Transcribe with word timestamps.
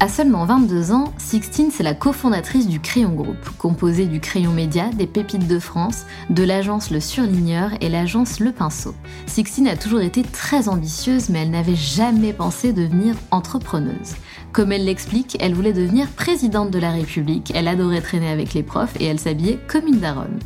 À 0.00 0.06
seulement 0.06 0.44
22 0.44 0.92
ans, 0.92 1.12
Sixtine, 1.18 1.72
c'est 1.72 1.82
la 1.82 1.92
cofondatrice 1.92 2.68
du 2.68 2.78
Crayon 2.78 3.10
Group, 3.10 3.36
composé 3.58 4.06
du 4.06 4.20
Crayon 4.20 4.52
Média, 4.52 4.90
des 4.90 5.08
Pépites 5.08 5.48
de 5.48 5.58
France, 5.58 6.04
de 6.30 6.44
l'agence 6.44 6.92
Le 6.92 7.00
Surligneur 7.00 7.72
et 7.80 7.88
l'agence 7.88 8.38
Le 8.38 8.52
Pinceau. 8.52 8.94
Sixtine 9.26 9.66
a 9.66 9.76
toujours 9.76 10.00
été 10.00 10.22
très 10.22 10.68
ambitieuse, 10.68 11.30
mais 11.30 11.40
elle 11.40 11.50
n'avait 11.50 11.74
jamais 11.74 12.32
pensé 12.32 12.72
devenir 12.72 13.16
entrepreneuse. 13.32 14.14
Comme 14.52 14.70
elle 14.70 14.84
l'explique, 14.84 15.36
elle 15.40 15.54
voulait 15.54 15.72
devenir 15.72 16.06
présidente 16.06 16.70
de 16.70 16.78
la 16.78 16.92
République, 16.92 17.50
elle 17.56 17.66
adorait 17.66 18.00
traîner 18.00 18.30
avec 18.30 18.54
les 18.54 18.62
profs 18.62 18.94
et 19.00 19.04
elle 19.06 19.18
s'habillait 19.18 19.58
comme 19.66 19.88
une 19.88 19.98
daronne. 19.98 20.38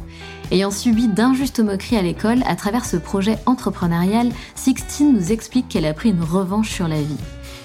Ayant 0.50 0.70
subi 0.70 1.08
d'injustes 1.08 1.60
moqueries 1.60 1.98
à 1.98 2.02
l'école, 2.02 2.42
à 2.46 2.56
travers 2.56 2.86
ce 2.86 2.96
projet 2.96 3.36
entrepreneurial, 3.44 4.30
Sixtine 4.54 5.12
nous 5.12 5.30
explique 5.30 5.68
qu'elle 5.68 5.84
a 5.84 5.92
pris 5.92 6.08
une 6.08 6.22
revanche 6.22 6.70
sur 6.70 6.88
la 6.88 7.02
vie. 7.02 7.18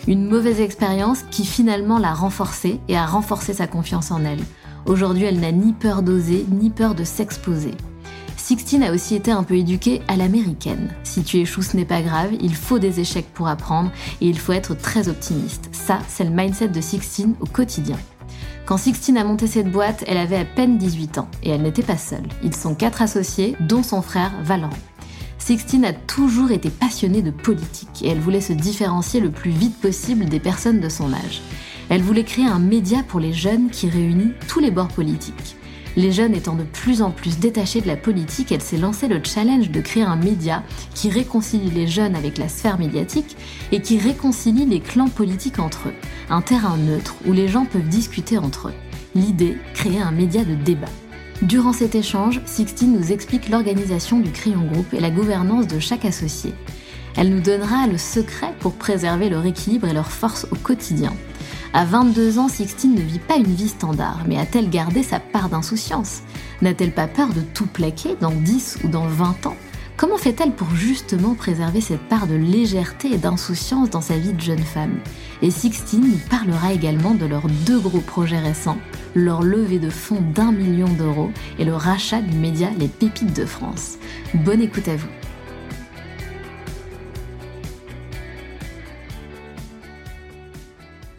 Une 0.08 0.26
mauvaise 0.26 0.62
expérience 0.62 1.24
qui 1.32 1.46
finalement 1.46 2.00
l'a 2.00 2.14
renforcée 2.14 2.80
et 2.88 2.96
a 2.96 3.06
renforcé 3.06 3.54
sa 3.54 3.68
confiance 3.68 4.10
en 4.10 4.24
elle. 4.24 4.40
Aujourd'hui, 4.86 5.26
elle 5.26 5.42
n'a 5.42 5.52
ni 5.52 5.74
peur 5.74 6.02
d'oser, 6.02 6.46
ni 6.50 6.70
peur 6.70 6.96
de 6.96 7.04
s'exposer. 7.04 7.74
Sixtine 8.38 8.84
a 8.84 8.94
aussi 8.94 9.16
été 9.16 9.32
un 9.32 9.44
peu 9.44 9.56
éduquée 9.56 10.02
à 10.08 10.16
l'américaine. 10.16 10.94
Si 11.04 11.24
tu 11.24 11.40
échoues, 11.40 11.62
ce 11.62 11.76
n'est 11.76 11.84
pas 11.84 12.02
grave, 12.02 12.30
il 12.40 12.56
faut 12.56 12.80
des 12.80 13.02
échecs 13.02 13.34
pour 13.34 13.50
apprendre 13.50 13.92
et 14.22 14.28
il 14.28 14.40
faut 14.40 14.54
être 14.54 14.78
très 14.78 15.10
optimiste. 15.10 15.68
Ça, 15.74 16.00
c'est 16.08 16.24
le 16.24 16.30
mindset 16.30 16.70
de 16.70 16.80
Sixtine 16.80 17.36
au 17.42 17.46
quotidien. 17.46 17.98
Quand 18.66 18.78
Sixtine 18.78 19.18
a 19.18 19.26
monté 19.26 19.46
cette 19.46 19.70
boîte, 19.70 20.06
elle 20.08 20.18
avait 20.18 20.38
à 20.38 20.46
peine 20.46 20.78
18 20.78 21.18
ans 21.18 21.28
et 21.44 21.50
elle 21.50 21.64
n'était 21.64 21.84
pas 21.84 21.98
seule. 21.98 22.28
Ils 22.44 22.56
sont 22.56 22.76
quatre 22.76 23.02
associés, 23.02 23.58
dont 23.60 23.84
son 23.84 24.02
frère 24.02 24.32
Valorant. 24.44 24.72
Sixtine 25.48 25.86
a 25.86 25.94
toujours 25.94 26.52
été 26.52 26.70
passionnée 26.70 27.22
de 27.22 27.32
politique 27.32 28.02
et 28.04 28.10
elle 28.10 28.20
voulait 28.20 28.42
se 28.42 28.52
différencier 28.52 29.22
le 29.22 29.32
plus 29.32 29.52
vite 29.52 29.80
possible 29.80 30.26
des 30.26 30.42
personnes 30.42 30.82
de 30.82 30.90
son 30.90 31.14
âge. 31.14 31.42
Elle 31.88 32.02
voulait 32.02 32.26
créer 32.26 32.46
un 32.46 32.60
média 32.60 33.02
pour 33.08 33.22
les 33.22 33.32
jeunes 33.32 33.70
qui 33.70 33.88
réunit 33.88 34.34
tous 34.50 34.60
les 34.60 34.72
bords 34.72 34.90
politiques. 34.90 35.56
Les 35.96 36.12
jeunes 36.12 36.36
étant 36.36 36.56
de 36.56 36.66
plus 36.66 37.02
en 37.02 37.12
plus 37.12 37.40
détachés 37.40 37.80
de 37.80 37.88
la 37.88 37.96
politique, 37.96 38.52
elle 38.52 38.62
s'est 38.62 38.78
lancée 38.78 39.08
le 39.08 39.22
challenge 39.24 39.72
de 39.72 39.80
créer 39.80 40.04
un 40.04 40.18
média 40.18 40.64
qui 40.94 41.10
réconcilie 41.10 41.72
les 41.72 41.88
jeunes 41.88 42.18
avec 42.18 42.38
la 42.38 42.50
sphère 42.50 42.78
médiatique 42.78 43.38
et 43.72 43.82
qui 43.82 44.00
réconcilie 44.00 44.66
les 44.66 44.82
clans 44.82 45.08
politiques 45.08 45.60
entre 45.60 45.88
eux. 45.88 45.96
Un 46.30 46.42
terrain 46.42 46.76
neutre 46.76 47.16
où 47.26 47.32
les 47.32 47.48
gens 47.48 47.64
peuvent 47.64 47.88
discuter 47.88 48.38
entre 48.38 48.68
eux. 48.68 48.76
L'idée, 49.16 49.56
créer 49.74 50.02
un 50.02 50.12
média 50.12 50.44
de 50.44 50.56
débat. 50.56 50.90
Durant 51.44 51.72
cet 51.72 51.94
échange, 51.94 52.42
Sixtine 52.46 52.98
nous 52.98 53.12
explique 53.12 53.50
l'organisation 53.50 54.20
du 54.20 54.32
Crayon 54.32 54.66
Group 54.66 54.92
et 54.94 55.00
la 55.00 55.12
gouvernance 55.12 55.68
de 55.68 55.78
chaque 55.80 56.04
associé. 56.04 56.52
Elle 57.16 57.30
nous 57.30 57.42
donnera 57.42 57.86
le 57.86 58.00
secret 58.00 58.54
pour 58.60 58.74
préserver 58.74 59.30
leur 59.30 59.46
équilibre 59.46 59.88
et 59.88 59.94
leur 59.94 60.12
force 60.12 60.48
au 60.52 60.56
quotidien. 60.56 61.14
À 61.74 61.86
22 61.86 62.40
ans, 62.40 62.48
Sixtine 62.48 62.96
ne 62.96 63.02
vit 63.02 63.20
pas 63.20 63.36
une 63.36 63.54
vie 63.54 63.68
standard, 63.68 64.24
mais 64.28 64.40
a-t-elle 64.40 64.70
gardé 64.70 65.04
sa 65.04 65.20
part 65.20 65.50
d'insouciance? 65.50 66.22
N'a-t-elle 66.64 66.92
pas 66.92 67.08
peur 67.08 67.30
de 67.30 67.42
tout 67.42 67.68
plaquer 67.68 68.16
dans 68.20 68.32
10 68.32 68.80
ou 68.84 68.88
dans 68.88 69.06
20 69.06 69.46
ans? 69.46 69.58
Comment 69.96 70.18
fait-elle 70.18 70.54
pour 70.54 70.70
justement 70.76 71.36
préserver 71.36 71.82
cette 71.82 72.08
part 72.08 72.26
de 72.26 72.36
légèreté 72.36 73.14
et 73.14 73.18
d'insouciance 73.18 73.92
dans 73.92 74.02
sa 74.02 74.18
vie 74.18 74.34
de 74.34 74.42
jeune 74.42 74.58
femme? 74.58 75.00
Et 75.42 75.52
Sixtine 75.52 76.02
nous 76.02 76.30
parlera 76.30 76.74
également 76.74 77.14
de 77.14 77.26
leurs 77.26 77.48
deux 77.66 77.80
gros 77.80 78.02
projets 78.02 78.40
récents, 78.40 78.80
leur 79.14 79.44
levée 79.44 79.78
de 79.78 79.90
fonds 79.90 80.22
d'un 80.34 80.52
million 80.52 80.88
d'euros 80.88 81.32
et 81.60 81.66
le 81.66 81.76
rachat 81.76 82.22
du 82.22 82.36
média 82.36 82.70
Les 82.80 82.88
Pépites 82.88 83.34
de 83.34 83.46
France. 83.46 83.98
Bonne 84.34 84.62
écoute 84.62 84.88
à 84.88 84.96
vous. 84.96 85.08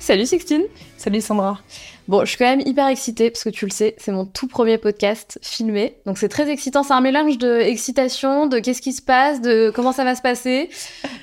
Salut 0.00 0.26
Sixtine 0.26 0.64
Salut 0.96 1.20
Sandra 1.20 1.60
Bon, 2.08 2.20
je 2.20 2.30
suis 2.30 2.38
quand 2.38 2.46
même 2.46 2.62
hyper 2.64 2.88
excitée 2.88 3.30
parce 3.30 3.44
que 3.44 3.50
tu 3.50 3.66
le 3.66 3.70
sais, 3.70 3.94
c'est 3.98 4.12
mon 4.12 4.24
tout 4.24 4.48
premier 4.48 4.78
podcast 4.78 5.38
filmé. 5.42 5.98
Donc 6.06 6.16
c'est 6.16 6.30
très 6.30 6.48
excitant, 6.48 6.82
c'est 6.82 6.94
un 6.94 7.02
mélange 7.02 7.36
de 7.36 7.58
excitation, 7.60 8.46
de 8.46 8.58
qu'est-ce 8.60 8.80
qui 8.80 8.94
se 8.94 9.02
passe, 9.02 9.42
de 9.42 9.70
comment 9.74 9.92
ça 9.92 10.04
va 10.04 10.14
se 10.14 10.22
passer, 10.22 10.70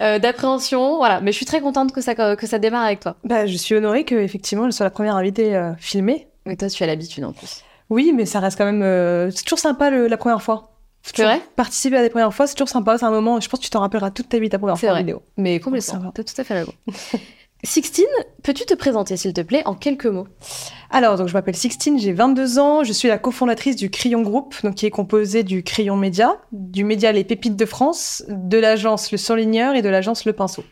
euh, 0.01 0.19
d'appréhension, 0.19 0.97
voilà. 0.97 1.21
Mais 1.21 1.31
je 1.31 1.37
suis 1.37 1.47
très 1.47 1.59
contente 1.59 1.91
que 1.91 2.01
ça, 2.01 2.13
que 2.35 2.45
ça 2.45 2.59
démarre 2.59 2.83
avec 2.83 2.99
toi. 2.99 3.15
Bah, 3.23 3.47
je 3.47 3.57
suis 3.57 3.73
honorée 3.73 4.03
que 4.03 4.13
effectivement 4.13 4.65
je 4.65 4.75
sois 4.75 4.83
la 4.83 4.91
première 4.91 5.15
invitée 5.15 5.55
euh, 5.55 5.73
filmée. 5.77 6.27
Mais 6.45 6.55
toi, 6.55 6.69
tu 6.69 6.83
as 6.83 6.87
l'habitude 6.87 7.23
en 7.23 7.33
plus. 7.33 7.63
Oui, 7.89 8.13
mais 8.15 8.27
ça 8.27 8.39
reste 8.39 8.55
quand 8.55 8.65
même. 8.65 8.83
Euh, 8.83 9.31
c'est 9.31 9.43
toujours 9.43 9.57
sympa 9.57 9.89
la 9.89 10.17
première 10.17 10.43
fois. 10.43 10.75
C'est 11.01 11.23
vrai? 11.23 11.41
Participer 11.55 11.97
à 11.97 12.01
des 12.03 12.09
premières 12.09 12.33
fois, 12.33 12.45
c'est 12.45 12.53
toujours 12.55 12.69
sympa. 12.69 12.97
C'est 12.99 13.05
un 13.05 13.11
moment, 13.11 13.39
je 13.39 13.49
pense 13.49 13.59
que 13.59 13.65
tu 13.65 13.71
t'en 13.71 13.79
rappelleras 13.79 14.11
toute 14.11 14.29
ta 14.29 14.37
vie, 14.37 14.49
ta 14.49 14.59
première 14.59 14.77
fois 14.77 14.89
vrai. 14.89 14.99
en 14.99 15.01
vidéo. 15.01 15.23
Mais 15.37 15.59
complètement. 15.59 16.11
T'as 16.13 16.23
tout 16.23 16.33
à 16.39 16.43
fait 16.43 16.53
raison. 16.53 16.73
Sixtine, 17.65 18.05
peux-tu 18.43 18.65
te 18.65 18.73
présenter, 18.73 19.17
s'il 19.17 19.33
te 19.33 19.41
plaît, 19.41 19.63
en 19.65 19.73
quelques 19.73 20.05
mots? 20.05 20.27
Alors, 20.91 21.17
donc, 21.17 21.27
je 21.27 21.33
m'appelle 21.33 21.55
Sixtine, 21.55 21.99
j'ai 21.99 22.13
22 22.13 22.59
ans, 22.59 22.83
je 22.83 22.93
suis 22.93 23.07
la 23.07 23.17
cofondatrice 23.17 23.75
du 23.75 23.89
Crayon 23.89 24.21
Group, 24.21 24.55
donc, 24.63 24.75
qui 24.75 24.85
est 24.85 24.91
composé 24.91 25.43
du 25.43 25.63
Crayon 25.63 25.97
Média, 25.97 26.37
du 26.51 26.83
média 26.83 27.11
Les 27.11 27.23
Pépites 27.23 27.55
de 27.55 27.65
France, 27.65 28.23
de 28.27 28.57
l'agence 28.57 29.11
Le 29.11 29.17
Surligneur 29.17 29.75
et 29.75 29.81
de 29.81 29.89
l'agence 29.89 30.25
Le 30.25 30.33
Pinceau. 30.33 30.63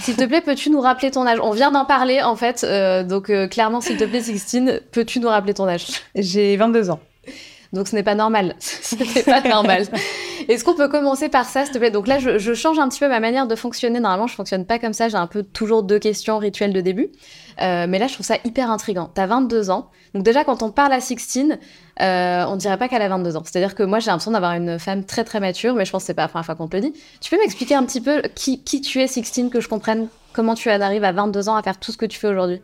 S'il 0.00 0.16
te 0.16 0.24
plaît, 0.24 0.40
peux-tu 0.40 0.70
nous 0.70 0.80
rappeler 0.80 1.10
ton 1.10 1.26
âge? 1.26 1.38
On 1.42 1.50
vient 1.50 1.70
d'en 1.70 1.84
parler, 1.84 2.22
en 2.22 2.36
fait, 2.36 2.64
euh, 2.64 3.04
donc 3.04 3.28
euh, 3.30 3.46
clairement, 3.46 3.80
s'il 3.80 3.96
te 3.96 4.04
plaît, 4.04 4.20
Sixtine, 4.20 4.80
peux-tu 4.90 5.20
nous 5.20 5.28
rappeler 5.28 5.54
ton 5.54 5.66
âge? 5.66 5.86
J'ai 6.14 6.56
22 6.56 6.90
ans. 6.90 7.00
Donc 7.72 7.88
ce 7.88 7.94
n'est 7.94 8.02
pas 8.02 8.14
normal. 8.14 8.54
ce 8.58 8.96
n'est 8.96 9.22
pas 9.22 9.40
normal. 9.48 9.86
Est-ce 10.48 10.64
qu'on 10.64 10.74
peut 10.74 10.88
commencer 10.88 11.28
par 11.28 11.46
ça, 11.46 11.64
s'il 11.64 11.72
te 11.72 11.78
plaît? 11.78 11.90
Donc 11.90 12.06
là, 12.06 12.18
je, 12.18 12.54
change 12.54 12.78
un 12.78 12.88
petit 12.88 13.00
peu 13.00 13.08
ma 13.08 13.20
manière 13.20 13.46
de 13.46 13.54
fonctionner. 13.54 14.00
Normalement, 14.00 14.26
je 14.26 14.34
fonctionne 14.34 14.66
pas 14.66 14.78
comme 14.78 14.92
ça. 14.92 15.08
J'ai 15.08 15.16
un 15.16 15.26
peu 15.26 15.42
toujours 15.42 15.82
deux 15.82 15.98
questions 15.98 16.38
rituelles 16.38 16.72
de 16.72 16.80
début. 16.80 17.08
Euh, 17.60 17.86
mais 17.88 17.98
là, 17.98 18.08
je 18.08 18.14
trouve 18.14 18.26
ça 18.26 18.36
hyper 18.44 18.70
intriguant. 18.70 19.10
T'as 19.14 19.26
22 19.26 19.70
ans. 19.70 19.90
Donc 20.14 20.24
déjà, 20.24 20.44
quand 20.44 20.62
on 20.62 20.70
parle 20.70 20.92
à 20.92 21.00
Sixtine, 21.00 21.58
euh, 22.00 22.44
on 22.46 22.56
dirait 22.56 22.76
pas 22.76 22.88
qu'elle 22.88 23.02
a 23.02 23.08
22 23.08 23.36
ans. 23.36 23.42
C'est-à-dire 23.44 23.74
que 23.74 23.82
moi, 23.82 23.98
j'ai 23.98 24.10
l'impression 24.10 24.32
d'avoir 24.32 24.52
une 24.52 24.78
femme 24.78 25.04
très 25.04 25.24
très 25.24 25.40
mature, 25.40 25.74
mais 25.74 25.84
je 25.84 25.92
pense 25.92 26.02
que 26.02 26.08
c'est 26.08 26.14
pas 26.14 26.22
la 26.22 26.28
première 26.28 26.46
fois 26.46 26.54
qu'on 26.54 26.68
te 26.68 26.76
le 26.76 26.82
dit. 26.82 26.92
Tu 27.20 27.30
peux 27.30 27.38
m'expliquer 27.38 27.74
un 27.74 27.84
petit 27.84 28.00
peu 28.00 28.22
qui, 28.34 28.62
qui 28.62 28.80
tu 28.80 29.00
es, 29.00 29.06
Sixtine, 29.06 29.48
que 29.48 29.60
je 29.60 29.68
comprenne 29.68 30.08
comment 30.34 30.54
tu 30.54 30.68
arrives 30.70 31.04
à 31.04 31.12
22 31.12 31.48
ans 31.48 31.56
à 31.56 31.62
faire 31.62 31.78
tout 31.78 31.92
ce 31.92 31.96
que 31.96 32.06
tu 32.06 32.18
fais 32.18 32.28
aujourd'hui? 32.28 32.60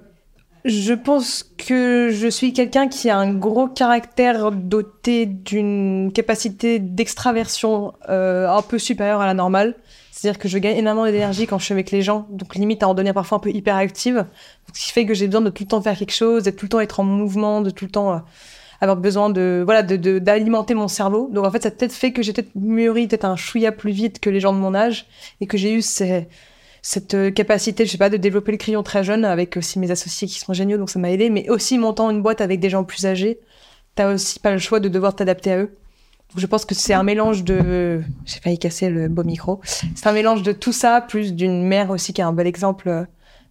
Je 0.69 0.93
pense 0.93 1.44
que 1.56 2.11
je 2.12 2.29
suis 2.29 2.53
quelqu'un 2.53 2.88
qui 2.88 3.09
a 3.09 3.17
un 3.17 3.32
gros 3.32 3.69
caractère 3.69 4.53
doté 4.53 5.25
d'une 5.25 6.12
capacité 6.12 6.79
d'extraversion 6.79 7.94
euh, 8.11 8.47
un 8.47 8.61
peu 8.61 8.79
supérieure 8.79 9.23
à 9.23 9.26
la 9.26 9.32
normale. 9.32 9.76
C'est-à-dire 10.12 10.38
que 10.38 10.47
je 10.47 10.59
gagne 10.59 10.76
énormément 10.76 11.06
d'énergie 11.06 11.47
quand 11.47 11.59
je 11.59 11.65
suis 11.65 11.73
avec 11.73 11.91
les 11.91 12.03
gens, 12.03 12.26
donc 12.29 12.55
limite 12.55 12.82
à 12.82 12.88
en 12.88 12.93
devenir 12.93 13.15
parfois 13.15 13.38
un 13.38 13.41
peu 13.41 13.49
hyperactive. 13.49 14.26
Ce 14.75 14.79
qui 14.79 14.93
fait 14.93 15.06
que 15.06 15.15
j'ai 15.15 15.25
besoin 15.25 15.41
de 15.41 15.49
tout 15.49 15.62
le 15.62 15.69
temps 15.69 15.81
faire 15.81 15.97
quelque 15.97 16.12
chose, 16.12 16.43
de 16.43 16.50
tout 16.50 16.67
le 16.67 16.69
temps 16.69 16.81
être 16.81 17.00
en 17.00 17.05
mouvement, 17.05 17.62
de 17.62 17.70
tout 17.70 17.87
le 17.87 17.91
temps 17.91 18.12
euh, 18.12 18.19
avoir 18.82 18.99
besoin 18.99 19.31
de 19.31 19.62
voilà 19.65 19.82
de 19.82 20.19
d'alimenter 20.19 20.75
mon 20.75 20.88
cerveau. 20.88 21.31
Donc 21.32 21.47
en 21.47 21.50
fait, 21.50 21.62
ça 21.62 21.70
peut-être 21.70 21.94
fait 21.94 22.12
que 22.12 22.20
j'ai 22.20 22.35
peut-être 22.35 22.55
mûri 22.55 23.09
peut-être 23.09 23.25
un 23.25 23.37
chouïa 23.37 23.73
plus 23.73 23.93
vite 23.93 24.20
que 24.20 24.29
les 24.29 24.41
gens 24.41 24.53
de 24.53 24.59
mon 24.59 24.75
âge 24.75 25.06
et 25.41 25.47
que 25.47 25.56
j'ai 25.56 25.73
eu 25.73 25.81
ces 25.81 26.29
cette 26.88 27.12
euh, 27.12 27.31
capacité, 27.31 27.85
je 27.85 27.90
sais 27.90 27.99
pas, 27.99 28.08
de 28.08 28.17
développer 28.17 28.50
le 28.50 28.56
crayon 28.56 28.82
très 28.82 29.05
jeune 29.05 29.26
avec 29.26 29.58
aussi 29.58 29.79
mes 29.79 29.90
associés 29.90 30.26
qui 30.26 30.38
sont 30.38 30.55
géniaux, 30.55 30.79
donc 30.79 30.88
ça 30.88 30.99
m'a 30.99 31.11
aidé. 31.11 31.29
Mais 31.29 31.50
aussi 31.50 31.76
montant 31.76 32.08
une 32.08 32.23
boîte 32.23 32.40
avec 32.40 32.61
des 32.61 32.70
gens 32.70 32.82
plus 32.82 33.05
âgés, 33.05 33.40
t'as 33.94 34.14
aussi 34.14 34.40
pas 34.40 34.52
le 34.52 34.58
choix 34.58 34.81
de 34.81 34.88
devoir 34.88 35.14
t'adapter 35.14 35.52
à 35.52 35.58
eux. 35.58 35.76
Donc 36.31 36.38
je 36.38 36.46
pense 36.46 36.64
que 36.64 36.75
c'est 36.75 36.94
un 36.94 37.02
mélange 37.02 37.44
de, 37.44 38.00
j'ai 38.25 38.40
failli 38.40 38.58
casser 38.58 38.88
le 38.88 39.08
beau 39.08 39.23
micro. 39.23 39.61
C'est 39.94 40.06
un 40.06 40.12
mélange 40.12 40.43
de 40.43 40.52
tout 40.52 40.73
ça 40.73 41.02
plus 41.02 41.35
d'une 41.35 41.62
mère 41.62 41.90
aussi 41.90 42.14
qui 42.14 42.23
a 42.23 42.26
un 42.26 42.32
bel 42.32 42.46
exemple 42.46 43.06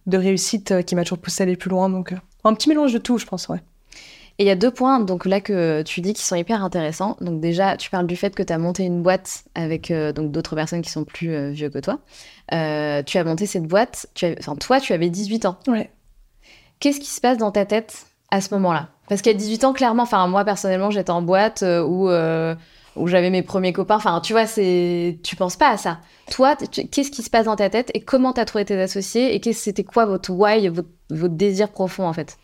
de 0.06 0.18
réussite 0.18 0.72
euh, 0.72 0.82
qui 0.82 0.96
m'a 0.96 1.04
toujours 1.04 1.18
poussé 1.18 1.42
à 1.42 1.44
aller 1.44 1.54
plus 1.54 1.70
loin. 1.70 1.88
Donc 1.88 2.10
euh, 2.10 2.16
un 2.42 2.54
petit 2.54 2.68
mélange 2.68 2.92
de 2.92 2.98
tout, 2.98 3.18
je 3.18 3.26
pense, 3.26 3.48
ouais. 3.48 3.60
Et 4.38 4.44
il 4.44 4.46
y 4.46 4.50
a 4.50 4.56
deux 4.56 4.70
points 4.70 5.00
donc 5.00 5.26
là 5.26 5.40
que 5.40 5.82
tu 5.82 6.00
dis 6.00 6.14
qui 6.14 6.22
sont 6.22 6.36
hyper 6.36 6.62
intéressants. 6.62 7.16
Donc 7.20 7.40
déjà, 7.40 7.76
tu 7.76 7.90
parles 7.90 8.06
du 8.06 8.16
fait 8.16 8.34
que 8.34 8.42
tu 8.42 8.52
as 8.52 8.58
monté 8.58 8.84
une 8.84 9.02
boîte 9.02 9.44
avec 9.56 9.92
donc 10.14 10.30
d'autres 10.30 10.54
personnes 10.54 10.82
qui 10.82 10.90
sont 10.90 11.04
plus 11.04 11.50
vieux 11.50 11.70
que 11.70 11.80
toi. 11.80 11.98
Euh, 12.52 13.02
tu 13.02 13.18
as 13.18 13.24
monté 13.24 13.46
cette 13.46 13.64
boîte, 13.64 14.06
tu 14.14 14.26
enfin, 14.38 14.56
toi, 14.56 14.80
tu 14.80 14.92
avais 14.92 15.10
18 15.10 15.46
ans. 15.46 15.58
Ouais. 15.66 15.90
Qu'est-ce 16.80 17.00
qui 17.00 17.08
se 17.08 17.20
passe 17.20 17.38
dans 17.38 17.50
ta 17.50 17.66
tête 17.66 18.06
à 18.30 18.40
ce 18.40 18.54
moment-là? 18.54 18.88
Parce 19.08 19.22
qu'à 19.22 19.34
18 19.34 19.64
ans, 19.64 19.72
clairement, 19.72 20.04
enfin, 20.04 20.26
moi, 20.28 20.44
personnellement, 20.44 20.90
j'étais 20.90 21.10
en 21.10 21.22
boîte 21.22 21.62
euh, 21.62 21.82
où, 21.82 22.08
euh, 22.08 22.54
où 22.96 23.06
j'avais 23.06 23.30
mes 23.30 23.42
premiers 23.42 23.72
copains. 23.72 23.96
Enfin, 23.96 24.20
tu 24.20 24.32
vois, 24.32 24.46
c'est, 24.46 25.18
tu 25.22 25.36
penses 25.36 25.56
pas 25.56 25.70
à 25.70 25.76
ça. 25.76 25.98
Toi, 26.30 26.56
qu'est-ce 26.56 27.10
qui 27.10 27.22
se 27.22 27.30
passe 27.30 27.46
dans 27.46 27.56
ta 27.56 27.68
tête 27.68 27.90
et 27.94 28.00
comment 28.00 28.32
tu 28.32 28.40
as 28.40 28.44
trouvé 28.44 28.64
tes 28.64 28.80
associés 28.80 29.34
et 29.34 29.52
c'était 29.52 29.84
quoi 29.84 30.06
votre 30.06 30.30
why, 30.30 30.68
votre 30.68 30.88
votre 31.10 31.34
désir 31.34 31.70
profond 31.70 32.06
en 32.06 32.12
fait. 32.12 32.36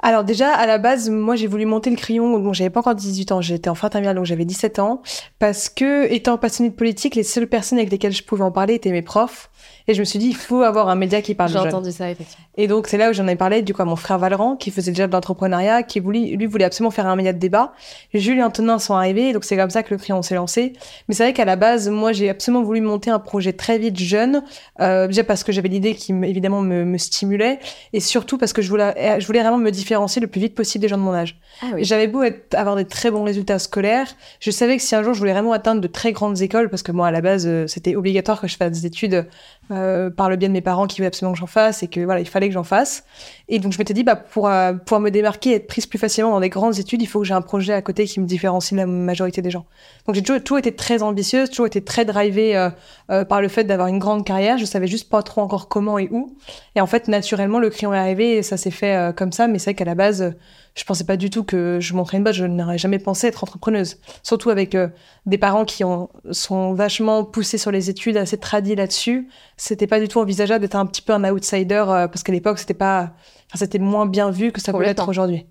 Alors 0.00 0.24
déjà 0.24 0.50
à 0.52 0.66
la 0.66 0.78
base 0.78 1.10
moi 1.10 1.36
j'ai 1.36 1.46
voulu 1.46 1.66
monter 1.66 1.90
le 1.90 1.96
crayon. 1.96 2.38
Donc 2.38 2.54
j'avais 2.54 2.70
pas 2.70 2.80
encore 2.80 2.94
18 2.94 3.32
ans. 3.32 3.40
J'étais 3.40 3.68
en 3.68 3.74
fin 3.74 3.88
terminale 3.88 4.16
donc 4.16 4.24
j'avais 4.24 4.44
17 4.44 4.78
ans. 4.78 5.02
Parce 5.38 5.68
que 5.68 6.10
étant 6.12 6.38
passionnée 6.38 6.70
de 6.70 6.74
politique 6.74 7.14
les 7.14 7.22
seules 7.22 7.48
personnes 7.48 7.78
avec 7.78 7.90
lesquelles 7.90 8.12
je 8.12 8.22
pouvais 8.22 8.44
en 8.44 8.52
parler 8.52 8.74
étaient 8.74 8.92
mes 8.92 9.02
profs. 9.02 9.50
Et 9.88 9.94
je 9.94 10.00
me 10.00 10.04
suis 10.04 10.18
dit, 10.18 10.26
il 10.26 10.36
faut 10.36 10.62
avoir 10.62 10.88
un 10.88 10.96
média 10.96 11.22
qui 11.22 11.34
parle 11.34 11.50
J'ai 11.50 11.58
entendu 11.58 11.92
ça, 11.92 12.10
effectivement. 12.10 12.44
Et 12.56 12.66
donc, 12.66 12.88
c'est 12.88 12.98
là 12.98 13.10
où 13.10 13.12
j'en 13.12 13.28
ai 13.28 13.36
parlé, 13.36 13.62
du 13.62 13.72
coup, 13.72 13.82
à 13.82 13.84
mon 13.84 13.94
frère 13.94 14.18
Valran, 14.18 14.56
qui 14.56 14.72
faisait 14.72 14.90
déjà 14.90 15.06
de 15.06 15.12
l'entrepreneuriat, 15.12 15.84
qui 15.84 16.00
voulait, 16.00 16.34
lui 16.36 16.46
voulait 16.46 16.64
absolument 16.64 16.90
faire 16.90 17.06
un 17.06 17.14
média 17.14 17.32
de 17.32 17.38
débat. 17.38 17.72
Jules 18.12 18.38
et 18.38 18.42
Antonin 18.42 18.80
sont 18.80 18.94
arrivés, 18.94 19.32
donc 19.32 19.44
c'est 19.44 19.56
comme 19.56 19.70
ça 19.70 19.84
que 19.84 19.94
le 19.94 19.98
crayon 19.98 20.22
s'est 20.22 20.34
lancé. 20.34 20.72
Mais 21.08 21.14
c'est 21.14 21.22
vrai 21.22 21.32
qu'à 21.32 21.44
la 21.44 21.54
base, 21.54 21.88
moi, 21.88 22.12
j'ai 22.12 22.28
absolument 22.28 22.64
voulu 22.64 22.80
monter 22.80 23.10
un 23.10 23.20
projet 23.20 23.52
très 23.52 23.78
vite 23.78 23.96
jeune, 23.96 24.42
euh, 24.80 25.06
déjà 25.06 25.22
parce 25.22 25.44
que 25.44 25.52
j'avais 25.52 25.68
l'idée 25.68 25.94
qui, 25.94 26.12
évidemment, 26.12 26.62
me, 26.62 26.84
me, 26.84 26.98
stimulait, 26.98 27.60
et 27.92 28.00
surtout 28.06 28.38
parce 28.38 28.52
que 28.52 28.62
je 28.62 28.68
voulais, 28.68 28.94
euh, 28.96 29.20
je 29.20 29.26
voulais 29.26 29.40
vraiment 29.40 29.58
me 29.58 29.70
différencier 29.70 30.20
le 30.20 30.28
plus 30.28 30.40
vite 30.40 30.54
possible 30.54 30.82
des 30.82 30.88
gens 30.88 30.96
de 30.96 31.02
mon 31.02 31.12
âge. 31.12 31.38
Ah 31.62 31.66
oui. 31.74 31.84
J'avais 31.84 32.06
beau 32.06 32.22
être, 32.22 32.54
avoir 32.54 32.76
des 32.76 32.84
très 32.84 33.10
bons 33.10 33.24
résultats 33.24 33.58
scolaires, 33.58 34.08
je 34.40 34.50
savais 34.50 34.76
que 34.76 34.82
si 34.82 34.94
un 34.94 35.02
jour 35.02 35.14
je 35.14 35.18
voulais 35.18 35.32
vraiment 35.32 35.52
atteindre 35.52 35.80
de 35.80 35.86
très 35.86 36.12
grandes 36.12 36.40
écoles, 36.40 36.70
parce 36.70 36.82
que 36.82 36.92
moi, 36.92 37.08
à 37.08 37.10
la 37.10 37.20
base, 37.20 37.46
euh, 37.46 37.66
c'était 37.66 37.96
obligatoire 37.96 38.40
que 38.40 38.48
je 38.48 38.56
fasse 38.56 38.72
des 38.72 38.86
études 38.86 39.26
euh, 39.70 40.10
par 40.10 40.30
le 40.30 40.36
biais 40.36 40.48
de 40.48 40.52
mes 40.52 40.60
parents 40.60 40.86
qui 40.86 40.98
voulaient 40.98 41.08
absolument 41.08 41.32
que 41.32 41.40
j'en 41.40 41.46
fasse 41.46 41.82
et 41.82 41.88
que 41.88 42.00
voilà, 42.00 42.20
il 42.20 42.28
fallait 42.28 42.48
que 42.48 42.54
j'en 42.54 42.64
fasse. 42.64 43.04
Et 43.48 43.58
donc 43.58 43.72
je 43.72 43.78
m'étais 43.78 43.94
dit, 43.94 44.04
bah, 44.04 44.16
pour 44.16 44.48
euh, 44.48 44.72
pouvoir 44.72 45.00
me 45.00 45.10
démarquer 45.10 45.50
et 45.50 45.54
être 45.54 45.66
prise 45.66 45.86
plus 45.86 45.98
facilement 45.98 46.30
dans 46.30 46.40
des 46.40 46.48
grandes 46.48 46.78
études, 46.78 47.02
il 47.02 47.06
faut 47.06 47.20
que 47.20 47.26
j'ai 47.26 47.34
un 47.34 47.42
projet 47.42 47.72
à 47.72 47.82
côté 47.82 48.04
qui 48.04 48.20
me 48.20 48.26
différencie 48.26 48.72
de 48.72 48.78
la 48.78 48.86
majorité 48.86 49.42
des 49.42 49.50
gens. 49.50 49.66
Donc 50.06 50.14
j'ai 50.14 50.22
toujours, 50.22 50.58
été 50.58 50.74
très 50.74 51.02
ambitieuse, 51.02 51.50
toujours 51.50 51.66
été 51.66 51.82
très 51.82 52.04
drivée 52.04 52.56
euh, 52.56 52.70
euh, 53.10 53.24
par 53.24 53.40
le 53.40 53.48
fait 53.48 53.64
d'avoir 53.64 53.88
une 53.88 53.98
grande 53.98 54.24
carrière. 54.24 54.58
Je 54.58 54.64
savais 54.64 54.86
juste 54.86 55.08
pas 55.08 55.22
trop 55.22 55.42
encore 55.42 55.68
comment 55.68 55.98
et 55.98 56.08
où. 56.10 56.36
Et 56.74 56.80
en 56.80 56.86
fait, 56.86 57.08
naturellement, 57.08 57.58
le 57.58 57.70
crayon 57.70 57.94
est 57.94 57.98
arrivé 57.98 58.36
et 58.36 58.42
ça 58.42 58.56
s'est 58.56 58.70
fait 58.70 59.14
comme 59.16 59.32
ça. 59.32 59.46
Mais 59.46 59.58
c'est 59.58 59.70
vrai 59.70 59.74
qu'à 59.74 59.84
la 59.84 59.94
base, 59.94 60.34
je 60.76 60.84
pensais 60.84 61.04
pas 61.04 61.16
du 61.16 61.30
tout 61.30 61.42
que 61.42 61.78
je 61.80 61.94
montrais 61.94 62.18
une 62.18 62.22
boîte. 62.22 62.36
Je 62.36 62.44
n'aurais 62.44 62.78
jamais 62.78 63.00
pensé 63.00 63.26
être 63.26 63.42
entrepreneuse. 63.42 63.96
Surtout 64.22 64.50
avec 64.50 64.76
des 65.24 65.38
parents 65.38 65.64
qui 65.64 65.82
ont, 65.82 66.10
sont 66.30 66.74
vachement 66.74 67.24
poussés 67.24 67.58
sur 67.58 67.72
les 67.72 67.90
études, 67.90 68.16
assez 68.16 68.38
tradis 68.38 68.76
là-dessus. 68.76 69.28
C'était 69.56 69.86
pas 69.86 69.98
du 69.98 70.06
tout 70.06 70.20
envisageable 70.20 70.60
d'être 70.60 70.76
un 70.76 70.86
petit 70.86 71.02
peu 71.02 71.12
un 71.12 71.24
outsider 71.24 71.84
parce 71.86 72.22
qu'à 72.22 72.32
l'époque, 72.32 72.58
c'était 72.58 72.74
pas 72.74 73.14
Enfin, 73.48 73.64
c'était 73.64 73.78
moins 73.78 74.06
bien 74.06 74.30
vu 74.30 74.52
que 74.52 74.60
ça 74.60 74.72
pouvait 74.72 74.88
être 74.88 75.08
aujourd'hui. 75.08 75.46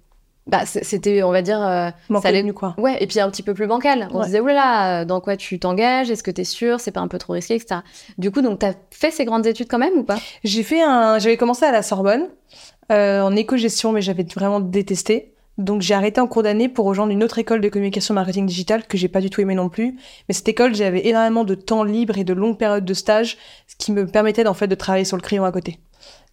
Bah, 0.47 0.63
c'était, 0.65 1.23
on 1.23 1.31
va 1.31 1.41
dire, 1.41 1.59
euh, 1.59 1.89
ça 2.21 2.27
allait 2.27 2.47
quoi. 2.51 2.75
Ouais, 2.77 2.97
et 3.01 3.07
puis 3.07 3.19
un 3.19 3.31
petit 3.31 3.41
peu 3.41 3.55
plus 3.55 3.65
bancal. 3.65 4.07
On 4.11 4.21
se 4.21 4.27
disait, 4.27 4.39
oulala, 4.39 5.03
dans 5.03 5.19
quoi 5.19 5.37
tu 5.37 5.57
t'engages? 5.57 6.11
Est-ce 6.11 6.21
que 6.21 6.29
tu 6.29 6.41
es 6.41 6.43
sûr? 6.43 6.79
C'est 6.79 6.91
pas 6.91 6.99
un 6.99 7.07
peu 7.07 7.17
trop 7.17 7.33
risqué, 7.33 7.55
etc. 7.55 7.81
Du 8.19 8.29
coup, 8.29 8.41
donc, 8.41 8.59
tu 8.59 8.65
as 8.67 8.75
fait 8.91 9.09
ces 9.09 9.25
grandes 9.25 9.47
études 9.47 9.67
quand 9.67 9.79
même 9.79 9.93
ou 9.97 10.03
pas? 10.03 10.17
J'ai 10.43 10.61
fait 10.61 10.83
un. 10.83 11.17
J'avais 11.17 11.37
commencé 11.37 11.65
à 11.65 11.71
la 11.71 11.81
Sorbonne, 11.81 12.27
euh, 12.91 13.21
en 13.21 13.35
éco-gestion, 13.35 13.91
mais 13.91 14.01
j'avais 14.01 14.25
vraiment 14.35 14.59
détesté. 14.59 15.33
Donc 15.57 15.81
j'ai 15.81 15.93
arrêté 15.93 16.19
en 16.19 16.27
cours 16.27 16.43
d'année 16.43 16.67
pour 16.67 16.85
rejoindre 16.85 17.13
une 17.13 17.23
autre 17.23 17.39
école 17.39 17.61
de 17.61 17.69
communication 17.69 18.13
marketing 18.13 18.45
digital 18.45 18.85
que 18.85 18.97
j'ai 18.97 19.07
pas 19.07 19.21
du 19.21 19.29
tout 19.29 19.39
aimé 19.39 19.55
non 19.55 19.69
plus. 19.69 19.97
Mais 20.27 20.33
cette 20.33 20.49
école, 20.49 20.75
j'avais 20.75 21.07
énormément 21.07 21.45
de 21.45 21.55
temps 21.55 21.83
libre 21.83 22.17
et 22.17 22.25
de 22.25 22.33
longues 22.33 22.57
périodes 22.57 22.83
de 22.83 22.93
stage, 22.93 23.37
ce 23.67 23.75
qui 23.77 23.91
me 23.91 24.05
permettait 24.05 24.45
en 24.47 24.53
fait 24.53 24.67
de 24.67 24.75
travailler 24.75 25.05
sur 25.05 25.15
le 25.15 25.21
crayon 25.21 25.45
à 25.45 25.51
côté. 25.51 25.79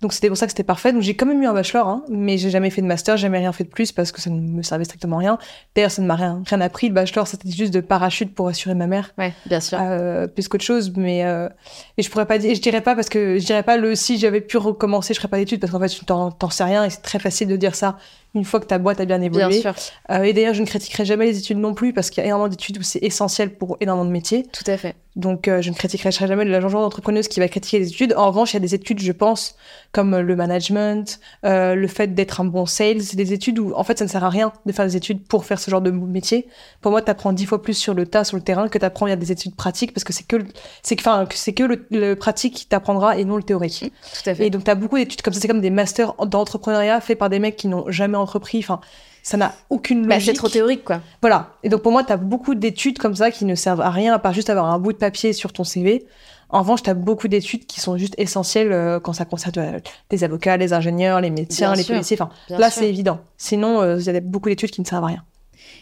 Donc 0.02 0.12
c'était 0.12 0.28
pour 0.28 0.36
ça 0.36 0.46
que 0.46 0.52
c'était 0.52 0.64
parfait. 0.64 0.92
Donc 0.92 1.02
j'ai 1.02 1.14
quand 1.14 1.26
même 1.26 1.40
eu 1.42 1.46
un 1.46 1.54
bachelor, 1.54 1.88
hein, 1.88 2.02
mais 2.10 2.36
j'ai 2.36 2.50
jamais 2.50 2.70
fait 2.70 2.82
de 2.82 2.86
master, 2.86 3.16
jamais 3.16 3.38
rien 3.38 3.52
fait 3.52 3.64
de 3.64 3.68
plus 3.68 3.92
parce 3.92 4.10
que 4.10 4.20
ça 4.20 4.30
ne 4.30 4.40
me 4.40 4.62
servait 4.62 4.84
strictement 4.84 5.16
rien. 5.16 5.38
D'ailleurs, 5.74 5.92
ça 5.92 6.02
ne 6.02 6.08
m'a 6.08 6.16
rien, 6.16 6.42
rien 6.44 6.60
appris. 6.60 6.88
Le 6.88 6.94
bachelor, 6.94 7.28
c'était 7.28 7.48
juste 7.48 7.72
de 7.72 7.80
parachute 7.80 8.34
pour 8.34 8.48
assurer 8.48 8.74
ma 8.74 8.88
mère. 8.88 9.12
Ouais, 9.16 9.32
bien 9.46 9.60
sûr. 9.60 9.78
Euh, 9.80 10.26
plus 10.26 10.48
qu'autre 10.48 10.64
chose, 10.64 10.92
mais 10.96 11.24
euh, 11.24 11.48
et 11.96 12.02
je 12.02 12.10
pourrais 12.10 12.26
pas 12.26 12.38
dire, 12.38 12.54
je 12.54 12.60
dirais 12.60 12.80
pas 12.80 12.96
parce 12.96 13.08
que 13.08 13.38
je 13.38 13.46
dirais 13.46 13.62
pas 13.62 13.76
le 13.76 13.94
si 13.94 14.18
j'avais 14.18 14.40
pu 14.40 14.56
recommencer, 14.56 15.14
je 15.14 15.20
ferais 15.20 15.28
pas 15.28 15.38
d'études 15.38 15.60
parce 15.60 15.72
qu'en 15.72 15.80
fait, 15.80 15.88
tu 15.88 16.04
t'en 16.04 16.50
sais 16.50 16.64
rien 16.64 16.84
et 16.84 16.90
c'est 16.90 17.02
très 17.02 17.20
facile 17.20 17.46
de 17.46 17.56
dire 17.56 17.76
ça 17.76 17.96
une 18.34 18.44
fois 18.44 18.60
que 18.60 18.66
ta 18.66 18.78
boîte 18.78 19.00
a 19.00 19.04
bien 19.04 19.20
évolué. 19.20 19.60
Bien 19.60 19.60
sûr. 19.60 19.74
Euh, 20.10 20.22
et 20.22 20.32
d'ailleurs, 20.32 20.54
je 20.54 20.62
ne 20.62 20.66
critiquerai 20.66 21.04
jamais 21.04 21.26
les 21.26 21.38
études 21.38 21.58
non 21.58 21.74
plus 21.74 21.92
parce 21.92 22.10
qu'il 22.10 22.22
y 22.22 22.24
a 22.24 22.26
énormément 22.26 22.48
d'études 22.48 22.78
où 22.78 22.82
c'est 22.82 23.02
essentiel 23.02 23.54
pour 23.54 23.76
énormément 23.80 24.06
de 24.06 24.12
métiers. 24.12 24.46
Tout 24.52 24.68
à 24.70 24.76
fait. 24.76 24.96
Donc, 25.14 25.46
euh, 25.46 25.60
je 25.60 25.68
ne 25.68 25.74
critiquerai 25.74 26.10
jamais 26.10 26.44
la 26.46 26.60
genre 26.60 26.80
d'entrepreneuse 26.80 27.28
qui 27.28 27.40
va 27.40 27.48
critiquer 27.48 27.78
les 27.78 27.88
études. 27.88 28.14
En 28.16 28.28
revanche, 28.28 28.52
il 28.52 28.56
y 28.56 28.56
a 28.56 28.60
des 28.60 28.74
études, 28.74 29.00
je 29.00 29.12
pense, 29.12 29.56
comme 29.92 30.18
le 30.18 30.36
management, 30.36 31.20
euh, 31.44 31.74
le 31.74 31.86
fait 31.86 32.14
d'être 32.14 32.40
un 32.40 32.46
bon 32.46 32.64
sales. 32.64 33.02
C'est 33.02 33.16
des 33.16 33.34
études 33.34 33.58
où, 33.58 33.74
en 33.74 33.84
fait, 33.84 33.98
ça 33.98 34.06
ne 34.06 34.10
sert 34.10 34.24
à 34.24 34.30
rien 34.30 34.52
de 34.64 34.72
faire 34.72 34.86
des 34.86 34.96
études 34.96 35.22
pour 35.26 35.44
faire 35.44 35.58
ce 35.58 35.70
genre 35.70 35.82
de 35.82 35.90
métier. 35.90 36.48
Pour 36.80 36.92
moi, 36.92 37.02
tu 37.02 37.10
apprends 37.10 37.34
dix 37.34 37.44
fois 37.44 37.60
plus 37.60 37.74
sur 37.74 37.92
le 37.92 38.06
tas, 38.06 38.24
sur 38.24 38.38
le 38.38 38.42
terrain, 38.42 38.68
que 38.68 38.78
tu 38.78 38.84
apprends 38.84 39.04
via 39.04 39.16
des 39.16 39.30
études 39.30 39.54
pratiques 39.54 39.92
parce 39.92 40.04
que 40.04 40.14
c'est 40.14 40.26
que, 40.26 40.36
c'est 40.82 40.96
que, 40.96 41.02
enfin, 41.02 41.26
c'est 41.34 41.52
que 41.52 41.64
le, 41.64 41.86
le, 41.90 42.14
pratique 42.14 42.54
qui 42.54 42.66
t'apprendra 42.66 43.18
et 43.18 43.26
non 43.26 43.36
le 43.36 43.42
théorique. 43.42 43.92
Tout 44.22 44.30
à 44.30 44.34
fait. 44.34 44.46
Et 44.46 44.50
donc, 44.50 44.64
tu 44.64 44.70
as 44.70 44.74
beaucoup 44.74 44.96
d'études 44.96 45.20
comme 45.20 45.34
ça. 45.34 45.40
C'est 45.40 45.48
comme 45.48 45.60
des 45.60 45.70
masters 45.70 46.14
d'entrepreneuriat 46.24 47.02
faits 47.02 47.18
par 47.18 47.28
des 47.28 47.38
mecs 47.38 47.56
qui 47.56 47.68
n'ont 47.68 47.84
jamais 47.90 48.16
entrepris. 48.22 48.58
Enfin, 48.60 48.80
ça 49.22 49.36
n'a 49.36 49.54
aucune 49.70 50.06
bah, 50.06 50.14
logique. 50.14 50.30
c'est 50.30 50.36
trop 50.36 50.48
théorique, 50.48 50.84
quoi. 50.84 51.00
Voilà. 51.20 51.50
Et 51.62 51.68
donc, 51.68 51.82
pour 51.82 51.92
moi, 51.92 52.02
tu 52.04 52.12
as 52.12 52.16
beaucoup 52.16 52.54
d'études 52.54 52.98
comme 52.98 53.14
ça 53.14 53.30
qui 53.30 53.44
ne 53.44 53.54
servent 53.54 53.80
à 53.80 53.90
rien 53.90 54.14
à 54.14 54.18
part 54.18 54.32
juste 54.32 54.50
avoir 54.50 54.66
un 54.66 54.78
bout 54.78 54.92
de 54.92 54.98
papier 54.98 55.32
sur 55.32 55.52
ton 55.52 55.64
CV. 55.64 56.06
En 56.48 56.60
revanche, 56.60 56.82
tu 56.82 56.90
as 56.90 56.94
beaucoup 56.94 57.28
d'études 57.28 57.66
qui 57.66 57.80
sont 57.80 57.96
juste 57.96 58.14
essentielles 58.18 58.72
euh, 58.72 59.00
quand 59.00 59.12
ça 59.14 59.24
concerne 59.24 59.54
euh, 59.58 59.78
des 60.10 60.22
avocats, 60.24 60.56
les 60.56 60.72
ingénieurs, 60.72 61.20
les 61.20 61.30
médecins, 61.30 61.68
Bien 61.68 61.76
les 61.76 61.82
sûr. 61.82 61.94
policiers. 61.94 62.16
Enfin, 62.20 62.30
Bien 62.48 62.58
là, 62.58 62.70
c'est 62.70 62.88
évident. 62.88 63.20
Sinon, 63.38 63.80
euh, 63.80 63.98
il 63.98 64.04
y 64.04 64.10
a 64.16 64.20
beaucoup 64.20 64.48
d'études 64.48 64.70
qui 64.70 64.80
ne 64.80 64.86
servent 64.86 65.04
à 65.04 65.08
rien. 65.08 65.24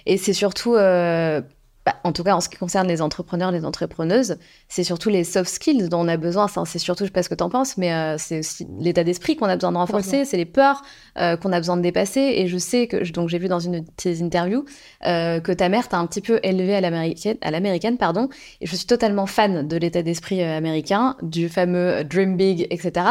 Et 0.07 0.17
c'est 0.17 0.33
surtout, 0.33 0.75
euh, 0.77 1.41
bah, 1.87 1.95
en 2.05 2.13
tout 2.13 2.23
cas 2.23 2.35
en 2.35 2.41
ce 2.41 2.51
qui 2.51 2.57
concerne 2.57 2.87
les 2.87 3.01
entrepreneurs, 3.01 3.51
les 3.51 3.65
entrepreneuses, 3.65 4.37
c'est 4.69 4.85
surtout 4.85 5.09
les 5.09 5.25
soft 5.25 5.49
skills 5.51 5.89
dont 5.89 6.01
on 6.01 6.09
a 6.09 6.19
besoin. 6.19 6.45
Enfin, 6.45 6.67
c'est 6.67 6.79
surtout, 6.79 7.05
je 7.05 7.09
sais 7.09 7.13
pas 7.13 7.23
ce 7.23 7.31
que 7.31 7.35
tu 7.35 7.43
en 7.43 7.49
penses, 7.49 7.79
mais 7.79 7.93
euh, 7.93 8.17
c'est 8.19 8.41
aussi 8.41 8.67
l'état 8.79 9.03
d'esprit 9.03 9.35
qu'on 9.35 9.47
a 9.47 9.55
besoin 9.57 9.73
de 9.73 9.79
renforcer, 9.79 10.27
c'est 10.27 10.37
les 10.37 10.45
peurs 10.45 10.83
euh, 11.19 11.39
qu'on 11.39 11.53
a 11.53 11.59
besoin 11.59 11.79
de 11.79 11.83
dépasser. 11.83 12.21
Et 12.21 12.49
je 12.49 12.59
sais 12.59 12.87
que, 12.87 13.11
donc 13.13 13.31
j'ai 13.31 13.39
vu 13.39 13.49
dans 13.49 13.61
une 13.61 13.81
de 13.81 13.85
tes 13.97 14.23
interviews 14.23 14.67
euh, 15.07 15.41
que 15.41 15.53
ta 15.53 15.71
mère 15.71 15.89
t'a 15.89 15.97
un 15.97 16.07
petit 16.07 16.21
peu 16.21 16.39
élevé 16.43 16.75
à 16.75 16.83
l'américaine, 16.83 17.39
à 17.41 17.51
l'américaine, 17.51 17.97
pardon. 17.97 18.29
Et 18.61 18.67
je 18.67 18.77
suis 18.77 18.87
totalement 18.87 19.25
fan 19.25 19.67
de 19.67 19.77
l'état 19.79 20.03
d'esprit 20.03 20.43
américain, 20.43 21.17
du 21.23 21.49
fameux 21.49 22.05
dream 22.05 22.37
big, 22.37 22.67
etc. 22.69 23.07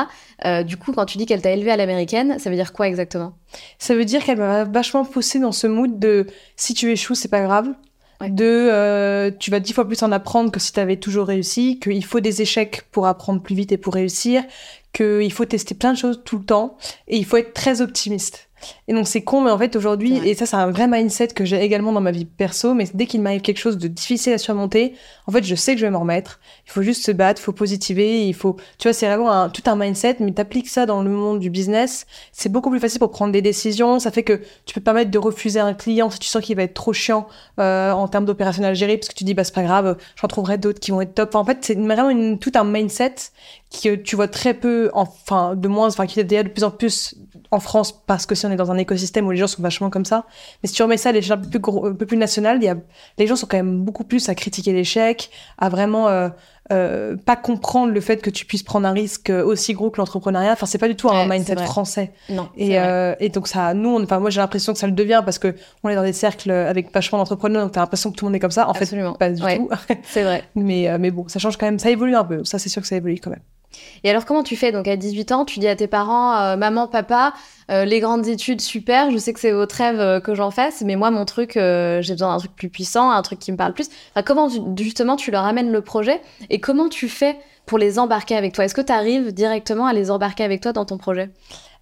Du 0.64 0.78
coup, 0.78 0.94
quand 0.94 1.06
tu 1.06 1.18
dis 1.18 1.26
qu'elle 1.26 1.42
t'a 1.42 1.52
élevé 1.52 1.72
à 1.72 1.78
l'américaine, 1.78 2.38
ça 2.38 2.50
veut 2.52 2.56
dire 2.56 2.72
quoi 2.72 2.88
exactement? 2.88 3.34
Ça 3.80 3.96
veut 3.96 4.06
dire 4.06 4.24
qu'elle 4.24 4.38
m'a 4.38 4.64
vachement 4.64 5.06
poussé 5.06 5.40
dans 5.40 5.52
ce 5.52 5.66
mood 5.66 5.98
de 5.98 6.28
si 6.56 6.76
tu 6.76 6.92
échoues, 6.92 7.16
c'est 7.16 7.30
pas 7.30 7.42
grave. 7.42 7.74
Ouais. 8.22 8.30
De 8.30 8.44
euh, 8.44 9.32
tu 9.40 9.50
vas 9.50 9.60
dix 9.60 9.74
fois 9.74 9.86
plus 9.86 10.04
en 10.04 10.12
apprendre 10.12 10.52
que 10.52 10.60
si 10.60 10.74
tu 10.74 10.80
avais 10.80 10.98
toujours 10.98 11.28
réussi, 11.28 11.80
qu'il 11.80 12.04
faut 12.04 12.20
des 12.20 12.42
échecs 12.42 12.84
pour 12.92 13.08
apprendre 13.08 13.42
plus 13.42 13.56
vite 13.56 13.72
et 13.72 13.78
pour 13.78 13.94
réussir, 13.94 14.44
qu'il 14.94 15.32
faut 15.32 15.46
tester 15.46 15.76
plein 15.76 15.94
de 15.94 15.98
choses 15.98 16.22
tout 16.26 16.38
le 16.38 16.46
temps 16.46 16.78
et 17.08 17.18
il 17.18 17.26
faut 17.26 17.38
être 17.38 17.54
très 17.54 17.82
optimiste. 17.82 18.49
Et 18.88 18.94
donc 18.94 19.08
c'est 19.08 19.22
con, 19.22 19.42
mais 19.42 19.52
en 19.52 19.58
fait 19.58 19.76
aujourd'hui, 19.76 20.18
et 20.28 20.34
ça 20.34 20.46
c'est 20.46 20.56
un 20.56 20.72
vrai 20.72 20.88
mindset 20.88 21.30
que 21.30 21.46
j'ai 21.46 21.62
également 21.62 21.92
dans 21.92 22.02
ma 22.02 22.12
vie 22.12 22.26
perso, 22.26 22.74
mais 22.74 22.86
dès 22.94 23.06
qu'il 23.06 23.22
m'arrive 23.22 23.42
quelque 23.42 23.60
chose 23.60 23.78
de 23.78 23.88
difficile 23.88 24.34
à 24.34 24.38
surmonter, 24.38 24.94
en 25.28 25.32
fait 25.32 25.44
je 25.44 25.56
sais 25.56 25.74
que 25.74 25.80
je 25.80 25.86
vais 25.86 25.92
m'en 25.92 26.00
remettre. 26.00 26.40
Il 26.66 26.72
faut 26.72 26.82
juste 26.82 27.06
se 27.06 27.12
battre, 27.12 27.42
il 27.42 27.44
faut 27.44 27.54
positiver, 27.54 28.28
il 28.28 28.34
faut, 28.34 28.58
tu 28.78 28.88
vois, 28.88 28.94
c'est 28.94 29.08
vraiment 29.08 29.32
un, 29.32 29.50
tout 29.50 29.64
un 29.66 29.76
mindset, 29.76 30.18
mais 30.20 30.32
t'appliques 30.32 30.70
ça 30.70 30.86
dans 30.86 31.02
le 31.04 31.10
monde 31.10 31.40
du 31.40 31.50
business, 31.50 32.06
c'est 32.32 32.52
beaucoup 32.52 32.70
plus 32.70 32.80
facile 32.80 33.00
pour 33.00 33.12
prendre 33.12 33.32
des 33.32 33.42
décisions. 33.42 34.00
Ça 34.00 34.12
fait 34.12 34.24
que 34.24 34.42
tu 34.66 34.74
peux 34.74 34.82
te 34.82 34.86
permettre 34.86 35.12
de 35.12 35.18
refuser 35.18 35.60
un 35.60 35.74
client 35.74 36.10
si 36.10 36.20
tu 36.20 36.28
sens 36.28 36.44
qu'il 36.44 36.56
va 36.56 36.64
être 36.64 36.74
trop 36.74 36.94
chiant 36.94 37.28
euh, 37.60 37.92
en 37.92 38.08
termes 38.08 38.26
d'opérationnel 38.26 38.76
gérer, 38.76 38.98
parce 38.98 39.10
que 39.10 39.16
tu 39.16 39.24
dis 39.24 39.34
bah 39.34 39.44
c'est 39.44 39.56
pas 39.56 39.64
grave, 39.64 39.98
j'en 40.16 40.28
trouverai 40.28 40.58
d'autres 40.58 40.80
qui 40.80 40.92
vont 40.92 41.02
être 41.02 41.14
top. 41.14 41.36
en 41.36 41.46
fait 41.46 41.60
c'est 41.62 41.76
vraiment 41.76 42.10
une, 42.10 42.40
tout 42.40 42.52
un 42.56 42.64
mindset 42.64 43.16
que 43.70 43.96
tu 43.96 44.16
vois 44.16 44.28
très 44.28 44.54
peu, 44.54 44.90
enfin 44.94 45.56
de 45.56 45.68
moins, 45.68 45.88
enfin 45.88 46.08
qui 46.08 46.20
est 46.20 46.24
déjà 46.24 46.44
de 46.44 46.50
plus 46.50 46.64
en 46.64 46.72
plus 46.72 47.16
en 47.52 47.60
France 47.60 48.04
parce 48.06 48.26
que 48.26 48.36
si 48.36 48.46
on 48.46 48.52
est 48.52 48.56
dans 48.56 48.72
un 48.72 48.78
écosystème 48.78 49.28
où 49.28 49.32
les 49.32 49.38
gens 49.38 49.48
sont 49.48 49.62
vachement 49.62 49.90
comme 49.90 50.06
ça. 50.06 50.26
Mais 50.62 50.70
si 50.70 50.76
tu 50.76 50.84
remets 50.84 50.98
ça 50.98 51.10
à 51.10 51.12
l'échelle 51.12 51.34
un 51.34 51.38
peu 51.38 51.60
plus, 51.60 51.88
un 51.88 51.94
peu 51.94 52.06
plus 52.06 52.18
nationale, 52.18 52.58
il 52.62 52.66
y 52.66 52.70
a, 52.70 52.76
les 53.18 53.28
gens 53.28 53.36
sont 53.36 53.48
quand 53.48 53.58
même 53.58 53.84
beaucoup 53.84 54.04
plus 54.04 54.28
à 54.30 54.36
critiquer 54.36 54.74
l'échec, 54.74 55.30
à 55.58 55.70
vraiment 55.70 56.08
euh, 56.08 56.30
euh, 56.72 57.16
pas 57.18 57.36
comprendre 57.36 57.92
le 57.92 58.02
fait 58.02 58.22
que 58.22 58.30
tu 58.30 58.46
puisses 58.46 58.62
prendre 58.62 58.88
un 58.88 58.92
risque 58.92 59.32
aussi 59.32 59.74
gros 59.74 59.90
que 59.90 59.98
l'entrepreneuriat. 59.98 60.54
Enfin, 60.54 60.68
c'est 60.68 60.78
pas 60.78 60.88
du 60.88 60.96
tout 60.96 61.10
un 61.10 61.28
mindset 61.28 61.56
français. 61.58 62.12
Non. 62.30 62.50
Et, 62.56 62.80
euh, 62.80 63.16
et 63.20 63.30
donc 63.30 63.48
ça, 63.48 63.74
nous, 63.74 64.00
enfin 64.02 64.20
moi 64.20 64.30
j'ai 64.30 64.40
l'impression 64.40 64.74
que 64.74 64.80
ça 64.80 64.86
le 64.86 64.94
devient 64.94 65.24
parce 65.26 65.40
que 65.40 65.56
on 65.84 65.90
est 65.90 65.96
dans 65.96 66.04
des 66.04 66.14
cercles 66.14 66.52
avec 66.52 66.94
vachement 66.94 67.18
d'entrepreneurs, 67.18 67.64
donc 67.64 67.72
t'as 67.72 67.82
l'impression 67.82 68.12
que 68.12 68.16
tout 68.16 68.26
le 68.26 68.30
monde 68.30 68.36
est 68.36 68.40
comme 68.40 68.52
ça. 68.52 68.68
En 68.68 68.74
Absolument. 68.74 69.14
fait, 69.14 69.18
pas 69.18 69.32
du 69.32 69.42
tout. 69.42 69.70
c'est 70.04 70.24
vrai. 70.24 70.44
mais 70.56 70.88
euh, 70.90 70.98
mais 71.00 71.10
bon, 71.10 71.28
ça 71.28 71.40
change 71.40 71.58
quand 71.58 71.66
même, 71.66 71.80
ça 71.80 71.90
évolue 71.90 72.16
un 72.16 72.24
peu. 72.24 72.44
Ça 72.44 72.60
c'est 72.60 72.70
sûr 72.70 72.84
que 72.84 72.88
ça 72.88 72.98
évolue 72.98 73.20
quand 73.20 73.32
même. 73.32 73.42
Et 74.04 74.10
alors, 74.10 74.26
comment 74.26 74.44
tu 74.44 74.56
fais 74.56 74.72
Donc, 74.72 74.88
à 74.88 74.96
18 74.96 75.32
ans, 75.32 75.46
tu 75.46 75.60
dis 75.60 75.68
à 75.68 75.76
tes 75.76 75.88
parents, 75.88 76.36
euh, 76.36 76.56
maman, 76.56 76.88
papa, 76.88 77.34
euh, 77.70 77.86
les 77.86 78.00
grandes 78.00 78.28
études, 78.28 78.62
super, 78.62 79.12
je 79.12 79.18
sais 79.18 79.34
que 79.34 79.40
c'est 79.40 79.52
votre 79.52 79.76
rêve 79.76 80.00
euh, 80.00 80.20
que 80.20 80.36
j'en 80.36 80.52
fasse, 80.52 80.82
mais 80.82 80.96
moi, 80.96 81.12
mon 81.12 81.26
truc, 81.26 81.52
j'ai 81.54 82.14
besoin 82.14 82.34
d'un 82.34 82.38
truc 82.38 82.56
plus 82.56 82.70
puissant, 82.70 83.12
un 83.12 83.22
truc 83.22 83.40
qui 83.40 83.52
me 83.52 83.58
parle 83.58 83.74
plus. 83.74 83.90
Enfin, 84.14 84.24
comment, 84.24 84.50
justement, 84.78 85.16
tu 85.16 85.32
leur 85.32 85.46
amènes 85.46 85.72
le 85.72 85.82
projet 85.82 86.22
et 86.50 86.60
comment 86.60 86.90
tu 86.90 87.08
fais 87.10 87.38
pour 87.66 87.78
les 87.78 88.00
embarquer 88.00 88.36
avec 88.36 88.54
toi? 88.54 88.66
Est-ce 88.66 88.76
que 88.76 88.82
tu 88.82 88.94
arrives 88.94 89.34
directement 89.34 89.86
à 89.86 89.94
les 89.94 90.12
embarquer 90.12 90.44
avec 90.44 90.62
toi 90.62 90.74
dans 90.74 90.86
ton 90.86 90.98
projet? 90.98 91.30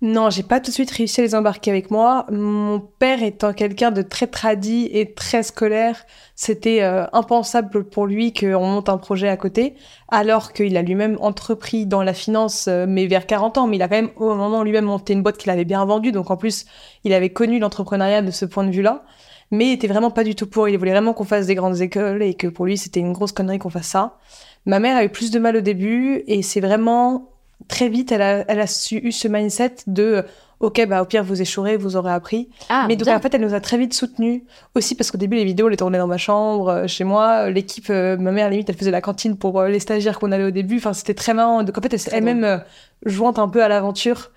Non, 0.01 0.29
j'ai 0.29 0.43
pas 0.43 0.59
tout 0.59 0.69
de 0.69 0.75
suite 0.75 0.91
réussi 0.91 1.21
à 1.21 1.23
les 1.23 1.33
embarquer 1.33 1.71
avec 1.71 1.89
moi. 1.89 2.27
Mon 2.31 2.79
père 2.79 3.23
étant 3.23 3.51
quelqu'un 3.51 3.89
de 3.89 4.03
très 4.03 4.27
tradit 4.27 4.87
et 4.93 5.15
très 5.15 5.41
scolaire, 5.41 6.05
c'était 6.35 6.83
euh, 6.83 7.05
impensable 7.13 7.83
pour 7.83 8.05
lui 8.05 8.31
qu'on 8.31 8.63
monte 8.63 8.89
un 8.89 8.99
projet 8.99 9.27
à 9.27 9.37
côté, 9.37 9.73
alors 10.09 10.53
qu'il 10.53 10.77
a 10.77 10.83
lui-même 10.83 11.17
entrepris 11.19 11.87
dans 11.87 12.03
la 12.03 12.13
finance, 12.13 12.67
euh, 12.67 12.85
mais 12.87 13.07
vers 13.07 13.25
40 13.25 13.57
ans, 13.57 13.65
mais 13.65 13.77
il 13.77 13.81
a 13.81 13.87
quand 13.87 13.95
même 13.95 14.11
au 14.17 14.35
moment 14.35 14.61
lui-même 14.61 14.85
monté 14.85 15.13
une 15.13 15.23
boîte 15.23 15.37
qu'il 15.37 15.49
avait 15.49 15.65
bien 15.65 15.83
vendue, 15.83 16.11
donc 16.11 16.29
en 16.29 16.37
plus, 16.37 16.65
il 17.03 17.11
avait 17.11 17.31
connu 17.31 17.57
l'entrepreneuriat 17.57 18.21
de 18.21 18.29
ce 18.29 18.45
point 18.45 18.65
de 18.65 18.71
vue-là, 18.71 19.03
mais 19.49 19.69
il 19.69 19.71
était 19.71 19.87
vraiment 19.87 20.11
pas 20.11 20.23
du 20.23 20.35
tout 20.35 20.45
pour. 20.45 20.69
Il 20.69 20.77
voulait 20.77 20.91
vraiment 20.91 21.13
qu'on 21.13 21.23
fasse 21.23 21.47
des 21.47 21.55
grandes 21.55 21.81
écoles 21.81 22.21
et 22.21 22.35
que 22.35 22.45
pour 22.45 22.67
lui, 22.67 22.77
c'était 22.77 22.99
une 22.99 23.13
grosse 23.13 23.31
connerie 23.31 23.57
qu'on 23.57 23.71
fasse 23.71 23.87
ça. 23.87 24.19
Ma 24.67 24.79
mère 24.79 24.95
a 24.95 25.03
eu 25.03 25.09
plus 25.09 25.31
de 25.31 25.39
mal 25.39 25.55
au 25.55 25.61
début 25.61 26.23
et 26.27 26.43
c'est 26.43 26.59
vraiment 26.59 27.31
très 27.67 27.89
vite, 27.89 28.11
elle 28.11 28.21
a, 28.21 28.45
elle 28.47 28.59
a 28.59 28.67
su, 28.67 28.97
eu 28.97 29.11
ce 29.11 29.27
mindset 29.27 29.75
de 29.87 30.25
ok, 30.59 30.87
bah 30.87 31.01
au 31.01 31.05
pire 31.05 31.23
vous 31.23 31.41
échouerez, 31.41 31.77
vous 31.77 31.95
aurez 31.95 32.11
appris. 32.11 32.49
Ah, 32.69 32.85
mais 32.87 32.95
donc 32.95 33.07
en 33.07 33.19
fait, 33.19 33.33
elle 33.33 33.41
nous 33.41 33.53
a 33.53 33.59
très 33.59 33.77
vite 33.77 33.93
soutenus 33.93 34.41
aussi 34.75 34.95
parce 34.95 35.11
qu'au 35.11 35.17
début 35.17 35.37
les 35.37 35.45
vidéos, 35.45 35.69
les 35.69 35.77
tournaient 35.77 35.97
dans 35.97 36.07
ma 36.07 36.17
chambre, 36.17 36.69
euh, 36.69 36.87
chez 36.87 37.03
moi, 37.03 37.49
l'équipe, 37.49 37.89
euh, 37.89 38.17
ma 38.17 38.31
mère 38.31 38.49
limite, 38.49 38.69
elle 38.69 38.77
faisait 38.77 38.91
la 38.91 39.01
cantine 39.01 39.37
pour 39.37 39.59
euh, 39.59 39.67
les 39.69 39.79
stagiaires 39.79 40.19
qu'on 40.19 40.31
avait 40.31 40.45
au 40.45 40.51
début. 40.51 40.77
Enfin, 40.77 40.93
c'était 40.93 41.13
très 41.13 41.33
marrant. 41.33 41.63
Donc 41.63 41.77
en 41.77 41.81
fait, 41.81 41.93
elle 41.93 41.99
s'est 41.99 42.11
elle-même 42.13 42.63
jointe 43.05 43.39
un 43.39 43.47
peu 43.47 43.63
à 43.63 43.67
l'aventure. 43.67 44.31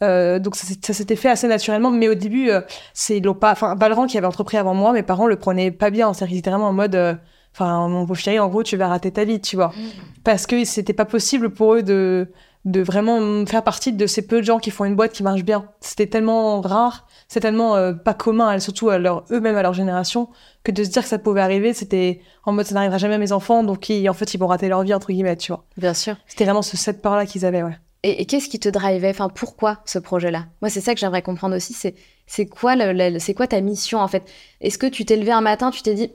donc 0.00 0.56
ça, 0.56 0.92
s'était 0.92 1.16
fait 1.16 1.28
assez 1.28 1.48
naturellement, 1.48 1.90
mais 1.90 2.08
au 2.08 2.14
début, 2.14 2.50
c'est 2.94 3.20
pas, 3.38 3.52
enfin 3.52 3.76
Balran 3.76 4.06
qui 4.06 4.18
avait 4.18 4.26
entrepris 4.26 4.56
avant 4.56 4.74
moi, 4.74 4.92
mes 4.92 5.02
parents 5.02 5.26
le 5.26 5.36
prenaient 5.36 5.70
pas 5.70 5.90
bien, 5.90 6.12
c'est-à-dire 6.12 6.30
qu'ils 6.30 6.38
étaient 6.38 6.50
vraiment 6.50 6.68
en 6.68 6.72
mode, 6.72 7.18
enfin 7.54 7.88
mon 7.88 8.04
beau 8.04 8.14
chéri, 8.14 8.38
en 8.38 8.48
gros 8.48 8.62
tu 8.62 8.76
vas 8.76 8.88
rater 8.88 9.10
ta 9.10 9.24
vie, 9.24 9.40
tu 9.40 9.56
vois, 9.56 9.68
mmh. 9.68 9.82
parce 10.24 10.46
que 10.46 10.64
c'était 10.64 10.92
pas 10.92 11.06
possible 11.06 11.50
pour 11.50 11.74
eux 11.74 11.82
de 11.82 12.28
de 12.66 12.80
vraiment 12.82 13.46
faire 13.46 13.62
partie 13.62 13.92
de 13.92 14.06
ces 14.06 14.26
peu 14.26 14.40
de 14.40 14.44
gens 14.44 14.58
qui 14.58 14.70
font 14.70 14.84
une 14.84 14.96
boîte 14.96 15.12
qui 15.12 15.22
marche 15.22 15.44
bien. 15.44 15.70
C'était 15.80 16.08
tellement 16.08 16.60
rare, 16.60 17.06
c'est 17.28 17.40
tellement 17.40 17.76
euh, 17.76 17.92
pas 17.92 18.12
commun, 18.12 18.58
surtout 18.58 18.90
à 18.90 18.98
leur 18.98 19.24
eux-mêmes 19.30 19.56
à 19.56 19.62
leur 19.62 19.72
génération, 19.72 20.28
que 20.64 20.72
de 20.72 20.82
se 20.82 20.90
dire 20.90 21.02
que 21.02 21.08
ça 21.08 21.18
pouvait 21.18 21.40
arriver, 21.40 21.72
c'était 21.72 22.20
en 22.44 22.52
mode 22.52 22.66
ça 22.66 22.74
n'arrivera 22.74 22.98
jamais 22.98 23.14
à 23.14 23.18
mes 23.18 23.32
enfants, 23.32 23.62
donc 23.62 23.90
en 23.90 24.12
fait 24.12 24.34
ils 24.34 24.38
vont 24.38 24.48
rater 24.48 24.68
leur 24.68 24.82
vie 24.82 24.92
entre 24.92 25.12
guillemets, 25.12 25.36
tu 25.36 25.52
vois. 25.52 25.64
Bien 25.76 25.94
sûr. 25.94 26.16
C'était 26.26 26.44
vraiment 26.44 26.62
ce 26.62 26.76
cette 26.76 27.00
peur 27.00 27.14
là 27.14 27.24
qu'ils 27.24 27.46
avaient, 27.46 27.62
ouais. 27.62 27.78
Et, 28.02 28.26
qu'est-ce 28.26 28.48
qui 28.48 28.60
te 28.60 28.68
drivait? 28.68 29.10
Enfin, 29.10 29.28
pourquoi 29.28 29.80
ce 29.84 29.98
projet-là? 29.98 30.44
Moi, 30.62 30.70
c'est 30.70 30.80
ça 30.80 30.94
que 30.94 31.00
j'aimerais 31.00 31.22
comprendre 31.22 31.56
aussi. 31.56 31.72
C'est 31.72 31.94
c'est 32.26 32.46
quoi 32.46 32.76
le, 32.76 33.18
c'est 33.18 33.34
quoi 33.34 33.48
ta 33.48 33.60
mission 33.60 33.98
en 33.98 34.06
fait? 34.06 34.22
Est-ce 34.60 34.78
que 34.78 34.86
tu 34.86 35.04
t'es 35.04 35.16
levé 35.16 35.32
un 35.32 35.40
matin, 35.40 35.70
tu 35.70 35.82
t'es 35.82 35.94
dit 35.94 36.12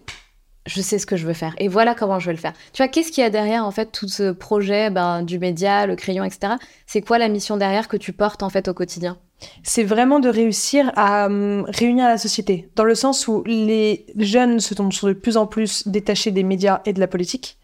je 0.65 0.82
sais 0.82 1.00
ce 1.00 1.06
que 1.06 1.15
je 1.15 1.25
veux 1.25 1.34
faire 1.34 1.56
et 1.58 1.68
voilà 1.68 1.96
comment 1.96 2.20
je 2.20 2.27
vais 2.27 2.34
le 2.34 2.39
faire. 2.39 2.53
Tu 2.74 2.84
vois, 2.84 2.88
qu'est-ce 2.88 3.12
qu'il 3.12 3.24
y 3.24 3.27
a 3.27 3.30
derrière 3.30 3.65
en 3.65 3.72
fait 3.72 3.91
tout 3.91 4.08
ce 4.08 4.32
projet 4.32 4.89
ben, 4.89 5.24
du 5.24 5.39
média, 5.39 5.88
le 5.88 5.96
crayon, 5.96 6.24
etc. 6.24 6.53
C'est 6.86 7.01
quoi 7.01 7.18
la 7.18 7.30
mission 7.30 7.58
derrière 7.58 7.88
que 7.88 7.98
tu 7.98 8.13
portes 8.13 8.44
en 8.44 8.50
fait 8.50 8.68
au 8.68 8.74
quotidien? 8.74 9.18
C'est 9.63 9.84
vraiment 9.84 10.20
de 10.20 10.30
réussir 10.30 10.91
à 10.96 11.25
hum, 11.25 11.65
réunir 11.68 12.08
la 12.08 12.18
société, 12.18 12.70
dans 12.75 12.84
le 12.84 12.96
sens 12.96 13.27
où 13.27 13.44
les 13.46 14.06
jeunes 14.18 14.60
se 14.60 14.75
sont 14.75 15.08
de 15.08 15.13
plus 15.13 15.38
en 15.38 15.48
plus 15.48 15.88
détachés 15.88 16.32
des 16.32 16.44
médias 16.44 16.82
et 16.86 16.94
de 16.94 17.00
la 17.00 17.08
politique. 17.08 17.58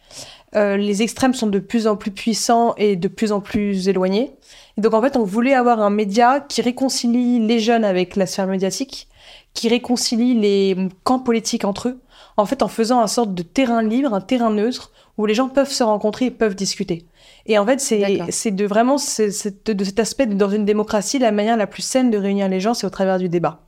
Euh, 0.56 0.78
les 0.78 1.02
extrêmes 1.02 1.34
sont 1.34 1.48
de 1.48 1.60
plus 1.60 1.88
en 1.88 1.96
plus 1.96 2.12
puissants 2.12 2.74
et 2.78 2.96
de 2.96 3.08
plus 3.08 3.32
en 3.32 3.42
plus 3.42 3.90
éloignés. 3.90 4.32
Et 4.78 4.82
donc 4.82 4.94
en 4.94 5.02
fait, 5.02 5.18
on 5.18 5.24
voulait 5.24 5.54
avoir 5.54 5.82
un 5.82 5.90
média 5.90 6.40
qui 6.40 6.62
réconcilie 6.62 7.40
les 7.40 7.60
jeunes 7.60 7.84
avec 7.84 8.16
la 8.16 8.26
sphère 8.26 8.48
médiatique, 8.48 9.08
qui 9.54 9.70
réconcilie 9.70 10.36
les 10.36 10.76
camps 11.04 11.20
politiques 11.20 11.66
entre 11.66 11.90
eux 11.90 12.00
en 12.38 12.46
fait 12.46 12.62
en 12.62 12.68
faisant 12.68 13.02
un 13.02 13.08
sorte 13.08 13.34
de 13.34 13.42
terrain 13.42 13.82
libre, 13.82 14.14
un 14.14 14.22
terrain 14.22 14.52
neutre 14.52 14.92
où 15.18 15.26
les 15.26 15.34
gens 15.34 15.50
peuvent 15.50 15.72
se 15.72 15.84
rencontrer 15.84 16.26
et 16.26 16.32
peuvent 16.32 16.56
discuter. 16.56 17.06
Et 17.48 17.58
en 17.58 17.66
fait, 17.66 17.80
c'est 17.80 18.52
de 18.52 18.66
vraiment 18.66 18.96
de 18.96 19.30
cet 19.32 20.00
aspect 20.00 20.28
de, 20.28 20.36
dans 20.36 20.50
une 20.50 20.64
démocratie, 20.64 21.18
la 21.18 21.32
manière 21.32 21.58
la 21.58 21.66
plus 21.66 21.82
saine 21.82 22.12
de 22.12 22.18
réunir 22.18 22.48
les 22.48 22.60
gens, 22.60 22.76
c'est 22.76 22.86
au 22.86 22.92
travers 22.92 23.18
du 23.18 23.28
débat. 23.28 23.62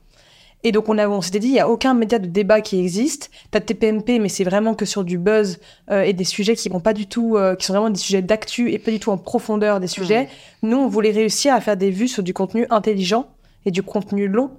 Et 0.62 0.72
donc 0.72 0.88
on, 0.88 0.98
a, 0.98 1.08
on 1.08 1.20
s'était 1.20 1.38
dit, 1.38 1.48
il 1.48 1.52
n'y 1.52 1.60
a 1.60 1.68
aucun 1.68 1.94
média 1.94 2.18
de 2.18 2.26
débat 2.26 2.60
qui 2.60 2.78
existe. 2.78 3.30
T'as 3.50 3.60
TPMP, 3.60 4.18
mais 4.20 4.28
c'est 4.28 4.44
vraiment 4.44 4.74
que 4.74 4.84
sur 4.84 5.04
du 5.04 5.18
buzz 5.18 5.58
euh, 5.90 6.02
et 6.02 6.12
des 6.12 6.24
sujets 6.24 6.54
qui 6.54 6.68
vont 6.68 6.80
pas 6.80 6.92
du 6.92 7.06
tout, 7.06 7.36
euh, 7.36 7.54
qui 7.56 7.66
sont 7.66 7.72
vraiment 7.72 7.90
des 7.90 7.98
sujets 7.98 8.22
d'actu 8.22 8.72
et 8.72 8.78
pas 8.78 8.90
du 8.90 9.00
tout 9.00 9.10
en 9.10 9.18
profondeur 9.18 9.80
des 9.80 9.86
sujets. 9.86 10.28
Nous, 10.62 10.76
on 10.76 10.88
voulait 10.88 11.12
réussir 11.12 11.54
à 11.54 11.60
faire 11.60 11.76
des 11.76 11.90
vues 11.90 12.08
sur 12.08 12.22
du 12.22 12.34
contenu 12.34 12.66
intelligent 12.70 13.28
et 13.64 13.70
du 13.70 13.82
contenu 13.82 14.28
long 14.28 14.50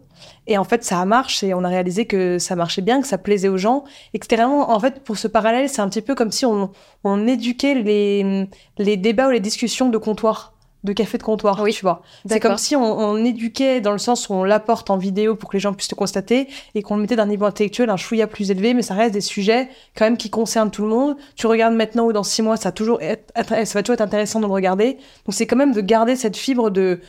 et 0.48 0.58
en 0.58 0.64
fait, 0.64 0.84
ça 0.84 1.04
marche 1.06 1.44
et 1.44 1.54
on 1.54 1.64
a 1.64 1.68
réalisé 1.68 2.06
que 2.06 2.40
ça 2.40 2.56
marchait 2.56 2.82
bien, 2.82 3.02
que 3.02 3.08
ça 3.08 3.18
plaisait 3.18 3.48
aux 3.48 3.58
gens. 3.58 3.84
Et 4.14 4.20
que 4.20 4.26
c'était 4.26 4.38
vraiment, 4.38 4.72
en 4.72 4.80
fait, 4.80 5.04
pour 5.04 5.18
ce 5.18 5.28
parallèle, 5.28 5.70
c'est 5.70 5.82
un 5.82 5.90
petit 5.90 6.02
peu 6.02 6.16
comme 6.16 6.32
si 6.32 6.46
on, 6.46 6.72
on 7.04 7.28
éduquait 7.28 7.76
les, 7.76 8.48
les 8.78 8.98
débats 8.98 9.28
ou 9.28 9.32
les 9.32 9.40
discussions 9.40 9.90
de 9.90 9.98
comptoir 9.98 10.51
de 10.84 10.94
café 10.94 11.18
de 11.18 11.24
comptoir, 11.24 11.62
oui. 11.62 11.74
tu 11.74 11.82
vois. 11.82 12.02
C'est 12.28 12.40
comme 12.40 12.58
si 12.58 12.76
on, 12.76 13.00
on, 13.00 13.24
éduquait 13.24 13.82
dans 13.82 13.92
le 13.92 14.00
sens 14.00 14.30
où 14.30 14.34
on 14.34 14.44
l'apporte 14.44 14.90
en 14.90 14.98
vidéo 14.98 15.36
pour 15.36 15.50
que 15.50 15.58
les 15.58 15.62
gens 15.62 15.74
puissent 15.74 15.92
le 15.92 15.96
constater 15.96 16.48
et 16.74 16.82
qu'on 16.82 16.96
le 16.96 17.02
mettait 17.02 17.16
d'un 17.16 17.28
niveau 17.28 17.46
intellectuel 17.46 17.90
un 17.90 17.98
chouïa 17.98 18.26
plus 18.26 18.50
élevé, 18.50 18.74
mais 18.74 18.82
ça 18.82 18.96
reste 18.96 19.14
des 19.14 19.22
sujets 19.22 19.70
quand 19.96 20.06
même 20.06 20.18
qui 20.18 20.32
concernent 20.32 20.72
tout 20.72 20.82
le 20.82 20.90
monde. 20.90 21.18
Tu 21.36 21.46
regardes 21.46 21.76
maintenant 21.76 22.06
ou 22.06 22.14
dans 22.14 22.24
six 22.24 22.42
mois, 22.42 22.58
ça, 22.58 22.70
a 22.70 22.72
toujours 22.72 23.00
être, 23.02 23.32
ça 23.36 23.54
va 23.54 23.84
toujours 23.84 23.94
être 23.94 24.02
intéressant 24.02 24.40
de 24.40 24.46
le 24.46 24.52
regarder. 24.52 24.94
Donc 25.26 25.34
c'est 25.34 25.46
quand 25.46 25.56
même 25.56 25.74
de 25.74 25.82
garder 25.82 26.16
cette 26.16 26.36
fibre 26.36 26.72
de, 26.72 27.00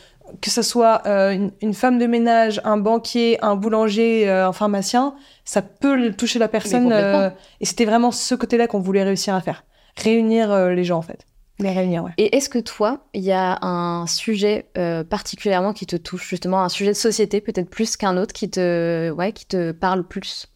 que 0.40 0.50
ce 0.50 0.62
soit 0.62 1.02
euh, 1.06 1.48
une, 1.60 1.74
femme 1.74 1.98
de 1.98 2.06
ménage, 2.06 2.60
un 2.64 2.76
banquier, 2.76 3.38
un 3.42 3.56
boulanger, 3.56 4.28
euh, 4.28 4.48
un 4.48 4.52
pharmacien, 4.52 5.14
ça 5.44 5.62
peut 5.62 6.12
toucher 6.12 6.38
la 6.38 6.48
personne. 6.48 6.92
Euh, 6.92 7.30
et 7.60 7.64
c'était 7.64 7.84
vraiment 7.84 8.10
ce 8.10 8.34
côté-là 8.34 8.66
qu'on 8.66 8.80
voulait 8.80 9.02
réussir 9.02 9.34
à 9.34 9.40
faire. 9.40 9.64
Réunir 9.96 10.68
les 10.70 10.84
gens, 10.84 10.98
en 10.98 11.02
fait. 11.02 11.26
Les 11.58 11.70
réunir, 11.70 12.04
ouais. 12.04 12.10
Et 12.18 12.36
est-ce 12.36 12.48
que 12.48 12.58
toi, 12.58 13.04
il 13.14 13.22
y 13.22 13.32
a 13.32 13.58
un 13.62 14.06
sujet 14.06 14.66
particulièrement 15.08 15.72
qui 15.72 15.86
te 15.86 15.96
touche, 15.96 16.28
justement, 16.28 16.62
un 16.62 16.68
sujet 16.68 16.90
de 16.90 16.96
société, 16.96 17.40
peut-être 17.40 17.70
plus 17.70 17.96
qu'un 17.96 18.16
autre, 18.16 18.32
qui 18.32 18.50
te, 18.50 19.10
ouais, 19.10 19.32
qui 19.32 19.46
te 19.46 19.72
parle 19.72 20.02
plus? 20.02 20.48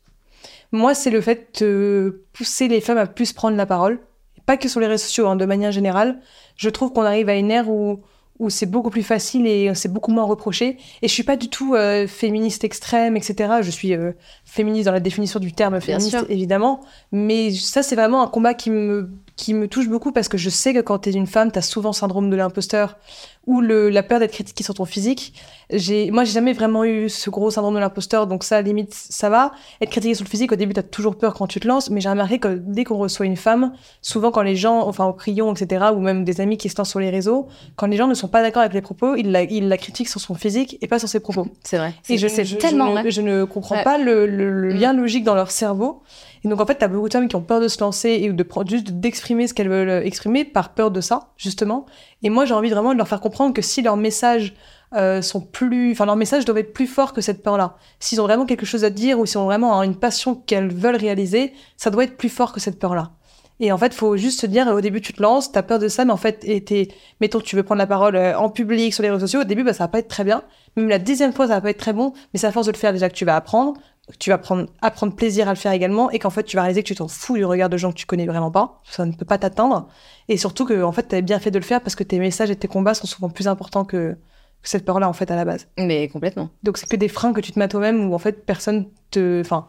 Moi, 0.72 0.94
c'est 0.94 1.10
le 1.10 1.20
fait 1.20 1.62
de 1.62 2.24
pousser 2.32 2.68
les 2.68 2.80
femmes 2.80 2.98
à 2.98 3.06
plus 3.06 3.32
prendre 3.32 3.56
la 3.56 3.66
parole. 3.66 4.00
Pas 4.46 4.56
que 4.56 4.68
sur 4.68 4.80
les 4.80 4.86
réseaux 4.86 5.04
sociaux, 5.04 5.28
hein, 5.28 5.36
de 5.36 5.44
manière 5.44 5.72
générale. 5.72 6.20
Je 6.56 6.70
trouve 6.70 6.92
qu'on 6.92 7.02
arrive 7.02 7.28
à 7.28 7.34
une 7.34 7.50
ère 7.50 7.68
où 7.68 8.00
où 8.38 8.50
c'est 8.50 8.66
beaucoup 8.66 8.90
plus 8.90 9.02
facile 9.02 9.46
et 9.46 9.74
c'est 9.74 9.92
beaucoup 9.92 10.12
moins 10.12 10.24
reproché. 10.24 10.76
Et 11.02 11.08
je 11.08 11.12
suis 11.12 11.22
pas 11.22 11.36
du 11.36 11.48
tout 11.48 11.74
euh, 11.74 12.06
féministe 12.06 12.64
extrême, 12.64 13.16
etc. 13.16 13.54
Je 13.62 13.70
suis 13.70 13.94
euh, 13.94 14.12
féministe 14.44 14.86
dans 14.86 14.92
la 14.92 15.00
définition 15.00 15.40
du 15.40 15.52
terme 15.52 15.80
féministe, 15.80 16.26
évidemment. 16.28 16.80
Mais 17.12 17.50
ça, 17.50 17.82
c'est 17.82 17.96
vraiment 17.96 18.22
un 18.22 18.28
combat 18.28 18.54
qui 18.54 18.70
me 18.70 19.10
qui 19.36 19.52
me 19.52 19.68
touche 19.68 19.88
beaucoup 19.88 20.12
parce 20.12 20.28
que 20.28 20.38
je 20.38 20.48
sais 20.48 20.72
que 20.72 20.80
quand 20.80 21.00
tu 21.00 21.10
es 21.10 21.12
une 21.12 21.26
femme, 21.26 21.52
tu 21.52 21.58
as 21.58 21.62
souvent 21.62 21.92
syndrome 21.92 22.30
de 22.30 22.36
l'imposteur 22.36 22.96
ou 23.46 23.60
le, 23.60 23.90
la 23.90 24.02
peur 24.02 24.18
d'être 24.18 24.32
critiquée 24.32 24.64
sur 24.64 24.74
ton 24.74 24.84
physique. 24.84 25.32
J'ai, 25.70 26.10
moi, 26.12 26.22
j'ai 26.24 26.32
jamais 26.32 26.52
vraiment 26.52 26.84
eu 26.84 27.08
ce 27.08 27.28
gros 27.30 27.50
syndrome 27.50 27.74
de 27.74 27.80
l'imposteur, 27.80 28.26
donc 28.28 28.44
ça, 28.44 28.60
limite, 28.62 28.92
ça 28.94 29.28
va. 29.30 29.52
Être 29.80 29.90
critiqué 29.90 30.14
sur 30.14 30.24
le 30.24 30.28
physique, 30.30 30.52
au 30.52 30.56
début, 30.56 30.74
tu 30.74 30.80
as 30.80 30.84
toujours 30.84 31.16
peur 31.16 31.34
quand 31.34 31.46
tu 31.48 31.58
te 31.58 31.66
lances, 31.66 31.90
mais 31.90 32.00
j'ai 32.00 32.08
remarqué 32.08 32.38
que 32.38 32.48
dès 32.48 32.84
qu'on 32.84 32.98
reçoit 32.98 33.26
une 33.26 33.36
femme, 33.36 33.72
souvent 34.02 34.30
quand 34.30 34.42
les 34.42 34.54
gens, 34.56 34.86
enfin 34.86 35.04
au 35.06 35.12
crayon, 35.12 35.52
etc., 35.52 35.86
ou 35.94 35.98
même 36.00 36.24
des 36.24 36.40
amis 36.40 36.56
qui 36.56 36.68
se 36.68 36.74
lancent 36.78 36.90
sur 36.90 37.00
les 37.00 37.10
réseaux, 37.10 37.48
quand 37.76 37.86
les 37.86 37.96
gens 37.96 38.06
ne 38.06 38.14
sont 38.14 38.28
pas 38.28 38.42
d'accord 38.42 38.60
avec 38.62 38.74
les 38.74 38.80
propos, 38.82 39.16
ils 39.16 39.30
la, 39.32 39.42
ils 39.42 39.68
la 39.68 39.76
critiquent 39.76 40.08
sur 40.08 40.20
son 40.20 40.34
physique 40.34 40.78
et 40.80 40.86
pas 40.86 40.98
sur 41.00 41.08
ses 41.08 41.20
propos. 41.20 41.48
C'est 41.64 41.78
vrai. 41.78 41.94
Et 42.08 42.18
je, 42.18 42.28
je- 42.28 42.56
tellement 42.56 43.02
je, 43.02 43.10
je 43.10 43.20
ne 43.20 43.44
comprends 43.44 43.76
Ouais. 43.76 43.84
pas 43.84 43.98
le, 43.98 44.26
le- 44.26 44.50
le 44.52 44.74
Mm. 44.74 44.78
lien 44.78 44.92
logique 44.92 45.24
dans 45.24 45.34
leur 45.34 45.50
cerveau. 45.50 46.02
Donc, 46.46 46.60
en 46.60 46.66
fait, 46.66 46.78
tu 46.78 46.84
as 46.84 46.88
beaucoup 46.88 47.08
de 47.08 47.12
femmes 47.12 47.28
qui 47.28 47.36
ont 47.36 47.42
peur 47.42 47.60
de 47.60 47.68
se 47.68 47.80
lancer 47.80 48.10
et 48.10 48.32
de 48.32 48.46
juste 48.66 48.92
d'exprimer 48.92 49.48
ce 49.48 49.54
qu'elles 49.54 49.68
veulent 49.68 50.06
exprimer 50.06 50.44
par 50.44 50.74
peur 50.74 50.90
de 50.90 51.00
ça, 51.00 51.32
justement. 51.36 51.86
Et 52.22 52.30
moi, 52.30 52.44
j'ai 52.44 52.54
envie 52.54 52.70
vraiment 52.70 52.92
de 52.92 52.98
leur 52.98 53.08
faire 53.08 53.20
comprendre 53.20 53.52
que 53.52 53.62
si 53.62 53.82
leurs 53.82 53.96
messages 53.96 54.54
euh, 54.94 55.20
sont 55.20 55.40
plus. 55.40 55.92
Enfin, 55.92 56.06
leurs 56.06 56.16
messages 56.16 56.44
doivent 56.44 56.58
être 56.58 56.72
plus 56.72 56.86
forts 56.86 57.12
que 57.12 57.20
cette 57.20 57.42
peur-là. 57.42 57.76
S'ils 57.98 58.20
ont 58.20 58.24
vraiment 58.24 58.46
quelque 58.46 58.66
chose 58.66 58.84
à 58.84 58.90
dire 58.90 59.18
ou 59.18 59.26
s'ils 59.26 59.38
ont 59.38 59.46
vraiment 59.46 59.82
une 59.82 59.96
passion 59.96 60.36
qu'elles 60.36 60.72
veulent 60.72 60.96
réaliser, 60.96 61.52
ça 61.76 61.90
doit 61.90 62.04
être 62.04 62.16
plus 62.16 62.28
fort 62.28 62.52
que 62.52 62.60
cette 62.60 62.78
peur-là. 62.78 63.10
Et 63.58 63.72
en 63.72 63.78
fait, 63.78 63.94
faut 63.94 64.16
juste 64.16 64.40
se 64.40 64.46
dire, 64.46 64.68
au 64.68 64.80
début, 64.80 65.00
tu 65.00 65.12
te 65.12 65.22
lances, 65.22 65.50
t'as 65.50 65.62
peur 65.62 65.78
de 65.78 65.88
ça, 65.88 66.04
mais 66.04 66.12
en 66.12 66.18
fait, 66.18 66.44
et 66.44 66.88
mettons, 67.20 67.40
tu 67.40 67.56
veux 67.56 67.62
prendre 67.62 67.78
la 67.78 67.86
parole 67.86 68.14
euh, 68.14 68.38
en 68.38 68.50
public, 68.50 68.92
sur 68.92 69.02
les 69.02 69.10
réseaux 69.10 69.26
sociaux, 69.26 69.40
au 69.40 69.44
début, 69.44 69.64
bah, 69.64 69.72
ça 69.72 69.84
va 69.84 69.88
pas 69.88 69.98
être 69.98 70.08
très 70.08 70.24
bien. 70.24 70.42
Même 70.76 70.88
la 70.88 70.98
dixième 70.98 71.32
fois, 71.32 71.48
ça 71.48 71.54
va 71.54 71.60
pas 71.62 71.70
être 71.70 71.78
très 71.78 71.94
bon, 71.94 72.12
mais 72.32 72.38
c'est 72.38 72.46
à 72.46 72.52
force 72.52 72.66
de 72.66 72.72
le 72.72 72.76
faire 72.76 72.92
déjà 72.92 73.08
que 73.08 73.14
tu 73.14 73.24
vas 73.24 73.34
apprendre, 73.34 73.74
tu 74.18 74.30
vas 74.30 74.38
prendre, 74.38 74.66
apprendre 74.82 75.14
plaisir 75.14 75.48
à 75.48 75.52
le 75.52 75.56
faire 75.56 75.72
également, 75.72 76.10
et 76.10 76.18
qu'en 76.18 76.30
fait, 76.30 76.44
tu 76.44 76.56
vas 76.56 76.62
réaliser 76.62 76.82
que 76.82 76.88
tu 76.88 76.94
t'en 76.94 77.08
fous 77.08 77.36
du 77.36 77.44
regard 77.44 77.68
de 77.68 77.76
gens 77.76 77.90
que 77.90 77.96
tu 77.96 78.06
connais 78.06 78.26
vraiment 78.26 78.50
pas. 78.50 78.80
Ça 78.84 79.04
ne 79.04 79.12
peut 79.12 79.24
pas 79.24 79.38
t'atteindre. 79.38 79.88
Et 80.28 80.36
surtout 80.36 80.64
que, 80.64 80.82
en 80.82 80.92
fait, 80.92 81.04
t'avais 81.04 81.22
bien 81.22 81.40
fait 81.40 81.50
de 81.50 81.58
le 81.58 81.64
faire 81.64 81.80
parce 81.80 81.96
que 81.96 82.04
tes 82.04 82.18
messages 82.18 82.50
et 82.50 82.56
tes 82.56 82.68
combats 82.68 82.94
sont 82.94 83.06
souvent 83.06 83.28
plus 83.28 83.48
importants 83.48 83.84
que, 83.84 84.16
que 84.62 84.68
cette 84.68 84.84
peur-là, 84.84 85.08
en 85.08 85.12
fait, 85.12 85.30
à 85.30 85.36
la 85.36 85.44
base. 85.44 85.66
Mais 85.78 86.08
complètement. 86.08 86.50
Donc, 86.62 86.78
c'est 86.78 86.88
que 86.88 86.96
des 86.96 87.08
freins 87.08 87.32
que 87.32 87.40
tu 87.40 87.52
te 87.52 87.58
mets 87.58 87.64
à 87.64 87.68
toi-même 87.68 88.08
où, 88.08 88.14
en 88.14 88.18
fait, 88.18 88.46
personne 88.46 88.86
te, 89.10 89.40
enfin, 89.40 89.66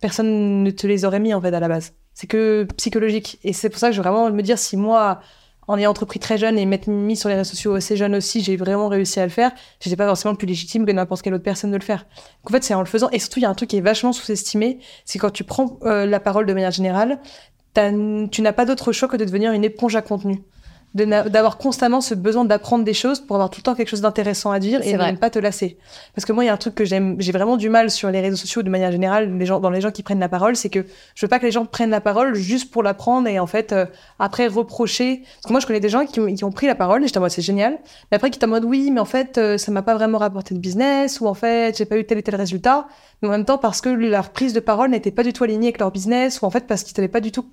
personne 0.00 0.64
ne 0.64 0.70
te 0.70 0.86
les 0.86 1.04
aurait 1.04 1.20
mis, 1.20 1.32
en 1.32 1.40
fait, 1.40 1.54
à 1.54 1.60
la 1.60 1.68
base. 1.68 1.92
C'est 2.12 2.26
que 2.26 2.66
psychologique. 2.76 3.38
Et 3.44 3.52
c'est 3.52 3.70
pour 3.70 3.78
ça 3.78 3.88
que 3.88 3.92
je 3.92 4.00
veux 4.00 4.08
vraiment 4.08 4.30
me 4.30 4.42
dire 4.42 4.58
si 4.58 4.76
moi, 4.76 5.20
en 5.68 5.78
ayant 5.78 5.90
entrepris 5.90 6.18
très 6.18 6.38
jeune 6.38 6.58
et 6.58 6.66
m'être 6.66 6.88
mis 6.88 7.16
sur 7.16 7.28
les 7.28 7.34
réseaux 7.34 7.50
sociaux 7.50 7.74
assez 7.74 7.96
jeune 7.96 8.14
aussi, 8.14 8.42
j'ai 8.42 8.56
vraiment 8.56 8.88
réussi 8.88 9.20
à 9.20 9.24
le 9.24 9.30
faire, 9.30 9.52
j'étais 9.80 9.96
pas 9.96 10.06
forcément 10.06 10.34
plus 10.34 10.46
légitime 10.46 10.86
que 10.86 10.92
n'importe 10.92 11.22
quelle 11.22 11.34
autre 11.34 11.44
personne 11.44 11.70
de 11.70 11.76
le 11.76 11.82
faire. 11.82 12.06
En 12.44 12.50
fait, 12.50 12.62
c'est 12.62 12.74
en 12.74 12.80
le 12.80 12.86
faisant. 12.86 13.08
Et 13.10 13.18
surtout, 13.18 13.40
il 13.40 13.42
y 13.42 13.46
a 13.46 13.50
un 13.50 13.54
truc 13.54 13.70
qui 13.70 13.76
est 13.76 13.80
vachement 13.80 14.12
sous-estimé, 14.12 14.78
c'est 15.04 15.18
quand 15.18 15.30
tu 15.30 15.44
prends 15.44 15.78
euh, 15.82 16.06
la 16.06 16.20
parole 16.20 16.46
de 16.46 16.52
manière 16.52 16.70
générale, 16.70 17.20
tu 17.74 18.42
n'as 18.42 18.52
pas 18.52 18.64
d'autre 18.64 18.92
choix 18.92 19.08
que 19.08 19.16
de 19.16 19.24
devenir 19.24 19.52
une 19.52 19.64
éponge 19.64 19.96
à 19.96 20.02
contenu. 20.02 20.42
D'avoir 21.04 21.58
constamment 21.58 22.00
ce 22.00 22.14
besoin 22.14 22.44
d'apprendre 22.46 22.82
des 22.84 22.94
choses 22.94 23.20
pour 23.20 23.36
avoir 23.36 23.50
tout 23.50 23.60
le 23.60 23.64
temps 23.64 23.74
quelque 23.74 23.88
chose 23.90 24.00
d'intéressant 24.00 24.50
à 24.50 24.58
dire 24.58 24.80
et 24.88 24.96
ne 25.12 25.16
pas 25.18 25.28
te 25.30 25.38
lasser. 25.38 25.76
Parce 26.14 26.24
que 26.24 26.32
moi, 26.32 26.42
il 26.42 26.46
y 26.46 26.50
a 26.50 26.54
un 26.54 26.56
truc 26.56 26.74
que 26.74 26.86
j'aime, 26.86 27.16
j'ai 27.18 27.32
vraiment 27.32 27.56
du 27.58 27.68
mal 27.68 27.90
sur 27.90 28.10
les 28.10 28.20
réseaux 28.22 28.36
sociaux 28.36 28.62
de 28.62 28.70
manière 28.70 28.90
générale, 28.90 29.36
les 29.36 29.44
gens, 29.46 29.60
dans 29.60 29.68
les 29.70 29.82
gens 29.82 29.90
qui 29.90 30.02
prennent 30.02 30.20
la 30.20 30.28
parole, 30.30 30.56
c'est 30.56 30.70
que 30.70 30.86
je 31.14 31.24
veux 31.26 31.28
pas 31.28 31.38
que 31.38 31.44
les 31.44 31.52
gens 31.52 31.66
prennent 31.66 31.90
la 31.90 32.00
parole 32.00 32.34
juste 32.34 32.70
pour 32.70 32.82
la 32.82 32.94
prendre 32.94 33.28
et 33.28 33.38
en 33.38 33.46
fait, 33.46 33.72
euh, 33.72 33.84
après 34.18 34.46
reprocher. 34.46 35.18
Parce 35.18 35.46
que 35.48 35.52
moi, 35.52 35.60
je 35.60 35.66
connais 35.66 35.80
des 35.80 35.88
gens 35.90 36.06
qui, 36.06 36.18
ont- 36.18 36.34
qui 36.34 36.44
ont 36.44 36.50
pris 36.52 36.66
la 36.66 36.74
parole 36.74 37.04
et 37.04 37.06
j'étais 37.06 37.18
en 37.18 37.20
mode 37.20 37.30
c'est 37.30 37.42
génial. 37.42 37.78
Mais 38.10 38.16
après, 38.16 38.30
qui 38.30 38.38
étaient 38.38 38.46
en 38.46 38.50
mode 38.50 38.64
oui, 38.64 38.90
mais 38.90 39.00
en 39.00 39.04
fait, 39.04 39.36
euh, 39.38 39.58
ça 39.58 39.70
m'a 39.72 39.82
pas 39.82 39.94
vraiment 39.94 40.16
rapporté 40.18 40.54
de 40.54 40.60
business 40.60 41.20
ou 41.20 41.26
en 41.26 41.34
fait, 41.34 41.76
j'ai 41.76 41.84
pas 41.84 41.98
eu 41.98 42.06
tel 42.06 42.16
et 42.18 42.22
tel 42.22 42.36
résultat. 42.36 42.88
Mais 43.20 43.28
en 43.28 43.32
même 43.32 43.44
temps, 43.44 43.58
parce 43.58 43.80
que 43.82 43.90
leur 43.90 44.30
prise 44.30 44.52
de 44.54 44.60
parole 44.60 44.90
n'était 44.90 45.10
pas 45.10 45.22
du 45.22 45.32
tout 45.34 45.44
alignée 45.44 45.68
avec 45.68 45.78
leur 45.78 45.90
business 45.90 46.40
ou 46.40 46.46
en 46.46 46.50
fait, 46.50 46.66
parce 46.66 46.82
qu'ils 46.84 46.96
savaient 46.96 47.08
pas 47.08 47.20
du 47.20 47.32
tout 47.32 47.44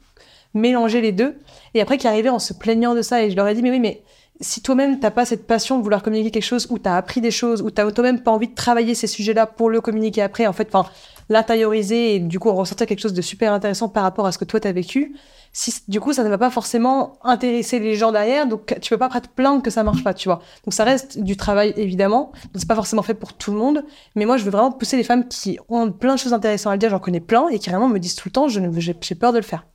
mélanger 0.53 1.01
les 1.01 1.11
deux. 1.11 1.35
Et 1.73 1.81
après, 1.81 1.97
qui 1.97 2.07
arrivaient 2.07 2.29
en 2.29 2.39
se 2.39 2.53
plaignant 2.53 2.95
de 2.95 3.01
ça 3.01 3.23
et 3.23 3.31
je 3.31 3.35
leur 3.35 3.47
ai 3.47 3.55
dit 3.55 3.61
mais 3.61 3.71
oui, 3.71 3.79
mais 3.79 4.03
si 4.41 4.61
toi-même 4.61 4.99
t'as 4.99 5.11
pas 5.11 5.25
cette 5.25 5.47
passion 5.47 5.77
de 5.77 5.83
vouloir 5.83 6.01
communiquer 6.01 6.31
quelque 6.31 6.43
chose 6.43 6.67
ou 6.69 6.79
t'as 6.79 6.97
appris 6.97 7.21
des 7.21 7.31
choses 7.31 7.61
ou 7.61 7.71
t'as 7.71 7.89
toi-même 7.91 8.21
pas 8.21 8.31
envie 8.31 8.47
de 8.47 8.55
travailler 8.55 8.95
ces 8.95 9.07
sujets-là 9.07 9.45
pour 9.45 9.69
le 9.69 9.79
communiquer 9.79 10.21
après 10.21 10.47
en 10.47 10.53
fait 10.53 10.67
enfin 10.73 10.89
l'intérioriser 11.29 12.15
et 12.15 12.19
du 12.19 12.39
coup 12.39 12.51
ressortir 12.51 12.87
quelque 12.87 12.99
chose 12.99 13.13
de 13.13 13.21
super 13.21 13.53
intéressant 13.53 13.89
par 13.89 14.03
rapport 14.03 14.25
à 14.25 14.31
ce 14.31 14.37
que 14.37 14.45
toi 14.45 14.59
t'as 14.59 14.71
vécu 14.71 15.15
si 15.53 15.83
du 15.87 15.99
coup 15.99 16.13
ça 16.13 16.23
ne 16.23 16.29
va 16.29 16.39
pas 16.39 16.49
forcément 16.49 17.13
intéresser 17.23 17.77
les 17.77 17.93
gens 17.93 18.11
derrière 18.11 18.47
donc 18.47 18.75
tu 18.81 18.89
peux 18.89 18.97
pas 18.97 19.05
après 19.05 19.21
te 19.21 19.27
plaindre 19.27 19.61
que 19.61 19.69
ça 19.69 19.83
marche 19.83 20.03
pas 20.03 20.15
tu 20.15 20.27
vois. 20.27 20.41
Donc 20.65 20.73
ça 20.73 20.83
reste 20.83 21.19
du 21.19 21.37
travail 21.37 21.73
évidemment. 21.77 22.31
Donc 22.45 22.55
c'est 22.55 22.67
pas 22.67 22.75
forcément 22.75 23.03
fait 23.03 23.13
pour 23.13 23.33
tout 23.33 23.51
le 23.51 23.57
monde. 23.57 23.85
Mais 24.15 24.25
moi 24.25 24.37
je 24.37 24.43
veux 24.43 24.51
vraiment 24.51 24.71
pousser 24.71 24.97
les 24.97 25.03
femmes 25.03 25.27
qui 25.27 25.59
ont 25.69 25.91
plein 25.91 26.15
de 26.15 26.19
choses 26.19 26.33
intéressantes 26.33 26.73
à 26.73 26.77
dire 26.77 26.89
j'en 26.89 26.99
connais 26.99 27.19
plein 27.19 27.47
et 27.49 27.59
qui 27.59 27.69
vraiment 27.69 27.87
me 27.87 27.99
disent 27.99 28.15
tout 28.15 28.27
le 28.27 28.31
temps 28.31 28.47
je 28.47 28.59
j'ai 28.79 29.15
peur 29.15 29.31
de 29.31 29.37
le 29.37 29.43
faire 29.43 29.65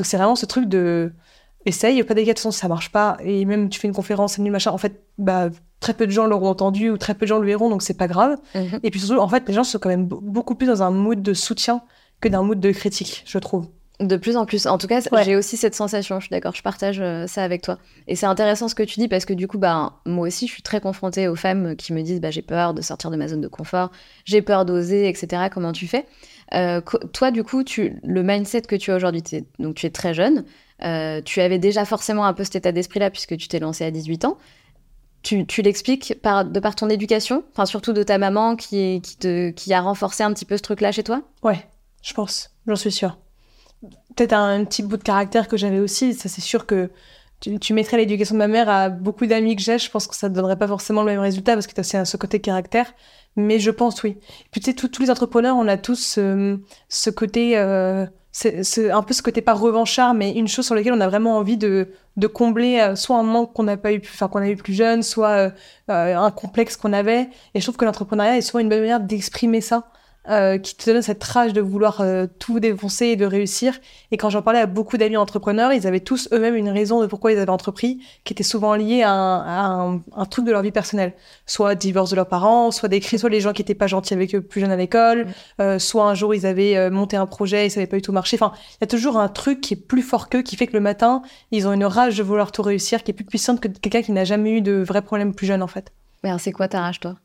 donc 0.00 0.06
c'est 0.06 0.16
vraiment 0.16 0.34
ce 0.34 0.46
truc 0.46 0.66
de 0.66 1.12
essaye, 1.66 2.02
pas 2.04 2.14
cas, 2.14 2.20
de 2.22 2.26
toute 2.30 2.38
façon, 2.38 2.50
ça 2.50 2.68
marche 2.68 2.90
pas. 2.90 3.18
Et 3.22 3.44
même 3.44 3.68
tu 3.68 3.78
fais 3.78 3.86
une 3.86 3.92
conférence, 3.94 4.32
c'est 4.34 4.42
nul, 4.42 4.50
machin. 4.50 4.70
En 4.70 4.78
fait, 4.78 5.02
bah, 5.18 5.50
très 5.78 5.92
peu 5.92 6.06
de 6.06 6.10
gens 6.10 6.24
l'auront 6.26 6.48
entendu 6.48 6.88
ou 6.88 6.96
très 6.96 7.12
peu 7.14 7.26
de 7.26 7.28
gens 7.28 7.38
le 7.38 7.46
verront, 7.46 7.68
donc 7.68 7.82
c'est 7.82 7.96
pas 7.98 8.08
grave. 8.08 8.36
Mhm. 8.54 8.80
Et 8.82 8.90
puis 8.90 8.98
surtout, 8.98 9.20
en 9.20 9.28
fait, 9.28 9.46
les 9.46 9.52
gens 9.54 9.64
sont 9.64 9.78
quand 9.78 9.90
même 9.90 10.06
be- 10.06 10.20
beaucoup 10.22 10.54
plus 10.54 10.66
dans 10.66 10.82
un 10.82 10.90
mood 10.90 11.20
de 11.20 11.34
soutien 11.34 11.82
que 12.22 12.28
d'un 12.28 12.42
mood 12.42 12.58
de 12.60 12.70
critique, 12.72 13.22
je 13.26 13.38
trouve. 13.38 13.66
De 13.98 14.16
plus 14.16 14.38
en 14.38 14.46
plus. 14.46 14.66
En 14.66 14.78
tout 14.78 14.86
cas, 14.86 15.02
Ouais. 15.12 15.24
j'ai 15.24 15.36
aussi 15.36 15.58
cette 15.58 15.74
sensation. 15.74 16.18
Je 16.20 16.24
suis 16.24 16.30
d'accord. 16.30 16.54
Je 16.54 16.62
partage 16.62 17.00
euh, 17.02 17.26
ça 17.26 17.42
avec 17.44 17.60
toi. 17.60 17.76
Et 18.08 18.16
c'est 18.16 18.24
intéressant 18.24 18.66
ce 18.66 18.74
que 18.74 18.82
tu 18.82 18.98
dis 18.98 19.08
parce 19.08 19.26
que 19.26 19.34
du 19.34 19.46
coup, 19.46 19.58
bah, 19.58 19.92
moi 20.06 20.26
aussi, 20.26 20.46
je 20.46 20.52
suis 20.54 20.62
très 20.62 20.80
confrontée 20.80 21.28
aux 21.28 21.36
femmes 21.36 21.76
qui 21.76 21.92
me 21.92 22.00
disent, 22.00 22.18
bah, 22.22 22.30
j'ai 22.30 22.40
peur 22.40 22.72
de 22.72 22.80
sortir 22.80 23.10
de 23.10 23.16
ma 23.16 23.28
zone 23.28 23.42
de 23.42 23.48
confort, 23.48 23.90
j'ai 24.24 24.40
peur 24.40 24.64
d'oser, 24.64 25.06
etc. 25.06 25.48
Comment 25.52 25.72
tu 25.72 25.86
fais? 25.86 26.06
Euh, 26.54 26.80
Toi, 27.12 27.30
du 27.30 27.44
coup, 27.44 27.62
tu, 27.64 28.00
le 28.02 28.22
mindset 28.22 28.62
que 28.62 28.76
tu 28.76 28.90
as 28.90 28.96
aujourd'hui, 28.96 29.22
donc 29.58 29.76
tu 29.76 29.86
es 29.86 29.90
très 29.90 30.14
jeune. 30.14 30.44
euh, 30.82 31.20
tu 31.22 31.40
avais 31.40 31.58
déjà 31.58 31.84
forcément 31.84 32.24
un 32.24 32.32
peu 32.32 32.42
cet 32.44 32.56
état 32.56 32.72
d'esprit-là 32.72 33.10
puisque 33.10 33.36
tu 33.36 33.48
t'es 33.48 33.58
lancé 33.58 33.84
à 33.84 33.90
18 33.90 34.24
ans. 34.24 34.38
Tu, 35.22 35.44
l'expliques 35.62 36.14
de 36.24 36.60
par 36.60 36.74
ton 36.74 36.88
éducation, 36.88 37.44
enfin 37.52 37.66
surtout 37.66 37.92
de 37.92 38.02
ta 38.02 38.16
maman 38.16 38.56
qui, 38.56 39.02
qui, 39.54 39.74
a 39.74 39.80
renforcé 39.82 40.22
un 40.22 40.32
petit 40.32 40.46
peu 40.46 40.56
ce 40.56 40.62
truc-là 40.62 40.92
chez 40.92 41.02
toi? 41.02 41.20
Ouais, 41.42 41.66
je 42.02 42.14
pense, 42.14 42.50
j'en 42.66 42.74
suis 42.74 42.90
sûre. 42.90 43.18
Peut-être 44.16 44.32
un 44.32 44.64
petit 44.64 44.82
bout 44.82 44.96
de 44.96 45.02
caractère 45.02 45.46
que 45.46 45.58
j'avais 45.58 45.78
aussi, 45.78 46.14
ça 46.14 46.30
c'est 46.30 46.40
sûr 46.40 46.64
que 46.64 46.90
tu, 47.40 47.58
tu 47.58 47.74
mettrais 47.74 47.98
l'éducation 47.98 48.34
de 48.34 48.38
ma 48.38 48.48
mère 48.48 48.70
à 48.70 48.88
beaucoup 48.88 49.26
d'amis 49.26 49.56
que 49.56 49.62
j'ai, 49.62 49.78
je 49.78 49.90
pense 49.90 50.06
que 50.06 50.16
ça 50.16 50.30
ne 50.30 50.34
donnerait 50.34 50.58
pas 50.58 50.68
forcément 50.68 51.02
le 51.02 51.10
même 51.12 51.20
résultat 51.20 51.52
parce 51.52 51.66
que 51.66 51.74
tu 51.74 51.80
as 51.80 51.82
aussi 51.82 51.96
un- 51.98 52.04
ce 52.06 52.16
côté 52.16 52.40
caractère. 52.40 52.92
Mais 53.36 53.58
je 53.58 53.70
pense 53.70 54.02
oui. 54.02 54.18
Puis 54.50 54.60
tu 54.60 54.70
sais, 54.70 54.74
tous- 54.74 55.00
les 55.00 55.10
entrepreneurs, 55.10 55.56
on 55.56 55.68
a 55.68 55.76
tous 55.76 56.18
euh, 56.18 56.56
ce 56.88 57.10
côté, 57.10 57.56
euh, 57.56 58.06
c'est 58.32 58.90
un 58.90 59.02
peu 59.02 59.14
ce 59.14 59.22
côté 59.22 59.40
pas 59.40 59.54
revanchard, 59.54 60.14
mais 60.14 60.32
une 60.32 60.48
chose 60.48 60.66
sur 60.66 60.74
laquelle 60.74 60.92
on 60.92 61.00
a 61.00 61.08
vraiment 61.08 61.36
envie 61.36 61.56
de, 61.56 61.88
combler 62.34 62.80
euh, 62.80 62.96
soit 62.96 63.16
un 63.16 63.22
manque 63.22 63.52
qu'on 63.54 63.62
n'a 63.62 63.76
pas 63.76 63.92
eu, 63.92 64.00
enfin 64.04 64.28
qu'on 64.28 64.40
a 64.40 64.48
eu 64.48 64.56
plus 64.56 64.74
jeune, 64.74 65.02
soit 65.02 65.52
un 65.88 66.30
complexe 66.30 66.76
qu'on 66.76 66.92
avait. 66.92 67.28
Et 67.54 67.60
je 67.60 67.64
trouve 67.64 67.76
que 67.76 67.84
l'entrepreneuriat 67.84 68.36
est 68.36 68.42
souvent 68.42 68.60
une 68.60 68.68
bonne 68.68 68.80
manière 68.80 69.00
d'exprimer 69.00 69.60
ça 69.60 69.90
euh, 70.28 70.58
qui 70.58 70.76
te 70.76 70.90
donne 70.90 71.00
cette 71.02 71.24
rage 71.24 71.52
de 71.52 71.60
vouloir 71.60 72.00
euh, 72.00 72.26
tout 72.38 72.60
défoncer 72.60 73.06
et 73.06 73.16
de 73.16 73.24
réussir. 73.24 73.78
Et 74.10 74.16
quand 74.16 74.28
j'en 74.28 74.42
parlais 74.42 74.60
à 74.60 74.66
beaucoup 74.66 74.98
d'amis 74.98 75.16
entrepreneurs, 75.16 75.72
ils 75.72 75.86
avaient 75.86 76.00
tous 76.00 76.28
eux-mêmes 76.32 76.56
une 76.56 76.68
raison 76.68 77.00
de 77.00 77.06
pourquoi 77.06 77.32
ils 77.32 77.38
avaient 77.38 77.50
entrepris, 77.50 78.00
qui 78.24 78.32
était 78.34 78.42
souvent 78.42 78.74
liée 78.74 79.02
à 79.02 79.12
un, 79.12 79.40
à 79.40 79.66
un- 79.82 80.02
un 80.14 80.24
truc 80.26 80.44
de 80.44 80.52
leur 80.52 80.62
vie 80.62 80.72
personnelle. 80.72 81.14
Soit 81.46 81.74
divorce 81.74 82.10
de 82.10 82.16
leurs 82.16 82.28
parents, 82.28 82.70
soit 82.70 82.88
des 82.88 83.00
soit 83.00 83.30
les 83.30 83.40
gens 83.40 83.52
qui 83.52 83.62
étaient 83.62 83.74
pas 83.74 83.86
gentils 83.86 84.14
avec 84.14 84.34
eux 84.34 84.42
plus 84.42 84.60
jeunes 84.60 84.70
à 84.72 84.76
l'école, 84.76 85.26
euh, 85.60 85.78
soit 85.78 86.04
un 86.04 86.14
jour 86.14 86.34
ils 86.34 86.44
avaient 86.46 86.90
monté 86.90 87.16
un 87.16 87.26
projet 87.26 87.66
et 87.66 87.70
ça 87.70 87.80
n'avait 87.80 87.88
pas 87.90 87.96
du 87.96 88.02
tout 88.02 88.12
marché. 88.12 88.36
Enfin, 88.36 88.52
il 88.72 88.78
y 88.82 88.84
a 88.84 88.88
toujours 88.88 89.16
un 89.16 89.28
truc 89.28 89.60
qui 89.60 89.74
est 89.74 89.76
plus 89.76 90.02
fort 90.02 90.28
qu'eux, 90.28 90.42
qui 90.42 90.56
fait 90.56 90.66
que 90.66 90.74
le 90.74 90.80
matin, 90.80 91.22
ils 91.50 91.66
ont 91.66 91.72
une 91.72 91.84
rage 91.84 92.18
de 92.18 92.22
vouloir 92.22 92.52
tout 92.52 92.62
réussir, 92.62 93.02
qui 93.02 93.10
est 93.10 93.14
plus 93.14 93.24
puissante 93.24 93.60
que 93.60 93.68
quelqu'un 93.68 94.02
qui 94.02 94.12
n'a 94.12 94.24
jamais 94.24 94.50
eu 94.50 94.60
de 94.60 94.82
vrais 94.82 95.02
problèmes 95.02 95.34
plus 95.34 95.46
jeune 95.46 95.62
en 95.62 95.66
fait. 95.66 95.92
Mais 96.22 96.28
alors, 96.28 96.40
c'est 96.40 96.52
quoi 96.52 96.68
ta 96.68 96.80
rage, 96.80 97.00
toi? 97.00 97.16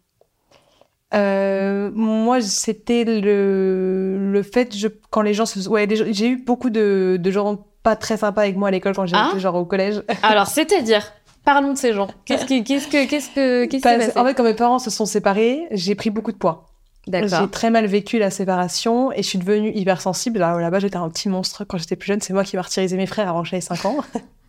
Euh, 1.15 1.91
moi, 1.93 2.41
c'était 2.41 3.03
le, 3.05 4.31
le 4.31 4.43
fait, 4.43 4.75
je, 4.75 4.87
quand 5.09 5.21
les 5.21 5.33
gens 5.33 5.45
se. 5.45 5.67
Ouais, 5.69 5.87
gens- 5.95 6.05
j'ai 6.09 6.27
eu 6.29 6.37
beaucoup 6.37 6.69
de, 6.69 7.17
de 7.19 7.31
gens 7.31 7.65
pas 7.83 7.95
très 7.95 8.17
sympas 8.17 8.41
avec 8.41 8.57
moi 8.57 8.67
à 8.67 8.71
l'école 8.71 8.95
quand 8.95 9.05
j'étais 9.05 9.17
Ah. 9.21 9.37
genre 9.37 9.55
au 9.55 9.65
collège. 9.65 10.01
Alors, 10.23 10.47
c'est-à-dire, 10.47 11.03
parlons 11.43 11.73
de 11.73 11.77
ces 11.77 11.93
gens. 11.93 12.07
Qu'est-ce 12.25 12.45
qui, 12.45 12.63
qu'est-ce 12.63 12.87
que, 12.87 13.07
qu'est-ce 13.07 13.29
que, 13.29 13.65
qu'est-ce 13.65 13.83
Parce- 13.83 14.15
en 14.17 14.25
fait, 14.25 14.33
quand 14.33 14.43
mes 14.43 14.53
parents 14.55 14.79
se 14.79 14.89
sont 14.89 15.05
séparés, 15.05 15.67
j'ai 15.71 15.95
pris 15.95 16.09
beaucoup 16.09 16.31
de 16.31 16.37
poids. 16.37 16.65
J'ai 17.07 17.11
D'accord. 17.21 17.51
très 17.51 17.69
mal 17.69 17.85
vécu 17.85 18.17
la 18.17 18.31
séparation 18.31 19.11
et 19.11 19.17
je 19.17 19.27
suis 19.27 19.37
devenue 19.37 19.71
hypersensible. 19.75 20.41
Alors 20.41 20.59
là-bas, 20.59 20.79
j'étais 20.79 20.97
un 20.97 21.07
petit 21.09 21.29
monstre 21.29 21.63
quand 21.63 21.77
j'étais 21.77 21.95
plus 21.95 22.07
jeune. 22.07 22.19
C'est 22.19 22.33
moi 22.33 22.43
qui 22.43 22.55
martyrisais 22.55 22.97
mes 22.97 23.05
frères 23.05 23.29
avant 23.29 23.43
que 23.43 23.49
j'avais 23.49 23.61
5 23.61 23.85
ans. 23.85 23.97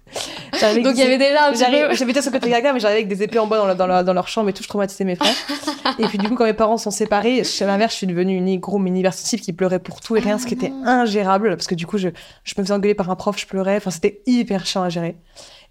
Donc, 0.83 0.95
il 0.95 0.99
y 0.99 1.03
avait 1.03 1.19
déjà 1.19 1.49
un 1.49 1.53
petit 1.53 1.64
peu... 1.64 1.95
J'habitais 1.95 2.23
sur 2.23 2.31
le 2.31 2.38
côté 2.38 2.49
caractère, 2.49 2.73
mais 2.73 2.81
j'arrivais 2.81 3.01
avec 3.01 3.09
des 3.09 3.23
épées 3.23 3.38
en 3.38 3.47
bois 3.47 3.59
dans, 3.59 3.66
leur- 3.66 3.77
dans 3.77 3.87
leur, 3.87 4.05
dans 4.05 4.12
leur 4.12 4.29
chambre 4.29 4.49
et 4.49 4.53
tout, 4.53 4.62
je 4.62 4.69
traumatisais 4.69 5.05
mes 5.05 5.16
frères. 5.16 5.35
et 5.99 6.07
puis 6.07 6.19
du 6.19 6.29
coup, 6.29 6.35
quand 6.35 6.45
mes 6.45 6.53
parents 6.55 6.79
sont 6.79 6.90
séparés, 6.90 7.45
chez 7.45 7.66
ma 7.66 7.77
mère, 7.77 7.90
je 7.90 7.95
suis 7.95 8.07
devenue 8.07 8.37
une 8.37 8.59
gros 8.59 8.79
mini 8.79 9.01
hypersensible 9.01 9.42
qui 9.42 9.53
pleurait 9.53 9.81
pour 9.81 10.01
tout 10.01 10.16
et 10.16 10.21
rien, 10.21 10.38
ce 10.38 10.47
qui 10.47 10.55
était 10.55 10.73
ingérable, 10.85 11.51
parce 11.51 11.66
que 11.66 11.75
du 11.75 11.87
coup, 11.87 11.99
je, 11.99 12.09
je 12.45 12.55
me 12.57 12.62
faisais 12.62 12.73
engueuler 12.73 12.95
par 12.95 13.11
un 13.11 13.16
prof, 13.16 13.38
je 13.38 13.47
pleurais, 13.47 13.77
enfin, 13.77 13.90
c'était 13.90 14.23
hyper 14.27 14.64
chiant 14.64 14.83
à 14.83 14.88
gérer. 14.88 15.16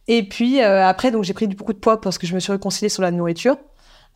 Et 0.08 0.28
puis 0.28 0.62
euh, 0.62 0.86
après, 0.86 1.10
donc 1.12 1.24
j'ai 1.24 1.34
pris 1.34 1.48
beaucoup 1.48 1.74
de 1.74 1.80
poids 1.80 2.00
parce 2.00 2.18
que 2.18 2.28
je 2.28 2.36
me 2.36 2.40
suis 2.40 2.52
réconciliée 2.52 2.90
sur 2.90 3.02
la 3.02 3.10
nourriture. 3.12 3.58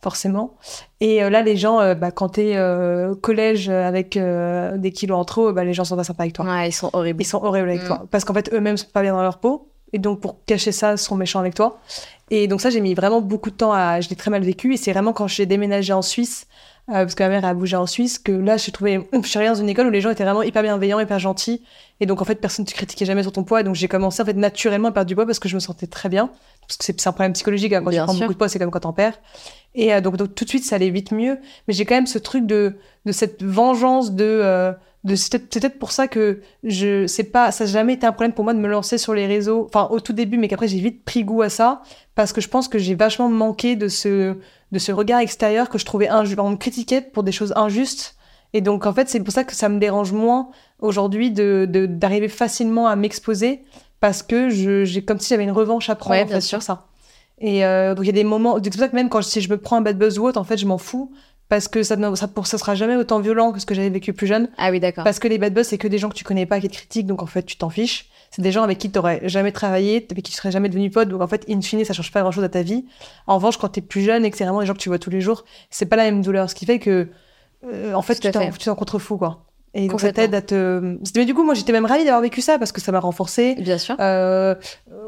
forcément. 0.02 0.54
Et 1.00 1.20
là, 1.28 1.42
les 1.42 1.56
gens, 1.56 1.94
bah, 1.94 2.10
quand 2.10 2.30
t'es 2.30 2.50
es 2.52 3.10
collège 3.20 3.68
avec 3.68 4.16
des 4.18 4.92
kilos 4.92 5.18
en 5.18 5.24
trop, 5.24 5.52
bah, 5.52 5.64
les 5.64 5.72
gens 5.72 5.84
sont 5.84 5.96
pas 5.96 6.04
sympas 6.04 6.24
avec 6.24 6.34
toi. 6.34 6.44
Ouais, 6.44 6.68
ils 6.68 6.72
sont 6.72 6.90
horribles. 6.92 7.22
Ils 7.22 7.26
sont 7.26 7.42
horribles 7.42 7.68
avec 7.68 7.82
mm. 7.82 7.86
toi. 7.86 8.02
Parce 8.10 8.24
qu'en 8.24 8.34
fait, 8.34 8.52
eux-mêmes 8.52 8.76
sont 8.76 8.86
pas 8.92 9.02
bien 9.02 9.12
dans 9.12 9.22
leur 9.22 9.38
peau. 9.38 9.69
Et 9.92 9.98
donc, 9.98 10.20
pour 10.20 10.44
cacher 10.44 10.72
ça, 10.72 10.92
ils 10.92 10.98
sont 10.98 11.16
méchants 11.16 11.40
avec 11.40 11.54
toi. 11.54 11.80
Et 12.30 12.46
donc, 12.46 12.60
ça, 12.60 12.70
j'ai 12.70 12.80
mis 12.80 12.94
vraiment 12.94 13.20
beaucoup 13.20 13.50
de 13.50 13.56
temps 13.56 13.72
à. 13.72 14.00
Je 14.00 14.08
l'ai 14.08 14.16
très 14.16 14.30
mal 14.30 14.42
vécu. 14.42 14.74
Et 14.74 14.76
c'est 14.76 14.92
vraiment 14.92 15.12
quand 15.12 15.26
j'ai 15.26 15.46
déménagé 15.46 15.92
en 15.92 16.02
Suisse, 16.02 16.46
euh, 16.88 16.92
parce 16.92 17.14
que 17.14 17.22
ma 17.24 17.28
mère 17.28 17.44
a 17.44 17.54
bougé 17.54 17.76
en 17.76 17.86
Suisse, 17.86 18.18
que 18.18 18.30
là, 18.30 18.56
je 18.56 18.62
suis 18.62 18.72
trouvé. 18.72 19.00
Je 19.12 19.26
suis 19.26 19.38
arrivée 19.38 19.52
dans 19.52 19.60
une 19.60 19.68
école 19.68 19.88
où 19.88 19.90
les 19.90 20.00
gens 20.00 20.10
étaient 20.10 20.24
vraiment 20.24 20.42
hyper 20.42 20.62
bienveillants, 20.62 21.00
hyper 21.00 21.18
gentils. 21.18 21.62
Et 21.98 22.06
donc, 22.06 22.22
en 22.22 22.24
fait, 22.24 22.36
personne 22.36 22.64
ne 22.64 22.70
te 22.70 22.74
critiquait 22.74 23.04
jamais 23.04 23.22
sur 23.22 23.32
ton 23.32 23.42
poids. 23.42 23.60
Et 23.60 23.64
donc, 23.64 23.74
j'ai 23.74 23.88
commencé, 23.88 24.22
en 24.22 24.26
fait, 24.26 24.34
naturellement 24.34 24.88
à 24.88 24.92
perdre 24.92 25.08
du 25.08 25.14
poids 25.14 25.26
parce 25.26 25.40
que 25.40 25.48
je 25.48 25.56
me 25.56 25.60
sentais 25.60 25.88
très 25.88 26.08
bien. 26.08 26.30
Parce 26.60 26.76
que 26.76 26.84
c'est 26.84 27.06
un 27.08 27.12
problème 27.12 27.32
psychologique. 27.32 27.72
Hein, 27.72 27.82
quand 27.82 27.90
tu 27.90 27.96
prends 27.96 28.14
beaucoup 28.14 28.32
de 28.32 28.38
poids, 28.38 28.48
c'est 28.48 28.60
comme 28.60 28.70
quand 28.70 28.80
t'en 28.80 28.92
perds. 28.92 29.18
Et 29.74 29.92
euh, 29.92 30.00
donc, 30.00 30.16
donc, 30.16 30.34
tout 30.34 30.44
de 30.44 30.48
suite, 30.48 30.64
ça 30.64 30.76
allait 30.76 30.90
vite 30.90 31.10
mieux. 31.10 31.38
Mais 31.66 31.74
j'ai 31.74 31.84
quand 31.84 31.96
même 31.96 32.06
ce 32.06 32.18
truc 32.18 32.46
de, 32.46 32.76
de 33.06 33.12
cette 33.12 33.42
vengeance 33.42 34.12
de. 34.12 34.24
Euh, 34.24 34.72
c'est 35.14 35.48
peut-être 35.48 35.78
pour 35.78 35.92
ça 35.92 36.08
que 36.08 36.40
je 36.62 37.06
c'est 37.06 37.24
pas 37.24 37.52
ça 37.52 37.64
n'a 37.64 37.70
jamais 37.70 37.94
été 37.94 38.06
un 38.06 38.12
problème 38.12 38.34
pour 38.34 38.44
moi 38.44 38.52
de 38.52 38.58
me 38.58 38.68
lancer 38.68 38.98
sur 38.98 39.14
les 39.14 39.26
réseaux 39.26 39.64
enfin 39.66 39.88
au 39.90 40.00
tout 40.00 40.12
début 40.12 40.36
mais 40.36 40.46
qu'après 40.46 40.68
j'ai 40.68 40.78
vite 40.78 41.04
pris 41.04 41.24
goût 41.24 41.40
à 41.40 41.48
ça 41.48 41.82
parce 42.14 42.32
que 42.34 42.42
je 42.42 42.48
pense 42.48 42.68
que 42.68 42.78
j'ai 42.78 42.94
vachement 42.94 43.30
manqué 43.30 43.76
de 43.76 43.88
ce 43.88 44.36
de 44.72 44.78
ce 44.78 44.92
regard 44.92 45.20
extérieur 45.20 45.68
que 45.70 45.78
je 45.78 45.86
trouvais 45.86 46.08
injuste 46.08 46.38
on 46.38 46.50
me 46.50 46.56
critiquait 46.56 47.00
pour 47.00 47.22
des 47.22 47.32
choses 47.32 47.52
injustes. 47.56 48.16
Et 48.52 48.60
donc 48.60 48.84
en 48.84 48.92
fait 48.92 49.08
c'est 49.08 49.20
pour 49.20 49.32
ça 49.32 49.44
que 49.44 49.54
ça 49.54 49.68
me 49.68 49.78
dérange 49.78 50.12
moins 50.12 50.50
aujourd'hui 50.80 51.30
de 51.30 51.66
d'arriver 51.88 52.28
facilement 52.28 52.86
à 52.86 52.96
m'exposer 52.96 53.62
parce 54.00 54.22
que 54.22 54.50
je 54.50 54.84
j'ai 54.84 55.02
comme 55.02 55.18
si 55.18 55.28
j'avais 55.28 55.44
une 55.44 55.52
revanche 55.52 55.88
à 55.88 55.94
prendre 55.94 56.22
en 56.22 56.26
fait, 56.26 56.40
sur 56.40 56.62
ça. 56.62 56.88
Et 57.38 57.64
euh, 57.64 57.94
donc 57.94 58.04
il 58.04 58.08
y 58.08 58.10
a 58.10 58.12
des 58.12 58.24
moments 58.24 58.58
c'est 58.62 58.70
pour 58.70 58.80
ça 58.80 58.88
que 58.88 58.96
même 58.96 59.08
quand 59.08 59.22
si 59.22 59.40
je 59.40 59.48
me 59.48 59.56
prends 59.56 59.76
un 59.76 59.80
bad 59.80 59.96
buzz 59.96 60.18
ou 60.18 60.26
autre 60.26 60.38
en 60.38 60.44
fait 60.44 60.58
je 60.58 60.66
m'en 60.66 60.78
fous 60.78 61.12
parce 61.50 61.66
que 61.66 61.82
ça, 61.82 61.96
ça, 62.14 62.28
pour, 62.28 62.46
ça 62.46 62.58
sera 62.58 62.76
jamais 62.76 62.94
autant 62.94 63.18
violent 63.18 63.50
que 63.50 63.58
ce 63.58 63.66
que 63.66 63.74
j'avais 63.74 63.90
vécu 63.90 64.12
plus 64.12 64.28
jeune. 64.28 64.48
Ah 64.56 64.70
oui, 64.70 64.78
d'accord. 64.78 65.02
Parce 65.02 65.18
que 65.18 65.26
les 65.26 65.36
bad 65.36 65.52
buzz, 65.52 65.66
c'est 65.66 65.78
que 65.78 65.88
des 65.88 65.98
gens 65.98 66.08
que 66.08 66.14
tu 66.14 66.22
connais 66.22 66.46
pas 66.46 66.60
qui 66.60 66.68
te 66.68 66.74
critiquent, 66.74 67.08
donc 67.08 67.22
en 67.22 67.26
fait, 67.26 67.42
tu 67.42 67.56
t'en 67.56 67.70
fiches. 67.70 68.08
C'est 68.30 68.40
des 68.40 68.52
gens 68.52 68.62
avec 68.62 68.78
qui 68.78 68.88
tu 68.88 68.96
n'aurais 68.96 69.28
jamais 69.28 69.50
travaillé, 69.50 70.06
avec 70.08 70.24
qui 70.24 70.30
tu 70.30 70.36
serais 70.36 70.52
jamais 70.52 70.68
devenu 70.68 70.88
pote, 70.90 71.08
donc 71.08 71.20
en 71.20 71.26
fait, 71.26 71.44
in 71.50 71.60
fine, 71.60 71.84
ça 71.84 71.92
change 71.92 72.12
pas 72.12 72.20
grand 72.20 72.30
chose 72.30 72.44
à 72.44 72.48
ta 72.48 72.62
vie. 72.62 72.84
En 73.26 73.34
revanche, 73.34 73.56
quand 73.56 73.68
tu 73.68 73.80
es 73.80 73.82
plus 73.82 74.02
jeune 74.02 74.24
et 74.24 74.30
que 74.30 74.36
c'est 74.36 74.44
vraiment 74.44 74.60
des 74.60 74.66
gens 74.66 74.74
que 74.74 74.78
tu 74.78 74.88
vois 74.88 75.00
tous 75.00 75.10
les 75.10 75.20
jours, 75.20 75.44
c'est 75.70 75.86
pas 75.86 75.96
la 75.96 76.04
même 76.04 76.22
douleur. 76.22 76.48
Ce 76.48 76.54
qui 76.54 76.66
fait 76.66 76.78
que, 76.78 77.08
euh, 77.64 77.94
en 77.94 78.02
fait, 78.02 78.20
tu 78.20 78.30
t'en 78.30 78.74
contrefous, 78.76 79.18
quoi. 79.18 79.44
Et 79.72 79.86
donc 79.86 80.00
ça 80.00 80.12
t'aide 80.12 80.34
à 80.34 80.42
te. 80.42 80.98
Mais 81.16 81.24
du 81.24 81.34
coup, 81.34 81.44
moi, 81.44 81.54
j'étais 81.54 81.72
même 81.72 81.86
ravie 81.86 82.04
d'avoir 82.04 82.22
vécu 82.22 82.40
ça 82.40 82.58
parce 82.58 82.72
que 82.72 82.80
ça 82.80 82.90
m'a 82.90 82.98
renforcé. 82.98 83.54
Bien 83.56 83.78
sûr. 83.78 83.96
Euh, 84.00 84.54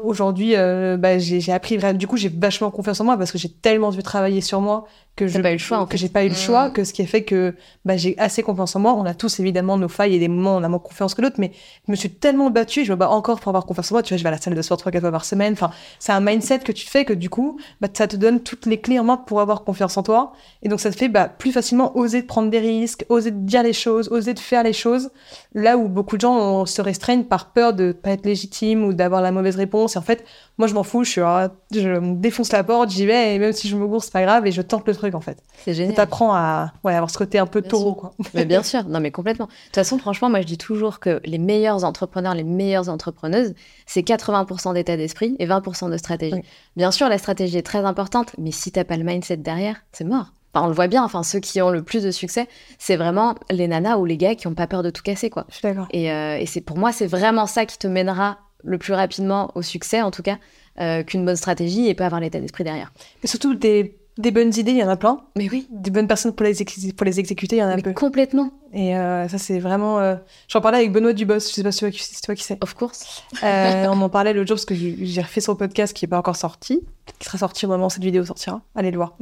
Aujourd'hui, 0.03 0.55
euh, 0.55 0.97
bah, 0.97 1.17
j'ai 1.17 1.51
appris. 1.51 1.77
Du 1.95 2.07
coup, 2.07 2.17
j'ai 2.17 2.29
vachement 2.29 2.71
confiance 2.71 2.99
en 2.99 3.05
moi 3.05 3.17
parce 3.17 3.31
que 3.31 3.37
j'ai 3.37 3.49
tellement 3.49 3.91
dû 3.91 4.03
travailler 4.03 4.41
sur 4.41 4.61
moi 4.61 4.85
que 5.15 5.27
je 5.27 5.39
pas 5.39 5.51
eu 5.51 5.53
le 5.53 5.59
choix, 5.59 5.85
que 5.85 5.95
j'ai 5.95 6.09
pas 6.09 6.23
eu 6.23 6.29
le 6.29 6.35
choix, 6.35 6.69
mm. 6.69 6.73
que 6.73 6.83
ce 6.83 6.91
qui 6.91 7.03
a 7.03 7.05
fait 7.05 7.23
que 7.23 7.53
bah, 7.85 7.97
j'ai 7.97 8.17
assez 8.17 8.41
confiance 8.41 8.75
en 8.75 8.79
moi. 8.79 8.93
On 8.93 9.05
a 9.05 9.13
tous 9.13 9.39
évidemment 9.39 9.77
nos 9.77 9.87
failles 9.87 10.15
et 10.15 10.19
des 10.19 10.27
moments 10.27 10.55
où 10.55 10.59
on 10.59 10.63
a 10.63 10.69
moins 10.69 10.79
confiance 10.79 11.13
que 11.13 11.21
d'autres, 11.21 11.39
mais 11.39 11.51
je 11.85 11.91
me 11.91 11.95
suis 11.95 12.09
tellement 12.09 12.49
battue, 12.49 12.83
je 12.83 12.91
me 12.91 12.97
bats 12.97 13.09
encore 13.09 13.39
pour 13.39 13.49
avoir 13.49 13.65
confiance 13.65 13.91
en 13.91 13.95
moi. 13.95 14.03
Tu 14.03 14.13
vois, 14.13 14.17
je 14.17 14.23
vais 14.23 14.29
à 14.29 14.31
la 14.31 14.39
salle 14.39 14.55
de 14.55 14.61
sport 14.61 14.77
trois 14.77 14.91
quatre 14.91 15.03
fois 15.03 15.11
par 15.11 15.25
semaine. 15.25 15.53
Enfin, 15.53 15.69
c'est 15.99 16.11
un 16.11 16.19
mindset 16.19 16.59
que 16.59 16.71
tu 16.71 16.87
fais 16.87 17.05
que 17.05 17.13
du 17.13 17.29
coup, 17.29 17.59
bah, 17.79 17.89
ça 17.93 18.07
te 18.07 18.15
donne 18.15 18.39
toutes 18.39 18.65
les 18.65 18.79
clés 18.79 18.97
en 18.97 19.03
main 19.03 19.17
pour 19.17 19.39
avoir 19.39 19.63
confiance 19.63 19.97
en 19.97 20.03
toi. 20.03 20.33
Et 20.63 20.69
donc 20.69 20.79
ça 20.79 20.89
te 20.89 20.97
fait 20.97 21.09
bah, 21.09 21.27
plus 21.27 21.51
facilement 21.51 21.95
oser 21.95 22.23
de 22.23 22.27
prendre 22.27 22.49
des 22.49 22.59
risques, 22.59 23.05
oser 23.09 23.29
de 23.29 23.45
dire 23.45 23.61
les 23.61 23.73
choses, 23.73 24.09
oser 24.09 24.33
de 24.33 24.39
faire 24.39 24.63
les 24.63 24.73
choses. 24.73 25.11
Là 25.53 25.77
où 25.77 25.89
beaucoup 25.89 26.15
de 26.15 26.21
gens 26.21 26.65
se 26.65 26.81
restreignent 26.81 27.25
par 27.25 27.51
peur 27.51 27.73
de 27.73 27.91
pas 27.91 28.11
être 28.11 28.25
légitime 28.25 28.83
ou 28.83 28.93
d'avoir 28.93 29.21
la 29.21 29.31
mauvaise 29.31 29.57
réponse. 29.57 29.95
Et 29.95 29.99
en 29.99 30.01
fait, 30.01 30.25
moi, 30.59 30.67
je 30.67 30.73
m'en 30.75 30.83
fous, 30.83 31.03
je, 31.03 31.09
suis, 31.09 31.21
je 31.21 31.89
me 31.89 32.15
défonce 32.15 32.51
la 32.51 32.63
porte, 32.63 32.91
j'y 32.91 33.07
vais, 33.07 33.33
et 33.33 33.39
même 33.39 33.53
si 33.53 33.67
je 33.67 33.75
me 33.75 33.87
gourre, 33.87 34.03
c'est 34.03 34.13
pas 34.13 34.21
grave, 34.21 34.45
et 34.45 34.51
je 34.51 34.61
tente 34.61 34.87
le 34.87 34.93
truc, 34.93 35.15
en 35.15 35.21
fait. 35.21 35.41
C'est 35.65 35.73
génial. 35.73 35.95
T'apprends 35.95 36.35
à 36.35 36.73
ouais, 36.83 36.93
avoir 36.93 37.09
ce 37.09 37.17
côté 37.17 37.39
un 37.39 37.47
peu 37.47 37.63
taureau, 37.63 37.95
quoi. 37.95 38.13
Mais 38.35 38.45
bien 38.45 38.61
sûr, 38.61 38.83
non, 38.87 38.99
mais 38.99 39.09
complètement. 39.09 39.47
De 39.47 39.51
toute 39.51 39.75
façon, 39.75 39.97
franchement, 39.97 40.29
moi, 40.29 40.41
je 40.41 40.45
dis 40.45 40.59
toujours 40.59 40.99
que 40.99 41.21
les 41.25 41.39
meilleurs 41.39 41.83
entrepreneurs, 41.85 42.35
les 42.35 42.43
meilleures 42.43 42.89
entrepreneuses, 42.89 43.55
c'est 43.87 44.01
80% 44.01 44.75
d'état 44.75 44.95
d'esprit 44.95 45.35
et 45.39 45.47
20% 45.47 45.89
de 45.89 45.97
stratégie. 45.97 46.41
Bien 46.75 46.91
sûr, 46.91 47.09
la 47.09 47.17
stratégie 47.17 47.57
est 47.57 47.63
très 47.63 47.83
importante, 47.83 48.35
mais 48.37 48.51
si 48.51 48.71
t'as 48.71 48.83
pas 48.83 48.97
le 48.97 49.03
mindset 49.03 49.37
derrière, 49.37 49.77
c'est 49.91 50.05
mort. 50.05 50.33
Enfin, 50.53 50.65
on 50.65 50.69
le 50.69 50.75
voit 50.75 50.87
bien, 50.87 51.03
enfin, 51.03 51.23
ceux 51.23 51.39
qui 51.39 51.63
ont 51.63 51.71
le 51.71 51.81
plus 51.81 52.03
de 52.03 52.11
succès, 52.11 52.47
c'est 52.77 52.95
vraiment 52.95 53.33
les 53.49 53.67
nanas 53.67 53.97
ou 53.97 54.05
les 54.05 54.17
gars 54.17 54.35
qui 54.35 54.45
ont 54.45 54.53
pas 54.53 54.67
peur 54.67 54.83
de 54.83 54.91
tout 54.91 55.01
casser, 55.01 55.31
quoi. 55.31 55.45
Je 55.49 55.55
suis 55.55 55.63
d'accord. 55.63 55.87
Et, 55.89 56.11
euh, 56.11 56.37
et 56.37 56.45
c'est 56.45 56.61
pour 56.61 56.77
moi, 56.77 56.91
c'est 56.91 57.07
vraiment 57.07 57.47
ça 57.47 57.65
qui 57.65 57.79
te 57.79 57.87
mènera 57.87 58.37
le 58.63 58.77
plus 58.77 58.93
rapidement 58.93 59.51
au 59.55 59.61
succès, 59.61 60.01
en 60.01 60.11
tout 60.11 60.23
cas, 60.23 60.37
euh, 60.79 61.03
qu'une 61.03 61.25
bonne 61.25 61.35
stratégie 61.35 61.87
et 61.87 61.93
pas 61.93 62.05
avoir 62.05 62.21
l'état 62.21 62.39
d'esprit 62.39 62.63
derrière. 62.63 62.91
Et 63.23 63.27
surtout 63.27 63.53
des, 63.53 63.95
des, 64.17 64.31
bonnes 64.31 64.53
idées, 64.57 64.71
il 64.71 64.77
y 64.77 64.83
en 64.83 64.89
a 64.89 64.97
plein. 64.97 65.19
Mais 65.35 65.49
oui. 65.49 65.67
Des 65.69 65.91
bonnes 65.91 66.07
personnes 66.07 66.33
pour 66.33 66.45
les, 66.45 66.55
pour 66.95 67.05
les 67.05 67.19
exécuter, 67.19 67.57
il 67.57 67.59
y 67.59 67.63
en 67.63 67.67
a 67.67 67.75
Mais 67.75 67.81
un 67.81 67.83
peu. 67.83 67.93
Complètement. 67.93 68.51
Et 68.73 68.97
euh, 68.97 69.27
ça, 69.27 69.37
c'est 69.37 69.59
vraiment. 69.59 69.99
Euh, 69.99 70.15
j'en 70.47 70.61
parlais 70.61 70.79
avec 70.79 70.91
Benoît 70.91 71.13
Dubos, 71.13 71.35
je 71.35 71.39
sais 71.39 71.63
pas 71.63 71.71
si 71.71 71.85
c'est 71.91 72.21
toi 72.21 72.33
qui 72.33 72.43
sais. 72.43 72.57
Of 72.61 72.73
course. 72.73 73.23
on 73.43 74.01
en 74.01 74.09
parlait 74.09 74.33
l'autre 74.33 74.47
jour 74.47 74.55
parce 74.55 74.65
que 74.65 74.73
j'ai 74.75 75.21
refait 75.21 75.41
son 75.41 75.55
podcast 75.55 75.95
qui 75.95 76.05
est 76.05 76.07
pas 76.07 76.17
encore 76.17 76.37
sorti, 76.37 76.81
qui 77.19 77.25
sera 77.25 77.37
sorti 77.37 77.65
au 77.65 77.69
moment 77.69 77.87
où 77.87 77.89
cette 77.91 78.03
vidéo 78.03 78.25
sortira. 78.25 78.61
Allez 78.75 78.91
le 78.91 78.97
voir. 78.97 79.15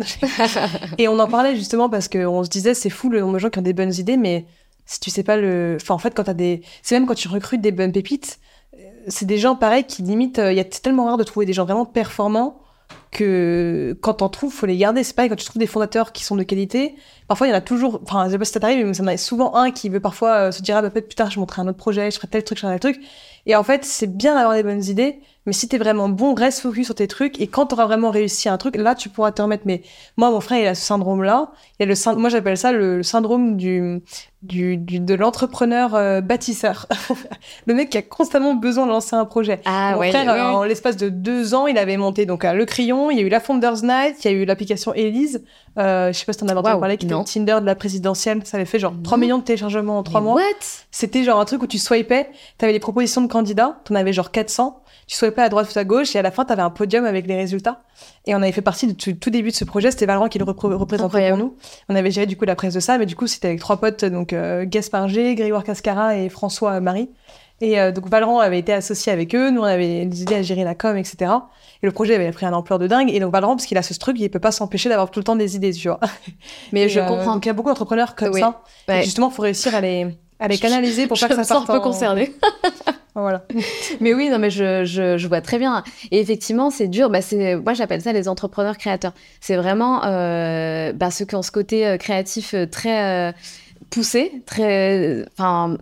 et 0.98 1.08
on 1.08 1.20
en 1.20 1.28
parlait 1.28 1.56
justement 1.56 1.90
parce 1.90 2.08
qu'on 2.08 2.44
se 2.44 2.50
disait, 2.50 2.74
c'est 2.74 2.90
fou 2.90 3.10
le 3.10 3.20
nombre 3.20 3.34
de 3.34 3.40
gens 3.40 3.50
qui 3.50 3.60
ont 3.60 3.64
des 3.64 3.74
bonnes 3.74 3.94
idées, 3.94 4.18
mais 4.18 4.46
si 4.86 5.00
tu 5.00 5.10
sais 5.10 5.24
pas 5.24 5.38
le. 5.38 5.78
Enfin, 5.82 5.96
en 5.96 5.98
fait, 5.98 6.14
quand 6.14 6.24
t'as 6.24 6.34
des. 6.34 6.62
C'est 6.82 6.96
même 6.96 7.08
quand 7.08 7.16
tu 7.16 7.28
recrutes 7.28 7.62
des 7.62 7.72
bonnes 7.72 7.92
pépites 7.92 8.40
c'est 9.08 9.26
des 9.26 9.38
gens 9.38 9.56
pareils 9.56 9.86
qui 9.86 10.02
limite, 10.02 10.40
euh, 10.40 10.52
il 10.52 10.58
y 10.58 10.60
a 10.60 10.64
tellement 10.64 11.06
rare 11.06 11.18
de 11.18 11.24
trouver 11.24 11.46
des 11.46 11.54
gens 11.54 11.66
vraiment 11.66 11.86
performants 11.86 12.62
que 13.12 13.98
quand 14.02 14.16
t'en 14.16 14.30
trouves, 14.30 14.54
faut 14.54 14.66
les 14.66 14.78
garder. 14.78 15.04
C'est 15.04 15.16
pareil 15.16 15.30
quand 15.30 15.36
tu 15.36 15.46
trouves 15.46 15.60
des 15.60 15.68
fondateurs 15.68 16.12
qui 16.12 16.24
sont 16.24 16.36
de 16.36 16.44
qualité. 16.44 16.96
Parfois, 17.28 17.48
il 17.48 17.50
y 17.50 17.54
en 17.54 17.58
a 17.58 17.62
toujours, 17.62 18.02
enfin, 18.04 18.26
je 18.26 18.32
sais 18.32 18.38
pas 18.38 18.46
si 18.46 18.54
ça 18.54 18.60
t'arrive, 18.60 18.86
mais 18.86 18.94
ça 18.94 19.04
en 19.04 19.08
a 19.08 19.18
souvent 19.18 19.56
un 19.56 19.72
qui 19.72 19.90
veut 19.90 20.00
parfois 20.00 20.48
euh, 20.48 20.52
se 20.52 20.62
dire, 20.62 20.78
ah, 20.78 20.82
bah, 20.82 20.90
peut-être 20.90 21.08
plus 21.08 21.16
tard, 21.16 21.30
je 21.30 21.40
montrerai 21.40 21.62
un 21.62 21.68
autre 21.68 21.78
projet, 21.78 22.10
je 22.10 22.16
ferai 22.16 22.28
tel 22.28 22.44
truc, 22.44 22.58
je 22.58 22.62
ferai 22.66 22.80
tel 22.80 22.94
truc. 22.94 23.06
Et 23.46 23.56
en 23.56 23.64
fait, 23.64 23.86
c'est 23.86 24.08
bien 24.08 24.36
d'avoir 24.36 24.56
des 24.56 24.64
bonnes 24.64 24.84
idées, 24.84 25.20
mais 25.48 25.54
si 25.54 25.68
t'es 25.68 25.80
vraiment 25.80 26.08
bon, 26.08 26.36
reste 26.36 26.60
focus 26.60 26.86
sur 26.86 26.96
tes 26.96 27.08
trucs. 27.08 27.42
Et 27.42 27.48
quand 27.48 27.66
t'auras 27.68 27.88
vraiment 27.88 28.12
réussi 28.12 28.48
un 28.48 28.58
truc, 28.58 28.76
là, 28.76 28.94
tu 28.94 29.10
pourras 29.10 29.32
te 29.32 29.42
remettre. 29.42 29.64
Mais 29.66 29.82
moi, 30.16 30.30
mon 30.30 30.40
frère, 30.40 30.60
il 30.60 30.68
a 30.68 30.76
ce 30.76 30.86
syndrome-là. 30.86 31.52
Il 31.80 31.84
a 31.84 31.86
le 31.88 32.16
moi, 32.16 32.30
j'appelle 32.30 32.58
ça 32.58 32.72
le, 32.72 33.02
syndrome 33.02 33.58
du, 33.58 34.04
du, 34.44 34.78
du 34.78 35.00
de 35.00 35.16
l'entrepreneur 35.16 35.96
euh, 35.96 36.22
bâtisseur. 36.22 36.88
le 37.66 37.74
mec 37.74 37.90
qui 37.90 37.98
a 37.98 38.04
constamment 38.04 38.54
besoin 38.54 38.86
de 38.86 38.92
lancer 38.92 39.16
un 39.16 39.26
projet. 39.26 39.62
Ah, 39.66 39.94
mon 39.94 40.02
ouais, 40.02 40.12
frère, 40.12 40.56
en 40.56 40.64
l'espace 40.64 40.96
de 40.96 41.10
deux 41.10 41.56
ans, 41.56 41.66
il 41.66 41.80
avait 41.80 41.98
monté 41.98 42.28
donc 42.28 42.44
le 42.44 42.66
crayon. 42.66 43.10
Il 43.10 43.18
y 43.18 43.22
a 43.22 43.24
eu 43.24 43.30
la 43.30 43.40
Founders 43.40 43.82
Night, 43.82 44.24
il 44.24 44.32
y 44.32 44.34
a 44.36 44.38
eu 44.38 44.46
l'application 44.46 44.94
Elise. 44.94 45.44
Euh, 45.80 46.14
je 46.14 46.20
sais 46.20 46.26
pas 46.26 46.34
si 46.34 46.40
t'en 46.40 46.50
as 46.50 46.56
entendu 46.56 46.80
parler, 46.80 46.98
qui 46.98 47.08
était 47.08 47.16
Tinder 47.24 47.58
de 47.62 47.66
la 47.66 47.76
présidentielle. 47.76 48.42
Ça 48.44 48.58
avait 48.58 48.66
fait 48.66 48.78
genre 48.78 48.94
3 49.04 49.18
millions 49.18 49.40
de 49.40 49.44
téléchargements 49.44 49.98
en 49.98 50.04
3 50.04 50.22
mois. 50.22 50.40
C'était 50.92 51.24
genre 51.24 51.40
un 51.40 51.46
truc 51.46 51.64
où 51.64 51.68
tu 51.68 51.80
swipais, 51.80 52.30
t'avais 52.60 52.74
des 52.74 52.80
propositions 52.80 53.22
de 53.22 53.28
candidats, 53.32 53.80
t'en 53.86 53.96
avais 53.96 54.14
genre 54.14 54.30
400, 54.32 54.84
tu 55.08 55.16
swipais 55.16 55.42
à 55.42 55.50
droite 55.50 55.74
ou 55.74 55.80
à 55.80 55.84
gauche, 55.84 56.16
et 56.16 56.20
à 56.20 56.22
la 56.22 56.32
fin, 56.32 56.46
t'avais 56.46 56.62
un 56.62 56.70
podium 56.70 57.06
avec 57.06 57.26
les 57.26 57.36
résultats. 57.36 57.82
Et 58.26 58.36
on 58.36 58.42
avait 58.42 58.52
fait 58.52 58.62
partie 58.62 58.94
du 58.94 59.18
tout 59.18 59.30
début 59.30 59.50
de 59.50 59.56
ce 59.56 59.66
projet, 59.66 59.90
c'était 59.90 60.06
Valorant 60.06 60.28
qui 60.28 60.38
le 60.38 60.46
représentait 60.46 61.30
pour 61.30 61.38
nous. 61.38 61.58
On 61.90 61.96
avait 61.96 62.12
géré 62.12 62.28
du 62.28 62.38
coup 62.38 62.46
la 62.46 62.56
presse 62.56 62.74
de 62.74 62.80
ça, 62.80 62.98
mais 62.98 63.06
du 63.06 63.16
coup, 63.16 63.28
c'était 63.28 63.48
avec 63.48 63.60
trois 63.60 63.78
potes, 63.78 64.06
donc 64.06 64.34
euh, 64.34 64.66
Gaspard 64.68 65.08
G, 65.08 65.34
Grégoire 65.36 65.64
Cascara 65.64 66.18
et 66.18 66.30
François 66.30 66.80
Marie. 66.82 67.10
Et 67.62 67.80
euh, 67.80 67.92
donc 67.92 68.08
Valorant 68.10 68.40
avait 68.40 68.58
été 68.58 68.74
associé 68.74 69.12
avec 69.12 69.36
eux, 69.36 69.52
nous 69.52 69.62
on 69.62 69.66
avait 69.66 70.06
des 70.06 70.24
idées 70.24 70.36
à 70.36 70.42
gérer 70.42 70.64
la 70.64 70.74
com, 70.74 70.98
etc. 70.98 71.32
Et 71.84 71.86
le 71.86 71.92
projet 71.92 72.16
avait 72.16 72.32
pris 72.32 72.48
un 72.48 72.54
ampleur 72.54 72.80
de 72.80 72.88
dingue. 72.88 73.12
Et 73.14 73.20
donc 73.20 73.32
Valorant, 73.32 73.56
parce 73.56 73.68
qu'il 73.68 73.78
a 73.78 73.84
ce 73.84 73.94
truc, 73.94 74.18
il 74.20 74.30
peut 74.30 74.40
pas 74.40 74.52
s'empêcher 74.52 74.90
d'avoir 74.90 75.12
tout 75.12 75.20
le 75.20 75.24
temps 75.24 75.36
des 75.36 75.56
idées, 75.56 75.72
tu 75.72 75.88
vois. 75.88 76.00
Mais 76.72 76.90
je 76.90 77.00
euh, 77.00 77.06
comprends. 77.06 77.36
Donc 77.36 77.46
il 77.46 77.50
y 77.50 77.52
a 77.52 77.54
beaucoup 77.54 77.70
d'entrepreneurs 77.70 78.16
comme 78.16 78.34
ça. 78.34 78.64
Et 78.90 79.04
justement, 79.04 79.30
il 79.30 79.36
faut 79.36 79.44
réussir 79.44 79.76
à 79.76 79.82
les, 79.82 80.08
à 80.40 80.48
les 80.48 80.58
canaliser 80.58 81.06
pour 81.06 81.20
pas 81.20 81.28
que 81.28 81.36
ça 81.36 81.44
sorte. 81.44 81.70
un 81.70 81.74
peu 81.74 81.80
concerné. 81.82 82.34
voilà. 83.16 83.46
mais 84.00 84.14
oui, 84.14 84.30
non, 84.30 84.40
mais 84.40 84.50
je, 84.50 84.86
je, 84.86 85.18
je, 85.18 85.28
vois 85.28 85.42
très 85.42 85.60
bien. 85.60 85.84
Et 86.12 86.20
effectivement, 86.20 86.70
c'est 86.70 86.88
dur. 86.88 87.10
Bah, 87.10 87.22
c'est, 87.22 87.56
moi, 87.56 87.74
j'appelle 87.74 88.02
ça 88.02 88.14
les 88.14 88.28
entrepreneurs 88.28 88.78
créateurs. 88.78 89.14
C'est 89.40 89.58
vraiment 89.58 90.04
euh, 90.06 90.94
bah, 90.94 91.12
ceux 91.12 91.26
qui 91.26 91.36
ont 91.36 91.42
ce 91.42 91.52
côté 91.52 91.98
créatif 92.00 92.56
très 92.72 93.34
poussé, 93.90 94.44
très, 94.46 95.26
enfin 95.38 95.78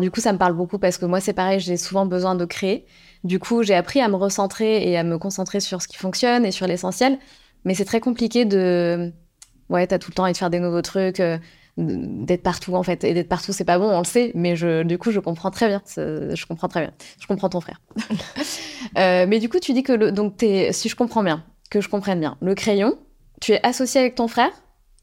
du 0.00 0.10
coup, 0.10 0.20
ça 0.20 0.32
me 0.32 0.38
parle 0.38 0.54
beaucoup 0.54 0.78
parce 0.78 0.98
que 0.98 1.06
moi, 1.06 1.20
c'est 1.20 1.32
pareil, 1.32 1.60
j'ai 1.60 1.76
souvent 1.76 2.06
besoin 2.06 2.34
de 2.34 2.44
créer. 2.44 2.86
Du 3.24 3.38
coup, 3.38 3.62
j'ai 3.62 3.74
appris 3.74 4.00
à 4.00 4.08
me 4.08 4.16
recentrer 4.16 4.88
et 4.88 4.96
à 4.96 5.02
me 5.02 5.18
concentrer 5.18 5.60
sur 5.60 5.82
ce 5.82 5.88
qui 5.88 5.96
fonctionne 5.96 6.44
et 6.44 6.52
sur 6.52 6.66
l'essentiel. 6.66 7.18
Mais 7.64 7.74
c'est 7.74 7.84
très 7.84 8.00
compliqué 8.00 8.44
de. 8.44 9.12
Ouais, 9.70 9.86
t'as 9.86 9.98
tout 9.98 10.10
le 10.10 10.14
temps 10.14 10.24
envie 10.24 10.32
de 10.32 10.36
faire 10.36 10.50
des 10.50 10.60
nouveaux 10.60 10.82
trucs, 10.82 11.20
euh, 11.20 11.38
d'être 11.76 12.42
partout 12.42 12.74
en 12.74 12.82
fait. 12.82 13.04
Et 13.04 13.14
d'être 13.14 13.28
partout, 13.28 13.52
c'est 13.52 13.64
pas 13.64 13.78
bon, 13.78 13.90
on 13.90 13.98
le 13.98 14.04
sait. 14.04 14.32
Mais 14.34 14.56
je, 14.56 14.82
du 14.82 14.98
coup, 14.98 15.10
je 15.10 15.20
comprends 15.20 15.50
très 15.50 15.68
bien. 15.68 15.82
Je 15.96 16.46
comprends 16.46 16.68
très 16.68 16.80
bien. 16.80 16.92
Je 17.20 17.26
comprends 17.26 17.48
ton 17.48 17.60
frère. 17.60 17.80
euh, 18.98 19.26
mais 19.28 19.38
du 19.38 19.48
coup, 19.48 19.58
tu 19.58 19.72
dis 19.72 19.82
que 19.82 19.92
le, 19.92 20.12
donc 20.12 20.42
es, 20.42 20.72
si 20.72 20.88
je 20.88 20.96
comprends 20.96 21.22
bien, 21.22 21.44
que 21.70 21.80
je 21.80 21.88
comprenne 21.88 22.20
bien, 22.20 22.36
le 22.40 22.54
crayon, 22.54 22.96
tu 23.40 23.52
es 23.52 23.66
associé 23.66 24.00
avec 24.00 24.14
ton 24.14 24.28
frère 24.28 24.50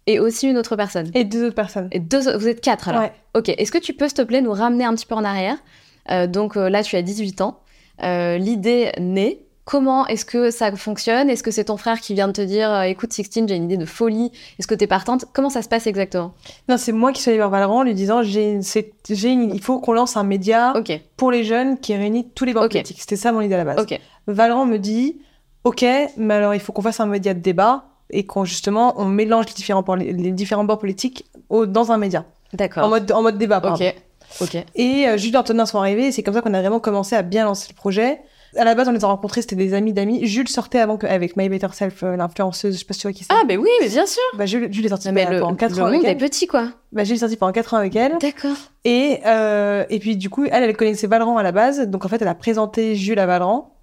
et 0.07 0.19
aussi 0.19 0.47
une 0.47 0.57
autre 0.57 0.75
personne. 0.75 1.11
Et 1.13 1.25
deux 1.25 1.47
autres 1.47 1.55
personnes. 1.55 1.89
Et 1.91 1.99
deux, 1.99 2.35
vous 2.37 2.47
êtes 2.47 2.61
quatre 2.61 2.89
alors. 2.89 3.01
Ouais. 3.01 3.11
Ok. 3.35 3.49
Est-ce 3.49 3.71
que 3.71 3.77
tu 3.77 3.93
peux, 3.93 4.07
s'il 4.07 4.17
te 4.17 4.21
plaît, 4.21 4.41
nous 4.41 4.53
ramener 4.53 4.85
un 4.85 4.95
petit 4.95 5.05
peu 5.05 5.15
en 5.15 5.23
arrière? 5.23 5.57
Euh, 6.09 6.27
Donc 6.27 6.57
euh, 6.57 6.69
là, 6.69 6.83
tu 6.83 6.95
as 6.95 7.01
18 7.01 7.41
ans. 7.41 7.59
L'idée 8.01 8.91
naît. 8.99 9.45
Comment 9.71 10.05
est-ce 10.07 10.25
que 10.25 10.51
ça 10.51 10.75
fonctionne? 10.75 11.29
Est-ce 11.29 11.43
que 11.43 11.49
c'est 11.49 11.63
ton 11.63 11.77
frère 11.77 12.01
qui 12.01 12.13
vient 12.13 12.27
de 12.27 12.33
te 12.33 12.41
dire 12.41 12.69
euh, 12.69 12.81
écoute 12.81 13.13
Sixtine, 13.13 13.47
j'ai 13.47 13.55
une 13.55 13.63
idée 13.63 13.77
de 13.77 13.85
folie, 13.85 14.29
est-ce 14.59 14.67
que 14.67 14.75
tu 14.75 14.83
es 14.83 14.87
partante? 14.87 15.23
Comment 15.31 15.49
ça 15.49 15.61
se 15.61 15.69
passe 15.69 15.87
exactement? 15.87 16.33
Non, 16.67 16.75
c'est 16.75 16.91
moi 16.91 17.13
qui 17.13 17.21
suis 17.21 17.29
allée 17.29 17.37
vers 17.37 17.49
Valran 17.49 17.77
en 17.77 17.83
lui 17.83 17.93
disant 17.93 18.21
j'ai, 18.21 18.59
il 18.59 19.61
faut 19.61 19.79
qu'on 19.79 19.93
lance 19.93 20.17
un 20.17 20.23
média 20.23 20.73
pour 21.15 21.31
les 21.31 21.45
jeunes 21.45 21.79
qui 21.79 21.95
réunit 21.95 22.27
tous 22.35 22.43
les 22.43 22.53
bords 22.53 22.67
politiques. 22.67 22.99
C'était 22.99 23.15
ça 23.15 23.31
mon 23.31 23.39
idée 23.39 23.55
à 23.55 23.63
la 23.63 23.75
base. 23.75 23.85
Valran 24.27 24.65
me 24.65 24.75
dit 24.75 25.21
ok, 25.63 25.85
mais 26.17 26.33
alors 26.33 26.53
il 26.53 26.59
faut 26.59 26.73
qu'on 26.73 26.81
fasse 26.81 26.99
un 26.99 27.05
média 27.05 27.33
de 27.33 27.39
débat 27.39 27.85
et 28.09 28.25
qu'on 28.25 28.43
justement 28.43 28.95
on 28.97 29.05
mélange 29.05 29.45
les 29.47 29.53
différents, 29.53 29.85
les 29.95 30.31
différents 30.31 30.65
bords 30.65 30.79
politiques 30.79 31.25
dans 31.49 31.93
un 31.93 31.97
média. 31.97 32.25
D'accord. 32.51 32.83
En 32.83 32.89
mode, 32.89 33.09
en 33.13 33.21
mode 33.21 33.37
débat, 33.37 33.61
pardon. 33.61 33.85
Ok. 33.85 33.95
Ok. 34.41 34.57
Et 34.75 35.07
euh, 35.07 35.17
Jules 35.17 35.33
et 35.33 35.37
Antonin 35.37 35.65
sont 35.65 35.79
arrivés, 35.79 36.11
c'est 36.11 36.23
comme 36.23 36.33
ça 36.33 36.41
qu'on 36.41 36.53
a 36.53 36.59
vraiment 36.59 36.81
commencé 36.81 37.15
à 37.15 37.21
bien 37.21 37.45
lancer 37.45 37.67
le 37.69 37.75
projet. 37.75 38.19
À 38.57 38.65
la 38.65 38.75
base, 38.75 38.87
on 38.87 38.91
les 38.91 39.03
a 39.03 39.07
rencontrés, 39.07 39.41
c'était 39.41 39.55
des 39.55 39.73
amis 39.73 39.93
d'amis. 39.93 40.25
Jules 40.25 40.49
sortait 40.49 40.79
avant 40.79 40.97
que, 40.97 41.07
avec 41.07 41.37
My 41.37 41.47
Better 41.47 41.67
Self, 41.71 42.03
euh, 42.03 42.17
l'influenceuse, 42.17 42.73
je 42.73 42.79
sais 42.79 42.85
pas 42.85 42.93
si 42.93 43.01
tu 43.01 43.07
vois 43.07 43.13
qui 43.13 43.23
c'est. 43.23 43.33
Ah, 43.33 43.43
ben 43.47 43.57
oui, 43.57 43.69
mais 43.81 43.87
bien 43.87 44.05
sûr. 44.05 44.21
Bah, 44.37 44.45
Jules, 44.45 44.71
Jules 44.71 44.85
est 44.85 44.89
sorti 44.89 45.11
mais 45.11 45.25
le, 45.25 45.39
pendant 45.39 45.55
4 45.55 45.79
ans 45.79 45.85
avec 45.85 46.03
elle. 46.03 46.09
est 46.11 46.15
petit, 46.15 46.47
quoi. 46.47 46.69
Bah, 46.91 47.03
Jules 47.03 47.15
est 47.15 47.19
sorti 47.19 47.37
pendant 47.37 47.53
4 47.53 47.73
ans 47.73 47.77
avec 47.77 47.95
elle. 47.95 48.17
D'accord. 48.19 48.57
Et, 48.83 49.19
euh, 49.25 49.85
et 49.89 49.99
puis, 49.99 50.17
du 50.17 50.29
coup, 50.29 50.45
elle, 50.45 50.63
elle 50.63 50.75
connaissait 50.75 51.07
Valran 51.07 51.37
à 51.37 51.43
la 51.43 51.51
base. 51.51 51.87
Donc, 51.87 52.05
en 52.05 52.09
fait, 52.09 52.21
elle 52.21 52.27
a 52.27 52.35
présenté 52.35 52.95
Jules 52.95 53.19
à 53.19 53.25
Valran. 53.25 53.73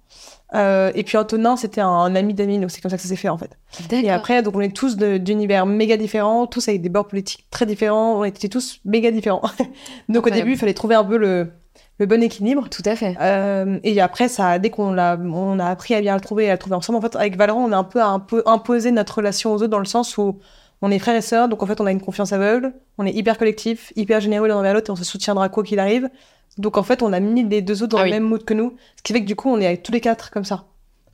Euh, 0.55 0.91
et 0.95 1.03
puis 1.03 1.17
Antonin, 1.17 1.55
c'était 1.55 1.81
un, 1.81 2.15
ami 2.15 2.33
d'amis, 2.33 2.57
donc 2.57 2.71
c'est 2.71 2.81
comme 2.81 2.89
ça 2.89 2.97
que 2.97 3.03
ça 3.03 3.09
s'est 3.09 3.15
fait 3.15 3.29
en 3.29 3.37
fait. 3.37 3.51
Et 3.91 4.09
après, 4.09 4.41
donc 4.41 4.55
on 4.55 4.61
est 4.61 4.75
tous 4.75 4.97
d'univers 4.97 5.67
méga 5.67 5.95
différents, 5.95 6.47
tous 6.47 6.67
avec 6.67 6.81
des 6.81 6.89
bords 6.89 7.07
politiques 7.07 7.45
très 7.51 7.67
différents, 7.67 8.19
on 8.19 8.23
était 8.23 8.49
tous 8.49 8.79
méga 8.83 9.11
différents. 9.11 9.43
donc 10.09 10.25
au 10.25 10.29
début, 10.31 10.53
il 10.53 10.57
fallait 10.57 10.73
trouver 10.73 10.95
un 10.95 11.03
peu 11.03 11.17
le, 11.17 11.51
le 11.99 12.05
bon 12.05 12.23
équilibre. 12.23 12.67
Tout 12.69 12.83
à 12.85 12.95
fait. 12.95 13.15
Euh, 13.21 13.79
et 13.83 13.99
après, 14.01 14.27
ça, 14.29 14.57
dès 14.57 14.69
qu'on 14.69 14.93
l'a, 14.93 15.17
on 15.21 15.59
a 15.59 15.65
appris 15.65 15.93
à 15.93 16.01
bien 16.01 16.15
le 16.15 16.21
trouver 16.21 16.45
et 16.45 16.49
à 16.49 16.53
le 16.53 16.57
trouver 16.57 16.75
ensemble, 16.75 16.97
en 16.97 17.01
fait, 17.01 17.15
avec 17.15 17.35
Valorant, 17.37 17.63
on 17.63 17.71
a 17.71 17.77
un 17.77 17.83
peu, 17.83 18.01
un 18.01 18.19
peu 18.19 18.41
imposé 18.45 18.91
notre 18.91 19.17
relation 19.17 19.51
aux 19.51 19.57
autres 19.57 19.67
dans 19.67 19.79
le 19.79 19.85
sens 19.85 20.17
où 20.17 20.39
on 20.81 20.91
est 20.91 20.99
frères 20.99 21.15
et 21.15 21.21
sœurs, 21.21 21.49
donc 21.49 21.61
en 21.61 21.65
fait, 21.65 21.81
on 21.81 21.85
a 21.85 21.91
une 21.91 22.01
confiance 22.01 22.31
aveugle, 22.31 22.73
on 22.97 23.05
est 23.05 23.11
hyper 23.11 23.37
collectif, 23.37 23.91
hyper 23.97 24.21
généreux 24.21 24.47
l'un 24.47 24.55
envers 24.55 24.73
l'autre 24.73 24.89
et 24.89 24.93
on 24.93 24.95
se 24.95 25.03
soutiendra 25.03 25.49
quoi 25.49 25.63
qu'il 25.63 25.79
arrive. 25.79 26.09
Donc 26.57 26.77
en 26.77 26.83
fait, 26.83 27.03
on 27.03 27.11
a 27.11 27.19
mis 27.19 27.43
les 27.43 27.61
deux 27.61 27.83
autres 27.83 27.97
dans 27.97 28.01
ah 28.01 28.05
le 28.05 28.11
même 28.11 28.23
mood 28.23 28.43
que 28.43 28.53
nous, 28.53 28.75
ce 28.95 29.03
qui 29.03 29.13
fait 29.13 29.21
que 29.21 29.27
du 29.27 29.35
coup, 29.35 29.49
on 29.49 29.59
est 29.59 29.65
avec 29.65 29.83
tous 29.83 29.91
les 29.91 30.01
quatre 30.01 30.31
comme 30.31 30.45
ça. 30.45 30.65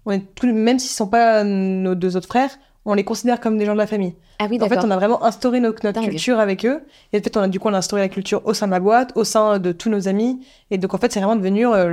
On 0.05 0.11
est 0.11 0.23
tous, 0.35 0.51
même 0.51 0.77
s'ils 0.77 0.91
sont 0.91 1.07
pas 1.07 1.43
nos 1.43 1.95
deux 1.95 2.15
autres 2.15 2.27
frères, 2.27 2.51
on 2.85 2.93
les 2.93 3.03
considère 3.03 3.39
comme 3.39 3.57
des 3.57 3.65
gens 3.65 3.73
de 3.73 3.79
la 3.79 3.87
famille. 3.87 4.15
Ah 4.39 4.47
oui, 4.49 4.59
en 4.61 4.67
fait, 4.67 4.79
on 4.83 4.91
a 4.91 4.95
vraiment 4.95 5.23
instauré 5.23 5.59
notre, 5.59 5.91
culture 5.91 6.39
avec 6.39 6.65
eux. 6.65 6.83
Et 7.13 7.19
en 7.19 7.21
fait, 7.21 7.35
on 7.37 7.41
a 7.41 7.47
du 7.47 7.59
coup, 7.59 7.67
on 7.67 7.73
a 7.73 7.77
instauré 7.77 8.01
la 8.01 8.09
culture 8.09 8.41
au 8.45 8.53
sein 8.53 8.67
de 8.67 8.71
la 8.71 8.79
boîte, 8.79 9.11
au 9.15 9.23
sein 9.23 9.59
de 9.59 9.71
tous 9.71 9.89
nos 9.89 10.07
amis. 10.07 10.45
Et 10.71 10.77
donc, 10.77 10.93
en 10.93 10.97
fait, 10.97 11.11
c'est 11.11 11.19
vraiment 11.19 11.35
devenu 11.35 11.67
euh, 11.67 11.87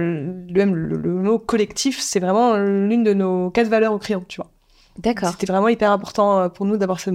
le, 0.48 0.54
même 0.54 0.74
le, 0.74 0.98
mot 1.14 1.38
collectif. 1.38 2.00
C'est 2.00 2.20
vraiment 2.20 2.56
l'une 2.56 3.04
de 3.04 3.14
nos 3.14 3.50
quatre 3.50 3.68
valeurs 3.68 3.92
au 3.92 3.98
crayon, 3.98 4.24
tu 4.28 4.36
vois. 4.36 4.50
D'accord. 4.98 5.30
C'était 5.30 5.46
vraiment 5.46 5.68
hyper 5.68 5.90
important 5.90 6.40
euh, 6.40 6.48
pour 6.48 6.66
nous 6.66 6.76
d'avoir 6.76 7.00
ce, 7.00 7.10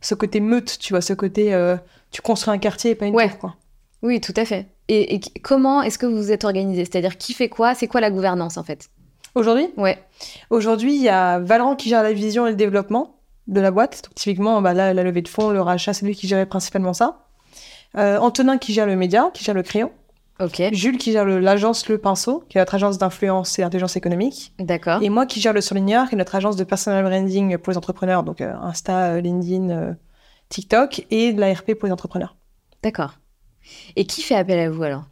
ce 0.00 0.14
côté 0.14 0.40
meute, 0.40 0.78
tu 0.78 0.92
vois, 0.92 1.00
ce 1.00 1.12
côté 1.12 1.52
euh, 1.52 1.76
tu 2.10 2.22
construis 2.22 2.54
un 2.54 2.58
quartier 2.58 2.92
et 2.92 2.94
pas 2.94 3.06
une 3.06 3.14
ouais. 3.14 3.30
quoi. 3.40 3.56
Oui, 4.02 4.20
tout 4.20 4.34
à 4.36 4.44
fait. 4.44 4.68
Et, 4.88 5.20
comment 5.42 5.82
est-ce 5.82 5.98
que 5.98 6.06
vous 6.06 6.16
vous 6.16 6.32
êtes 6.32 6.44
organisé? 6.44 6.84
C'est-à-dire 6.84 7.18
qui 7.18 7.34
fait 7.34 7.48
quoi? 7.48 7.74
C'est 7.74 7.88
quoi 7.88 8.00
la 8.00 8.10
gouvernance 8.10 8.56
en 8.56 8.62
fait? 8.62 8.88
Aujourd'hui 9.34 9.68
Ouais. 9.76 9.98
Aujourd'hui, 10.50 10.94
il 10.94 11.02
y 11.02 11.08
a 11.08 11.38
Valran 11.38 11.76
qui 11.76 11.88
gère 11.88 12.02
la 12.02 12.12
vision 12.12 12.46
et 12.46 12.50
le 12.50 12.56
développement 12.56 13.18
de 13.46 13.60
la 13.60 13.70
boîte. 13.70 14.02
Donc, 14.04 14.14
typiquement, 14.14 14.60
bah, 14.60 14.74
là, 14.74 14.94
la 14.94 15.02
levée 15.02 15.22
de 15.22 15.28
fonds, 15.28 15.50
le 15.50 15.60
rachat, 15.60 15.92
c'est 15.94 16.06
lui 16.06 16.14
qui 16.14 16.28
gérait 16.28 16.46
principalement 16.46 16.92
ça. 16.92 17.26
Euh, 17.96 18.18
Antonin 18.18 18.58
qui 18.58 18.72
gère 18.72 18.86
le 18.86 18.96
média, 18.96 19.30
qui 19.32 19.44
gère 19.44 19.54
le 19.54 19.62
crayon. 19.62 19.90
Ok. 20.40 20.62
Jules 20.72 20.98
qui 20.98 21.12
gère 21.12 21.24
l'agence 21.24 21.88
le, 21.88 21.98
Pinceau, 21.98 22.44
qui 22.48 22.58
est 22.58 22.60
notre 22.60 22.74
agence 22.76 22.98
d'influence 22.98 23.58
et 23.58 23.62
d'intelligence 23.62 23.96
économique. 23.96 24.52
D'accord. 24.58 25.02
Et 25.02 25.08
moi 25.08 25.26
qui 25.26 25.40
gère 25.40 25.52
le 25.52 25.60
Surligneur, 25.60 26.08
qui 26.08 26.14
est 26.14 26.18
notre 26.18 26.34
agence 26.34 26.54
de 26.54 26.64
personal 26.64 27.02
branding 27.04 27.58
pour 27.58 27.72
les 27.72 27.76
entrepreneurs, 27.76 28.22
donc 28.22 28.40
euh, 28.40 28.54
Insta, 28.62 29.14
euh, 29.14 29.20
LinkedIn, 29.20 29.96
TikTok, 30.48 31.06
et 31.10 31.32
de 31.32 31.40
l'ARP 31.40 31.74
pour 31.74 31.86
les 31.86 31.92
entrepreneurs. 31.92 32.36
D'accord. 32.82 33.14
Et 33.96 34.04
qui 34.04 34.22
fait 34.22 34.36
appel 34.36 34.60
à 34.60 34.70
vous 34.70 34.82
alors? 34.82 35.04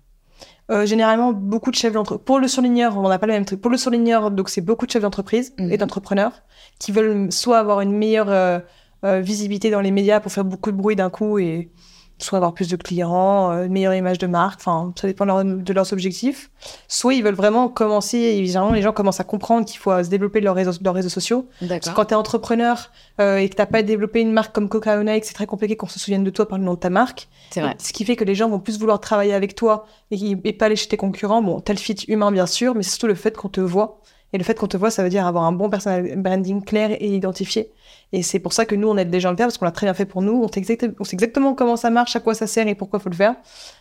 Euh, 0.71 0.85
généralement, 0.85 1.33
beaucoup 1.33 1.71
de 1.71 1.77
chefs 1.77 1.93
d'entreprise. 1.93 2.25
Pour 2.25 2.41
le 2.41 2.49
surligneur, 2.49 2.99
on 2.99 3.09
n'a 3.09 3.19
pas 3.19 3.27
le 3.27 3.35
même 3.35 3.45
truc. 3.45 3.61
Pour 3.61 3.71
le 3.71 3.77
surligneur, 3.77 4.31
donc 4.31 4.49
c'est 4.49 4.61
beaucoup 4.61 4.87
de 4.87 4.91
chefs 4.91 5.03
d'entreprise 5.03 5.55
et 5.59 5.63
mhm. 5.63 5.77
d'entrepreneurs 5.77 6.43
qui 6.79 6.91
veulent 6.93 7.31
soit 7.31 7.59
avoir 7.59 7.81
une 7.81 7.93
meilleure 7.93 8.31
euh, 8.31 8.59
euh, 9.05 9.21
visibilité 9.21 9.71
dans 9.71 9.81
les 9.81 9.93
médias 9.93 10.19
pour 10.19 10.33
faire 10.33 10.45
beaucoup 10.45 10.73
de 10.73 10.77
bruit 10.77 10.97
d'un 10.97 11.11
coup 11.11 11.39
et 11.39 11.71
soit 12.19 12.39
avoir 12.39 12.55
plus 12.55 12.69
de 12.69 12.77
clients, 12.77 13.51
euh, 13.51 13.65
une 13.65 13.73
meilleure 13.73 13.95
image 13.95 14.19
de 14.19 14.27
marque, 14.27 14.61
enfin, 14.61 14.93
ça 14.97 15.07
dépend 15.07 15.27
de, 15.27 15.73
leurs 15.73 15.93
objectifs. 15.93 16.51
Soit 16.89 17.15
ils 17.15 17.23
veulent 17.23 17.35
vraiment 17.35 17.69
commencer, 17.69 18.19
évidemment, 18.19 18.73
les 18.73 18.83
gens 18.83 18.93
commencent 18.93 19.21
à 19.21 19.25
comprendre 19.25 19.67
qu'il 19.67 19.79
faut 19.79 19.91
se 20.03 20.09
développer 20.09 20.41
leurs 20.41 20.55
réseaux, 20.55 20.73
leurs 20.83 20.95
réseaux 20.95 21.09
sociaux. 21.09 21.47
Parce 21.69 21.89
que 21.91 21.95
quand 21.95 22.07
tu 22.07 22.15
es 22.15 22.17
entrepreneur 22.17 22.91
euh, 23.21 23.37
et 23.37 23.49
que 23.49 23.57
tu 23.61 23.67
pas 23.67 23.83
développé 23.83 24.21
une 24.21 24.33
marque 24.33 24.55
comme 24.55 24.69
Coca 24.69 25.03
Nike, 25.03 25.25
c'est 25.25 25.35
très 25.35 25.47
compliqué 25.47 25.77
qu'on 25.77 25.89
se 25.89 25.99
souvienne 25.99 26.25
de 26.25 26.31
toi 26.31 26.49
par 26.49 26.59
le 26.59 26.65
nom 26.65 26.75
de 26.75 26.79
ta 26.79 26.91
marque. 26.91 27.29
C'est 27.51 27.61
vrai. 27.61 27.77
Ce 27.79 27.93
qui 27.93 28.05
fait 28.05 28.17
que 28.17 28.25
les 28.25 28.35
gens 28.35 28.49
vont 28.49 28.61
plus 28.61 28.79
vouloir 28.79 29.01
travailler 29.01 29.35
avec 29.35 29.55
toi 29.55 29.87
et, 30.11 30.37
et 30.45 30.53
pas 30.53 30.67
aller 30.67 30.77
chez 30.77 30.89
tes 30.89 30.97
concurrents. 30.97 31.43
Bon, 31.43 31.61
tel 31.61 31.79
fit 31.79 31.97
humain, 32.09 32.33
bien 32.33 32.47
sûr, 32.47 32.75
mais 32.75 32.83
c'est 32.83 32.91
surtout 32.91 33.09
le 33.09 33.15
fait 33.15 33.37
qu'on 33.37 33.49
te 33.49 33.61
voit. 33.61 34.01
Et 34.33 34.39
le 34.39 34.45
fait 34.45 34.59
qu'on 34.59 34.67
te 34.67 34.77
voit, 34.77 34.91
ça 34.91 35.03
veut 35.03 35.09
dire 35.09 35.27
avoir 35.27 35.45
un 35.45 35.53
bon 35.53 35.71
personal 35.71 36.17
branding 36.17 36.63
clair 36.65 36.91
et 36.91 37.09
identifié. 37.09 37.71
Et 38.13 38.23
c'est 38.23 38.39
pour 38.39 38.53
ça 38.53 38.65
que 38.65 38.75
nous, 38.75 38.89
on 38.89 38.97
aide 38.97 39.11
gens 39.19 39.31
à 39.31 39.33
le 39.33 39.37
faire, 39.37 39.47
parce 39.47 39.59
qu'on 39.59 39.65
l'a 39.65 39.73
très 39.73 39.87
bien 39.87 39.95
fait 39.95 40.07
pour 40.07 40.23
nous. 40.23 40.43
On 40.43 41.05
sait, 41.05 41.15
exactement 41.15 41.55
comment 41.55 41.77
ça 41.77 41.91
marche, 41.91 42.17
à 42.17 42.21
quoi 42.21 42.35
ça 42.35 42.47
sert 42.47 42.67
et 42.69 42.75
pourquoi 42.75 42.99
faut 42.99 43.09
le 43.09 43.17
faire. 43.17 43.35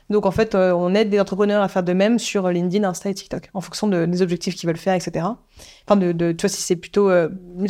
Donc, 0.09 0.25
en 0.25 0.31
fait, 0.31 0.53
euh, 0.53 0.71
on 0.71 0.93
aide 0.93 1.09
des 1.09 1.19
entrepreneurs 1.19 1.63
à 1.63 1.67
faire 1.67 1.83
de 1.83 1.93
même 1.93 2.19
sur 2.19 2.47
LinkedIn, 2.49 2.87
Insta 2.87 3.09
et 3.09 3.13
TikTok, 3.13 3.49
en 3.53 3.61
fonction 3.61 3.87
des 3.87 4.21
objectifs 4.21 4.55
qu'ils 4.55 4.67
veulent 4.67 4.77
faire, 4.77 4.93
etc. 4.93 5.25
Enfin, 5.87 5.99
de, 5.99 6.11
de, 6.11 6.31
tu 6.31 6.41
vois, 6.41 6.49
si 6.49 6.61
c'est 6.61 6.75
plutôt, 6.75 7.09
euh, 7.09 7.29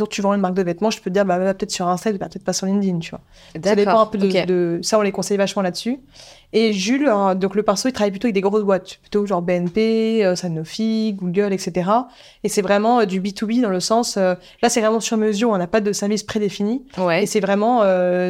tu 0.10 0.22
vends 0.22 0.34
une 0.34 0.42
marque 0.42 0.54
de 0.54 0.64
vêtements, 0.64 0.90
je 0.90 1.00
peux 1.00 1.10
te 1.10 1.14
dire, 1.14 1.26
bah, 1.26 1.38
peut-être 1.54 1.72
sur 1.72 1.88
Insta, 1.88 2.12
peut-être 2.12 2.44
pas 2.44 2.54
sur 2.54 2.66
LinkedIn, 2.66 3.00
tu 3.00 3.12
vois. 3.12 3.22
Ça 3.64 3.76
dépend 3.76 4.00
un 4.00 4.06
peu 4.06 4.18
de, 4.18 4.80
ça, 4.82 4.98
on 5.00 5.02
les 5.02 5.12
conseille 5.12 5.38
vachement 5.38 5.62
là-dessus. 5.62 6.00
Et 6.54 6.72
Jules, 6.72 7.10
euh, 7.10 7.36
donc 7.36 7.56
le 7.56 7.64
pinceau, 7.64 7.90
il 7.90 7.92
travaille 7.92 8.12
plutôt 8.12 8.28
avec 8.28 8.36
des 8.36 8.42
grosses 8.42 8.64
boîtes, 8.64 9.00
plutôt 9.02 9.26
genre 9.26 9.42
BNP, 9.42 10.24
euh, 10.24 10.36
Sanofi, 10.36 11.14
Google, 11.14 11.52
etc. 11.52 11.90
Et 12.46 12.50
c'est 12.50 12.62
vraiment 12.62 13.06
du 13.06 13.20
B2B 13.20 13.62
dans 13.62 13.70
le 13.70 13.82
sens, 13.82 14.16
là, 14.16 14.38
c'est 14.70 14.80
vraiment 14.80 15.02
sur 15.02 15.18
mesure, 15.18 15.50
on 15.50 15.58
n'a 15.58 15.68
pas 15.68 15.82
de 15.82 15.92
service 15.92 16.24
prédéfini. 16.24 16.86
Ouais. 16.98 17.24
Et 17.24 17.26
c'est 17.26 17.42
vraiment 17.42 17.84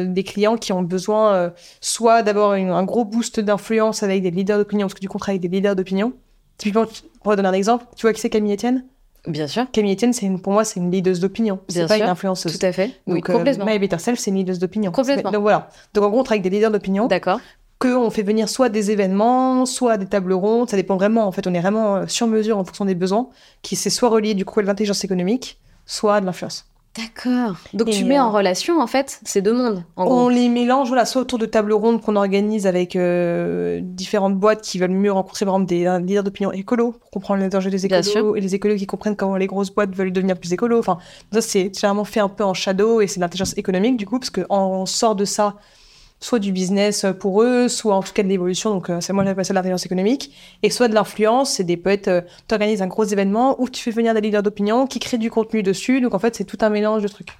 des 0.04 0.24
clients 0.24 0.56
qui 0.56 0.72
ont 0.72 0.82
besoin 0.82 1.52
soit 1.80 2.22
d'avoir 2.22 2.52
un 2.52 2.84
gros 2.84 3.04
boost 3.04 3.38
d'influence 3.38 3.95
avec 4.02 4.22
des 4.22 4.30
leaders 4.30 4.58
d'opinion, 4.58 4.86
parce 4.86 4.94
que 4.94 5.00
du 5.00 5.08
coup, 5.08 5.16
on 5.16 5.20
travaille 5.20 5.38
avec 5.38 5.50
des 5.50 5.56
leaders 5.56 5.76
d'opinion. 5.76 6.12
Typiquement, 6.58 6.86
pour 7.22 7.36
donner 7.36 7.48
un 7.48 7.52
exemple, 7.52 7.84
tu 7.96 8.02
vois 8.02 8.12
qui 8.12 8.20
c'est 8.20 8.30
Camille 8.30 8.54
Etienne? 8.54 8.84
Bien 9.26 9.46
sûr. 9.46 9.66
Camille 9.72 9.94
Etienne, 9.94 10.12
c'est 10.12 10.28
pour 10.38 10.52
moi, 10.52 10.64
c'est 10.64 10.80
une 10.80 10.90
leaduse 10.90 11.20
d'opinion. 11.20 11.58
C'est 11.68 11.86
pas 11.86 11.96
une 11.98 12.04
influenceuse. 12.04 12.58
Tout 12.58 12.64
à 12.64 12.72
fait. 12.72 12.92
oui, 13.06 13.18
euh, 13.18 13.32
complètement. 13.32 13.66
My 13.66 13.78
Better 13.78 13.98
Self, 13.98 14.18
c'est 14.18 14.30
une 14.30 14.36
leaduse 14.36 14.58
d'opinion. 14.58 14.92
Complètement. 14.92 15.30
Donc 15.30 15.42
voilà. 15.42 15.68
Donc 15.94 16.04
en 16.04 16.10
gros, 16.10 16.20
on 16.20 16.22
travaille 16.22 16.40
avec 16.40 16.50
des 16.50 16.56
leaders 16.56 16.70
d'opinion. 16.70 17.06
D'accord. 17.08 17.40
Qu'on 17.78 18.08
fait 18.08 18.22
venir 18.22 18.48
soit 18.48 18.68
des 18.68 18.90
événements, 18.90 19.66
soit 19.66 19.98
des 19.98 20.06
tables 20.06 20.32
rondes. 20.32 20.70
Ça 20.70 20.76
dépend 20.76 20.96
vraiment. 20.96 21.26
En 21.26 21.32
fait, 21.32 21.46
on 21.46 21.52
est 21.52 21.60
vraiment 21.60 21.96
euh, 21.96 22.06
sur 22.06 22.26
mesure 22.26 22.56
en 22.56 22.64
fonction 22.64 22.84
des 22.84 22.94
besoins, 22.94 23.28
qui 23.62 23.76
c'est 23.76 23.90
soit 23.90 24.08
relié 24.08 24.34
du 24.34 24.44
coup 24.44 24.60
à 24.60 24.62
l'intelligence 24.62 25.04
économique, 25.04 25.58
soit 25.84 26.16
à 26.16 26.20
de 26.20 26.26
l'influence. 26.26 26.66
D'accord. 26.96 27.56
Donc 27.74 27.90
tu 27.90 28.04
mets 28.04 28.18
en 28.18 28.28
euh, 28.28 28.36
relation 28.36 28.80
en 28.80 28.86
fait 28.86 29.20
ces 29.24 29.42
deux 29.42 29.52
mondes. 29.52 29.84
En 29.96 30.06
on 30.06 30.28
les 30.28 30.48
mélange 30.48 30.88
voilà, 30.88 31.04
soit 31.04 31.20
autour 31.20 31.38
de 31.38 31.46
tables 31.46 31.72
rondes 31.72 32.00
qu'on 32.00 32.16
organise 32.16 32.66
avec 32.66 32.96
euh, 32.96 33.80
différentes 33.82 34.36
boîtes 34.36 34.62
qui 34.62 34.78
veulent 34.78 34.90
mieux 34.90 35.12
rencontrer 35.12 35.44
par 35.44 35.54
exemple 35.54 35.68
des 35.68 35.98
leaders 36.06 36.24
d'opinion 36.24 36.52
écolo 36.52 36.92
pour 36.92 37.10
comprendre 37.10 37.42
les 37.42 37.48
dangers 37.48 37.70
des 37.70 37.84
écolos 37.86 38.36
et 38.36 38.40
les 38.40 38.54
écolos 38.54 38.76
qui 38.76 38.86
comprennent 38.86 39.16
comment 39.16 39.36
les 39.36 39.46
grosses 39.46 39.74
boîtes 39.74 39.94
veulent 39.94 40.12
devenir 40.12 40.38
plus 40.38 40.52
écolo. 40.52 40.78
Enfin, 40.78 40.98
ça 41.32 41.40
c'est 41.40 41.72
généralement 41.74 42.04
fait 42.04 42.20
un 42.20 42.28
peu 42.28 42.44
en 42.44 42.54
shadow 42.54 43.00
et 43.00 43.06
c'est 43.06 43.20
l'intelligence 43.20 43.56
économique 43.58 43.96
du 43.96 44.06
coup 44.06 44.18
parce 44.18 44.30
qu'on 44.30 44.86
sort 44.86 45.16
de 45.16 45.24
ça 45.24 45.56
soit 46.20 46.38
du 46.38 46.52
business 46.52 47.06
pour 47.20 47.42
eux, 47.42 47.68
soit 47.68 47.94
en 47.94 48.02
tout 48.02 48.12
cas 48.12 48.22
de 48.22 48.28
l'évolution, 48.28 48.70
donc 48.70 48.90
euh, 48.90 49.00
c'est 49.00 49.12
moi 49.12 49.24
j'appelle 49.24 49.44
ça 49.44 49.52
l'intelligence 49.52 49.86
économique, 49.86 50.34
et 50.62 50.70
soit 50.70 50.88
de 50.88 50.94
l'influence, 50.94 51.50
c'est 51.50 51.64
des 51.64 51.76
poètes, 51.76 52.08
euh, 52.08 52.22
tu 52.48 52.54
organises 52.54 52.82
un 52.82 52.86
gros 52.86 53.04
événement 53.04 53.60
où 53.60 53.68
tu 53.68 53.82
fais 53.82 53.90
venir 53.90 54.14
des 54.14 54.20
leaders 54.20 54.42
d'opinion 54.42 54.86
qui 54.86 54.98
créent 54.98 55.18
du 55.18 55.30
contenu 55.30 55.62
dessus, 55.62 56.00
donc 56.00 56.14
en 56.14 56.18
fait 56.18 56.34
c'est 56.34 56.44
tout 56.44 56.58
un 56.60 56.70
mélange 56.70 57.02
de 57.02 57.08
trucs. 57.08 57.36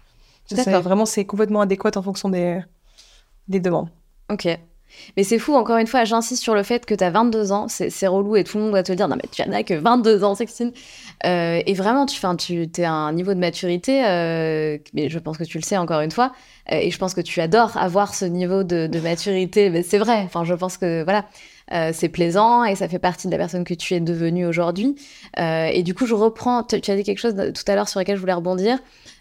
Vraiment 0.81 1.07
c'est 1.07 1.25
complètement 1.25 1.61
adéquat 1.61 1.91
en 1.97 2.03
fonction 2.03 2.29
des, 2.29 2.61
des 3.49 3.61
demandes. 3.61 3.89
Ok. 4.31 4.47
Mais 5.17 5.25
c'est 5.25 5.39
fou, 5.39 5.55
encore 5.55 5.77
une 5.77 5.87
fois, 5.87 6.05
j'insiste 6.05 6.43
sur 6.43 6.55
le 6.55 6.63
fait 6.63 6.87
que 6.87 6.95
tu 6.95 7.05
as 7.05 7.11
22 7.11 7.53
ans, 7.53 7.67
c'est 7.69 8.07
relou 8.07 8.37
et 8.37 8.45
tout 8.45 8.59
le 8.59 8.65
monde 8.65 8.73
va 8.73 8.83
te 8.83 8.93
dire. 8.93 9.09
Non 9.09 9.17
mais 9.17 9.29
tu 9.31 9.47
n'as 9.49 9.63
que 9.63 9.75
22 9.75 10.25
ans, 10.25 10.35
Sextine. 10.35 10.73
Euh, 11.25 11.63
et 11.65 11.75
vraiment, 11.75 12.07
tu, 12.07 12.21
tu 12.37 12.81
es 12.81 12.85
à 12.85 12.93
un 12.93 13.13
niveau 13.13 13.35
de 13.35 13.39
maturité, 13.39 14.05
euh, 14.07 14.79
mais 14.93 15.09
je 15.09 15.19
pense 15.19 15.39
que 15.39 15.45
tu 15.45 15.59
le 15.59 15.63
sais 15.63 15.77
encore 15.77 16.01
une 16.01 16.11
fois, 16.11 16.33
euh, 16.73 16.77
et 16.77 16.91
je 16.91 16.99
pense 16.99 17.15
que 17.15 17.21
tu 17.21 17.41
adores 17.41 17.77
avoir 17.77 18.15
ce 18.15 18.25
niveau 18.25 18.65
de, 18.65 19.01
maturité, 19.01 19.71
mais 19.71 19.83
c'est 19.83 19.99
vrai, 19.99 20.23
enfin 20.25 20.45
je 20.45 20.55
pense 20.55 20.77
que 20.79 21.05
voilà, 21.05 21.25
euh, 21.73 21.91
c'est 21.93 22.09
plaisant 22.09 22.65
et 22.65 22.75
ça 22.75 22.89
fait 22.89 22.99
partie 22.99 23.27
de 23.27 23.33
la 23.33 23.39
personne 23.39 23.65
que 23.65 23.75
tu 23.75 23.95
es 23.95 24.01
devenue 24.01 24.47
aujourd'hui. 24.47 24.97
et 25.37 25.83
du 25.83 25.95
coup, 25.95 26.07
je 26.07 26.15
reprends, 26.15 26.63
tu, 26.63 26.77
as 26.77 26.97
dit 26.97 27.03
quelque 27.03 27.19
chose 27.19 27.35
tout 27.35 27.71
à 27.71 27.75
l'heure 27.75 27.89
sur 27.89 28.01
lequel 28.01 28.17
je 28.17 28.21
voulais 28.21 28.33
rebondir. 28.33 28.79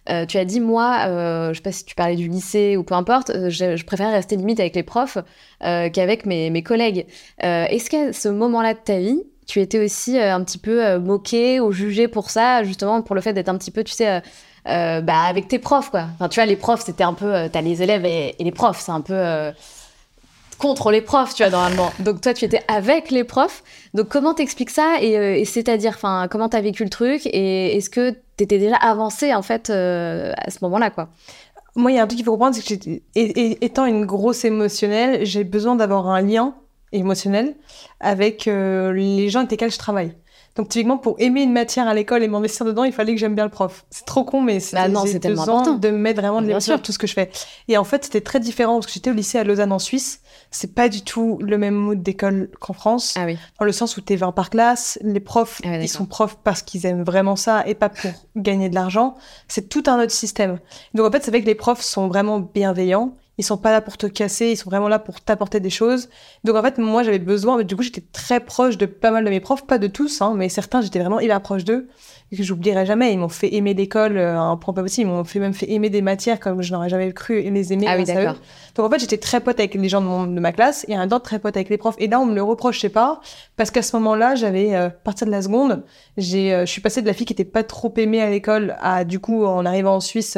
Euh, 0.10 0.26
tu 0.26 0.38
as 0.38 0.46
dit, 0.46 0.60
moi, 0.60 1.06
euh, 1.08 1.50
je 1.50 1.56
sais 1.56 1.64
pas 1.64 1.72
si 1.72 1.84
tu 1.84 1.96
parlais 1.96 2.16
du 2.16 2.28
lycée 2.28 2.78
ou 2.78 2.84
peu 2.84 2.94
importe, 2.94 3.32
euh, 3.32 3.50
je, 3.50 3.84
préfère 3.84 4.12
rester 4.12 4.36
limite 4.36 4.60
avec 4.60 4.76
les 4.76 4.84
profs 4.84 5.18
qu'avec 5.62 6.26
mes, 6.26 6.50
mes 6.50 6.64
collègues. 6.64 7.08
Est-ce 7.40 7.90
qu'à 7.90 8.14
ce 8.14 8.30
moment-là 8.30 8.74
de 8.74 8.80
ta 8.80 9.00
vie, 9.00 9.24
tu 9.48 9.62
étais 9.62 9.84
aussi 9.84 10.20
un 10.20 10.44
petit 10.44 10.58
peu 10.58 10.98
moqué 11.00 11.60
ou 11.60 11.72
jugé 11.72 12.08
pour 12.08 12.30
ça, 12.30 12.64
justement 12.64 13.02
pour 13.02 13.16
le 13.16 13.22
fait 13.22 13.34
d'être 13.34 13.50
un 13.50 13.58
petit 13.58 13.72
peu, 13.72 13.84
tu 13.84 13.94
sais, 13.94 14.22
bah, 14.66 15.24
avec 15.28 15.48
tes 15.48 15.60
profs, 15.60 15.90
quoi? 15.90 16.08
Enfin, 16.16 16.30
tu 16.30 16.40
vois, 16.40 16.46
les 16.46 16.56
profs, 16.56 16.82
c'était 16.82 17.04
un 17.04 17.14
peu, 17.14 17.50
t'as 17.52 17.62
les 17.62 17.82
élèves 17.82 18.06
et, 18.06 18.36
les 18.40 18.52
profs, 18.52 18.80
c'est 18.80 18.92
un 18.92 19.02
peu 19.02 19.52
contre 20.58 20.91
les 20.91 21.02
profs, 21.02 21.36
tu 21.36 21.44
vois, 21.44 21.52
normalement. 21.52 21.91
Donc 22.00 22.22
toi, 22.22 22.34
tu 22.34 22.46
étais 22.46 22.62
avec 22.68 23.12
les 23.12 23.24
profs. 23.24 23.63
Donc 23.94 24.08
comment 24.10 24.34
t'expliques 24.34 24.70
ça 24.70 24.98
et, 25.02 25.44
c'est-à-dire, 25.46 25.94
enfin, 25.96 26.28
comment 26.30 26.50
t'as 26.50 26.62
vécu 26.62 26.84
le 26.84 26.89
truc 26.89 27.26
et 27.26 27.78
est-ce 27.78 27.89
que 27.89 28.15
t'étais 28.38 28.58
déjà 28.58 28.76
avancé 28.76 29.34
en 29.34 29.41
fait 29.41 29.70
à 29.70 30.50
ce 30.50 30.58
moment-là, 30.62 30.89
quoi? 30.89 31.10
Moi, 31.78 31.91
il 31.91 31.96
y 31.96 32.00
a 32.00 32.04
un 32.04 32.08
truc 32.08 32.18
qu'il 32.18 32.26
faut 32.26 32.32
comprendre, 32.32 32.56
c'est 32.56 32.78
que 32.78 33.02
étant 33.15 33.86
une 33.86 34.06
grosse 34.06 34.46
émotionnelle, 34.46 35.26
j'ai 35.26 35.44
besoin 35.44 35.76
d'avoir 35.76 36.08
un 36.08 36.22
lien 36.22 36.56
émotionnel 36.94 37.56
avec 38.00 38.48
euh, 38.48 38.94
les 38.94 39.30
gens 39.30 39.39
avec 39.39 39.52
lesquels 39.52 39.72
je 39.72 39.78
travaille. 39.78 40.13
Donc 40.56 40.70
typiquement 40.70 40.98
pour 40.98 41.15
aimer 41.20 41.41
une 41.41 41.52
matière 41.52 41.88
à 41.88 41.94
l'école 41.94 42.24
et 42.24 42.28
m'investir 42.30 42.65
dedans, 42.65 42.86
il 42.86 42.94
fallait 42.94 43.13
que 43.13 43.20
j'aime 43.20 43.36
bien 43.36 43.44
le 43.44 43.50
prof. 43.50 43.86
C'est 43.89 44.06
trop 44.06 44.24
con, 44.24 44.41
mais 44.41 44.62
c'est 44.62 44.78
bah 44.78 44.84
important 44.84 45.74
de 45.74 45.89
mettre 45.89 46.22
vraiment 46.22 46.41
de 46.41 46.48
l'émotion 46.48 46.76
sur 46.76 46.82
tout 46.82 46.94
ce 46.94 46.98
que 46.98 47.08
je 47.08 47.13
fais. 47.13 47.30
Et 47.68 47.78
en 47.78 47.84
fait, 47.84 48.06
c'était 48.06 48.22
très 48.22 48.39
différent 48.39 48.76
parce 48.76 48.88
que 48.88 48.94
j'étais 48.94 49.10
au 49.10 49.13
lycée 49.13 49.38
à 49.38 49.44
Lausanne 49.44 49.74
en 49.74 49.80
Suisse. 49.80 50.22
C'est 50.52 50.74
pas 50.74 50.88
du 50.88 51.02
tout 51.02 51.38
le 51.41 51.58
même 51.58 51.76
mood 51.76 52.02
d'école 52.02 52.50
qu'en 52.60 52.74
France. 52.74 53.15
Ah 53.18 53.26
oui. 53.26 53.38
Dans 53.60 53.65
le 53.65 53.74
sens 53.74 53.98
où 53.98 54.02
t'es 54.02 54.15
20 54.15 54.32
par 54.32 54.50
classe, 54.50 54.98
les 55.02 55.20
profs, 55.20 55.60
ah 55.65 55.78
ils 55.82 55.89
sont 55.89 56.06
profs 56.06 56.38
parce 56.41 56.62
qu'ils 56.62 56.86
aiment 56.86 57.04
vraiment 57.04 57.36
ça 57.36 57.68
et 57.68 57.76
pas 57.76 57.89
pour 57.89 58.12
gagner 58.38 58.70
de 58.70 58.76
l'argent. 58.76 59.15
C'est 59.50 59.68
tout 59.68 59.84
un 59.88 60.02
autre 60.02 60.12
système. 60.12 60.60
Donc 60.94 61.06
en 61.06 61.12
fait, 61.12 61.24
c'est 61.24 61.32
vrai 61.32 61.41
que 61.41 61.48
les 61.48 61.56
profs 61.56 61.82
sont 61.82 62.08
vraiment 62.08 62.39
bienveillants 62.39 63.13
ils 63.38 63.43
sont 63.43 63.58
pas 63.58 63.71
là 63.71 63.82
pour 63.82 63.98
te 63.98 64.08
casser, 64.08 64.52
ils 64.52 64.58
sont 64.58 64.69
vraiment 64.69 64.88
là 64.88 65.00
pour 65.00 65.21
t'apporter 65.21 65.60
des 65.60 65.69
choses. 65.69 66.10
Donc 66.43 66.56
en 66.56 66.62
fait, 66.62 66.78
moi 66.78 67.04
j'avais 67.04 67.19
besoin, 67.19 67.62
du 67.63 67.76
coup 67.76 67.84
j'étais 67.84 68.04
très 68.12 68.39
proche 68.39 68.78
de 68.78 68.86
pas 68.86 69.12
mal 69.12 69.26
de 69.26 69.30
mes 69.30 69.39
profs, 69.39 69.65
pas 69.65 69.78
de 69.78 69.88
tous, 69.88 70.21
hein, 70.21 70.34
mais 70.36 70.50
certains 70.50 70.82
j'étais 70.82 71.00
vraiment 71.00 71.19
hyper 71.19 71.41
proche 71.41 71.63
d'eux 71.63 71.88
que 72.32 72.44
j'oublierai 72.44 72.86
jamais. 72.86 73.14
Ils 73.14 73.20
m'ont 73.20 73.30
fait 73.30 73.54
aimer 73.54 73.74
l'école 73.74 74.18
euh, 74.18 74.40
un 74.40 74.58
point 74.58 74.74
pas 74.74 74.82
possible. 74.82 75.10
Ils 75.10 75.14
m'ont 75.14 75.24
fait 75.24 75.40
même 75.40 75.54
fait 75.54 75.70
aimer 75.72 75.90
des 75.90 76.02
matières 76.02 76.40
comme 76.40 76.62
je 76.62 76.74
n'aurais 76.74 76.90
jamais 76.90 77.12
cru 77.14 77.42
les 77.42 77.74
aimer. 77.74 77.86
Ah 77.88 77.96
oui, 77.98 78.04
d'accord. 78.04 78.36
Donc 78.76 78.86
en 78.86 78.90
fait, 78.90 79.00
j'étais 79.00 79.18
très 79.18 79.40
pote 79.40 79.60
avec 79.60 79.76
les 79.76 79.90
gens 79.90 80.02
de, 80.02 80.08
mon, 80.08 80.26
de 80.26 80.40
ma 80.40 80.52
classe 80.52 80.86
et 80.88 80.96
un 80.96 81.08
autre 81.08 81.22
très 81.22 81.40
pote 81.40 81.56
avec 81.56 81.70
les 81.70 81.78
profs. 81.78 81.96
Et 82.00 82.08
là, 82.08 82.20
on 82.20 82.26
me 82.26 82.36
le 82.36 82.44
reprochait 82.44 82.90
pas 82.90 83.22
parce 83.58 83.72
qu'à 83.72 83.82
ce 83.82 83.96
moment-là, 83.98 84.36
j'avais, 84.36 84.76
euh, 84.76 84.88
à 84.88 84.90
partir 84.90 85.28
de 85.28 85.32
la 85.32 85.42
seconde, 85.42 85.84
j'ai, 86.18 86.54
euh, 86.54 86.66
je 86.66 86.72
suis 86.72 86.82
passée 86.82 87.02
de 87.02 87.08
la 87.08 87.14
fille 87.14 87.26
qui 87.26 87.34
était 87.34 87.46
pas 87.46 87.64
trop 87.64 87.94
aimée 87.98 88.22
à 88.22 88.30
l'école 88.30 88.76
à, 88.82 89.04
du 89.04 89.20
coup, 89.20 89.46
en 89.46 89.66
arrivant 89.66 89.96
en 89.96 90.00
Suisse, 90.00 90.38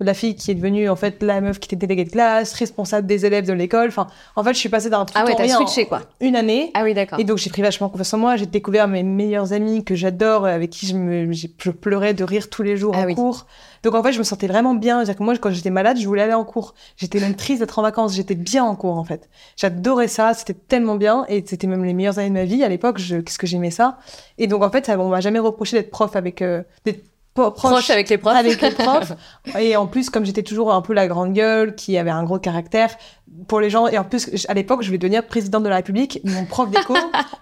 la 0.00 0.14
fille 0.14 0.34
qui 0.34 0.50
est 0.50 0.54
devenue, 0.54 0.88
en 0.88 0.96
fait, 0.96 1.22
la 1.22 1.40
meuf 1.40 1.58
qui 1.58 1.66
était 1.66 1.76
déléguée 1.76 2.04
de 2.04 2.10
classe, 2.10 2.52
responsable 2.54 3.06
des 3.06 3.26
élèves 3.26 3.46
de 3.46 3.52
l'école. 3.52 3.88
Enfin, 3.88 4.06
en 4.36 4.44
fait, 4.44 4.54
je 4.54 4.58
suis 4.58 4.68
passée 4.68 4.90
d'un 4.90 5.04
truc 5.04 5.16
ah 5.20 5.24
ouais, 5.24 5.34
t'as 5.36 5.48
switché, 5.48 5.86
quoi. 5.86 6.02
une 6.20 6.36
année. 6.36 6.70
Ah 6.74 6.82
oui, 6.84 6.94
d'accord. 6.94 7.18
Et 7.18 7.24
donc, 7.24 7.38
j'ai 7.38 7.50
pris 7.50 7.62
vachement 7.62 7.88
confiance 7.88 8.14
en 8.14 8.18
moi. 8.18 8.36
J'ai 8.36 8.46
découvert 8.46 8.88
mes 8.88 9.02
meilleurs 9.02 9.52
amis 9.52 9.84
que 9.84 9.94
j'adore, 9.94 10.46
avec 10.46 10.70
qui 10.70 10.86
je 10.86 10.94
me, 10.94 11.21
je 11.30 11.70
pleurais 11.70 12.14
de 12.14 12.24
rire 12.24 12.50
tous 12.50 12.62
les 12.62 12.76
jours 12.76 12.94
ah 12.96 13.06
en 13.06 13.14
cours. 13.14 13.46
Donc 13.82 13.94
en 13.94 14.02
fait, 14.02 14.12
je 14.12 14.18
me 14.18 14.24
sentais 14.24 14.46
vraiment 14.46 14.74
bien. 14.74 15.04
Que 15.04 15.22
moi, 15.22 15.36
quand 15.38 15.50
j'étais 15.50 15.70
malade, 15.70 15.98
je 15.98 16.06
voulais 16.06 16.22
aller 16.22 16.34
en 16.34 16.44
cours. 16.44 16.74
J'étais 16.96 17.20
même 17.20 17.34
triste 17.34 17.60
d'être 17.60 17.78
en 17.78 17.82
vacances. 17.82 18.14
J'étais 18.14 18.34
bien 18.34 18.64
en 18.64 18.76
cours 18.76 18.96
en 18.96 19.04
fait. 19.04 19.28
J'adorais 19.56 20.08
ça. 20.08 20.34
C'était 20.34 20.54
tellement 20.54 20.96
bien 20.96 21.24
et 21.28 21.44
c'était 21.46 21.66
même 21.66 21.84
les 21.84 21.94
meilleures 21.94 22.18
années 22.18 22.28
de 22.28 22.34
ma 22.34 22.44
vie 22.44 22.62
à 22.64 22.68
l'époque. 22.68 22.98
Qu'est-ce 22.98 23.38
que 23.38 23.46
j'aimais 23.46 23.70
ça? 23.70 23.98
Et 24.38 24.46
donc 24.46 24.62
en 24.62 24.70
fait, 24.70 24.86
ça, 24.86 24.98
on 24.98 25.08
m'a 25.08 25.20
jamais 25.20 25.38
reproché 25.38 25.76
d'être 25.76 25.90
prof 25.90 26.16
avec 26.16 26.42
euh, 26.42 26.62
proche, 27.34 27.90
avec 27.90 28.08
les 28.08 28.18
profs. 28.18 28.36
Avec 28.36 28.60
les 28.60 28.70
profs. 28.70 29.12
et 29.58 29.76
en 29.76 29.86
plus, 29.86 30.10
comme 30.10 30.24
j'étais 30.24 30.42
toujours 30.42 30.72
un 30.72 30.82
peu 30.82 30.92
la 30.92 31.08
grande 31.08 31.32
gueule, 31.32 31.74
qui 31.74 31.96
avait 31.98 32.10
un 32.10 32.24
gros 32.24 32.38
caractère, 32.38 32.96
pour 33.48 33.60
les 33.60 33.70
gens, 33.70 33.86
et 33.86 33.98
en 33.98 34.04
plus, 34.04 34.46
à 34.48 34.54
l'époque, 34.54 34.82
je 34.82 34.86
voulais 34.88 34.98
devenir 34.98 35.26
présidente 35.26 35.62
de 35.62 35.68
la 35.68 35.76
République. 35.76 36.20
Mon 36.24 36.44
prof 36.44 36.70
d'éco, 36.70 36.94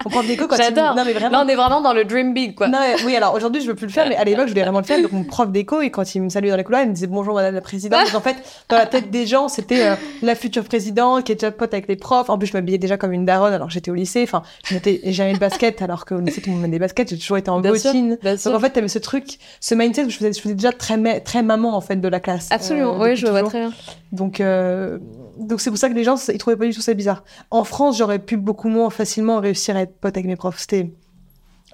mon 0.05 0.09
prof 0.09 0.25
d'éco, 0.25 0.47
quand 0.47 0.55
J'adore. 0.55 0.95
Non, 0.95 1.03
mais 1.05 1.13
vraiment. 1.13 1.39
Là, 1.39 1.43
on 1.45 1.47
est 1.47 1.55
vraiment 1.55 1.81
dans 1.81 1.93
le 1.93 2.05
dream 2.05 2.33
big, 2.33 2.55
quoi. 2.55 2.67
Non, 2.67 2.79
oui, 3.05 3.15
alors 3.15 3.33
aujourd'hui, 3.33 3.61
je 3.61 3.67
veux 3.67 3.75
plus 3.75 3.87
le 3.87 3.91
faire, 3.91 4.07
mais 4.07 4.15
à 4.15 4.23
l'époque, 4.23 4.45
je 4.45 4.51
voulais 4.51 4.63
vraiment 4.63 4.79
le 4.79 4.85
faire. 4.85 5.01
Donc, 5.01 5.11
mon 5.11 5.23
prof 5.23 5.49
d'éco, 5.51 5.81
et 5.81 5.91
quand 5.91 6.15
il 6.15 6.21
me 6.21 6.29
saluait 6.29 6.49
dans 6.49 6.57
les 6.57 6.63
couloirs, 6.63 6.83
il 6.83 6.89
me 6.89 6.93
disait 6.93 7.07
bonjour, 7.07 7.35
madame 7.35 7.55
la 7.55 7.61
présidente. 7.61 8.13
en 8.15 8.21
fait, 8.21 8.37
dans 8.69 8.77
la 8.77 8.85
tête 8.85 9.11
des 9.11 9.25
gens, 9.27 9.47
c'était 9.47 9.87
euh, 9.87 9.95
la 10.21 10.35
future 10.35 10.63
présidente 10.63 11.25
qui 11.25 11.33
est 11.33 11.35
déjà 11.35 11.51
pote 11.51 11.73
avec 11.73 11.87
les 11.87 11.95
profs. 11.95 12.29
En 12.29 12.37
plus, 12.37 12.47
je 12.47 12.53
m'habillais 12.53 12.77
déjà 12.77 12.97
comme 12.97 13.11
une 13.11 13.25
daronne 13.25 13.53
alors 13.53 13.69
j'étais 13.69 13.91
au 13.91 13.95
lycée. 13.95 14.23
Enfin, 14.23 14.43
je 14.63 14.73
n'étais 14.73 15.01
jamais 15.11 15.33
de 15.33 15.39
basket, 15.39 15.81
alors 15.81 16.05
qu'au 16.05 16.19
lycée, 16.19 16.41
tout 16.41 16.49
le 16.49 16.55
monde 16.55 16.63
met 16.63 16.69
des 16.69 16.79
baskets. 16.79 17.09
J'ai 17.09 17.17
toujours 17.17 17.37
été 17.37 17.49
en 17.49 17.59
bottine. 17.59 18.17
Donc, 18.23 18.55
en 18.55 18.59
fait, 18.59 18.69
t'avais 18.71 18.87
ce 18.87 18.99
truc, 18.99 19.39
ce 19.59 19.75
mindset 19.75 20.09
je 20.09 20.17
faisais, 20.17 20.33
je 20.33 20.41
faisais 20.41 20.55
déjà 20.55 20.71
très, 20.71 21.19
très 21.21 21.43
maman, 21.43 21.75
en 21.75 21.81
fait, 21.81 21.97
de 21.97 22.07
la 22.07 22.19
classe. 22.19 22.47
Absolument, 22.51 22.95
euh, 22.95 23.09
oui, 23.09 23.15
je 23.15 23.27
vois 23.27 23.43
très 23.43 23.59
bien. 23.59 23.73
Donc, 24.11 24.41
euh, 24.41 24.97
donc 25.37 25.61
c'est 25.61 25.69
pour 25.69 25.79
ça 25.81 25.89
que 25.89 25.95
les 25.95 26.03
gens, 26.03 26.15
ils 26.29 26.37
trouvaient 26.37 26.57
pas 26.57 26.65
du 26.65 26.73
tout 26.73 26.81
ça 26.81 26.93
bizarre. 26.93 27.23
En 27.49 27.63
France, 27.63 27.97
j'aurais 27.97 28.19
pu 28.19 28.37
beaucoup 28.37 28.69
moins 28.69 28.89
facilement 28.89 29.39
réussir 29.39 29.75
à 29.75 29.81
être 29.81 29.95
pote 29.99 30.15
avec 30.15 30.25
mes 30.25 30.35
profs. 30.35 30.59
C'était, 30.59 30.91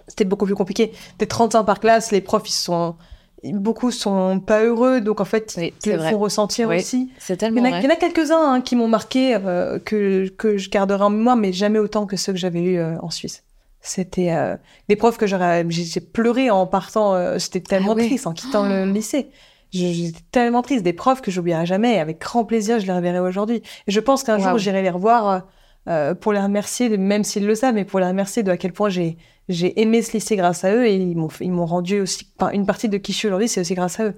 c'était 0.08 0.26
beaucoup 0.26 0.46
plus 0.46 0.56
compliqué. 0.56 0.92
T'es 1.18 1.26
35 1.26 1.64
par 1.64 1.80
classe, 1.80 2.12
les 2.12 2.22
profs, 2.22 2.50
ils 2.50 2.54
sont, 2.54 2.96
beaucoup 3.44 3.92
sont 3.92 4.40
pas 4.40 4.64
heureux, 4.64 5.02
donc 5.02 5.22
en 5.22 5.26
fait, 5.26 5.58
ils 5.62 5.72
te 5.72 5.98
font 5.98 6.18
ressentir 6.18 6.70
aussi. 6.70 7.12
C'est 7.20 7.38
tellement 7.38 7.64
il 7.66 7.84
y 7.84 7.88
en 7.88 7.90
a, 7.90 7.96
quelques-uns 7.96 8.54
hein, 8.54 8.62
qui 8.62 8.76
m'ont 8.76 8.88
marqué, 8.88 9.36
euh, 9.36 9.80
que, 9.80 10.28
que 10.30 10.58
je 10.58 10.70
garderai 10.70 11.04
en 11.04 11.10
mémoire, 11.10 11.36
mais 11.36 11.54
jamais 11.54 11.80
autant 11.80 12.06
que 12.06 12.18
ceux 12.18 12.34
que 12.34 12.40
j'avais 12.40 12.62
eu 12.62 12.78
euh, 12.78 12.98
en 13.02 13.10
Suisse. 13.10 13.44
C'était 13.82 14.32
euh, 14.32 14.58
des 14.90 14.96
profs 14.96 15.18
que 15.18 15.28
j'aurais, 15.28 15.66
j'ai 15.70 16.02
pleuré 16.02 16.50
en 16.50 16.66
partant. 16.66 17.40
C'était 17.40 17.62
tellement 17.62 17.94
ah 17.98 18.04
triste 18.04 18.28
en 18.28 18.34
quittant 18.34 18.68
le 18.68 18.92
lycée. 18.92 19.30
J'étais 19.72 20.20
tellement 20.32 20.62
triste. 20.62 20.84
Des 20.84 20.94
profs 20.94 21.22
que 21.22 21.32
j'oublierai 21.32 21.66
jamais. 21.66 22.00
Avec 22.00 22.20
grand 22.20 22.46
plaisir, 22.46 22.80
je 22.80 22.86
les 22.86 22.94
reverrai 22.94 23.20
aujourd'hui. 23.20 23.62
Et 23.88 23.92
je 23.92 24.00
pense 24.00 24.24
qu'un 24.24 24.40
jour, 24.40 24.58
j'irai 24.58 24.82
les 24.82 24.90
revoir 24.90 25.28
euh, 25.28 25.40
euh, 25.88 26.16
pour 26.16 26.34
les 26.34 26.40
remercier, 26.40 26.96
même 26.98 27.24
s'ils 27.24 27.46
le 27.46 27.56
savent, 27.56 27.76
mais 27.76 27.86
pour 27.86 28.00
les 28.00 28.08
remercier 28.08 28.44
de 28.44 28.52
à 28.52 28.58
quel 28.58 28.74
point 28.74 28.90
j'ai 28.90 29.18
j'ai 29.50 29.80
aimé 29.80 30.02
ce 30.02 30.12
lycée 30.12 30.36
grâce 30.36 30.66
à 30.66 30.74
eux 30.74 30.86
et 30.86 30.96
ils 30.98 31.16
m'ont 31.16 31.30
ils 31.40 31.54
m'ont 31.54 31.66
rendu 31.66 32.02
aussi 32.02 32.28
une 32.52 32.66
partie 32.66 32.90
de 32.90 32.98
qui 32.98 33.14
je 33.14 33.18
suis 33.18 33.28
aujourd'hui, 33.30 33.48
c'est 33.48 33.62
aussi 33.62 33.76
grâce 33.76 33.98
à 34.02 34.08
eux. 34.08 34.14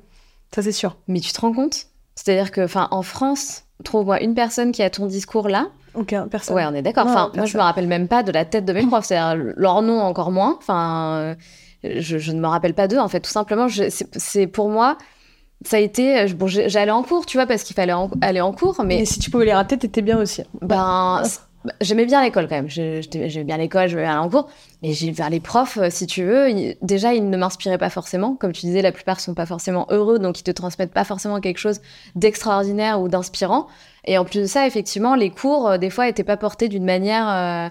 Ça 0.54 0.64
c'est 0.64 0.72
sûr. 0.72 0.98
Mais 1.08 1.20
tu 1.20 1.32
te 1.32 1.40
rends 1.40 1.54
compte? 1.54 1.86
C'est-à-dire 2.16 2.52
que, 2.52 2.62
enfin, 2.62 2.88
en 2.90 3.04
France, 3.04 3.66
trouve-moi 3.84 4.22
une 4.24 4.34
personne 4.34 4.72
qui 4.72 4.82
a 4.82 4.90
ton 4.90 5.06
discours 5.06 5.48
là. 5.48 5.68
Aucun, 5.94 6.28
personne. 6.28 6.56
Ouais, 6.56 6.66
on 6.66 6.74
est 6.74 6.82
d'accord. 6.82 7.06
Enfin, 7.06 7.32
moi, 7.36 7.46
je 7.46 7.58
me 7.58 7.62
rappelle 7.62 7.88
même 7.88 8.08
pas 8.08 8.24
de 8.24 8.32
la 8.32 8.46
tête 8.46 8.66
de 8.66 8.74
mes 8.74 8.86
profs. 8.88 9.06
C'est-à-dire 9.06 9.54
leur 9.56 9.82
nom 9.84 10.00
encore 10.00 10.32
moins. 10.32 10.58
Enfin, 10.58 11.36
je, 11.84 12.18
je, 12.18 12.32
ne 12.32 12.42
me 12.42 12.48
rappelle 12.48 12.74
pas 12.74 12.88
d'eux. 12.88 12.98
En 12.98 13.08
fait, 13.08 13.22
tout 13.22 13.30
simplement, 13.30 13.68
c'est 13.70 14.48
pour 14.48 14.70
moi 14.70 14.98
ça 15.66 15.78
a 15.78 15.80
été 15.80 16.26
bon 16.34 16.48
j'allais 16.48 16.92
en 16.92 17.04
cours 17.04 17.26
tu 17.26 17.38
vois 17.38 17.46
parce 17.46 17.64
qu'il 17.64 17.76
fallait 17.76 17.94
aller 18.22 18.42
en 18.42 18.54
cours 18.54 18.82
mais... 18.84 19.06
si 19.06 19.20
tu 19.20 19.30
pouvais 19.30 19.46
les 19.46 19.54
rater 19.54 19.78
t'étais 19.78 20.02
bien 20.02 20.18
aussi 20.18 20.44
ben 20.62 21.22
j'aimais 21.82 22.06
bien 22.06 22.24
l'école 22.24 22.48
quand 22.48 22.56
même 22.56 22.70
j'aimais 22.70 23.44
bien 23.44 23.58
l'école 23.58 23.90
je 23.90 23.98
vais 23.98 24.06
aller 24.06 24.18
en 24.18 24.30
cours 24.30 24.50
mais 24.82 24.94
j'ai 24.94 25.12
vers 25.12 25.30
les 25.30 25.42
profs 25.42 25.78
euh, 25.78 25.90
si 25.90 26.08
tu 26.08 26.24
veux 26.24 26.48
déjà 26.82 27.14
ils 27.14 27.30
ne 27.30 27.36
m'inspiraient 27.36 27.78
pas 27.78 27.90
forcément 27.90 28.36
comme 28.36 28.54
tu 28.54 28.62
disais 28.62 28.82
la 28.82 28.94
plupart 28.94 29.20
sont 29.20 29.34
pas 29.34 29.46
forcément 29.46 29.86
heureux 29.90 30.20
donc 30.20 30.40
ils 30.40 30.44
te 30.44 30.52
transmettent 30.52 30.94
pas 30.94 31.04
forcément 31.04 31.42
quelque 31.42 31.58
chose 31.58 31.82
d'extraordinaire 32.16 33.02
ou 33.02 33.10
d'inspirant 33.10 33.68
et 34.06 34.18
en 34.18 34.24
plus 34.24 34.40
de 34.40 34.46
ça 34.46 34.66
effectivement 34.66 35.16
les 35.16 35.32
cours 35.32 35.72
euh, 35.72 35.78
des 35.78 35.90
fois 35.90 36.08
étaient 36.08 36.24
pas 36.24 36.38
portés 36.38 36.70
d'une 36.70 36.86
manière 36.86 37.30
euh, 37.30 37.70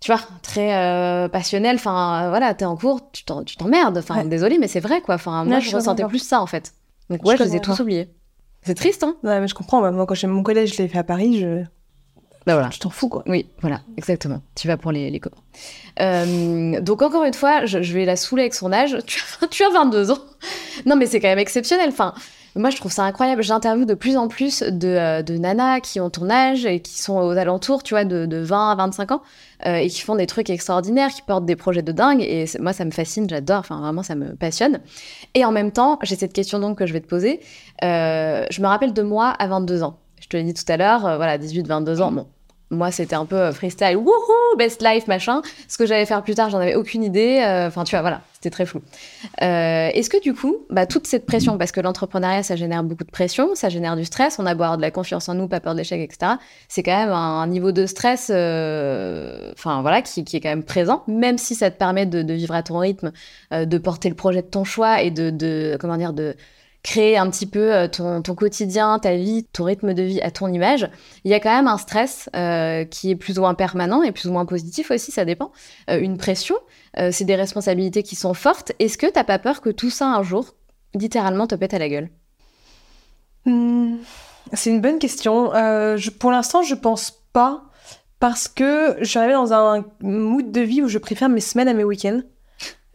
tu 0.00 0.12
vois, 0.12 0.20
très 0.42 1.30
passionnelle. 1.30 1.76
Enfin, 1.76 2.28
voilà, 2.28 2.52
t'es 2.52 2.66
en 2.66 2.76
cours, 2.76 3.00
tu 3.10 3.24
t'emmerdes. 3.24 3.96
Enfin, 3.96 4.26
désolé, 4.26 4.58
mais 4.58 4.68
c'est 4.68 4.80
vrai, 4.80 5.00
quoi. 5.00 5.14
Enfin, 5.14 5.46
moi, 5.46 5.60
je 5.60 5.74
ressentais 5.74 6.04
plus 6.04 6.18
ça, 6.18 6.42
en 6.42 6.46
fait. 6.46 6.74
Donc 7.10 7.24
ouais, 7.24 7.36
je, 7.36 7.44
les 7.44 7.56
ai 7.56 7.60
tous 7.60 7.78
oubliés. 7.80 8.08
C'est 8.62 8.74
triste, 8.74 9.02
hein 9.02 9.16
Ouais, 9.22 9.40
mais 9.40 9.48
je 9.48 9.54
comprends. 9.54 9.80
Bah, 9.80 9.90
moi, 9.90 10.06
quand 10.06 10.14
j'ai 10.14 10.26
mon 10.26 10.42
collège, 10.42 10.74
je 10.74 10.82
l'ai 10.82 10.88
fait 10.88 10.98
à 10.98 11.04
Paris, 11.04 11.38
je... 11.38 11.64
Bah 12.46 12.54
voilà. 12.54 12.70
Je 12.70 12.78
t'en 12.78 12.90
fous, 12.90 13.08
quoi. 13.08 13.22
Oui, 13.26 13.46
voilà, 13.60 13.80
exactement. 13.96 14.42
Tu 14.54 14.68
vas 14.68 14.76
pour 14.76 14.92
les, 14.92 15.10
les 15.10 15.20
copains. 15.20 15.40
Euh, 16.00 16.80
donc, 16.80 17.00
encore 17.00 17.24
une 17.24 17.34
fois, 17.34 17.64
je, 17.64 17.78
vais 17.78 18.04
la 18.04 18.16
saouler 18.16 18.42
avec 18.42 18.54
son 18.54 18.72
âge. 18.72 18.98
Tu 19.06 19.22
as, 19.42 19.46
tu 19.48 19.64
as 19.64 19.70
22 19.70 20.10
ans. 20.10 20.18
Non, 20.84 20.96
mais 20.96 21.06
c'est 21.06 21.20
quand 21.20 21.28
même 21.28 21.38
exceptionnel. 21.38 21.88
Enfin, 21.88 22.14
moi, 22.56 22.70
je 22.70 22.76
trouve 22.76 22.92
ça 22.92 23.02
incroyable. 23.02 23.42
J'interviewe 23.42 23.84
de 23.84 23.94
plus 23.94 24.16
en 24.16 24.28
plus 24.28 24.62
de, 24.62 24.88
euh, 24.88 25.22
de, 25.22 25.36
nanas 25.36 25.80
qui 25.80 25.98
ont 25.98 26.08
ton 26.08 26.30
âge 26.30 26.64
et 26.66 26.80
qui 26.80 27.02
sont 27.02 27.16
aux 27.16 27.32
alentours, 27.32 27.82
tu 27.82 27.94
vois, 27.94 28.04
de, 28.04 28.26
de 28.26 28.36
20 28.36 28.70
à 28.70 28.74
25 28.76 29.10
ans 29.12 29.22
euh, 29.66 29.76
et 29.76 29.88
qui 29.88 30.00
font 30.02 30.14
des 30.14 30.26
trucs 30.26 30.50
extraordinaires, 30.50 31.10
qui 31.10 31.22
portent 31.22 31.46
des 31.46 31.56
projets 31.56 31.82
de 31.82 31.90
dingue. 31.90 32.22
Et 32.22 32.44
moi, 32.60 32.72
ça 32.72 32.84
me 32.84 32.92
fascine, 32.92 33.28
j'adore. 33.28 33.58
Enfin, 33.58 33.80
vraiment, 33.80 34.04
ça 34.04 34.14
me 34.14 34.36
passionne. 34.36 34.80
Et 35.34 35.44
en 35.44 35.50
même 35.50 35.72
temps, 35.72 35.98
j'ai 36.02 36.14
cette 36.14 36.32
question 36.32 36.60
donc 36.60 36.78
que 36.78 36.86
je 36.86 36.92
vais 36.92 37.00
te 37.00 37.08
poser. 37.08 37.40
Euh, 37.82 38.46
je 38.50 38.62
me 38.62 38.66
rappelle 38.68 38.92
de 38.92 39.02
moi 39.02 39.30
à 39.30 39.48
22 39.48 39.82
ans. 39.82 39.98
Je 40.20 40.28
te 40.28 40.36
l'ai 40.36 40.44
dit 40.44 40.54
tout 40.54 40.70
à 40.72 40.76
l'heure, 40.76 41.00
voilà, 41.00 41.36
18, 41.38 41.66
22 41.66 42.00
ans. 42.00 42.12
Bon, 42.12 42.26
moi, 42.70 42.90
c'était 42.90 43.14
un 43.14 43.26
peu 43.26 43.36
euh, 43.36 43.52
freestyle, 43.52 43.96
wouhou, 43.96 44.56
best 44.56 44.82
life, 44.82 45.06
machin. 45.06 45.42
Ce 45.68 45.76
que 45.76 45.86
j'allais 45.86 46.06
faire 46.06 46.22
plus 46.22 46.34
tard, 46.34 46.50
j'en 46.50 46.58
avais 46.58 46.74
aucune 46.74 47.04
idée. 47.04 47.42
Euh, 47.44 47.68
enfin, 47.68 47.84
tu 47.84 47.90
vois, 47.90 48.00
voilà, 48.00 48.22
c'était 48.32 48.50
très 48.50 48.64
flou. 48.64 48.80
Euh, 49.42 49.90
est-ce 49.92 50.08
que 50.08 50.20
du 50.20 50.34
coup, 50.34 50.56
bah, 50.70 50.86
toute 50.86 51.06
cette 51.06 51.26
pression, 51.26 51.58
parce 51.58 51.72
que 51.72 51.80
l'entrepreneuriat, 51.80 52.42
ça 52.42 52.56
génère 52.56 52.82
beaucoup 52.82 53.04
de 53.04 53.10
pression, 53.10 53.54
ça 53.54 53.68
génère 53.68 53.96
du 53.96 54.04
stress, 54.04 54.38
on 54.38 54.46
a 54.46 54.54
beau 54.54 54.64
avoir 54.64 54.76
de 54.78 54.82
la 54.82 54.90
confiance 54.90 55.28
en 55.28 55.34
nous, 55.34 55.46
pas 55.46 55.60
peur 55.60 55.74
de 55.74 55.78
l'échec, 55.78 56.00
etc. 56.00 56.32
C'est 56.68 56.82
quand 56.82 56.96
même 56.96 57.12
un, 57.12 57.46
niveau 57.46 57.72
de 57.72 57.84
stress, 57.86 58.30
enfin 58.30 59.82
voilà, 59.82 60.00
qui, 60.02 60.20
est 60.20 60.40
quand 60.40 60.48
même 60.48 60.64
présent, 60.64 61.04
même 61.06 61.36
si 61.38 61.54
ça 61.54 61.70
te 61.70 61.78
permet 61.78 62.06
de, 62.06 62.32
vivre 62.32 62.54
à 62.54 62.62
ton 62.62 62.78
rythme, 62.78 63.12
de 63.52 63.78
porter 63.78 64.08
le 64.08 64.14
projet 64.14 64.40
de 64.40 64.46
ton 64.46 64.64
choix 64.64 65.02
et 65.02 65.10
de, 65.10 65.30
de 65.30 65.76
comment 65.78 65.98
dire, 65.98 66.14
de 66.14 66.34
créer 66.84 67.16
un 67.16 67.28
petit 67.30 67.46
peu 67.46 67.74
euh, 67.74 67.88
ton, 67.88 68.22
ton, 68.22 68.34
quotidien, 68.36 68.98
ta 69.00 69.16
vie, 69.16 69.44
ton 69.52 69.64
rythme 69.64 69.94
de 69.94 70.02
vie 70.02 70.20
à 70.20 70.30
ton 70.30 70.52
image, 70.52 70.88
il 71.24 71.30
y 71.30 71.34
a 71.34 71.40
quand 71.40 71.50
même 71.50 71.66
un 71.66 71.78
stress 71.78 72.28
euh, 72.36 72.84
qui 72.84 73.10
est 73.10 73.16
plus 73.16 73.38
ou 73.38 73.40
moins 73.40 73.54
permanent 73.54 74.02
et 74.02 74.12
plus 74.12 74.28
ou 74.28 74.32
moins 74.32 74.44
positif 74.44 74.90
aussi, 74.92 75.10
ça 75.10 75.24
dépend. 75.24 75.50
Euh, 75.90 75.98
une 75.98 76.18
pression, 76.18 76.54
c'est 77.10 77.24
des 77.24 77.34
responsabilités 77.34 78.04
qui 78.04 78.14
sont 78.14 78.34
fortes. 78.34 78.70
Est-ce 78.78 78.96
que 78.96 79.10
t'as 79.10 79.24
pas 79.24 79.40
peur 79.40 79.60
que 79.60 79.70
tout 79.70 79.90
ça 79.90 80.06
un 80.06 80.22
jour, 80.22 80.54
littéralement, 80.94 81.48
te 81.48 81.56
pète 81.56 81.74
à 81.74 81.80
la 81.80 81.88
gueule? 81.88 82.08
Hmm, 83.46 83.96
C'est 84.52 84.70
une 84.70 84.80
bonne 84.80 85.00
question. 85.00 85.50
Pour 86.20 86.30
l'instant, 86.30 86.62
je 86.62 86.76
pense 86.76 87.24
pas 87.32 87.64
parce 88.20 88.46
que 88.46 88.96
je 89.00 89.06
suis 89.06 89.18
arrivée 89.18 89.34
dans 89.34 89.52
un 89.52 89.84
mood 90.02 90.52
de 90.52 90.60
vie 90.60 90.82
où 90.82 90.88
je 90.88 90.98
préfère 90.98 91.28
mes 91.28 91.40
semaines 91.40 91.66
à 91.66 91.74
mes 91.74 91.82
week-ends. 91.82 92.20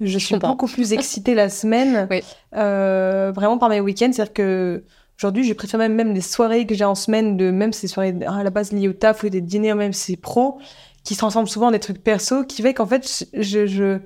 Je 0.02 0.18
suis 0.18 0.38
beaucoup 0.38 0.68
plus 0.68 0.94
excitée 0.94 1.34
la 1.34 1.50
semaine, 1.50 2.08
euh, 2.56 3.32
vraiment 3.36 3.58
par 3.58 3.70
mes 3.70 3.82
week-ends. 3.82 4.12
C'est-à-dire 4.14 4.34
que 4.34 4.84
aujourd'hui, 5.18 5.44
je 5.44 5.54
préfère 5.54 5.80
même, 5.80 5.96
même 5.96 6.14
les 6.14 6.22
soirées 6.22 6.66
que 6.66 6.76
j'ai 6.76 6.86
en 6.86 6.96
semaine, 6.96 7.38
de 7.38 7.52
même 7.52 7.74
ces 7.74 7.88
soirées 7.88 8.16
à 8.26 8.44
la 8.44 8.50
base 8.50 8.72
liées 8.72 8.88
au 8.88 8.94
taf 8.94 9.24
ou 9.24 9.30
des 9.30 9.42
dîners, 9.42 9.74
même 9.74 9.94
ces 9.94 10.16
pros, 10.16 10.60
qui 11.04 11.14
se 11.14 11.20
transforment 11.20 11.48
souvent 11.48 11.68
en 11.68 11.72
des 11.72 11.80
trucs 11.80 12.04
perso, 12.04 12.44
qui 12.44 12.62
fait 12.62 12.74
qu'en 12.74 12.86
fait, 12.86 13.26
je, 13.34 13.66
je, 13.66 13.98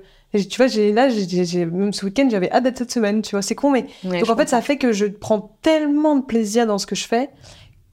tu 0.42 0.56
vois, 0.56 0.66
j'ai 0.66 0.92
là, 0.92 1.08
j'ai, 1.08 1.66
même 1.66 1.92
ce 1.92 2.04
week-end, 2.04 2.28
j'avais 2.30 2.50
hâte 2.50 2.64
d'être 2.64 2.78
cette 2.78 2.92
semaine, 2.92 3.22
tu 3.22 3.32
vois, 3.32 3.42
c'est 3.42 3.54
con, 3.54 3.70
mais 3.70 3.86
donc 4.02 4.28
en 4.28 4.36
fait, 4.36 4.48
ça 4.48 4.60
fait 4.60 4.78
que 4.78 4.92
je 4.92 5.06
prends 5.06 5.56
tellement 5.62 6.16
de 6.16 6.22
plaisir 6.22 6.66
dans 6.66 6.78
ce 6.78 6.86
que 6.86 6.96
je 6.96 7.06
fais 7.06 7.30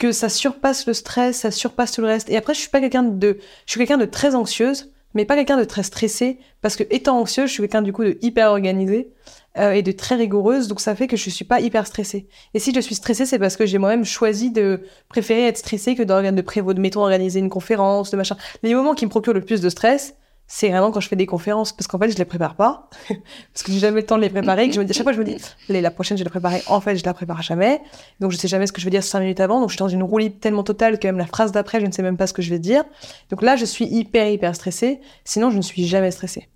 que 0.02 0.12
ça 0.12 0.30
surpasse 0.30 0.88
le 0.88 0.96
stress, 0.96 1.42
ça 1.42 1.52
surpasse 1.52 1.92
tout 1.92 2.02
le 2.02 2.08
reste. 2.08 2.28
Et 2.32 2.36
après, 2.36 2.56
je 2.56 2.60
suis 2.60 2.70
pas 2.70 2.80
quelqu'un 2.80 3.04
de, 3.04 3.38
je 3.68 3.72
suis 3.72 3.78
quelqu'un 3.78 4.00
de 4.00 4.06
très 4.06 4.34
anxieuse 4.34 4.92
mais 5.14 5.26
pas 5.26 5.36
quelqu'un 5.36 5.58
de 5.58 5.64
très 5.64 5.84
stressé, 5.84 6.40
parce 6.62 6.76
que 6.76 6.84
étant 6.90 7.20
anxieuse, 7.20 7.48
je 7.48 7.54
suis 7.54 7.62
quelqu'un 7.62 7.82
du 7.82 7.94
coup 7.94 8.04
de 8.04 8.18
hyper 8.22 8.50
organisé 8.50 9.12
euh, 9.58 9.72
et 9.72 9.82
de 9.82 9.92
très 9.92 10.16
rigoureuse, 10.16 10.68
donc 10.68 10.80
ça 10.80 10.96
fait 10.96 11.08
que 11.08 11.18
je 11.18 11.30
suis 11.30 11.46
pas 11.46 11.60
hyper 11.60 11.86
stressée. 11.88 12.28
Et 12.54 12.60
si 12.60 12.74
je 12.74 12.80
suis 12.80 12.96
stressée, 12.96 13.26
c'est 13.26 13.40
parce 13.40 13.58
que 13.58 13.66
j'ai 13.66 13.78
moi-même 13.78 14.06
choisi 14.06 14.52
de 14.52 14.82
préférer 15.10 15.48
être 15.48 15.58
stressée 15.58 15.96
que 15.96 16.04
de, 16.04 16.32
de 16.32 16.74
de 16.74 16.80
mettons 16.80 17.08
une 17.10 17.50
conférence, 17.50 18.12
de 18.12 18.18
machin. 18.18 18.38
Les 18.64 18.74
moments 18.74 18.94
qui 18.94 19.06
me 19.06 19.10
procurent 19.10 19.34
le 19.34 19.42
plus 19.42 19.62
de 19.62 19.70
stress, 19.70 20.16
c'est 20.54 20.68
vraiment 20.68 20.92
quand 20.92 21.00
je 21.00 21.08
fais 21.08 21.16
des 21.16 21.26
conférences, 21.26 21.72
parce 21.72 21.88
qu'en 21.88 21.98
fait, 21.98 22.12
je 22.12 22.18
les 22.18 22.26
prépare 22.26 22.56
pas, 22.56 22.90
parce 23.08 23.64
que 23.64 23.72
j'ai 23.72 23.80
jamais 23.80 24.02
le 24.02 24.06
temps 24.06 24.18
de 24.18 24.22
les 24.22 24.30
préparer, 24.30 24.68
que 24.68 24.76
je 24.76 24.82
me 24.82 24.84
dis, 24.84 24.92
à 24.92 24.94
chaque 24.94 25.04
fois, 25.04 25.14
je 25.14 25.20
me 25.20 25.24
dis, 25.24 25.38
la 25.70 25.92
prochaine, 25.92 26.18
je 26.18 26.24
vais 26.24 26.26
la 26.26 26.30
préparer, 26.30 26.62
en 26.68 26.82
fait, 26.82 26.98
je 26.98 27.06
la 27.06 27.14
prépare 27.14 27.42
jamais, 27.42 27.80
donc 28.20 28.32
je 28.32 28.38
sais 28.38 28.50
jamais 28.50 28.68
ce 28.68 28.74
que 28.74 28.82
je 28.82 28.86
vais 28.86 28.92
dire 28.92 29.02
cinq 29.02 29.22
minutes 29.22 29.40
avant, 29.40 29.62
donc 29.62 29.70
je 29.70 29.76
suis 29.76 29.80
dans 29.80 29.88
une 29.88 30.04
roue 30.04 30.20
tellement 30.28 30.64
totale 30.64 31.00
que 31.00 31.08
même 31.08 31.18
la 31.18 31.26
phrase 31.26 31.54
d'après, 31.54 31.80
je 31.80 31.86
ne 31.86 31.92
sais 31.94 32.04
même 32.04 32.18
pas 32.18 32.28
ce 32.28 32.34
que 32.34 32.42
je 32.42 32.50
vais 32.50 32.60
dire. 32.60 32.84
Donc 33.30 33.44
là, 33.44 33.56
je 33.56 33.64
suis 33.64 33.86
hyper, 33.86 34.28
hyper 34.28 34.54
stressée, 34.54 35.00
sinon, 35.24 35.52
je 35.52 35.58
ne 35.58 35.62
suis 35.62 35.88
jamais 35.88 36.12
stressée. 36.12 36.50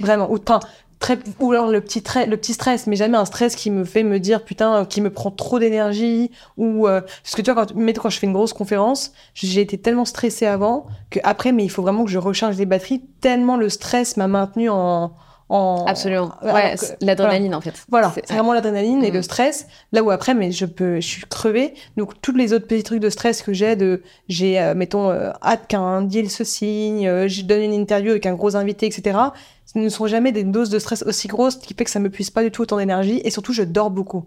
Vraiment. 0.00 0.28
Ou, 0.32 0.40
très 0.98 1.18
ou 1.38 1.52
alors 1.52 1.68
le 1.68 1.80
petit 1.80 2.02
le 2.26 2.36
petit 2.36 2.52
stress 2.52 2.86
mais 2.86 2.96
jamais 2.96 3.16
un 3.16 3.24
stress 3.24 3.54
qui 3.54 3.70
me 3.70 3.84
fait 3.84 4.02
me 4.02 4.18
dire 4.18 4.44
putain 4.44 4.84
qui 4.84 5.00
me 5.00 5.10
prend 5.10 5.30
trop 5.30 5.58
d'énergie 5.58 6.30
ou 6.56 6.86
euh, 6.86 7.00
parce 7.22 7.34
que 7.34 7.42
tu 7.42 7.52
vois 7.52 7.66
quand 7.66 7.74
quand 7.74 8.10
je 8.10 8.18
fais 8.18 8.26
une 8.26 8.32
grosse 8.32 8.52
conférence 8.52 9.12
j'ai 9.34 9.60
été 9.60 9.78
tellement 9.78 10.04
stressée 10.04 10.46
avant 10.46 10.86
que 11.10 11.20
après 11.22 11.52
mais 11.52 11.64
il 11.64 11.68
faut 11.68 11.82
vraiment 11.82 12.04
que 12.04 12.10
je 12.10 12.18
recharge 12.18 12.56
les 12.56 12.66
batteries 12.66 13.02
tellement 13.20 13.56
le 13.56 13.68
stress 13.68 14.16
m'a 14.16 14.28
maintenu 14.28 14.68
en 14.70 15.12
en... 15.50 15.86
Absolument. 15.86 16.32
Ouais, 16.42 16.74
l'adrénaline 17.00 17.54
en 17.54 17.62
fait. 17.62 17.72
Voilà, 17.88 18.12
c'est 18.14 18.30
vraiment 18.30 18.52
l'adrénaline 18.52 19.02
et 19.02 19.10
le 19.10 19.20
mm. 19.20 19.22
stress. 19.22 19.66
Là 19.92 20.02
où 20.02 20.10
après, 20.10 20.34
mais 20.34 20.52
je 20.52 20.66
peux, 20.66 20.96
je 20.96 21.06
suis 21.06 21.22
crevée. 21.22 21.72
Donc 21.96 22.20
tous 22.20 22.34
les 22.34 22.52
autres 22.52 22.66
petits 22.66 22.82
trucs 22.82 23.00
de 23.00 23.08
stress 23.08 23.40
que 23.40 23.54
j'ai, 23.54 23.74
de, 23.74 24.02
j'ai, 24.28 24.60
euh, 24.60 24.74
mettons, 24.74 25.08
euh, 25.08 25.30
hâte 25.42 25.66
qu'un 25.66 26.02
deal 26.02 26.30
se 26.30 26.44
signe, 26.44 27.26
je 27.28 27.42
donne 27.44 27.62
une 27.62 27.72
interview 27.72 28.10
avec 28.10 28.26
un 28.26 28.34
gros 28.34 28.56
invité, 28.56 28.84
etc 28.84 29.16
ce 29.70 29.78
ne 29.78 29.88
sont 29.90 30.06
jamais 30.06 30.32
des 30.32 30.44
doses 30.44 30.70
de 30.70 30.78
stress 30.78 31.02
aussi 31.02 31.28
grosses 31.28 31.56
qui 31.56 31.74
fait 31.74 31.84
que 31.84 31.90
ça 31.90 32.00
me 32.00 32.08
puise 32.08 32.30
pas 32.30 32.42
du 32.42 32.50
tout 32.50 32.62
autant 32.62 32.78
d'énergie 32.78 33.20
et 33.22 33.30
surtout 33.30 33.52
je 33.52 33.62
dors 33.62 33.90
beaucoup. 33.90 34.24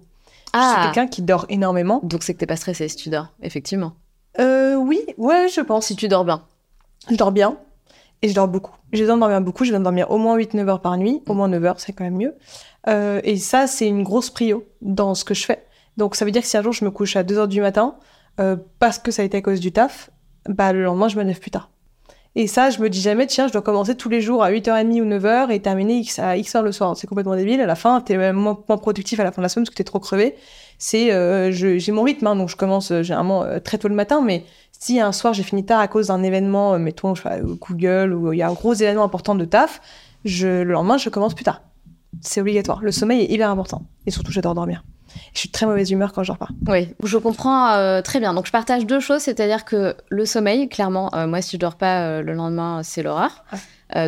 Ah. 0.53 0.59
Je 0.59 0.67
suis 0.67 0.75
ah. 0.77 0.83
quelqu'un 0.85 1.07
qui 1.07 1.23
dort 1.23 1.47
énormément. 1.49 1.99
Donc 2.03 2.21
c'est 2.21 2.35
que 2.35 2.39
t'es 2.39 2.45
pas 2.45 2.55
stressé 2.55 2.87
si 2.87 2.95
tu 2.95 3.09
dors, 3.09 3.29
effectivement. 3.41 3.93
Euh, 4.39 4.75
oui, 4.75 5.01
ouais, 5.17 5.47
je 5.49 5.61
pense. 5.61 5.87
Si 5.87 5.95
tu 5.95 6.07
dors 6.07 6.25
bien. 6.25 6.43
Je 7.09 7.15
dors 7.15 7.31
bien 7.31 7.57
et 8.21 8.29
je 8.29 8.35
dors 8.35 8.47
beaucoup. 8.47 8.75
J'ai 8.93 9.01
besoin 9.01 9.15
de 9.15 9.21
dormir 9.21 9.41
beaucoup, 9.41 9.63
je 9.63 9.71
viens 9.71 9.79
de 9.79 9.83
dormir 9.83 10.11
au 10.11 10.19
moins 10.19 10.37
8-9 10.37 10.67
heures 10.69 10.81
par 10.81 10.95
nuit, 10.95 11.23
au 11.27 11.33
moins 11.33 11.47
9 11.47 11.65
heures, 11.65 11.79
c'est 11.79 11.93
quand 11.93 12.03
même 12.03 12.17
mieux. 12.17 12.35
Euh, 12.87 13.19
et 13.23 13.37
ça, 13.37 13.65
c'est 13.65 13.87
une 13.87 14.03
grosse 14.03 14.29
prio 14.29 14.63
dans 14.81 15.15
ce 15.15 15.25
que 15.25 15.33
je 15.33 15.43
fais. 15.43 15.65
Donc 15.97 16.15
ça 16.15 16.23
veut 16.23 16.29
dire 16.29 16.43
que 16.43 16.47
si 16.47 16.55
un 16.55 16.61
jour 16.61 16.71
je 16.71 16.85
me 16.85 16.91
couche 16.91 17.15
à 17.15 17.23
2 17.23 17.39
heures 17.39 17.47
du 17.47 17.61
matin, 17.61 17.95
euh, 18.39 18.57
parce 18.77 18.99
que 18.99 19.09
ça 19.09 19.23
a 19.23 19.25
été 19.25 19.37
à 19.37 19.41
cause 19.41 19.59
du 19.59 19.71
taf, 19.71 20.11
bah 20.47 20.71
le 20.71 20.83
lendemain 20.83 21.07
je 21.07 21.17
me 21.17 21.23
lève 21.23 21.39
plus 21.39 21.49
tard. 21.49 21.71
Et 22.35 22.47
ça, 22.47 22.69
je 22.69 22.79
me 22.79 22.89
dis 22.89 23.01
jamais, 23.01 23.27
tiens, 23.27 23.47
je 23.47 23.51
dois 23.51 23.61
commencer 23.61 23.95
tous 23.95 24.07
les 24.07 24.21
jours 24.21 24.41
à 24.41 24.51
8h30 24.51 25.01
ou 25.01 25.05
9h 25.05 25.51
et 25.51 25.59
terminer 25.59 25.95
X 25.95 26.17
à 26.19 26.37
X 26.37 26.55
heures 26.55 26.63
le 26.63 26.71
soir. 26.71 26.95
C'est 26.95 27.07
complètement 27.07 27.35
débile. 27.35 27.59
À 27.59 27.65
la 27.65 27.75
fin, 27.75 27.99
t'es 27.99 28.15
même 28.15 28.37
moins, 28.37 28.55
productif 28.55 29.19
à 29.19 29.25
la 29.25 29.31
fin 29.31 29.41
de 29.41 29.43
la 29.43 29.49
semaine 29.49 29.65
parce 29.65 29.71
que 29.71 29.77
t'es 29.77 29.83
trop 29.83 29.99
crevé. 29.99 30.35
C'est, 30.77 31.11
euh, 31.11 31.51
j'ai 31.51 31.91
mon 31.91 32.03
rythme, 32.03 32.27
hein, 32.27 32.35
donc 32.35 32.49
je 32.49 32.55
commence 32.55 32.91
euh, 32.91 33.03
généralement 33.03 33.43
euh, 33.43 33.59
très 33.59 33.77
tôt 33.77 33.87
le 33.87 33.93
matin, 33.93 34.21
mais 34.21 34.45
si 34.71 34.99
un 34.99 35.11
soir 35.11 35.33
j'ai 35.33 35.43
fini 35.43 35.63
tard 35.63 35.79
à 35.79 35.87
cause 35.87 36.07
d'un 36.07 36.23
événement, 36.23 36.79
mettons, 36.79 37.13
Google, 37.59 38.13
ou 38.13 38.33
il 38.33 38.39
y 38.39 38.41
a 38.41 38.49
un 38.49 38.53
gros 38.53 38.73
événement 38.73 39.03
important 39.03 39.35
de 39.35 39.45
taf, 39.45 39.79
je, 40.25 40.63
le 40.63 40.71
lendemain, 40.71 40.97
je 40.97 41.09
commence 41.09 41.35
plus 41.35 41.43
tard. 41.43 41.61
C'est 42.21 42.41
obligatoire. 42.41 42.81
Le 42.81 42.91
sommeil 42.91 43.21
est 43.21 43.31
hyper 43.31 43.49
important. 43.49 43.83
Et 44.07 44.11
surtout, 44.11 44.31
j'adore 44.31 44.55
dormir. 44.55 44.83
Je 45.33 45.39
suis 45.39 45.49
de 45.49 45.53
très 45.53 45.65
mauvaise 45.65 45.91
humeur 45.91 46.13
quand 46.13 46.23
je 46.23 46.27
dors 46.27 46.37
pas. 46.37 46.49
Oui, 46.67 46.89
je 47.03 47.17
comprends 47.17 47.71
euh, 47.71 48.01
très 48.01 48.19
bien. 48.19 48.33
Donc 48.33 48.45
je 48.45 48.51
partage 48.51 48.85
deux 48.85 48.99
choses, 48.99 49.21
c'est-à-dire 49.21 49.65
que 49.65 49.95
le 50.09 50.25
sommeil, 50.25 50.69
clairement, 50.69 51.13
euh, 51.15 51.27
moi 51.27 51.41
si 51.41 51.55
je 51.55 51.57
dors 51.59 51.75
pas 51.75 52.01
euh, 52.01 52.21
le 52.21 52.33
lendemain, 52.33 52.81
c'est 52.83 53.03
l'horreur. 53.03 53.43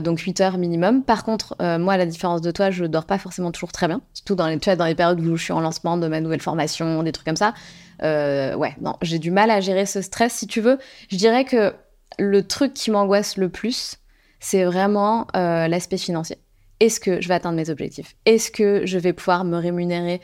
donc 0.01 0.19
8 0.19 0.41
heures 0.41 0.57
minimum. 0.57 1.03
Par 1.03 1.23
contre, 1.23 1.55
moi, 1.77 1.93
à 1.93 1.97
la 1.97 2.05
différence 2.05 2.41
de 2.41 2.51
toi, 2.51 2.71
je 2.71 2.85
dors 2.85 3.05
pas 3.05 3.17
forcément 3.17 3.51
toujours 3.51 3.71
très 3.71 3.87
bien. 3.87 4.01
Surtout 4.13 4.35
dans 4.35 4.47
les, 4.47 4.57
tu 4.57 4.73
dans 4.75 4.85
les 4.85 4.95
périodes 4.95 5.19
où 5.19 5.35
je 5.35 5.43
suis 5.43 5.53
en 5.53 5.59
lancement 5.59 5.97
de 5.97 6.07
ma 6.07 6.21
nouvelle 6.21 6.41
formation, 6.41 7.03
des 7.03 7.11
trucs 7.11 7.25
comme 7.25 7.35
ça. 7.35 7.53
ouais, 8.01 8.75
non, 8.81 8.95
j'ai 9.01 9.19
du 9.19 9.31
mal 9.31 9.51
à 9.51 9.59
gérer 9.59 9.85
ce 9.85 10.01
stress. 10.01 10.33
Si 10.33 10.47
tu 10.47 10.61
veux, 10.61 10.79
je 11.09 11.17
dirais 11.17 11.43
que 11.43 11.73
le 12.17 12.47
truc 12.47 12.73
qui 12.73 12.91
m'angoisse 12.91 13.35
le 13.35 13.49
plus, 13.49 13.97
c'est 14.39 14.63
vraiment 14.63 15.27
l'aspect 15.33 15.97
financier 15.97 16.37
est-ce 16.83 16.99
que 16.99 17.21
je 17.21 17.29
vais 17.29 17.33
atteindre 17.33 17.55
mes 17.55 17.69
objectifs? 17.69 18.15
Est-ce 18.25 18.51
que 18.51 18.85
je 18.85 18.97
vais 18.97 19.13
pouvoir 19.13 19.45
me 19.45 19.57
rémunérer 19.57 20.21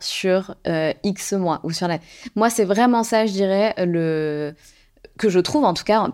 sur 0.00 0.54
euh, 0.66 0.92
X 1.02 1.32
mois 1.32 1.60
ou 1.62 1.70
sur 1.70 1.88
la... 1.88 1.98
Moi, 2.34 2.50
c'est 2.50 2.64
vraiment 2.64 3.02
ça, 3.02 3.26
je 3.26 3.32
dirais, 3.32 3.74
le... 3.78 4.54
que 5.18 5.28
je 5.28 5.38
trouve, 5.38 5.64
en 5.64 5.74
tout 5.74 5.84
cas, 5.84 6.08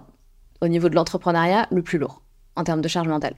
au 0.61 0.68
niveau 0.68 0.88
de 0.88 0.94
l'entrepreneuriat, 0.94 1.66
le 1.70 1.82
plus 1.82 1.98
lourd 1.98 2.22
en 2.56 2.64
termes 2.64 2.80
de 2.80 2.88
charge 2.88 3.09
mentale. 3.09 3.34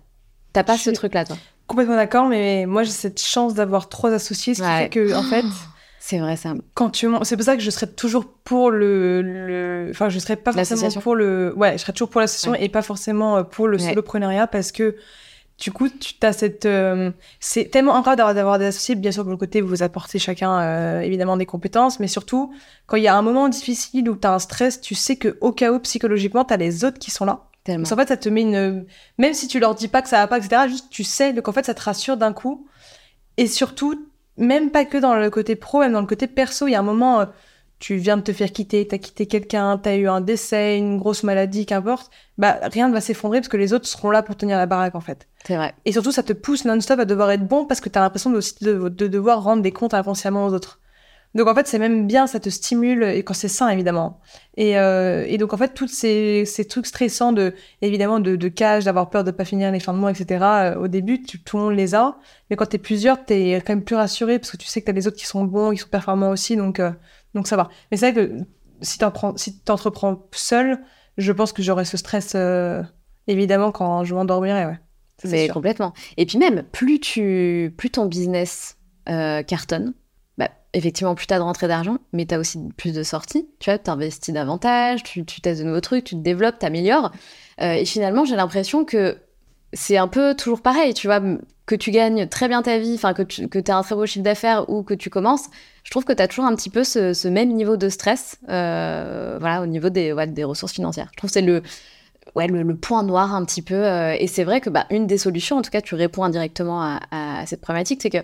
T'as 0.52 0.64
pas 0.64 0.78
ce 0.78 0.90
truc-là, 0.90 1.24
toi? 1.24 1.36
Complètement 1.66 1.96
d'accord, 1.96 2.26
mais 2.26 2.66
moi, 2.66 2.82
j'ai 2.82 2.90
cette 2.90 3.20
chance 3.20 3.54
d'avoir 3.54 3.88
trois 3.88 4.12
associés, 4.12 4.54
ce 4.54 4.62
qui 4.62 4.68
fait 4.68 4.88
que, 4.88 5.14
en 5.14 5.22
fait... 5.22 5.44
C'est 6.02 6.18
vrai 6.18 6.34
ça. 6.34 6.54
Quand 6.72 6.88
tu 6.88 7.06
c'est 7.24 7.36
pour 7.36 7.44
ça 7.44 7.56
que 7.56 7.62
je 7.62 7.70
serais 7.70 7.86
toujours 7.86 8.24
pour 8.26 8.70
le, 8.70 9.88
enfin 9.90 10.08
je 10.08 10.18
serais 10.18 10.34
pas 10.34 10.50
forcément 10.50 11.00
pour 11.02 11.14
le, 11.14 11.52
ouais, 11.54 11.72
je 11.72 11.82
serais 11.82 11.92
toujours 11.92 12.08
pour 12.08 12.22
l'association 12.22 12.54
et 12.54 12.70
pas 12.70 12.80
forcément 12.80 13.36
euh, 13.36 13.42
pour 13.42 13.68
le 13.68 13.78
soloprenariat 13.78 14.46
parce 14.46 14.72
que 14.72 14.96
du 15.60 15.72
coup, 15.72 15.88
tu 15.90 16.14
as 16.22 16.32
cette. 16.32 16.64
Euh, 16.64 17.10
c'est 17.38 17.66
tellement 17.66 17.94
incroyable 17.94 18.34
d'avoir 18.34 18.58
des 18.58 18.64
associés. 18.64 18.94
Bien 18.94 19.12
sûr, 19.12 19.26
de 19.26 19.30
le 19.30 19.36
côté, 19.36 19.60
vous 19.60 19.68
vous 19.68 19.82
apportez 19.82 20.18
chacun 20.18 20.58
euh, 20.58 21.00
évidemment 21.00 21.36
des 21.36 21.44
compétences, 21.44 22.00
mais 22.00 22.08
surtout, 22.08 22.52
quand 22.86 22.96
il 22.96 23.02
y 23.02 23.08
a 23.08 23.14
un 23.14 23.20
moment 23.20 23.48
difficile 23.48 24.08
où 24.08 24.16
tu 24.16 24.26
as 24.26 24.32
un 24.32 24.38
stress, 24.38 24.80
tu 24.80 24.94
sais 24.94 25.16
que 25.16 25.36
au 25.42 25.52
cas 25.52 25.70
où, 25.70 25.78
psychologiquement, 25.78 26.46
tu 26.46 26.54
as 26.54 26.56
les 26.56 26.84
autres 26.84 26.98
qui 26.98 27.10
sont 27.10 27.26
là. 27.26 27.44
Tellement. 27.62 27.86
en 27.92 27.96
fait, 27.96 28.08
ça 28.08 28.16
te 28.16 28.28
met 28.30 28.40
une. 28.40 28.86
Même 29.18 29.34
si 29.34 29.48
tu 29.48 29.60
leur 29.60 29.74
dis 29.74 29.88
pas 29.88 30.00
que 30.00 30.08
ça 30.08 30.16
va 30.16 30.26
pas, 30.26 30.38
etc., 30.38 30.62
juste 30.66 30.88
tu 30.88 31.04
sais, 31.04 31.34
donc 31.34 31.46
en 31.46 31.52
fait, 31.52 31.66
ça 31.66 31.74
te 31.74 31.82
rassure 31.82 32.16
d'un 32.16 32.32
coup. 32.32 32.66
Et 33.36 33.46
surtout, 33.46 34.08
même 34.38 34.70
pas 34.70 34.86
que 34.86 34.96
dans 34.96 35.14
le 35.14 35.28
côté 35.28 35.56
pro, 35.56 35.80
même 35.80 35.92
dans 35.92 36.00
le 36.00 36.06
côté 36.06 36.26
perso, 36.26 36.68
il 36.68 36.72
y 36.72 36.74
a 36.74 36.80
un 36.80 36.82
moment. 36.82 37.20
Euh, 37.20 37.26
tu 37.80 37.96
viens 37.96 38.18
de 38.18 38.22
te 38.22 38.32
faire 38.32 38.52
quitter, 38.52 38.86
t'as 38.86 38.98
quitté 38.98 39.26
quelqu'un, 39.26 39.78
t'as 39.78 39.96
eu 39.96 40.06
un 40.06 40.20
décès, 40.20 40.76
une 40.76 40.98
grosse 40.98 41.22
maladie, 41.22 41.64
qu'importe, 41.64 42.10
bah 42.36 42.58
rien 42.62 42.88
ne 42.88 42.92
va 42.92 43.00
s'effondrer 43.00 43.40
parce 43.40 43.48
que 43.48 43.56
les 43.56 43.72
autres 43.72 43.86
seront 43.86 44.10
là 44.10 44.22
pour 44.22 44.36
tenir 44.36 44.58
la 44.58 44.66
baraque 44.66 44.94
en 44.94 45.00
fait. 45.00 45.26
C'est 45.46 45.56
vrai. 45.56 45.74
Et 45.86 45.92
surtout, 45.92 46.12
ça 46.12 46.22
te 46.22 46.34
pousse 46.34 46.66
non-stop 46.66 47.00
à 47.00 47.06
devoir 47.06 47.30
être 47.30 47.48
bon 47.48 47.64
parce 47.64 47.80
que 47.80 47.88
t'as 47.88 48.00
l'impression 48.00 48.32
aussi 48.34 48.62
de, 48.62 48.88
devoir 48.88 49.42
rendre 49.42 49.62
des 49.62 49.72
comptes 49.72 49.94
inconsciemment 49.94 50.46
aux 50.46 50.52
autres. 50.52 50.78
Donc 51.34 51.46
en 51.46 51.54
fait, 51.54 51.66
c'est 51.68 51.78
même 51.78 52.06
bien, 52.06 52.26
ça 52.26 52.40
te 52.40 52.50
stimule 52.50 53.04
et 53.04 53.22
quand 53.22 53.34
c'est 53.34 53.48
sain 53.48 53.68
évidemment. 53.68 54.20
Et, 54.56 54.78
euh, 54.78 55.24
et 55.26 55.38
donc 55.38 55.54
en 55.54 55.56
fait, 55.56 55.72
tous 55.72 55.86
ces, 55.86 56.44
ces 56.44 56.66
trucs 56.66 56.86
stressants 56.86 57.32
de 57.32 57.54
évidemment 57.80 58.18
de, 58.18 58.36
de 58.36 58.48
cage, 58.48 58.84
d'avoir 58.84 59.08
peur 59.08 59.24
de 59.24 59.30
pas 59.30 59.44
finir 59.44 59.70
les 59.70 59.80
fins 59.80 59.94
de 59.94 59.98
mois, 59.98 60.10
etc. 60.10 60.44
Euh, 60.44 60.74
au 60.74 60.88
début, 60.88 61.22
tu, 61.22 61.40
tout 61.40 61.56
le 61.56 61.62
monde 61.62 61.76
les 61.76 61.94
a, 61.94 62.18
mais 62.50 62.56
quand 62.56 62.66
t'es 62.66 62.78
plusieurs, 62.78 63.24
t'es 63.24 63.62
quand 63.64 63.72
même 63.72 63.84
plus 63.84 63.96
rassuré 63.96 64.38
parce 64.38 64.50
que 64.50 64.56
tu 64.56 64.66
sais 64.66 64.80
que 64.80 64.86
t'as 64.86 64.92
les 64.92 65.06
autres 65.06 65.16
qui 65.16 65.26
sont 65.26 65.44
bons, 65.44 65.70
qui 65.70 65.78
sont 65.78 65.88
performants 65.88 66.30
aussi, 66.30 66.56
donc 66.56 66.80
euh, 66.80 66.90
donc 67.34 67.46
ça 67.46 67.56
va. 67.56 67.68
Mais 67.90 67.96
c'est 67.96 68.12
vrai 68.12 68.26
que 68.26 68.36
si 68.80 68.98
tu 68.98 69.04
si 69.36 69.62
entreprends 69.68 70.26
seul, 70.32 70.80
je 71.16 71.32
pense 71.32 71.52
que 71.52 71.62
j'aurais 71.62 71.84
ce 71.84 71.96
stress 71.96 72.32
euh, 72.34 72.82
évidemment 73.26 73.72
quand 73.72 74.04
je 74.04 74.14
m'endormirais. 74.14 74.66
Ouais. 74.66 74.78
Mais 75.24 75.48
complètement. 75.48 75.92
Et 76.16 76.26
puis 76.26 76.38
même, 76.38 76.62
plus, 76.72 77.00
tu, 77.00 77.74
plus 77.76 77.90
ton 77.90 78.06
business 78.06 78.76
euh, 79.08 79.42
cartonne, 79.42 79.92
bah, 80.38 80.50
effectivement, 80.72 81.14
plus 81.14 81.26
tu 81.26 81.34
as 81.34 81.38
de 81.38 81.42
rentrée 81.42 81.68
d'argent, 81.68 81.98
mais 82.12 82.26
tu 82.26 82.34
as 82.34 82.38
aussi 82.38 82.58
plus 82.76 82.94
de 82.94 83.02
sorties. 83.02 83.48
Tu 83.58 83.70
vois, 83.70 83.78
tu 83.78 83.90
investis 83.90 84.32
davantage, 84.32 85.02
tu, 85.02 85.24
tu 85.24 85.40
testes 85.40 85.60
de 85.60 85.66
nouveaux 85.66 85.80
trucs, 85.80 86.04
tu 86.04 86.14
te 86.14 86.20
développes, 86.20 86.58
tu 86.58 86.66
améliores. 86.66 87.12
Euh, 87.60 87.72
et 87.72 87.84
finalement, 87.84 88.24
j'ai 88.24 88.36
l'impression 88.36 88.84
que 88.84 89.18
c'est 89.72 89.96
un 89.96 90.08
peu 90.08 90.34
toujours 90.34 90.62
pareil, 90.62 90.94
tu 90.94 91.06
vois, 91.06 91.20
que 91.66 91.74
tu 91.74 91.90
gagnes 91.90 92.26
très 92.26 92.48
bien 92.48 92.62
ta 92.62 92.78
vie, 92.78 92.94
enfin 92.94 93.14
que 93.14 93.22
tu 93.22 93.48
que 93.48 93.58
as 93.70 93.76
un 93.76 93.82
très 93.82 93.94
beau 93.94 94.06
chiffre 94.06 94.24
d'affaires 94.24 94.68
ou 94.68 94.82
que 94.82 94.94
tu 94.94 95.10
commences, 95.10 95.48
je 95.90 95.92
trouve 95.92 96.04
que 96.04 96.12
tu 96.12 96.22
as 96.22 96.28
toujours 96.28 96.44
un 96.44 96.54
petit 96.54 96.70
peu 96.70 96.84
ce, 96.84 97.26
même 97.26 97.48
niveau 97.48 97.76
de 97.76 97.88
stress 97.88 98.38
euh, 98.48 99.38
voilà, 99.40 99.60
au 99.60 99.66
niveau 99.66 99.88
des, 99.88 100.14
des 100.28 100.44
ressources 100.44 100.72
financières. 100.72 101.08
Je 101.10 101.16
trouve 101.16 101.30
que 101.30 101.34
c'est 101.34 101.42
le, 101.42 101.64
ouais, 102.36 102.46
le, 102.46 102.76
point 102.76 103.02
noir 103.02 103.34
un 103.34 103.44
petit 103.44 103.60
peu. 103.60 103.74
Euh, 103.74 104.14
et 104.16 104.28
c'est 104.28 104.44
vrai 104.44 104.60
que 104.60 104.70
bah, 104.70 104.86
une 104.90 105.08
des 105.08 105.18
solutions, 105.18 105.56
en 105.56 105.62
tout 105.62 105.70
cas 105.72 105.80
tu 105.80 105.96
réponds 105.96 106.22
indirectement 106.22 106.80
à 107.10 107.44
cette 107.46 107.60
problématique, 107.60 108.02
c'est 108.02 108.10
que 108.10 108.22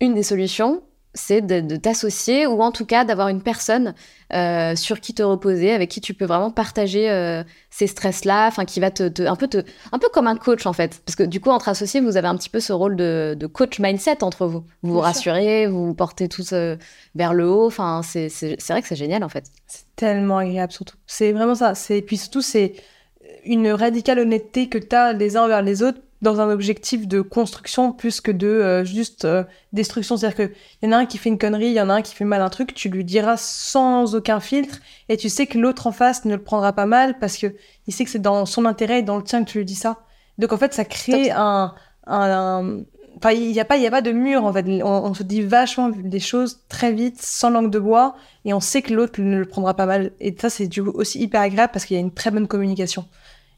une 0.00 0.14
des 0.14 0.22
solutions, 0.22 0.80
c'est 1.14 1.40
de, 1.40 1.76
t'associer 1.76 2.46
ou 2.46 2.62
en 2.62 2.70
tout 2.70 2.84
cas 2.86 3.04
d'avoir 3.04 3.28
une 3.28 3.42
personne 3.42 3.94
euh, 4.32 4.76
sur 4.76 5.00
qui 5.00 5.14
te 5.14 5.22
reposer, 5.22 5.72
avec 5.72 5.90
qui 5.90 6.00
tu 6.00 6.14
peux 6.14 6.26
vraiment 6.26 6.50
partager 6.50 7.10
euh, 7.10 7.42
ces 7.70 7.86
stress-là, 7.86 8.46
enfin 8.46 8.64
qui 8.64 8.78
va 8.78 8.90
te, 8.90 9.26
un 9.26 9.36
peu 9.36 9.48
te, 9.48 9.64
un 9.92 9.98
peu 9.98 10.08
comme 10.12 10.26
un 10.26 10.36
coach 10.36 10.66
en 10.66 10.72
fait, 10.72 11.00
parce 11.04 11.16
que 11.16 11.22
du 11.22 11.40
coup 11.40 11.50
entre 11.50 11.68
associés 11.68 12.00
vous 12.00 12.16
avez 12.16 12.28
un 12.28 12.36
petit 12.36 12.50
peu 12.50 12.60
ce 12.60 12.72
rôle 12.72 12.96
de, 12.96 13.36
coach 13.52 13.78
mindset 13.78 14.22
entre 14.22 14.46
vous, 14.46 14.64
vous 14.82 14.92
vous 14.92 15.00
rassurez, 15.00 15.66
vous 15.66 15.86
vous 15.86 15.94
portez 15.94 16.28
tous 16.28 16.52
euh, 16.52 16.76
vers 17.14 17.32
le 17.34 17.48
haut, 17.48 17.66
enfin 17.66 18.02
c'est 18.04 18.28
vrai 18.68 18.82
que 18.82 18.88
c'est 18.88 18.96
génial 18.96 19.24
en 19.24 19.28
fait. 19.28 19.44
C'est 19.66 19.86
tellement 19.96 20.38
agréable 20.38 20.72
surtout, 20.72 20.96
c'est 21.06 21.32
vraiment 21.32 21.54
ça, 21.54 21.74
c'est 21.74 22.02
puis 22.02 22.18
surtout 22.18 22.42
c'est 22.42 22.74
une 23.44 23.70
radicale 23.70 24.18
honnêteté 24.18 24.68
que 24.68 24.78
tu 24.78 24.94
as 24.94 25.12
les 25.12 25.36
uns 25.36 25.44
envers 25.44 25.62
les 25.62 25.82
autres 25.82 26.00
dans 26.22 26.40
un 26.40 26.50
objectif 26.50 27.06
de 27.06 27.20
construction 27.20 27.92
plus 27.92 28.20
que 28.20 28.30
de 28.30 28.46
euh, 28.46 28.84
juste 28.84 29.24
euh, 29.24 29.44
destruction. 29.72 30.16
C'est-à-dire 30.16 30.36
qu'il 30.36 30.56
y 30.82 30.88
en 30.88 30.92
a 30.92 30.98
un 30.98 31.06
qui 31.06 31.18
fait 31.18 31.28
une 31.28 31.38
connerie, 31.38 31.66
il 31.66 31.72
y 31.72 31.80
en 31.80 31.90
a 31.90 31.94
un 31.94 32.02
qui 32.02 32.14
fait 32.14 32.24
mal 32.24 32.42
un 32.42 32.50
truc, 32.50 32.74
tu 32.74 32.88
lui 32.88 33.04
diras 33.04 33.36
sans 33.36 34.14
aucun 34.14 34.40
filtre 34.40 34.78
et 35.08 35.16
tu 35.16 35.28
sais 35.28 35.46
que 35.46 35.58
l'autre 35.58 35.86
en 35.86 35.92
face 35.92 36.24
ne 36.24 36.34
le 36.34 36.42
prendra 36.42 36.72
pas 36.72 36.86
mal 36.86 37.18
parce 37.18 37.36
que 37.36 37.54
il 37.86 37.94
sait 37.94 38.04
que 38.04 38.10
c'est 38.10 38.18
dans 38.18 38.46
son 38.46 38.64
intérêt 38.64 39.00
et 39.00 39.02
dans 39.02 39.16
le 39.16 39.22
tien 39.22 39.44
que 39.44 39.50
tu 39.50 39.58
lui 39.58 39.64
dis 39.64 39.74
ça. 39.74 39.98
Donc 40.38 40.52
en 40.52 40.56
fait, 40.56 40.74
ça 40.74 40.84
crée 40.84 41.30
un, 41.30 41.74
un, 42.06 42.82
Enfin, 43.18 43.32
il 43.32 43.50
n'y 43.50 43.58
a, 43.58 43.64
pas, 43.64 43.76
il 43.76 43.82
y 43.82 43.86
a 43.86 43.90
pas 43.90 44.00
de 44.00 44.12
mur, 44.12 44.44
en 44.44 44.52
fait. 44.52 44.64
On, 44.84 45.12
se 45.12 45.24
dit 45.24 45.42
vachement 45.42 45.88
des 45.88 46.20
choses 46.20 46.60
très 46.68 46.92
vite, 46.92 47.20
sans 47.20 47.50
langue 47.50 47.70
de 47.70 47.80
bois, 47.80 48.14
et 48.44 48.54
on 48.54 48.60
sait 48.60 48.80
que 48.80 48.94
l'autre 48.94 49.20
ne 49.20 49.38
le 49.38 49.44
prendra 49.44 49.74
pas 49.74 49.86
mal. 49.86 50.12
Et 50.20 50.36
ça, 50.38 50.50
c'est 50.50 50.68
du 50.68 50.84
coup 50.84 50.92
aussi 50.94 51.18
hyper 51.18 51.40
agréable 51.40 51.72
parce 51.72 51.84
qu'il 51.84 51.96
y 51.96 51.98
a 51.98 52.00
une 52.00 52.12
très 52.12 52.30
bonne 52.30 52.46
communication. 52.46 53.06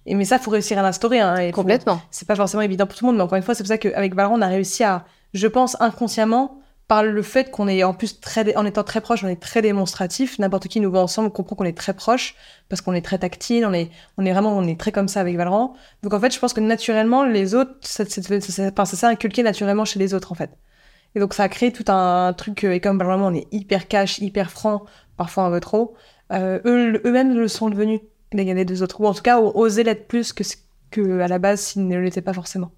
Et 0.07 0.15
mais 0.15 0.25
ça, 0.25 0.39
faut 0.39 0.51
réussir 0.51 0.79
à 0.79 0.83
l'instaurer. 0.83 1.21
Hein, 1.21 1.51
Complètement. 1.53 2.01
C'est 2.11 2.27
pas 2.27 2.37
forcément 2.37 2.63
évident 2.63 2.87
pour 2.87 2.97
tout 2.97 3.05
le 3.05 3.09
monde, 3.09 3.17
mais 3.17 3.23
encore 3.23 3.37
une 3.37 3.43
fois, 3.43 3.55
c'est 3.55 3.63
pour 3.63 3.69
ça 3.69 3.79
qu'avec 3.79 4.15
Valorant, 4.15 4.39
on 4.39 4.43
a 4.43 4.49
réussi 4.49 4.83
à, 4.83 5.05
je 5.35 5.47
pense, 5.47 5.77
inconsciemment, 5.81 6.61
par 6.91 7.05
le 7.05 7.23
fait 7.23 7.53
qu'on 7.53 7.69
est 7.69 7.85
en 7.85 7.95
plus 7.95 8.19
très, 8.21 8.57
en 8.57 8.67
étant 8.67 8.83
très 8.83 9.01
proche, 9.01 9.23
on 9.23 9.29
est 9.29 9.41
très 9.41 9.63
démonstratif. 9.63 10.41
N'importe 10.41 10.67
qui 10.67 10.81
nous 10.81 10.91
voit 10.91 11.03
ensemble, 11.03 11.29
on 11.29 11.31
comprend 11.31 11.55
qu'on 11.55 11.65
est 11.65 11.77
très 11.77 11.95
proche 11.95 12.35
parce 12.69 12.83
qu'on 12.83 12.95
est 12.95 13.01
très 13.01 13.19
tactile, 13.19 13.65
on 13.65 13.73
est, 13.73 13.91
on 14.19 14.27
est 14.27 14.33
vraiment, 14.33 14.59
on 14.59 14.67
est 14.67 14.77
très 14.79 14.91
comme 14.91 15.07
ça 15.07 15.21
avec 15.21 15.37
Valorant. 15.37 15.75
Donc 16.03 16.15
en 16.15 16.19
fait, 16.19 16.35
je 16.35 16.41
pense 16.41 16.53
que 16.53 16.59
naturellement, 16.59 17.25
les 17.25 17.55
autres, 17.55 17.77
ça, 17.83 18.05
s'est 18.05 19.07
inculqué 19.07 19.45
naturellement 19.45 19.85
chez 19.85 20.01
les 20.01 20.15
autres 20.15 20.33
en 20.33 20.35
fait. 20.35 20.51
Et 21.15 21.21
donc 21.21 21.33
ça 21.33 21.45
a 21.45 21.49
créé 21.49 21.73
tout 21.73 21.85
un, 21.87 22.33
truc, 22.33 22.65
et 22.65 22.81
comme 22.81 22.99
vraiment 22.99 23.29
on 23.29 23.35
est 23.35 23.47
hyper 23.53 23.87
cash, 23.87 24.19
hyper 24.19 24.51
franc, 24.51 24.83
parfois 25.17 25.45
un 25.45 25.51
peu 25.53 25.61
trop, 25.61 25.95
euh, 26.33 26.59
eux, 26.65 27.01
eux-mêmes 27.05 27.39
le 27.39 27.47
sont 27.47 27.71
devenus 27.71 28.01
les 28.33 28.65
deux 28.65 28.83
autres. 28.83 29.01
Ou 29.01 29.07
en 29.07 29.15
tout 29.15 29.23
cas, 29.23 29.41
oser 29.41 29.83
l'être 29.83 30.07
plus 30.09 30.33
que, 30.33 30.45
que 30.91 31.21
à 31.21 31.29
la 31.29 31.39
base 31.39 31.61
s'ils 31.61 31.87
ne 31.87 31.99
l'étaient 31.99 32.23
pas 32.23 32.33
forcément. 32.33 32.71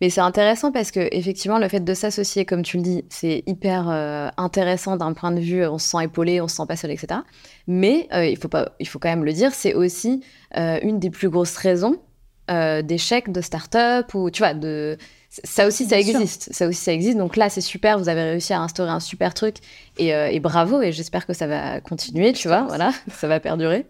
Mais 0.00 0.10
c'est 0.10 0.20
intéressant 0.20 0.72
parce 0.72 0.90
que 0.90 1.08
effectivement, 1.12 1.58
le 1.58 1.68
fait 1.68 1.80
de 1.80 1.94
s'associer, 1.94 2.44
comme 2.44 2.62
tu 2.62 2.76
le 2.76 2.82
dis, 2.82 3.04
c'est 3.08 3.42
hyper 3.46 3.88
euh, 3.88 4.28
intéressant 4.36 4.96
d'un 4.96 5.12
point 5.12 5.32
de 5.32 5.40
vue, 5.40 5.66
on 5.66 5.78
se 5.78 5.88
sent 5.88 6.04
épaulé, 6.04 6.40
on 6.40 6.48
se 6.48 6.56
sent 6.56 6.66
pas 6.66 6.76
seul, 6.76 6.90
etc. 6.90 7.20
Mais 7.66 8.08
euh, 8.12 8.26
il 8.26 8.36
faut 8.36 8.48
pas, 8.48 8.72
il 8.80 8.88
faut 8.88 8.98
quand 8.98 9.08
même 9.08 9.24
le 9.24 9.32
dire, 9.32 9.52
c'est 9.52 9.74
aussi 9.74 10.22
euh, 10.56 10.78
une 10.82 10.98
des 10.98 11.10
plus 11.10 11.28
grosses 11.28 11.56
raisons 11.56 12.00
d'échec 12.48 13.32
de 13.32 13.40
start-up 13.40 14.14
ou 14.14 14.30
tu 14.30 14.42
vois 14.42 14.54
de 14.54 14.98
ça 15.42 15.66
aussi, 15.66 15.86
ça 15.86 15.98
existe. 15.98 16.52
Ça 16.52 16.68
aussi, 16.68 16.80
ça 16.80 16.92
existe. 16.92 17.18
Donc 17.18 17.36
là, 17.36 17.48
c'est 17.48 17.60
super. 17.60 17.98
Vous 17.98 18.08
avez 18.08 18.22
réussi 18.22 18.52
à 18.52 18.60
instaurer 18.60 18.90
un 18.90 19.00
super 19.00 19.34
truc. 19.34 19.56
Et, 19.98 20.14
euh, 20.14 20.38
bravo. 20.40 20.80
Et 20.80 20.92
j'espère 20.92 21.26
que 21.26 21.32
ça 21.32 21.46
va 21.46 21.80
continuer, 21.80 22.32
tu 22.32 22.46
vois. 22.46 22.62
Voilà, 22.62 22.92
ça 23.10 23.26
va 23.26 23.40
perdurer. 23.40 23.86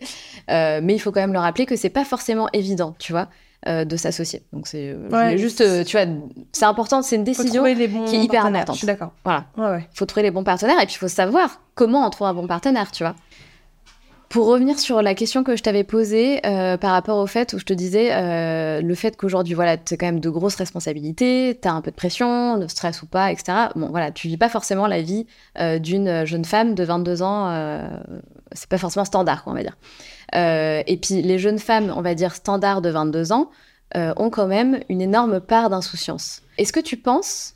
Euh, 0.50 0.80
mais 0.82 0.94
il 0.94 0.98
faut 0.98 1.12
quand 1.12 1.20
même 1.20 1.32
le 1.32 1.38
rappeler 1.38 1.66
que 1.66 1.76
c'est 1.76 1.90
pas 1.90 2.04
forcément 2.04 2.48
évident, 2.52 2.94
tu 2.98 3.12
vois, 3.12 3.28
euh, 3.68 3.84
de 3.84 3.96
s'associer. 3.96 4.42
Donc 4.52 4.66
c'est 4.66 4.96
juste, 5.36 5.62
tu 5.84 5.96
vois, 5.96 6.06
c'est 6.52 6.64
important. 6.64 7.02
C'est 7.02 7.16
une 7.16 7.24
décision 7.24 7.64
qui 7.64 8.16
est 8.16 8.24
hyper 8.24 8.46
importante. 8.46 8.76
Je 8.76 8.78
suis 8.78 8.86
d'accord. 8.86 9.12
Voilà. 9.24 9.44
Il 9.58 9.98
faut 9.98 10.06
trouver 10.06 10.22
les 10.22 10.30
bons 10.30 10.44
partenaires. 10.44 10.80
Et 10.80 10.86
puis, 10.86 10.94
il 10.94 10.98
faut 10.98 11.08
savoir 11.08 11.60
comment 11.74 12.06
on 12.06 12.10
trouve 12.10 12.26
un 12.26 12.34
bon 12.34 12.46
partenaire, 12.46 12.90
tu 12.90 13.02
vois. 13.02 13.16
Pour 14.34 14.48
revenir 14.48 14.80
sur 14.80 15.00
la 15.00 15.14
question 15.14 15.44
que 15.44 15.54
je 15.54 15.62
t'avais 15.62 15.84
posée 15.84 16.44
euh, 16.44 16.76
par 16.76 16.90
rapport 16.90 17.18
au 17.18 17.26
fait 17.28 17.52
où 17.52 17.60
je 17.60 17.64
te 17.64 17.72
disais 17.72 18.12
euh, 18.12 18.80
le 18.80 18.94
fait 18.96 19.16
qu'aujourd'hui, 19.16 19.54
voilà, 19.54 19.76
tu 19.76 19.94
as 19.94 19.96
quand 19.96 20.06
même 20.06 20.18
de 20.18 20.28
grosses 20.28 20.56
responsabilités, 20.56 21.56
tu 21.62 21.68
as 21.68 21.72
un 21.72 21.80
peu 21.80 21.92
de 21.92 21.96
pression, 21.96 22.58
de 22.58 22.66
stress 22.66 23.00
ou 23.02 23.06
pas, 23.06 23.30
etc. 23.30 23.68
Bon, 23.76 23.90
voilà, 23.90 24.10
tu 24.10 24.26
vis 24.26 24.36
pas 24.36 24.48
forcément 24.48 24.88
la 24.88 25.02
vie 25.02 25.28
euh, 25.60 25.78
d'une 25.78 26.24
jeune 26.24 26.44
femme 26.44 26.74
de 26.74 26.82
22 26.82 27.22
ans, 27.22 27.78
c'est 28.50 28.68
pas 28.68 28.76
forcément 28.76 29.04
standard, 29.04 29.44
quoi, 29.44 29.52
on 29.52 29.56
va 29.56 29.62
dire. 29.62 29.76
et 30.32 30.96
puis, 31.00 31.22
les 31.22 31.38
jeunes 31.38 31.60
femmes, 31.60 31.94
on 31.96 32.02
va 32.02 32.16
dire 32.16 32.34
standard 32.34 32.82
de 32.82 32.90
22 32.90 33.30
ans, 33.30 33.50
ont 33.94 34.30
quand 34.30 34.48
même 34.48 34.80
une 34.88 35.00
énorme 35.00 35.38
part 35.38 35.70
d'insouciance. 35.70 36.42
Est-ce 36.58 36.72
que 36.72 36.80
tu 36.80 36.96
penses 36.96 37.54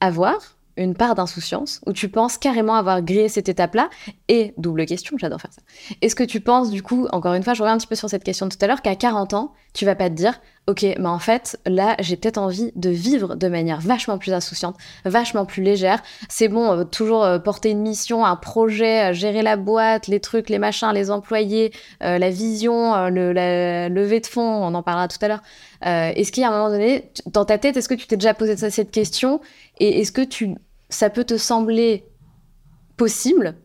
avoir 0.00 0.58
une 0.76 0.94
part 0.94 1.14
d'insouciance 1.14 1.80
où 1.86 1.92
tu 1.92 2.08
penses 2.08 2.38
carrément 2.38 2.74
avoir 2.74 3.02
grillé 3.02 3.28
cette 3.28 3.48
étape-là 3.48 3.90
Et, 4.28 4.54
double 4.56 4.86
question, 4.86 5.16
j'adore 5.18 5.40
faire 5.40 5.52
ça. 5.52 5.62
Est-ce 6.02 6.14
que 6.14 6.24
tu 6.24 6.40
penses, 6.40 6.70
du 6.70 6.82
coup, 6.82 7.06
encore 7.12 7.34
une 7.34 7.42
fois, 7.42 7.54
je 7.54 7.62
reviens 7.62 7.74
un 7.74 7.78
petit 7.78 7.86
peu 7.86 7.94
sur 7.94 8.08
cette 8.08 8.24
question 8.24 8.48
tout 8.48 8.58
à 8.60 8.66
l'heure, 8.66 8.82
qu'à 8.82 8.96
40 8.96 9.34
ans, 9.34 9.52
tu 9.72 9.84
vas 9.84 9.94
pas 9.94 10.10
te 10.10 10.14
dire, 10.14 10.40
ok, 10.66 10.82
mais 10.82 11.08
en 11.08 11.18
fait, 11.18 11.58
là, 11.66 11.96
j'ai 12.00 12.16
peut-être 12.16 12.38
envie 12.38 12.72
de 12.76 12.90
vivre 12.90 13.36
de 13.36 13.48
manière 13.48 13.80
vachement 13.80 14.18
plus 14.18 14.32
insouciante, 14.32 14.76
vachement 15.04 15.44
plus 15.44 15.62
légère. 15.62 16.02
C'est 16.28 16.48
bon, 16.48 16.72
euh, 16.72 16.84
toujours 16.84 17.24
euh, 17.24 17.38
porter 17.38 17.70
une 17.70 17.80
mission, 17.80 18.24
un 18.24 18.36
projet, 18.36 19.10
euh, 19.10 19.12
gérer 19.12 19.42
la 19.42 19.56
boîte, 19.56 20.06
les 20.06 20.20
trucs, 20.20 20.48
les 20.48 20.58
machins, 20.58 20.92
les 20.92 21.10
employés, 21.10 21.72
la 22.00 22.30
vision, 22.30 23.08
le, 23.08 23.32
la 23.32 23.88
levée 23.88 24.20
de 24.20 24.26
fonds, 24.26 24.42
on 24.42 24.74
en 24.74 24.82
parlera 24.82 25.08
tout 25.08 25.18
à 25.20 25.28
l'heure. 25.28 25.42
est-ce 25.82 26.32
qu'il 26.32 26.42
y 26.42 26.46
un 26.46 26.50
moment 26.50 26.70
donné, 26.70 27.10
dans 27.26 27.44
ta 27.44 27.58
tête, 27.58 27.76
est-ce 27.76 27.88
que 27.88 27.94
tu 27.94 28.06
t'es 28.06 28.16
déjà 28.16 28.34
posé 28.34 28.56
cette 28.56 28.90
question 28.90 29.40
et 29.80 30.00
est-ce 30.00 30.12
que 30.12 30.22
tu 30.22 30.54
ça 30.90 31.08
peut 31.08 31.24
te 31.24 31.38
sembler 31.38 32.04
possible 32.96 33.56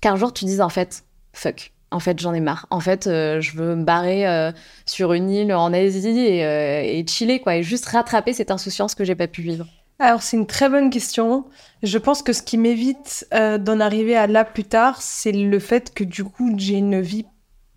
qu'un 0.00 0.16
jour 0.16 0.32
tu 0.32 0.46
dises 0.46 0.60
en 0.60 0.68
fait, 0.70 1.04
fuck, 1.32 1.72
en 1.90 2.00
fait 2.00 2.18
j'en 2.18 2.32
ai 2.32 2.40
marre. 2.40 2.66
En 2.70 2.80
fait, 2.80 3.06
euh, 3.06 3.40
je 3.40 3.56
veux 3.56 3.74
me 3.76 3.84
barrer 3.84 4.26
euh, 4.26 4.52
sur 4.86 5.12
une 5.12 5.30
île 5.30 5.52
en 5.52 5.72
Asie 5.72 6.40
euh, 6.42 6.80
et, 6.82 7.04
chiller, 7.06 7.40
quoi, 7.40 7.56
et 7.56 7.62
juste 7.62 7.86
rattraper 7.86 8.32
cette 8.32 8.50
insouciance 8.50 8.94
que 8.94 9.04
j'ai 9.04 9.14
pas 9.14 9.26
pu 9.26 9.42
vivre. 9.42 9.66
Alors 9.98 10.22
c'est 10.22 10.38
une 10.38 10.46
très 10.46 10.70
bonne 10.70 10.88
question. 10.88 11.44
Je 11.82 11.98
pense 11.98 12.22
que 12.22 12.32
ce 12.32 12.42
qui 12.42 12.56
m'évite 12.56 13.28
d'en 13.32 13.80
arriver 13.80 14.16
à 14.16 14.26
là 14.26 14.46
plus 14.46 14.64
tard, 14.64 15.02
c'est 15.02 15.32
le 15.32 15.58
fait 15.58 15.92
que 15.92 16.04
du 16.04 16.24
coup 16.24 16.54
j'ai 16.56 16.78
une 16.78 17.02
vie 17.02 17.26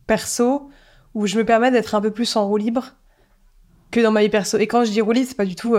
perso 0.07 0.69
où 1.15 1.27
je 1.27 1.37
me 1.37 1.43
permets 1.43 1.69
d'être 1.69 1.95
un 1.95 2.01
peu 2.01 2.11
plus 2.11 2.37
en 2.37 2.47
roue 2.47 2.55
libre 2.55 2.93
que 3.91 3.99
dans 3.99 4.11
ma 4.11 4.21
vie 4.21 4.29
perso. 4.29 4.57
Et 4.57 4.67
quand 4.67 4.85
je 4.85 4.91
dis 4.91 5.01
roue 5.01 5.11
libre, 5.11 5.27
c'est 5.27 5.35
pas 5.35 5.43
du 5.43 5.55
tout 5.55 5.75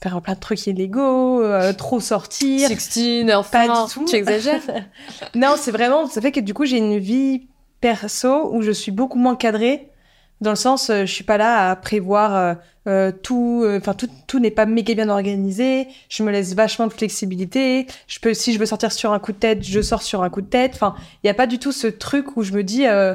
faire 0.00 0.20
plein 0.22 0.34
de 0.34 0.40
trucs 0.40 0.66
illégaux, 0.66 1.42
euh, 1.42 1.72
trop 1.72 2.00
sortir. 2.00 2.68
16, 2.68 3.30
enfin, 3.34 3.66
pas 3.66 3.86
du 3.86 3.92
tout. 3.92 4.04
Tu 4.04 4.16
exagères. 4.16 4.62
non, 5.34 5.54
c'est 5.56 5.72
vraiment, 5.72 6.06
ça 6.06 6.20
fait 6.20 6.32
que 6.32 6.40
du 6.40 6.54
coup, 6.54 6.64
j'ai 6.64 6.78
une 6.78 6.98
vie 6.98 7.48
perso 7.80 8.54
où 8.54 8.62
je 8.62 8.70
suis 8.70 8.92
beaucoup 8.92 9.18
moins 9.18 9.36
cadrée 9.36 9.90
dans 10.40 10.50
le 10.50 10.56
sens, 10.56 10.90
euh, 10.90 11.00
je 11.00 11.12
suis 11.12 11.24
pas 11.24 11.36
là 11.36 11.70
à 11.70 11.76
prévoir 11.76 12.56
euh, 12.88 13.12
tout, 13.12 13.62
euh, 13.64 13.78
enfin 13.78 13.92
tout, 13.92 14.08
tout 14.26 14.38
n'est 14.38 14.50
pas 14.50 14.64
méga 14.64 14.94
bien 14.94 15.10
organisé. 15.10 15.88
Je 16.08 16.22
me 16.22 16.30
laisse 16.30 16.54
vachement 16.54 16.86
de 16.86 16.92
flexibilité. 16.92 17.86
Je 18.06 18.18
peux, 18.18 18.32
si 18.32 18.54
je 18.54 18.58
veux 18.58 18.66
sortir 18.66 18.92
sur 18.92 19.12
un 19.12 19.18
coup 19.18 19.32
de 19.32 19.36
tête, 19.36 19.62
je 19.62 19.82
sors 19.82 20.02
sur 20.02 20.22
un 20.22 20.30
coup 20.30 20.40
de 20.40 20.46
tête. 20.46 20.72
Enfin, 20.74 20.94
il 21.22 21.26
n'y 21.26 21.30
a 21.30 21.34
pas 21.34 21.46
du 21.46 21.58
tout 21.58 21.72
ce 21.72 21.86
truc 21.86 22.36
où 22.36 22.42
je 22.42 22.52
me 22.52 22.64
dis 22.64 22.86
euh, 22.86 23.14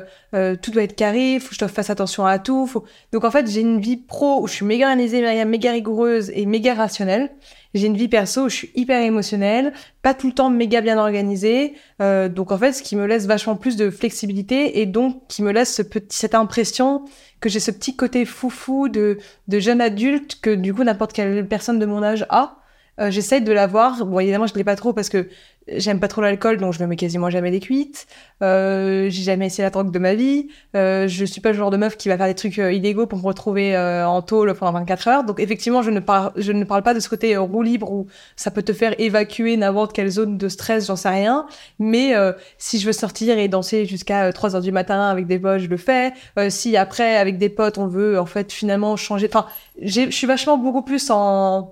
tout 0.61 0.71
doit 0.71 0.83
être 0.83 0.95
carré, 0.95 1.39
faut 1.39 1.49
que 1.49 1.55
je 1.59 1.65
fasse 1.65 1.89
attention 1.89 2.25
à 2.25 2.37
tout. 2.37 2.67
Faut... 2.67 2.83
Donc 3.11 3.23
en 3.23 3.31
fait, 3.31 3.49
j'ai 3.49 3.61
une 3.61 3.79
vie 3.79 3.97
pro 3.97 4.41
où 4.41 4.47
je 4.47 4.53
suis 4.53 4.65
méga 4.65 4.89
organisée, 4.89 5.45
méga 5.45 5.71
rigoureuse 5.71 6.31
et 6.35 6.45
méga 6.45 6.75
rationnelle. 6.75 7.31
J'ai 7.73 7.87
une 7.87 7.97
vie 7.97 8.07
perso 8.07 8.49
je 8.49 8.55
suis 8.55 8.71
hyper 8.75 9.01
émotionnelle, 9.01 9.73
pas 10.01 10.13
tout 10.13 10.27
le 10.27 10.33
temps 10.33 10.49
méga 10.49 10.81
bien 10.81 10.97
organisée. 10.97 11.73
Euh, 12.01 12.29
donc 12.29 12.51
en 12.51 12.57
fait, 12.57 12.73
ce 12.73 12.83
qui 12.83 12.95
me 12.95 13.05
laisse 13.05 13.25
vachement 13.25 13.55
plus 13.55 13.75
de 13.75 13.89
flexibilité 13.89 14.81
et 14.81 14.85
donc 14.85 15.27
qui 15.27 15.41
me 15.43 15.51
laisse 15.51 15.73
ce 15.73 15.81
petit, 15.81 16.15
cette 16.15 16.35
impression 16.35 17.05
que 17.39 17.49
j'ai 17.49 17.59
ce 17.59 17.71
petit 17.71 17.95
côté 17.95 18.25
foufou 18.25 18.89
de, 18.89 19.17
de 19.47 19.59
jeune 19.59 19.81
adulte 19.81 20.39
que 20.41 20.53
du 20.53 20.73
coup 20.73 20.83
n'importe 20.83 21.13
quelle 21.13 21.47
personne 21.47 21.79
de 21.79 21.85
mon 21.85 22.03
âge 22.03 22.25
a. 22.29 22.62
Euh, 22.99 23.11
J'essaie 23.11 23.41
de 23.41 23.51
l'avoir. 23.51 24.05
Bon, 24.05 24.19
évidemment, 24.19 24.47
je 24.47 24.53
ne 24.53 24.57
l'ai 24.57 24.63
pas 24.63 24.75
trop 24.75 24.93
parce 24.93 25.09
que 25.09 25.27
J'aime 25.67 26.01
pas 26.01 26.09
trop 26.09 26.21
l'alcool, 26.21 26.57
donc 26.57 26.73
je 26.73 26.81
ne 26.81 26.87
mets 26.87 26.97
quasiment 26.97 27.29
jamais 27.29 27.49
des 27.49 27.61
cuites. 27.61 28.05
Euh, 28.41 29.09
j'ai 29.09 29.23
jamais 29.23 29.45
essayé 29.45 29.63
la 29.63 29.69
drogue 29.69 29.91
de 29.91 29.99
ma 29.99 30.13
vie. 30.13 30.49
Euh, 30.75 31.07
je 31.07 31.23
suis 31.23 31.39
pas 31.39 31.51
le 31.53 31.57
genre 31.57 31.71
de 31.71 31.77
meuf 31.77 31.95
qui 31.95 32.09
va 32.09 32.17
faire 32.17 32.27
des 32.27 32.35
trucs 32.35 32.59
euh, 32.59 32.73
illégaux 32.73 33.07
pour 33.07 33.17
me 33.17 33.23
retrouver 33.23 33.73
euh, 33.73 34.05
en 34.05 34.21
tôle 34.21 34.53
pendant 34.55 34.73
24 34.73 35.07
heures. 35.07 35.23
Donc 35.23 35.39
effectivement, 35.39 35.81
je 35.81 35.89
ne 35.89 36.01
parle, 36.01 36.33
je 36.35 36.51
ne 36.51 36.65
parle 36.65 36.83
pas 36.83 36.93
de 36.93 36.99
ce 36.99 37.07
côté 37.07 37.37
roue 37.37 37.61
libre 37.61 37.89
où 37.89 38.07
ça 38.35 38.51
peut 38.51 38.61
te 38.61 38.73
faire 38.73 38.93
évacuer 38.99 39.55
n'importe 39.55 39.93
quelle 39.93 40.09
zone 40.09 40.37
de 40.37 40.49
stress, 40.49 40.87
j'en 40.87 40.97
sais 40.97 41.09
rien. 41.09 41.45
Mais 41.79 42.13
si 42.57 42.79
je 42.79 42.85
veux 42.85 42.93
sortir 42.93 43.37
et 43.37 43.47
danser 43.47 43.85
jusqu'à 43.85 44.33
3 44.33 44.55
heures 44.55 44.61
du 44.61 44.71
matin 44.71 45.09
avec 45.09 45.27
des 45.27 45.39
potes, 45.39 45.59
je 45.59 45.67
le 45.67 45.77
fais. 45.77 46.13
si 46.49 46.75
après, 46.75 47.15
avec 47.15 47.37
des 47.37 47.49
potes, 47.49 47.77
on 47.77 47.87
veut 47.87 48.19
en 48.19 48.25
fait 48.25 48.51
finalement 48.51 48.97
changer. 48.97 49.27
Enfin, 49.29 49.45
je 49.81 50.09
suis 50.09 50.27
vachement 50.27 50.57
beaucoup 50.57 50.81
plus 50.81 51.09
en 51.09 51.71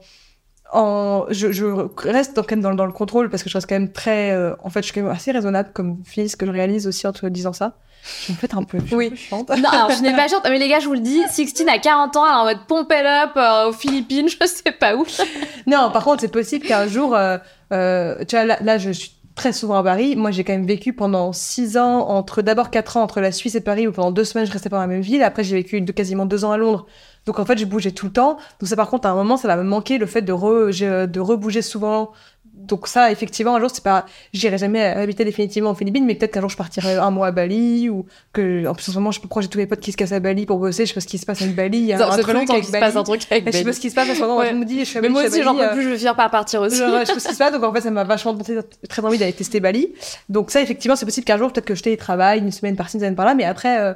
en, 0.72 1.26
je, 1.30 1.52
je 1.52 1.66
reste 2.08 2.36
quand 2.36 2.52
même 2.52 2.62
dans, 2.62 2.74
dans 2.74 2.86
le 2.86 2.92
contrôle 2.92 3.30
parce 3.30 3.44
que 3.44 3.50
je 3.50 3.58
reste 3.58 3.68
quand 3.68 3.76
même 3.76 3.92
très, 3.92 4.32
euh, 4.32 4.54
en 4.64 4.70
fait, 4.70 4.80
je 4.82 4.86
suis 4.86 4.94
quand 4.94 5.02
même 5.02 5.12
assez 5.12 5.32
raisonnable 5.32 5.72
comme 5.74 5.98
fille, 6.06 6.30
ce 6.30 6.36
que 6.36 6.46
je 6.46 6.52
réalise 6.52 6.88
aussi 6.88 7.06
en 7.08 7.12
te 7.12 7.26
disant 7.28 7.54
ça. 7.54 7.78
Je 8.28 8.32
me 8.32 8.38
fais 8.38 8.54
un 8.56 8.64
peu, 8.64 8.80
je 8.84 8.96
Oui. 8.96 9.08
un 9.08 9.10
peu 9.12 9.16
chiante. 9.16 9.50
Non, 9.50 9.70
alors 9.70 9.92
je 9.92 10.02
n'ai 10.02 10.16
pas 10.16 10.28
chante, 10.28 10.44
mais 10.46 10.58
les 10.58 10.68
gars, 10.70 10.80
je 10.80 10.88
vous 10.88 10.94
le 10.94 11.00
dis, 11.02 11.22
Sixtine 11.30 11.70
a 11.70 11.78
40 11.78 12.16
ans, 12.16 12.26
elle 12.26 12.32
est 12.32 12.36
en 12.36 12.46
mode 12.46 12.68
pump 12.68 12.92
it 12.92 13.06
up 13.06 13.32
euh, 13.38 13.70
aux 13.70 13.74
Philippines, 13.74 14.28
je 14.42 14.48
sais 14.48 14.72
pas 14.72 14.96
où. 14.96 15.06
Non, 15.68 15.92
par 15.92 16.04
contre, 16.04 16.22
c'est 16.22 16.32
possible 16.32 16.66
qu'un 16.66 16.88
jour, 16.88 17.16
euh, 17.16 17.38
tu 17.70 18.36
vois, 18.36 18.46
là, 18.46 18.58
là, 18.62 18.78
je 18.78 18.90
suis 18.92 19.12
très 19.36 19.54
souvent 19.54 19.76
à 19.76 19.84
Paris. 19.84 20.16
Moi, 20.16 20.32
j'ai 20.32 20.44
quand 20.44 20.54
même 20.54 20.66
vécu 20.66 20.94
pendant 20.94 21.32
six 21.32 21.78
ans, 21.78 22.08
entre 22.10 22.42
d'abord 22.42 22.70
quatre 22.70 22.98
ans 22.98 23.04
entre 23.04 23.22
la 23.22 23.32
Suisse 23.32 23.56
et 23.56 23.62
Paris, 23.62 23.88
où 23.88 23.92
pendant 23.92 24.12
deux 24.12 24.24
semaines, 24.26 24.46
je 24.46 24.52
restais 24.52 24.70
pas 24.70 24.78
dans 24.78 24.82
la 24.82 24.88
même 24.88 25.02
ville. 25.02 25.24
Après, 25.24 25.44
j'ai 25.44 25.56
vécu 25.56 25.80
de, 25.82 25.92
quasiment 25.92 26.26
deux 26.26 26.44
ans 26.44 26.52
à 26.52 26.58
Londres. 26.58 26.86
Donc, 27.26 27.40
en 27.40 27.46
fait, 27.46 27.58
je 27.58 27.66
bougeais 27.66 27.92
tout 27.92 28.08
le 28.08 28.12
temps. 28.12 28.38
Donc, 28.60 28.68
ça, 28.70 28.76
par 28.76 28.90
contre, 28.90 29.08
à 29.08 29.12
un 29.12 29.16
moment, 29.16 29.38
ça 29.38 29.48
va 29.48 29.56
me 29.58 29.64
manquer 29.64 29.98
le 29.98 30.06
fait 30.08 30.22
de, 30.22 30.34
re, 30.34 30.72
j'ai- 30.72 31.08
de 31.08 31.20
rebouger 31.20 31.62
souvent. 31.62 32.12
Donc, 32.54 32.88
ça, 32.88 33.12
effectivement, 33.12 33.56
un 33.56 33.60
jour, 33.60 33.70
c'est 33.72 33.84
pas, 33.84 34.06
j'irai 34.34 34.58
jamais 34.58 34.84
habiter 34.84 35.24
définitivement 35.24 35.72
aux 35.72 35.76
Philippines, 35.76 36.06
mais 36.06 36.16
peut-être 36.16 36.32
qu'un 36.34 36.42
jour, 36.42 36.50
je 36.50 36.58
partirai 36.58 36.96
un 36.96 37.10
mois 37.10 37.28
à 37.28 37.32
Bali, 37.32 37.90
ou 37.90 38.06
que, 38.34 38.68
en 38.68 38.74
plus, 38.76 38.90
en 38.90 38.92
ce 38.92 38.98
moment, 38.98 39.12
je 39.12 39.20
crois 39.20 39.42
que 39.42 39.44
j'ai 39.44 39.50
tous 39.50 39.58
mes 39.58 39.66
potes 39.68 39.80
qui 39.80 39.92
se 39.92 39.98
cassent 39.98 40.12
à 40.12 40.20
Bali 40.20 40.46
pour 40.46 40.58
bosser. 40.60 40.86
Je 40.86 40.90
sais 40.90 40.94
pas 40.96 41.00
ce 41.02 41.08
qui 41.08 41.18
se 41.18 41.26
passe 41.26 41.42
avec 41.42 41.56
Bali. 41.56 41.78
Il 41.80 41.86
y 41.86 41.94
a 41.94 41.98
Ça 41.98 42.08
un 42.12 42.18
truc 42.18 42.36
avec 42.50 42.66
se 42.66 42.72
passe 42.72 42.94
Bali. 42.94 42.98
un 42.98 43.04
truc 43.04 43.22
avec 43.32 43.46
Je 43.48 43.52
sais 43.52 43.58
pas 43.60 43.64
Bali. 43.64 43.76
ce 43.76 43.80
qui 43.80 43.90
se 43.90 43.96
passe 43.96 44.10
en 44.10 44.16
ce 44.16 44.20
moment. 44.20 44.44
Je 44.44 44.54
me 44.54 44.66
dis, 44.66 44.80
je 44.80 44.84
suis 44.86 44.96
Mais 44.98 45.02
Bali, 45.04 45.14
moi 45.14 45.24
aussi, 45.24 45.42
j'en 45.44 45.54
Bali, 45.56 45.68
peux 45.68 45.72
euh, 45.72 45.76
plus, 45.76 45.84
je 45.84 45.90
vais 45.90 45.98
finir 45.98 46.16
par 46.16 46.30
partir 46.30 46.62
aussi. 46.62 46.76
je, 46.78 46.84
je 46.84 47.06
sais 47.06 47.14
pas 47.14 47.20
ce 47.20 47.28
qui 47.30 47.34
se 47.34 47.40
passe, 47.40 47.54
donc 47.54 47.64
en 47.64 47.74
fait, 47.74 47.82
ça 47.82 47.92
m'a 47.92 48.04
vachement 48.04 48.34
tenté, 48.36 48.58
très 48.90 49.06
envie 49.06 49.18
d'aller 49.18 49.34
tester 49.34 49.60
Bali. 49.60 49.94
Donc 50.30 50.52
ça, 50.52 50.62
effectivement, 50.62 50.96
c'est 50.96 51.06
possible 51.06 51.26
qu'un 51.26 51.38
jour, 51.38 51.52
peut-être 51.54 51.66
que 51.66 51.76
je 51.76 51.84
télétravaille, 51.84 52.40
une 52.40 52.52
semaine 52.52 52.76
par-ci, 52.76 52.98
une 52.98 53.02
semaine 53.02 53.16
par-là, 53.16 53.34
mais 53.36 53.46
après, 53.46 53.80
euh, 53.80 53.94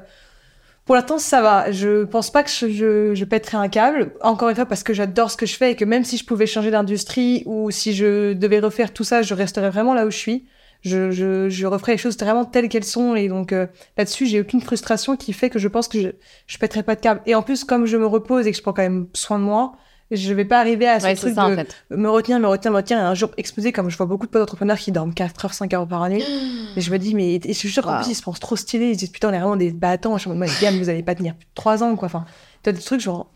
pour 0.85 0.93
l'instant, 0.93 1.17
ça 1.17 1.41
va. 1.41 1.71
Je 1.71 2.03
pense 2.05 2.31
pas 2.31 2.43
que 2.43 2.49
je, 2.49 3.15
je, 3.15 3.25
pèterai 3.25 3.57
un 3.57 3.69
câble. 3.69 4.13
Encore 4.21 4.49
une 4.49 4.55
fois, 4.55 4.67
parce 4.67 4.83
que 4.83 4.93
j'adore 4.93 5.31
ce 5.31 5.37
que 5.37 5.47
je 5.47 5.55
fais 5.55 5.71
et 5.71 5.75
que 5.75 5.83
même 5.83 6.03
si 6.03 6.17
je 6.17 6.25
pouvais 6.25 6.45
changer 6.45 6.69
d'industrie 6.69 7.41
ou 7.47 7.71
si 7.71 7.93
je 7.93 8.33
devais 8.33 8.59
refaire 8.59 8.93
tout 8.93 9.03
ça, 9.03 9.23
je 9.23 9.33
resterais 9.33 9.71
vraiment 9.71 9.95
là 9.95 10.05
où 10.05 10.11
je 10.11 10.17
suis. 10.17 10.45
Je, 10.81 11.09
je, 11.09 11.49
je 11.49 11.65
referais 11.65 11.93
les 11.93 11.97
choses 11.97 12.15
vraiment 12.15 12.45
telles 12.45 12.69
qu'elles 12.69 12.83
sont 12.83 13.15
et 13.15 13.27
donc 13.27 13.53
euh, 13.53 13.65
là-dessus 13.97 14.27
j'ai 14.27 14.39
aucune 14.39 14.61
frustration 14.61 15.17
qui 15.17 15.33
fait 15.33 15.49
que 15.49 15.57
je 15.57 15.67
pense 15.67 15.87
que 15.87 15.99
je, 15.99 16.09
je 16.45 16.57
pèterai 16.59 16.83
pas 16.83 16.93
de 16.93 17.01
câble 17.01 17.21
et 17.25 17.33
en 17.33 17.41
plus 17.41 17.63
comme 17.63 17.87
je 17.87 17.97
me 17.97 18.05
repose 18.05 18.45
et 18.45 18.51
que 18.51 18.57
je 18.57 18.61
prends 18.61 18.73
quand 18.73 18.83
même 18.83 19.07
soin 19.15 19.39
de 19.39 19.43
moi 19.45 19.77
je 20.11 20.33
vais 20.33 20.45
pas 20.45 20.59
arriver 20.59 20.87
à 20.87 20.99
ce 20.99 21.05
Ouais, 21.05 21.15
truc 21.15 21.33
ça, 21.33 21.47
de 21.49 21.53
en 21.53 21.55
fait. 21.55 21.75
me 21.89 22.07
retenir, 22.09 22.39
me 22.39 22.47
retenir, 22.47 22.71
me 22.71 22.77
retenir, 22.77 22.99
et 22.99 23.01
un 23.01 23.13
jour 23.15 23.31
exploser, 23.37 23.71
comme 23.71 23.89
je 23.89 23.97
vois 23.97 24.05
beaucoup 24.05 24.25
de 24.27 24.31
potes 24.31 24.41
d'entrepreneurs 24.41 24.77
qui 24.77 24.91
dorment 24.91 25.13
4 25.13 25.45
heures, 25.45 25.53
5 25.53 25.73
heures 25.73 25.87
par 25.87 26.03
année. 26.03 26.23
et 26.75 26.81
je 26.81 26.91
me 26.91 26.97
dis, 26.99 27.15
mais 27.15 27.35
et 27.35 27.41
je 27.47 27.53
suis 27.53 27.69
sûre 27.69 27.83
qu'en 27.83 27.97
plus, 28.01 28.11
ils 28.11 28.15
se 28.15 28.21
pensent 28.21 28.39
trop 28.39 28.55
stylés. 28.55 28.89
Ils 28.89 28.93
se 28.95 28.99
disent, 28.99 29.09
putain, 29.09 29.29
on 29.29 29.33
est 29.33 29.39
vraiment 29.39 29.55
des 29.55 29.71
battants. 29.71 30.15
Je 30.17 30.21
suis 30.21 30.29
en 30.31 30.35
mode, 30.35 30.49
mais 30.61 30.71
vous 30.77 30.89
allez 30.89 31.03
pas 31.03 31.15
tenir 31.15 31.35
plus 31.35 31.45
de 31.45 31.51
3 31.55 31.83
ans, 31.83 31.95
quoi. 31.95 32.05
Enfin, 32.07 32.25
t'as 32.63 32.71
des 32.71 32.81
trucs 32.81 33.01
genre 33.01 33.31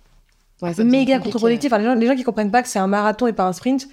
Ouais, 0.61 0.73
méga 0.83 1.19
contre-productifs. 1.19 1.71
Enfin, 1.71 1.77
les, 1.79 1.85
gens, 1.85 1.95
les 1.95 2.05
gens 2.05 2.15
qui 2.15 2.23
comprennent 2.23 2.51
pas 2.51 2.61
que 2.61 2.67
c'est 2.67 2.79
un 2.79 2.87
marathon 2.87 3.27
et 3.27 3.33
pas 3.33 3.45
un 3.45 3.53
sprint, 3.53 3.87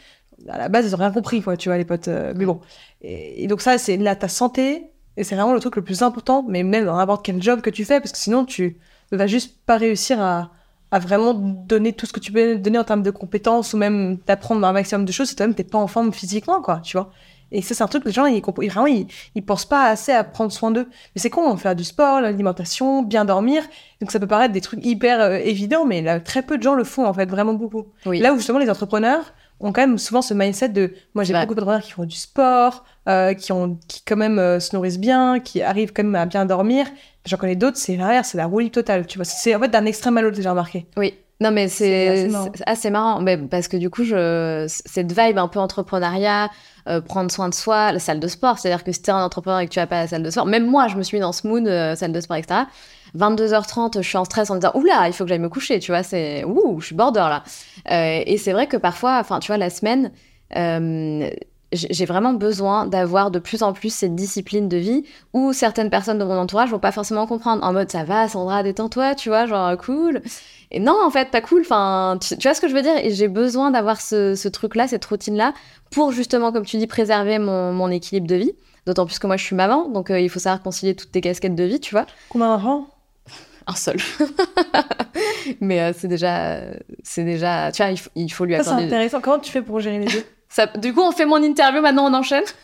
à 0.49 0.59
la 0.59 0.69
base, 0.69 0.85
ils 0.87 0.95
ont 0.95 0.99
rien 0.99 1.13
compris, 1.13 1.41
quoi, 1.41 1.57
tu 1.57 1.69
vois, 1.69 1.79
les 1.79 1.85
potes. 1.85 2.09
euh, 2.09 2.33
mais 2.37 2.45
bon. 2.45 2.61
Et, 3.03 3.45
et 3.45 3.47
donc, 3.47 3.61
ça, 3.63 3.79
c'est 3.79 3.97
là, 3.97 4.17
ta 4.17 4.27
santé, 4.29 4.83
et 5.17 5.23
c'est 5.25 5.37
vraiment 5.37 5.55
le 5.55 5.61
truc 5.61 5.77
le 5.77 5.83
plus 5.83 6.03
important, 6.03 6.45
mais 6.49 6.65
même 6.65 6.85
dans 6.85 6.97
n'importe 6.97 7.25
quel 7.25 7.41
job 7.41 7.61
que 7.61 7.71
tu 7.71 7.85
fais, 7.85 8.01
parce 8.01 8.11
que 8.13 8.19
sinon, 8.19 8.45
tu 8.45 8.77
ne 9.13 9.17
vas 9.17 9.29
juste 9.29 9.57
pas 9.65 9.77
réussir 9.77 10.21
à, 10.21 10.51
à 10.91 10.99
vraiment 10.99 11.35
donner 11.35 11.93
tout 11.93 12.07
ce 12.07 12.13
que 12.13 12.21
tu 12.21 12.33
peux 12.33 12.57
donner 12.57 12.79
en 12.79 12.85
termes 12.85 13.03
de 13.03 13.11
compétences 13.11 13.73
ou 13.75 13.77
même 13.77 14.19
d'apprendre 14.27 14.67
un 14.67 14.73
maximum 14.73 15.05
de 15.05 15.13
choses 15.13 15.29
si 15.29 15.37
toi-même 15.37 15.55
t'es 15.55 15.65
pas 15.65 15.79
en 15.79 15.87
forme 15.89 16.13
physiquement, 16.13 16.63
quoi, 16.63 16.81
tu 16.83 16.97
vois. 16.97 17.11
Et 17.53 17.63
ça, 17.63 17.75
c'est 17.75 17.83
un 17.85 17.87
truc 17.87 18.03
que 18.03 18.09
les 18.09 18.15
gens, 18.15 18.27
ils, 18.27 18.37
ils- 18.63 18.69
vraiment, 18.71 18.87
ils, 18.87 19.07
ils 19.37 19.45
pensent 19.45 19.67
pas 19.67 19.85
assez 19.87 20.11
à 20.13 20.25
prendre 20.25 20.51
soin 20.51 20.73
d'eux. 20.73 20.89
Mais 21.15 21.21
c'est 21.21 21.31
con, 21.31 21.57
faire 21.57 21.77
du 21.77 21.85
sport, 21.85 22.21
l'alimentation, 22.21 23.03
bien 23.03 23.25
dormir. 23.25 23.63
Donc 24.01 24.11
ça 24.11 24.19
peut 24.19 24.27
paraître 24.27 24.53
des 24.53 24.61
trucs 24.61 24.85
hyper 24.85 25.21
euh, 25.21 25.37
évidents, 25.37 25.85
mais 25.87 26.03
là, 26.03 26.19
très 26.19 26.43
peu 26.43 26.59
de 26.59 26.63
gens 26.65 26.75
le 26.75 26.83
font, 26.85 27.07
en 27.07 27.15
fait, 27.15 27.27
vraiment 27.31 27.55
beaucoup. 27.55 27.85
Oui. 28.05 28.19
Là 28.19 28.33
où 28.33 28.37
justement 28.37 28.59
les 28.59 28.69
entrepreneurs 28.69 29.33
ont 29.61 29.73
quand 29.73 29.81
même 29.81 29.97
souvent 29.97 30.21
ce 30.23 30.35
mindset 30.35 30.69
de 30.69 30.93
moi 31.15 31.25
j'ai 31.25 31.33
Ouais. 31.33 31.41
beaucoup 31.41 31.55
d'entrepreneurs 31.55 31.83
qui 31.83 31.93
font 31.93 32.05
du 32.05 32.17
sport, 32.17 32.85
euh, 33.09 33.33
qui 33.33 33.53
ont 33.53 33.79
qui 33.89 34.03
quand 34.05 34.17
même 34.17 34.39
euh, 34.39 34.61
se 34.61 34.75
nourrissent 34.77 34.99
bien, 34.99 35.39
qui 35.41 35.63
arrivent 35.63 35.93
quand 35.95 36.03
même 36.05 36.15
à 36.17 36.27
bien 36.27 36.45
dormir. 36.47 36.87
J'en 37.27 37.37
connais 37.37 37.57
d'autres, 37.57 37.77
c'est 37.77 37.97
l'inverse, 37.97 38.31
c'est 38.31 38.39
la 38.39 38.47
roue 38.47 38.61
libre 38.61 38.75
totale, 38.75 39.07
tu 39.07 39.19
vois. 39.19 39.25
C'est 39.25 39.55
en 39.55 39.61
fait 39.61 39.69
d'un 39.69 39.85
extrême 39.85 40.17
à 40.17 40.23
l'autre, 40.23 40.41
j'ai 40.41 40.49
remarqué. 40.49 40.87
Oui. 40.97 41.15
Non, 41.41 41.51
mais 41.51 41.69
C'est 41.69 42.31
assez 42.65 42.91
marrant. 42.91 43.21
Mais 43.21 43.37
parce 43.37 43.69
que 43.69 43.77
du 43.77 43.91
coup, 43.91 44.05
je, 44.05 44.65
cette 44.69 45.13
vibe 45.13 45.39
un 45.39 45.49
peu 45.49 45.59
entrepreneuriat, 45.59 46.49
euh, 46.89 47.01
prendre 47.01 47.31
soin 47.31 47.49
de 47.49 47.55
soi, 47.55 47.93
la 47.93 47.99
salle 47.99 48.21
de 48.21 48.29
sport, 48.29 48.59
c'est-à-dire 48.59 48.85
que 48.85 48.93
si 48.93 49.03
t'es 49.03 49.11
un 49.11 49.23
entrepreneur 49.23 49.61
et 49.61 49.67
que 49.67 49.73
tu 49.73 49.79
vas 49.79 49.87
pas 49.87 49.99
à 49.99 50.03
la 50.03 50.09
salle 50.09 50.23
de 50.23 50.31
sport, 50.31 50.47
même 50.47 50.67
moi, 50.67 50.89
je 50.89 50.97
me 50.97 51.03
suis 51.03 51.19
mis 51.19 51.21
dans 51.21 51.33
ce 51.33 51.47
mood, 51.47 51.67
euh, 51.67 51.95
salle 51.95 52.13
de 52.13 52.21
sport, 52.21 52.37
etc. 52.37 52.61
22h30, 53.17 54.01
je 54.01 54.09
suis 54.09 54.17
en 54.17 54.25
stress 54.25 54.51
en 54.51 54.55
me 54.55 54.61
disant, 54.61 54.73
oula, 54.75 55.07
il 55.09 55.13
faut 55.13 55.25
que 55.25 55.29
j'aille 55.29 55.39
me 55.39 55.49
coucher, 55.49 55.79
tu 55.79 55.91
vois, 55.91 56.03
c'est, 56.03 56.45
ouh, 56.45 56.81
je 56.81 56.87
suis 56.87 56.95
border 56.95 57.21
là. 57.21 57.43
Euh, 57.91 58.23
et 58.25 58.39
c'est 58.39 58.53
vrai 58.53 58.67
que 58.67 58.77
parfois, 58.77 59.19
enfin, 59.21 59.39
tu 59.41 59.49
vois, 59.49 59.59
la 59.59 59.71
semaine, 59.71 60.13
j'ai 61.73 62.05
vraiment 62.05 62.33
besoin 62.33 62.87
d'avoir 62.87 63.31
de 63.31 63.41
plus 63.41 63.63
en 63.63 63.73
plus 63.73 63.93
cette 63.93 64.15
discipline 64.15 64.69
de 64.69 64.77
vie 64.77 65.05
où 65.33 65.53
certaines 65.53 65.91
personnes 65.91 66.19
de 66.19 66.25
mon 66.25 66.39
entourage 66.39 66.71
vont 66.71 66.79
pas 66.79 66.93
forcément 66.93 67.27
comprendre. 67.27 67.65
En 67.65 67.73
mode 67.73 67.91
ça 67.91 68.05
va 68.05 68.29
Sandra 68.29 68.63
détends-toi 68.63 69.15
tu 69.17 69.31
vois 69.31 69.47
genre 69.47 69.77
cool. 69.77 70.23
Et 70.71 70.79
non 70.79 70.97
en 71.05 71.11
fait 71.11 71.31
pas 71.31 71.41
cool. 71.41 71.63
Enfin 71.63 72.19
tu, 72.21 72.37
tu 72.37 72.47
vois 72.47 72.55
ce 72.55 72.61
que 72.61 72.69
je 72.69 72.75
veux 72.75 72.83
dire? 72.83 72.97
Et 73.03 73.11
j'ai 73.11 73.27
besoin 73.27 73.73
d'avoir 73.73 74.01
ce, 74.01 74.37
ce 74.37 74.49
truc 74.49 74.77
là 74.77 74.87
cette 74.87 75.05
routine 75.05 75.37
là 75.37 75.55
pour 75.91 76.13
justement 76.13 76.53
comme 76.53 76.65
tu 76.65 76.77
dis 76.77 76.87
préserver 76.87 77.39
mon, 77.41 77.73
mon 77.73 77.91
équilibre 77.91 78.29
de 78.29 78.37
vie. 78.37 78.53
D'autant 78.87 79.05
plus 79.05 79.19
que 79.19 79.27
moi 79.27 79.37
je 79.37 79.43
suis 79.45 79.57
maman 79.57 79.89
donc 79.89 80.11
euh, 80.11 80.21
il 80.21 80.31
faut 80.31 80.39
savoir 80.39 80.63
concilier 80.63 80.95
toutes 80.95 81.11
tes 81.11 81.21
casquettes 81.21 81.57
de 81.57 81.65
vie 81.65 81.81
tu 81.81 81.95
vois. 81.95 82.07
Combien 82.29 82.49
d'enfants? 82.49 82.87
Un 83.67 83.75
seul. 83.75 83.97
Mais 85.61 85.81
euh, 85.81 85.93
c'est 85.97 86.07
déjà 86.07 86.61
c'est 87.03 87.25
déjà 87.25 87.73
tu 87.73 87.83
vois 87.83 87.91
il 87.91 87.97
faut, 87.97 88.11
il 88.15 88.29
faut 88.33 88.45
lui 88.45 88.55
Ça, 88.55 88.63
c'est 88.63 88.69
accorder 88.71 88.87
intéressant. 88.87 89.21
Comment 89.21 89.41
tu 89.41 89.51
fais 89.51 89.63
pour 89.63 89.81
gérer 89.81 89.99
les 89.99 90.07
deux? 90.07 90.25
Ça, 90.49 90.67
du 90.67 90.95
coup, 90.95 91.01
on 91.01 91.13
fait 91.13 91.27
mon 91.27 91.43
interview, 91.43 91.81
maintenant 91.81 92.11
on 92.11 92.15
enchaîne. 92.15 92.45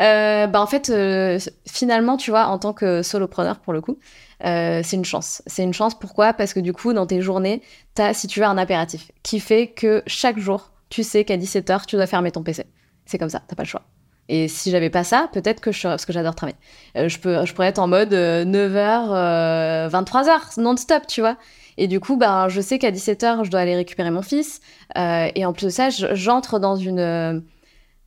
Euh, 0.00 0.46
bah 0.46 0.62
en 0.62 0.66
fait, 0.66 0.88
euh, 0.88 1.38
finalement, 1.68 2.16
tu 2.16 2.30
vois, 2.30 2.46
en 2.46 2.58
tant 2.58 2.72
que 2.72 3.02
solopreneur, 3.02 3.58
pour 3.58 3.72
le 3.72 3.80
coup, 3.80 3.98
euh, 4.44 4.80
c'est 4.82 4.96
une 4.96 5.04
chance. 5.04 5.42
C'est 5.46 5.62
une 5.62 5.74
chance, 5.74 5.98
pourquoi? 5.98 6.32
Parce 6.32 6.54
que 6.54 6.60
du 6.60 6.72
coup, 6.72 6.92
dans 6.92 7.06
tes 7.06 7.20
journées, 7.20 7.60
t'as, 7.94 8.14
si 8.14 8.28
tu 8.28 8.40
veux, 8.40 8.46
un 8.46 8.56
impératif 8.56 9.10
qui 9.22 9.40
fait 9.40 9.66
que 9.68 10.02
chaque 10.06 10.38
jour, 10.38 10.70
tu 10.88 11.02
sais 11.02 11.24
qu'à 11.24 11.36
17h, 11.36 11.86
tu 11.86 11.96
dois 11.96 12.06
fermer 12.06 12.30
ton 12.30 12.42
PC. 12.42 12.64
C'est 13.04 13.18
comme 13.18 13.28
ça, 13.28 13.42
t'as 13.46 13.56
pas 13.56 13.64
le 13.64 13.68
choix. 13.68 13.82
Et 14.28 14.48
si 14.48 14.70
j'avais 14.70 14.90
pas 14.90 15.04
ça, 15.04 15.28
peut-être 15.32 15.60
que 15.60 15.72
je 15.72 15.80
serais, 15.80 15.92
parce 15.92 16.06
que 16.06 16.12
j'adore 16.12 16.34
travailler, 16.34 16.58
je, 16.94 17.18
peux, 17.18 17.44
je 17.44 17.52
pourrais 17.52 17.68
être 17.68 17.80
en 17.80 17.88
mode 17.88 18.14
euh, 18.14 18.44
9h, 18.44 19.90
23h, 19.90 20.60
non-stop, 20.60 21.06
tu 21.06 21.20
vois. 21.20 21.36
Et 21.78 21.88
du 21.88 22.00
coup, 22.00 22.16
ben, 22.16 22.48
je 22.48 22.60
sais 22.60 22.78
qu'à 22.78 22.90
17h, 22.90 23.44
je 23.44 23.50
dois 23.50 23.60
aller 23.60 23.76
récupérer 23.76 24.10
mon 24.10 24.22
fils. 24.22 24.60
Euh, 24.96 25.28
et 25.34 25.44
en 25.46 25.52
plus 25.52 25.66
de 25.66 25.70
ça, 25.70 25.90
je- 25.90 26.14
j'entre 26.14 26.58
dans 26.58 26.76
une, 26.76 26.98
euh, 26.98 27.40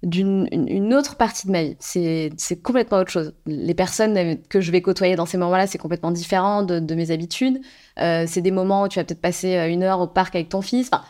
d'une, 0.04 0.48
une, 0.52 0.94
autre 0.94 1.16
partie 1.18 1.48
de 1.48 1.52
ma 1.52 1.64
vie. 1.64 1.78
C'est, 1.80 2.32
complètement 2.64 3.00
autre 3.00 3.12
chose. 3.12 3.34
Les 3.48 3.74
personnes 3.74 4.18
euh, 4.18 4.36
que 4.50 4.62
je 4.62 4.72
vais 4.72 4.82
côtoyer 4.82 5.16
dans 5.16 5.26
ces 5.26 5.38
moments-là, 5.38 5.68
c'est 5.68 5.78
complètement 5.78 6.12
différent 6.12 6.64
de, 6.64 6.96
mes 6.96 7.12
habitudes. 7.12 7.60
C'est 7.98 8.42
des 8.42 8.52
moments 8.52 8.84
où 8.84 8.88
tu 8.88 9.00
vas 9.00 9.06
peut-être 9.06 9.22
passer 9.22 9.56
une 9.70 9.84
heure 9.84 10.02
au 10.02 10.08
parc 10.08 10.36
avec 10.36 10.50
ton 10.50 10.62
fils. 10.62 10.90
Enfin, 10.92 11.04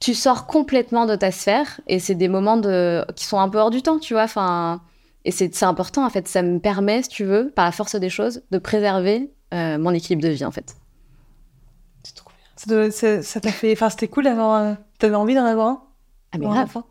tu 0.00 0.14
sors 0.14 0.46
complètement 0.46 1.06
de 1.06 1.16
ta 1.16 1.30
sphère 1.30 1.80
et 1.88 1.98
c'est 1.98 2.14
des 2.14 2.28
moments 2.28 2.60
qui 3.16 3.24
sont 3.24 3.38
un 3.40 3.48
peu 3.48 3.58
hors 3.58 3.70
du 3.70 3.82
temps, 3.82 3.98
tu 3.98 4.14
vois. 4.14 4.24
Enfin, 4.24 4.82
et 5.24 5.30
c'est, 5.30 5.62
important, 5.62 6.04
en 6.04 6.10
fait. 6.10 6.28
Ça 6.28 6.42
me 6.42 6.58
permet, 6.58 7.02
si 7.02 7.08
tu 7.08 7.24
veux, 7.24 7.50
par 7.54 7.64
la 7.64 7.72
force 7.72 7.96
des 7.96 8.10
choses, 8.10 8.42
de 8.50 8.58
préserver 8.58 9.30
mon 9.52 9.92
équilibre 9.92 10.22
de 10.22 10.28
vie, 10.28 10.44
en 10.44 10.50
fait. 10.50 10.77
Ça 12.58 13.40
t'a 13.40 13.50
fait. 13.52 13.72
Enfin, 13.72 13.90
c'était 13.90 14.08
cool 14.08 14.24
d'avoir. 14.24 14.54
un- 14.54 14.78
T'avais 14.98 15.14
envie 15.14 15.34
d'en 15.34 15.44
avoir 15.44 15.68
un 15.68 15.82
Ah, 16.32 16.38
mais 16.38 16.46
un 16.46 16.50
grave. 16.50 16.82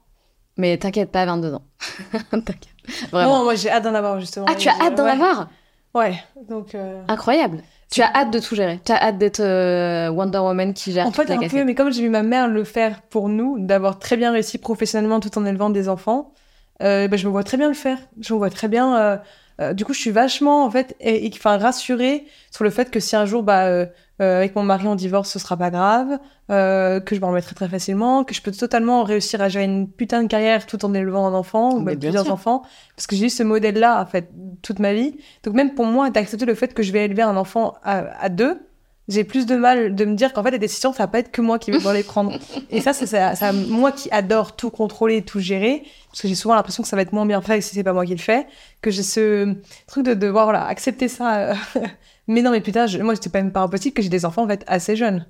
Mais 0.58 0.78
t'inquiète 0.78 1.12
pas, 1.12 1.26
22 1.26 1.54
ans. 1.54 1.64
t'inquiète. 2.32 2.68
Vraiment. 3.12 3.40
Non, 3.40 3.44
moi 3.44 3.56
j'ai 3.56 3.70
hâte 3.70 3.84
d'en 3.84 3.94
avoir 3.94 4.20
justement. 4.20 4.46
ah, 4.50 4.56
tu 4.56 4.70
as 4.70 4.80
hâte 4.82 4.96
d'en 4.96 5.04
ouais. 5.04 5.12
avoir? 5.12 5.50
Ouais. 5.94 6.16
Donc. 6.50 6.74
euh, 6.74 7.04
Incroyable. 7.08 7.62
Tu 7.92 8.02
as 8.02 8.12
hâte 8.14 8.32
de 8.32 8.40
tout 8.40 8.56
gérer. 8.56 8.80
Tu 8.84 8.92
as 8.92 9.02
hâte 9.02 9.18
d'être 9.18 9.40
euh, 9.40 10.10
Wonder 10.10 10.40
Woman 10.40 10.74
qui 10.74 10.92
gère 10.92 11.06
En 11.06 11.12
toute 11.12 11.26
fait, 11.28 11.30
la 11.34 11.36
un 11.36 11.48
peu, 11.48 11.64
mais 11.64 11.76
comme 11.76 11.92
j'ai 11.92 12.02
vu 12.02 12.10
ma 12.10 12.24
mère 12.24 12.48
le 12.48 12.64
faire 12.64 13.02
pour 13.04 13.30
nous, 13.30 13.58
d'avoir 13.60 13.98
très 14.00 14.18
bien 14.18 14.32
réussi 14.32 14.58
professionnellement 14.58 15.20
tout 15.20 15.38
en 15.38 15.46
élevant 15.46 15.70
des 15.70 15.88
enfants, 15.90 16.34
euh, 16.82 17.08
ben, 17.08 17.18
je 17.18 17.26
me 17.28 17.32
vois 17.32 17.44
très 17.44 17.58
bien 17.58 17.68
le 17.70 17.74
faire. 17.74 17.98
Je 18.20 18.34
me 18.34 18.38
vois 18.40 18.50
très 18.50 18.68
bien. 18.68 19.20
Euh, 19.62 19.74
du 19.74 19.86
coup, 19.86 19.94
je 19.94 20.00
suis 20.00 20.12
vachement, 20.12 20.64
en 20.66 20.72
fait, 20.72 20.96
et, 21.00 21.26
et- 21.26 21.32
enfin, 21.34 21.58
rassurée 21.58 22.26
sur 22.52 22.64
le 22.64 22.70
fait 22.70 22.92
que 22.92 23.00
si 23.00 23.16
un 23.16 23.26
jour, 23.26 23.44
bah, 23.44 23.66
euh, 23.68 23.86
euh, 24.22 24.38
avec 24.38 24.56
mon 24.56 24.64
mari, 24.64 24.88
on 24.88 24.96
divorce, 24.96 25.30
ce 25.32 25.40
sera 25.40 25.58
pas 25.58 25.70
grave, 25.72 26.20
euh, 26.52 27.00
que 27.00 27.16
je 27.16 27.22
m'en 27.22 27.28
remettrai 27.30 27.56
très 27.56 27.68
facilement, 27.70 28.24
que 28.24 28.34
je 28.34 28.42
peux 28.42 28.52
totalement 28.52 29.04
réussir 29.04 29.42
à 29.42 29.50
gérer 29.50 29.66
une 29.66 29.90
putain 29.92 30.24
de 30.24 30.28
carrière 30.28 30.66
tout 30.66 30.84
en 30.86 30.94
élevant 30.94 31.28
un 31.28 31.34
enfant, 31.34 31.76
ou 31.76 31.80
même 31.82 32.00
plusieurs 32.00 32.26
sûr. 32.26 32.34
enfants, 32.34 32.64
parce 32.96 33.08
que 33.08 33.16
j'ai 33.16 33.26
eu 33.26 33.30
ce 33.30 33.44
modèle-là, 33.44 34.02
en 34.02 34.06
fait, 34.06 34.30
toute 34.62 34.80
ma 34.80 34.94
vie. 34.94 35.18
Donc, 35.44 35.54
même 35.56 35.74
pour 35.76 35.86
moi, 35.86 36.10
d'accepter 36.10 36.46
le 36.46 36.56
fait 36.56 36.74
que 36.74 36.84
je 36.84 36.92
vais 36.92 37.06
élever 37.06 37.22
un 37.24 37.38
enfant 37.38 37.76
à, 37.84 38.00
à 38.22 38.30
deux, 38.30 38.67
j'ai 39.08 39.24
plus 39.24 39.46
de 39.46 39.56
mal 39.56 39.96
de 39.96 40.06
me 40.06 40.16
dire 40.16 40.34
qu'en 40.34 40.44
fait 40.44 40.52
les 40.52 40.60
décisions 40.60 40.92
ça 40.94 41.04
va 41.04 41.08
pas 41.08 41.20
être 41.20 41.32
que 41.32 41.42
moi 41.42 41.60
qui 41.60 41.72
vais 41.72 41.78
devoir 41.78 41.94
les 41.94 42.04
prendre 42.04 42.34
et 42.70 42.82
ça 42.82 42.94
c'est 42.94 43.06
ça, 43.06 43.36
ça- 43.36 43.54
moi 43.54 43.92
qui 43.92 44.10
adore 44.12 44.56
tout 44.56 44.70
contrôler 44.70 45.22
tout 45.22 45.40
gérer 45.40 45.84
parce 46.10 46.22
que 46.22 46.28
j'ai 46.28 46.36
souvent 46.36 46.56
l'impression 46.56 46.84
que 46.84 46.90
ça 46.90 46.96
va 46.96 47.02
être 47.04 47.14
moins 47.14 47.26
bien 47.26 47.42
fait 47.42 47.62
si 47.62 47.74
c'est 47.76 47.84
pas 47.84 47.94
moi 47.94 48.06
qui 48.06 48.14
le 48.16 48.20
fais 48.22 48.48
que 48.82 48.92
j'ai 48.92 49.04
ce 49.04 49.56
truc 49.88 50.06
de 50.06 50.14
devoir 50.14 50.46
voilà 50.46 50.66
accepter 50.66 51.08
ça 51.08 51.38
euh, 51.52 51.54
mais 52.28 52.42
non 52.42 52.52
mais 52.52 52.62
putain 52.62 52.86
je- 52.88 53.00
moi 53.00 53.16
c'était 53.16 53.30
pas 53.30 53.42
même 53.42 53.52
pas 53.52 53.62
impossible 53.62 53.94
que 53.96 54.02
j'ai 54.02 54.10
des 54.10 54.26
enfants 54.26 54.44
en 54.44 54.48
fait 54.48 54.64
assez 54.68 54.96
jeunes 54.96 55.26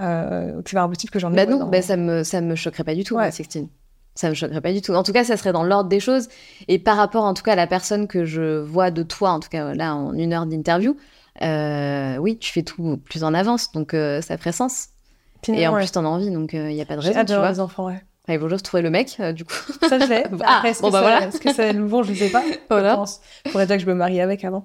Euh, 0.00 0.62
c'est 0.66 0.74
pas 0.76 0.82
impossible 0.82 1.10
que 1.12 1.18
j'en 1.18 1.32
ai. 1.32 1.36
Bah 1.36 1.46
non, 1.46 1.58
dans- 1.58 1.66
bah 1.68 1.82
ça 1.82 1.96
me 1.96 2.22
ça 2.24 2.40
me 2.40 2.54
choquerait 2.54 2.84
pas 2.84 2.94
du 2.94 3.04
tout, 3.04 3.16
Ouais. 3.16 3.24
moi, 3.24 3.30
Sixtine. 3.32 3.68
Ça 4.14 4.28
me 4.30 4.34
choquerait 4.34 4.60
pas 4.60 4.72
du 4.72 4.80
tout. 4.80 4.94
En 4.94 5.02
tout 5.02 5.12
cas, 5.12 5.24
ça 5.24 5.36
serait 5.36 5.52
dans 5.52 5.62
l'ordre 5.64 5.88
des 5.90 6.00
choses. 6.00 6.28
Et 6.68 6.78
par 6.78 6.96
rapport, 6.96 7.24
en 7.24 7.34
tout 7.34 7.42
cas, 7.42 7.52
à 7.52 7.56
la 7.56 7.66
personne 7.66 8.06
que 8.06 8.24
je 8.24 8.60
vois 8.60 8.90
de 8.90 9.02
toi, 9.02 9.30
en 9.32 9.40
tout 9.40 9.48
cas 9.50 9.74
là, 9.74 9.94
en 9.94 10.14
une 10.14 10.32
heure 10.32 10.46
d'interview, 10.46 10.96
euh, 11.42 12.16
oui, 12.16 12.38
tu 12.38 12.52
fais 12.52 12.62
tout 12.62 12.98
plus 13.04 13.24
en 13.24 13.34
avance, 13.34 13.72
donc 13.72 13.94
euh, 13.94 14.20
ça 14.20 14.36
ferait 14.38 14.52
sens. 14.52 14.88
Et 15.48 15.66
en 15.66 15.72
ouais. 15.72 15.80
plus, 15.80 15.90
t'en 15.92 16.04
as 16.04 16.08
envie, 16.08 16.30
donc 16.30 16.52
il 16.52 16.62
n'y 16.66 16.82
a 16.82 16.84
pas 16.84 16.96
de 16.96 17.00
J'ai 17.00 17.08
raison, 17.08 17.20
d'avoir 17.24 17.46
vois. 17.46 17.52
des 17.52 17.60
enfants, 17.60 17.86
ouais. 17.86 18.02
Il 18.28 18.38
faut 18.38 18.48
juste 18.48 18.64
trouver 18.64 18.82
le 18.82 18.90
mec, 18.90 19.16
euh, 19.18 19.32
du 19.32 19.44
coup. 19.44 19.54
Ça, 19.88 19.98
je 19.98 20.04
l'ai. 20.06 20.24
Ah, 20.44 20.58
Après, 20.58 20.70
est-ce 20.70 20.82
bon, 20.82 20.88
que, 20.88 20.92
bah 20.92 20.98
ça, 21.02 21.08
voilà. 21.10 21.26
est-ce 21.26 21.40
que 21.40 21.52
ça 21.52 21.62
va 21.62 21.68
être 21.70 21.76
le 21.76 21.84
bon 21.86 22.02
Je 22.04 22.14
sais 22.14 22.28
pas. 22.28 22.42
Voilà. 22.70 22.90
Je 22.92 22.96
pense. 22.96 23.20
Faudrait 23.48 23.66
déjà 23.66 23.76
que 23.78 23.82
je 23.82 23.88
me 23.88 23.94
marie 23.94 24.20
avec 24.20 24.44
avant. 24.44 24.62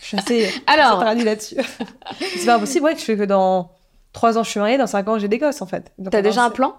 Je 0.00 0.06
suis 0.06 0.16
assez 0.18 0.48
Alors, 0.66 1.02
là-dessus. 1.02 1.56
c'est 2.36 2.46
pas 2.46 2.56
impossible, 2.56 2.84
ouais, 2.84 2.94
que 2.94 3.00
je 3.00 3.04
fais 3.04 3.16
que 3.16 3.24
dans 3.24 3.70
3 4.12 4.38
ans 4.38 4.42
je 4.44 4.50
suis 4.50 4.60
mariée, 4.60 4.76
dans 4.78 4.86
5 4.86 5.08
ans 5.08 5.18
j'ai 5.18 5.28
des 5.28 5.38
gosses 5.38 5.62
en 5.62 5.66
fait. 5.66 5.92
T'as 6.10 6.22
déjà 6.22 6.44
un 6.44 6.50
plan? 6.50 6.74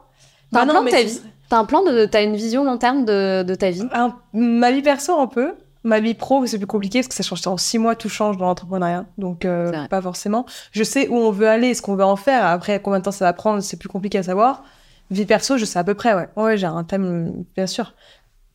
T'as 0.53 0.59
Bah 0.59 0.61
un 0.61 0.65
non, 0.67 0.73
plan 0.73 0.84
de 0.84 0.89
ta 0.89 1.01
vie? 1.03 1.21
T'as 1.49 1.57
un 1.57 1.65
plan 1.65 1.84
de, 1.84 2.05
t'as 2.05 2.23
une 2.23 2.36
vision 2.36 2.63
long 2.63 2.77
terme 2.77 3.03
de, 3.05 3.43
de 3.43 3.55
ta 3.55 3.69
vie? 3.71 3.84
Un- 3.93 4.15
ma 4.34 4.71
vie 4.71 4.82
perso 4.82 5.19
un 5.19 5.27
peu. 5.27 5.53
Ma 5.84 5.99
vie 5.99 6.13
pro, 6.13 6.45
c'est 6.45 6.57
plus 6.57 6.67
compliqué 6.67 6.99
parce 6.99 7.07
que 7.07 7.15
ça 7.15 7.23
change 7.23 7.45
en 7.47 7.57
six 7.57 7.79
mois, 7.79 7.95
tout 7.95 8.09
change 8.09 8.38
dans 8.38 8.45
l'entrepreneuriat. 8.45 9.05
Donc, 9.17 9.45
euh, 9.45 9.88
pas 9.88 10.01
forcément. 10.01 10.45
Je 10.71 10.84
sais 10.84 11.07
où 11.07 11.15
on 11.15 11.32
veut 11.32 11.47
aller, 11.47 11.73
ce 11.73 11.82
qu'on 11.82 11.95
veut 11.95 12.03
en 12.03 12.15
faire. 12.15 12.45
Après, 12.45 12.79
combien 12.79 12.99
de 12.99 13.03
temps 13.05 13.11
ça 13.11 13.25
va 13.25 13.34
prendre, 13.34 13.61
c'est 13.61 13.77
plus 13.77 13.89
compliqué 13.89 14.19
à 14.19 14.23
savoir. 14.23 14.63
Vie 15.09 15.25
perso, 15.25 15.57
je 15.57 15.65
sais 15.65 15.79
à 15.79 15.84
peu 15.84 15.95
près, 15.95 16.13
ouais. 16.13 16.29
Ouais, 16.36 16.55
j'ai 16.57 16.67
un 16.67 16.84
thème, 16.84 17.45
bien 17.55 17.67
sûr. 17.67 17.95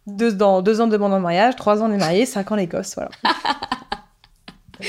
Deux, 0.07 0.33
dans 0.33 0.63
deux 0.63 0.81
ans 0.81 0.87
de 0.87 0.93
demande 0.93 1.13
en 1.13 1.21
mariage, 1.21 1.57
trois 1.57 1.83
ans 1.83 1.91
on 1.91 1.93
est 1.93 1.99
mariés, 1.99 2.27
cinq 2.27 2.53
ans 2.53 2.55
l'Écosse, 2.55 2.95
voilà. 2.95 3.11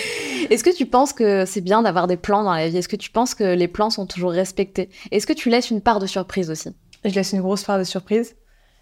Est-ce 0.49 0.63
que 0.63 0.75
tu 0.75 0.85
penses 0.85 1.11
que 1.13 1.45
c'est 1.45 1.61
bien 1.61 1.81
d'avoir 1.81 2.07
des 2.07 2.17
plans 2.17 2.43
dans 2.43 2.53
la 2.53 2.69
vie? 2.69 2.77
Est-ce 2.77 2.87
que 2.87 2.95
tu 2.95 3.09
penses 3.09 3.33
que 3.33 3.55
les 3.55 3.67
plans 3.67 3.89
sont 3.89 4.05
toujours 4.05 4.31
respectés? 4.31 4.89
Est-ce 5.11 5.25
que 5.25 5.33
tu 5.33 5.49
laisses 5.49 5.71
une 5.71 5.81
part 5.81 5.99
de 5.99 6.05
surprise 6.05 6.51
aussi? 6.51 6.69
Je 7.03 7.13
laisse 7.13 7.33
une 7.33 7.41
grosse 7.41 7.63
part 7.63 7.79
de 7.79 7.83
surprise, 7.83 8.35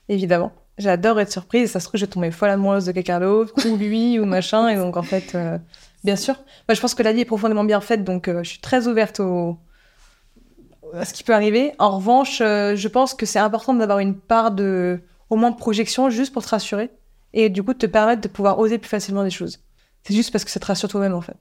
évidemment. 0.10 0.52
J'adore 0.78 1.20
être 1.20 1.32
surprise 1.32 1.72
ça 1.72 1.80
se 1.80 1.88
trouve, 1.88 2.00
je 2.00 2.06
vais 2.06 2.12
tomber 2.12 2.32
folle 2.32 2.50
amoureuse 2.50 2.86
de 2.86 2.92
quelqu'un 2.92 3.20
d'autre, 3.20 3.54
ou 3.68 3.78
lui, 3.78 4.20
ou 4.20 4.26
machin. 4.26 4.68
Et 4.68 4.76
donc, 4.76 4.98
en 4.98 5.04
fait, 5.04 5.34
euh, 5.36 5.58
bien 6.04 6.16
sûr. 6.16 6.36
Je 6.70 6.80
pense 6.80 6.96
que 6.96 7.04
la 7.04 7.14
vie 7.14 7.22
est 7.22 7.26
profondément 7.26 7.64
bien 7.64 7.80
faite, 7.82 8.04
donc 8.04 8.28
euh, 8.28 8.44
je 8.44 8.50
suis 8.50 8.60
très 8.60 8.88
ouverte 8.88 9.20
au... 9.22 9.58
à 10.94 11.06
ce 11.06 11.14
qui 11.14 11.24
peut 11.24 11.34
arriver. 11.34 11.74
En 11.80 11.92
revanche, 11.98 12.42
euh, 12.42 12.76
je 12.76 12.88
pense 12.90 13.14
que 13.14 13.26
c'est 13.26 13.40
important 13.40 13.74
d'avoir 13.74 14.00
une 14.00 14.16
part 14.16 14.52
de, 14.52 15.00
au 15.30 15.38
moins 15.38 15.52
de 15.52 15.58
projection, 15.58 16.10
juste 16.10 16.34
pour 16.34 16.44
te 16.44 16.50
rassurer. 16.50 16.90
Et 17.34 17.50
du 17.50 17.64
coup, 17.64 17.74
de 17.74 17.80
te 17.80 17.86
permettre 17.86 18.22
de 18.22 18.28
pouvoir 18.28 18.60
oser 18.60 18.78
plus 18.78 18.90
facilement 18.90 19.24
des 19.24 19.30
choses. 19.30 19.60
C'est 20.04 20.14
juste 20.14 20.32
parce 20.32 20.44
que 20.44 20.52
ça 20.52 20.60
te 20.60 20.66
rassure 20.66 20.90
toi-même, 20.90 21.14
en 21.14 21.22
fait. 21.22 21.38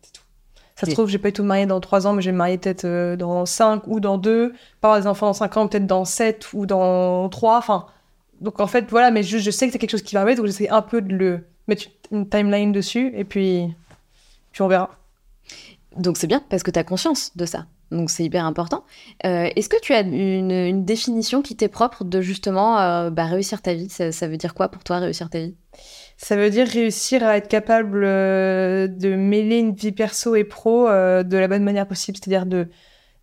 Ça 0.77 0.87
se 0.87 0.91
Oui. 0.91 0.95
trouve, 0.95 1.09
j'ai 1.09 1.19
pas 1.19 1.31
me 1.39 1.43
marier 1.43 1.67
dans 1.67 1.81
trois 1.81 2.07
ans, 2.07 2.15
mais 2.15 2.23
je 2.23 2.29
vais 2.29 2.33
me 2.33 2.39
marier 2.39 2.59
peut-être 2.59 3.17
dans 3.17 3.47
cinq 3.47 3.87
ou 3.87 4.01
dans 4.01 4.19
deux. 4.19 4.53
Pas 4.81 4.89
avoir 4.89 5.01
des 5.01 5.07
enfants 5.07 5.27
dans 5.27 5.33
cinq 5.33 5.57
ans, 5.57 5.69
peut-être 5.69 5.87
dans 5.87 6.05
sept 6.05 6.53
ou 6.53 6.67
dans 6.67 7.29
trois. 7.29 7.59
Enfin, 7.59 7.87
donc 8.45 8.61
en 8.61 8.67
fait, 8.67 8.85
voilà, 8.91 9.11
mais 9.11 9.23
je, 9.23 9.39
je 9.39 9.51
sais 9.51 9.67
que 9.67 9.73
c'est 9.73 9.79
quelque 9.79 9.91
chose 9.91 10.03
qui 10.03 10.15
va 10.15 10.21
arriver, 10.21 10.37
donc 10.37 10.47
j'essaie 10.47 10.69
un 10.69 10.83
peu 10.83 11.01
de 11.01 11.15
le 11.15 11.47
mettre 11.67 11.85
une 12.13 12.29
timeline 12.29 12.73
dessus, 12.73 13.13
et 13.17 13.25
puis, 13.25 13.75
puis 14.53 14.63
on 14.63 14.69
verra. 14.69 14.97
Donc 15.97 16.17
c'est 16.17 16.27
bien 16.27 16.43
parce 16.51 16.63
que 16.63 16.71
tu 16.71 16.79
as 16.79 16.85
conscience 16.85 17.37
de 17.37 17.47
ça. 17.47 17.67
Donc 17.91 18.11
c'est 18.11 18.25
hyper 18.25 18.45
important. 18.45 18.85
Euh, 19.25 19.49
Est-ce 19.57 19.69
que 19.69 19.81
tu 19.81 19.93
as 19.93 20.01
une, 20.01 20.51
une 20.51 20.85
définition 20.85 21.43
qui 21.43 21.57
t'est 21.57 21.69
propre 21.69 22.05
de 22.05 22.21
justement 22.21 22.79
euh, 22.81 23.11
bah, 23.11 23.25
réussir 23.25 23.63
ta 23.63 23.75
vie? 23.75 23.89
Ça, 23.89 24.13
ça 24.13 24.27
veut 24.27 24.37
dire 24.37 24.55
quoi 24.55 24.69
pour 24.69 24.85
toi 24.85 24.99
réussir 24.99 25.31
ta 25.31 25.39
vie? 25.39 25.55
Ça 26.17 26.37
veut 26.37 26.51
dire 26.51 26.67
réussir 26.67 27.25
à 27.25 27.37
être 27.37 27.49
capable 27.49 28.03
euh, 28.05 28.89
de 28.89 29.15
mêler 29.15 29.59
une 29.59 29.75
vie 29.75 29.93
perso 29.93 30.35
et 30.35 30.45
pro 30.45 30.87
de 30.89 31.37
la 31.37 31.49
bonne 31.49 31.65
manière 31.65 31.87
possible, 31.89 32.19
c'est-à-dire 32.19 32.47
de 32.47 32.69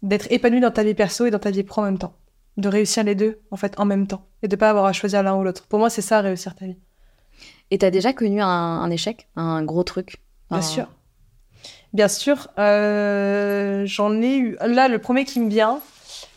d'être 0.02 0.32
épanoui 0.32 0.62
dans 0.62 0.72
ta 0.72 0.84
vie 0.84 0.96
perso 0.96 1.26
et 1.26 1.32
dans 1.32 1.40
ta 1.40 1.52
vie 1.52 1.64
pro 1.64 1.82
en 1.82 1.86
même 1.86 2.00
temps. 2.00 2.16
De 2.58 2.68
réussir 2.68 3.04
les 3.04 3.16
deux, 3.16 3.40
en 3.50 3.56
fait, 3.56 3.80
en 3.80 3.86
même 3.86 4.08
temps. 4.08 4.26
Et 4.44 4.48
de 4.48 4.56
pas 4.56 4.70
avoir 4.70 4.86
à 4.86 4.94
choisir 4.94 5.24
l'un 5.24 5.36
ou 5.36 5.44
l'autre. 5.44 5.66
Pour 5.68 5.80
moi, 5.80 5.90
c'est 5.90 6.02
ça, 6.02 6.22
réussir 6.22 6.56
ta 6.56 6.66
vie. 6.66 6.78
Et 7.72 7.78
tu 7.78 7.86
as 7.86 7.92
déjà 7.92 8.12
connu 8.14 8.42
un, 8.42 8.48
un 8.48 8.90
échec, 8.90 9.28
un 9.36 9.64
gros 9.64 9.84
truc? 9.84 10.18
Bien 10.50 10.62
sûr. 10.62 10.88
Bien 11.94 12.08
sûr. 12.10 12.50
euh, 12.60 13.86
J'en 13.86 14.22
ai 14.22 14.38
eu. 14.38 14.58
Là, 14.62 14.90
le 14.90 15.00
premier 15.00 15.24
qui 15.24 15.40
me 15.40 15.50
vient, 15.50 15.80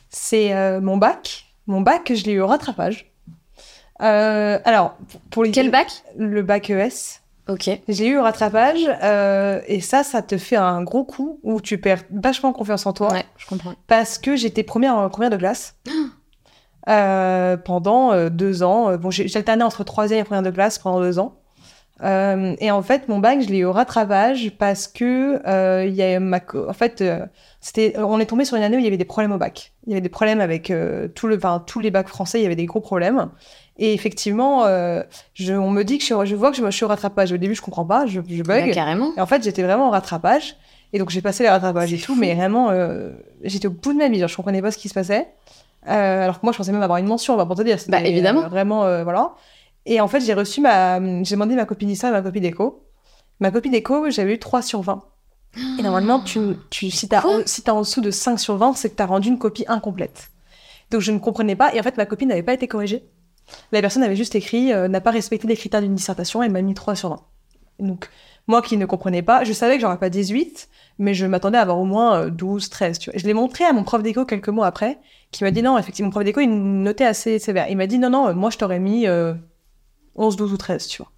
c'est 0.08 0.54
euh, 0.54 0.80
mon 0.80 0.96
bac. 0.96 1.46
Mon 1.66 1.80
bac, 1.80 2.12
je 2.14 2.24
l'ai 2.24 2.32
eu 2.32 2.40
au 2.40 2.46
rattrapage. 2.46 3.12
Euh, 4.02 4.58
alors, 4.64 4.96
pour 5.30 5.42
les... 5.44 5.50
Quel 5.50 5.70
bac? 5.70 5.88
Le 6.16 6.42
bac 6.42 6.70
ES. 6.70 7.20
Ok. 7.48 7.70
J'ai 7.88 8.08
eu 8.08 8.18
au 8.18 8.22
rattrapage. 8.22 8.80
euh, 9.02 9.60
et 9.66 9.80
ça, 9.80 10.02
ça 10.02 10.22
te 10.22 10.38
fait 10.38 10.56
un 10.56 10.82
gros 10.82 11.04
coup 11.04 11.40
où 11.42 11.60
tu 11.60 11.78
perds 11.78 12.04
vachement 12.10 12.52
confiance 12.52 12.86
en 12.86 12.92
toi. 12.92 13.12
Ouais, 13.12 13.24
je 13.36 13.46
comprends. 13.46 13.74
Parce 13.86 14.18
que 14.18 14.36
j'étais 14.36 14.62
première 14.62 14.94
en 14.96 15.08
première 15.10 15.30
de 15.30 15.36
classe. 15.36 15.76
Euh, 16.86 17.56
pendant 17.56 18.12
euh, 18.12 18.28
deux 18.28 18.62
ans. 18.62 18.94
Bon, 18.98 19.10
j'ai 19.10 19.34
alterné 19.34 19.64
entre 19.64 19.84
troisième 19.84 20.20
et 20.20 20.24
première 20.24 20.42
de 20.42 20.50
classe 20.50 20.78
pendant 20.78 21.00
deux 21.00 21.18
ans. 21.18 21.36
Euh, 22.02 22.54
et 22.58 22.70
en 22.70 22.82
fait, 22.82 23.08
mon 23.08 23.20
bac, 23.20 23.40
je 23.40 23.48
l'ai 23.48 23.60
eu 23.60 23.64
au 23.64 23.72
rattrapage 23.72 24.50
parce 24.58 24.86
que 24.86 25.40
il 25.86 25.94
y 25.94 26.02
a 26.02 26.20
ma 26.20 26.40
en 26.68 26.74
fait, 26.74 27.02
c'était, 27.62 27.98
on 27.98 28.20
est 28.20 28.26
tombé 28.26 28.44
sur 28.44 28.58
une 28.58 28.62
année 28.62 28.76
où 28.76 28.80
il 28.80 28.84
y 28.84 28.88
avait 28.88 28.98
des 28.98 29.06
problèmes 29.06 29.32
au 29.32 29.38
bac. 29.38 29.72
Il 29.86 29.92
y 29.92 29.94
avait 29.94 30.02
des 30.02 30.10
problèmes 30.10 30.42
avec 30.42 30.70
tout 31.14 31.26
le, 31.26 31.36
enfin, 31.36 31.64
tous 31.66 31.80
les 31.80 31.90
bacs 31.90 32.08
français. 32.08 32.38
Il 32.40 32.42
y 32.42 32.46
avait 32.46 32.54
des 32.54 32.66
gros 32.66 32.80
problèmes. 32.80 33.30
Et 33.76 33.92
effectivement, 33.92 34.64
euh, 34.66 35.02
je, 35.34 35.52
on 35.52 35.70
me 35.70 35.82
dit 35.82 35.98
que 35.98 36.04
je, 36.04 36.14
au- 36.14 36.24
je 36.24 36.34
vois 36.36 36.50
que 36.50 36.56
je, 36.56 36.64
je 36.64 36.70
suis 36.70 36.84
au 36.84 36.88
rattrapage. 36.88 37.32
Au 37.32 37.36
début, 37.36 37.54
je 37.54 37.62
comprends 37.62 37.84
pas, 37.84 38.06
je, 38.06 38.20
je 38.28 38.42
Bah, 38.42 38.60
bug. 38.60 38.72
carrément. 38.72 39.12
Et 39.16 39.20
en 39.20 39.26
fait, 39.26 39.42
j'étais 39.42 39.62
vraiment 39.62 39.88
en 39.88 39.90
rattrapage. 39.90 40.56
Et 40.92 40.98
donc, 41.00 41.10
j'ai 41.10 41.20
passé 41.20 41.42
les 41.42 41.48
rattrapages 41.48 41.92
et 41.92 41.98
tout, 41.98 42.14
mais 42.14 42.34
vraiment, 42.34 42.70
euh, 42.70 43.10
j'étais 43.42 43.66
au 43.66 43.72
bout 43.72 43.92
de 43.92 43.98
ma 43.98 44.08
vie. 44.08 44.20
Genre, 44.20 44.28
je 44.28 44.36
comprenais 44.36 44.62
pas 44.62 44.70
ce 44.70 44.78
qui 44.78 44.88
se 44.88 44.94
passait. 44.94 45.26
Euh, 45.88 46.22
alors 46.24 46.38
que 46.40 46.46
moi, 46.46 46.52
je 46.52 46.56
pensais 46.58 46.70
même 46.72 46.82
avoir 46.82 46.98
une 46.98 47.06
mention, 47.06 47.34
on 47.34 47.36
va 47.36 47.46
pour 47.46 47.56
te 47.56 47.62
dire. 47.62 47.78
Bah, 47.88 48.00
évidemment. 48.02 48.44
euh, 48.44 48.48
vraiment, 48.48 48.84
euh, 48.84 49.02
voilà. 49.02 49.32
Et 49.86 50.00
en 50.00 50.06
fait, 50.08 50.20
j'ai 50.20 50.34
reçu 50.34 50.60
ma. 50.60 51.00
J'ai 51.24 51.34
demandé 51.34 51.56
ma 51.56 51.64
copie 51.64 51.84
d'histoire 51.86 52.12
et 52.12 52.16
ma 52.16 52.22
copie 52.22 52.40
d'éco. 52.40 52.84
Ma 53.40 53.50
copie 53.50 53.70
d'éco, 53.70 54.08
j'avais 54.08 54.34
eu 54.34 54.38
3 54.38 54.62
sur 54.62 54.82
20. 54.82 55.02
Et 55.78 55.82
normalement, 55.82 56.20
tu, 56.20 56.38
tu, 56.70 56.90
si 56.92 57.08
t'as 57.08 57.22
si 57.44 57.62
en 57.68 57.80
dessous 57.80 58.00
de 58.00 58.12
5 58.12 58.38
sur 58.38 58.56
20, 58.56 58.74
c'est 58.74 58.88
que 58.90 58.94
t'as 58.94 59.06
rendu 59.06 59.28
une 59.28 59.38
copie 59.38 59.64
incomplète. 59.66 60.28
Donc, 60.92 61.00
je 61.00 61.10
ne 61.10 61.18
comprenais 61.18 61.56
pas. 61.56 61.74
Et 61.74 61.80
en 61.80 61.82
fait, 61.82 61.96
ma 61.96 62.06
copie 62.06 62.24
n'avait 62.26 62.44
pas 62.44 62.54
été 62.54 62.68
corrigée. 62.68 63.04
La 63.72 63.80
personne 63.80 64.02
avait 64.02 64.16
juste 64.16 64.34
écrit 64.34 64.72
euh, 64.72 64.88
n'a 64.88 65.00
pas 65.00 65.10
respecté 65.10 65.46
les 65.46 65.56
critères 65.56 65.80
d'une 65.80 65.94
dissertation. 65.94 66.42
Elle 66.42 66.52
m'a 66.52 66.62
mis 66.62 66.74
3 66.74 66.94
sur 66.94 67.10
20. 67.10 67.22
Donc, 67.80 68.08
moi 68.46 68.62
qui 68.62 68.76
ne 68.76 68.86
comprenais 68.86 69.22
pas, 69.22 69.44
je 69.44 69.52
savais 69.52 69.76
que 69.76 69.80
j'aurais 69.80 69.98
pas 69.98 70.10
18, 70.10 70.68
mais 70.98 71.14
je 71.14 71.26
m'attendais 71.26 71.58
à 71.58 71.62
avoir 71.62 71.78
au 71.78 71.84
moins 71.84 72.24
euh, 72.24 72.30
12, 72.30 72.68
13. 72.68 72.98
Tu. 72.98 73.10
Je 73.14 73.26
l'ai 73.26 73.34
montré 73.34 73.64
à 73.64 73.72
mon 73.72 73.84
prof 73.84 74.02
d'éco 74.02 74.24
quelques 74.24 74.48
mois 74.48 74.66
après, 74.66 74.98
qui 75.30 75.44
m'a 75.44 75.50
dit 75.50 75.62
non, 75.62 75.78
effectivement, 75.78 76.08
mon 76.08 76.12
prof 76.12 76.24
d'éco, 76.24 76.40
il 76.40 76.48
notait 76.48 77.06
assez 77.06 77.38
sévère. 77.38 77.66
Il 77.68 77.76
m'a 77.76 77.86
dit 77.86 77.98
non, 77.98 78.10
non, 78.10 78.28
euh, 78.28 78.34
moi 78.34 78.50
je 78.50 78.58
t'aurais 78.58 78.80
mis 78.80 79.06
euh, 79.06 79.34
11, 80.16 80.36
12 80.36 80.52
ou 80.52 80.56
13, 80.56 80.86
tu 80.86 80.98
vois. 81.02 81.10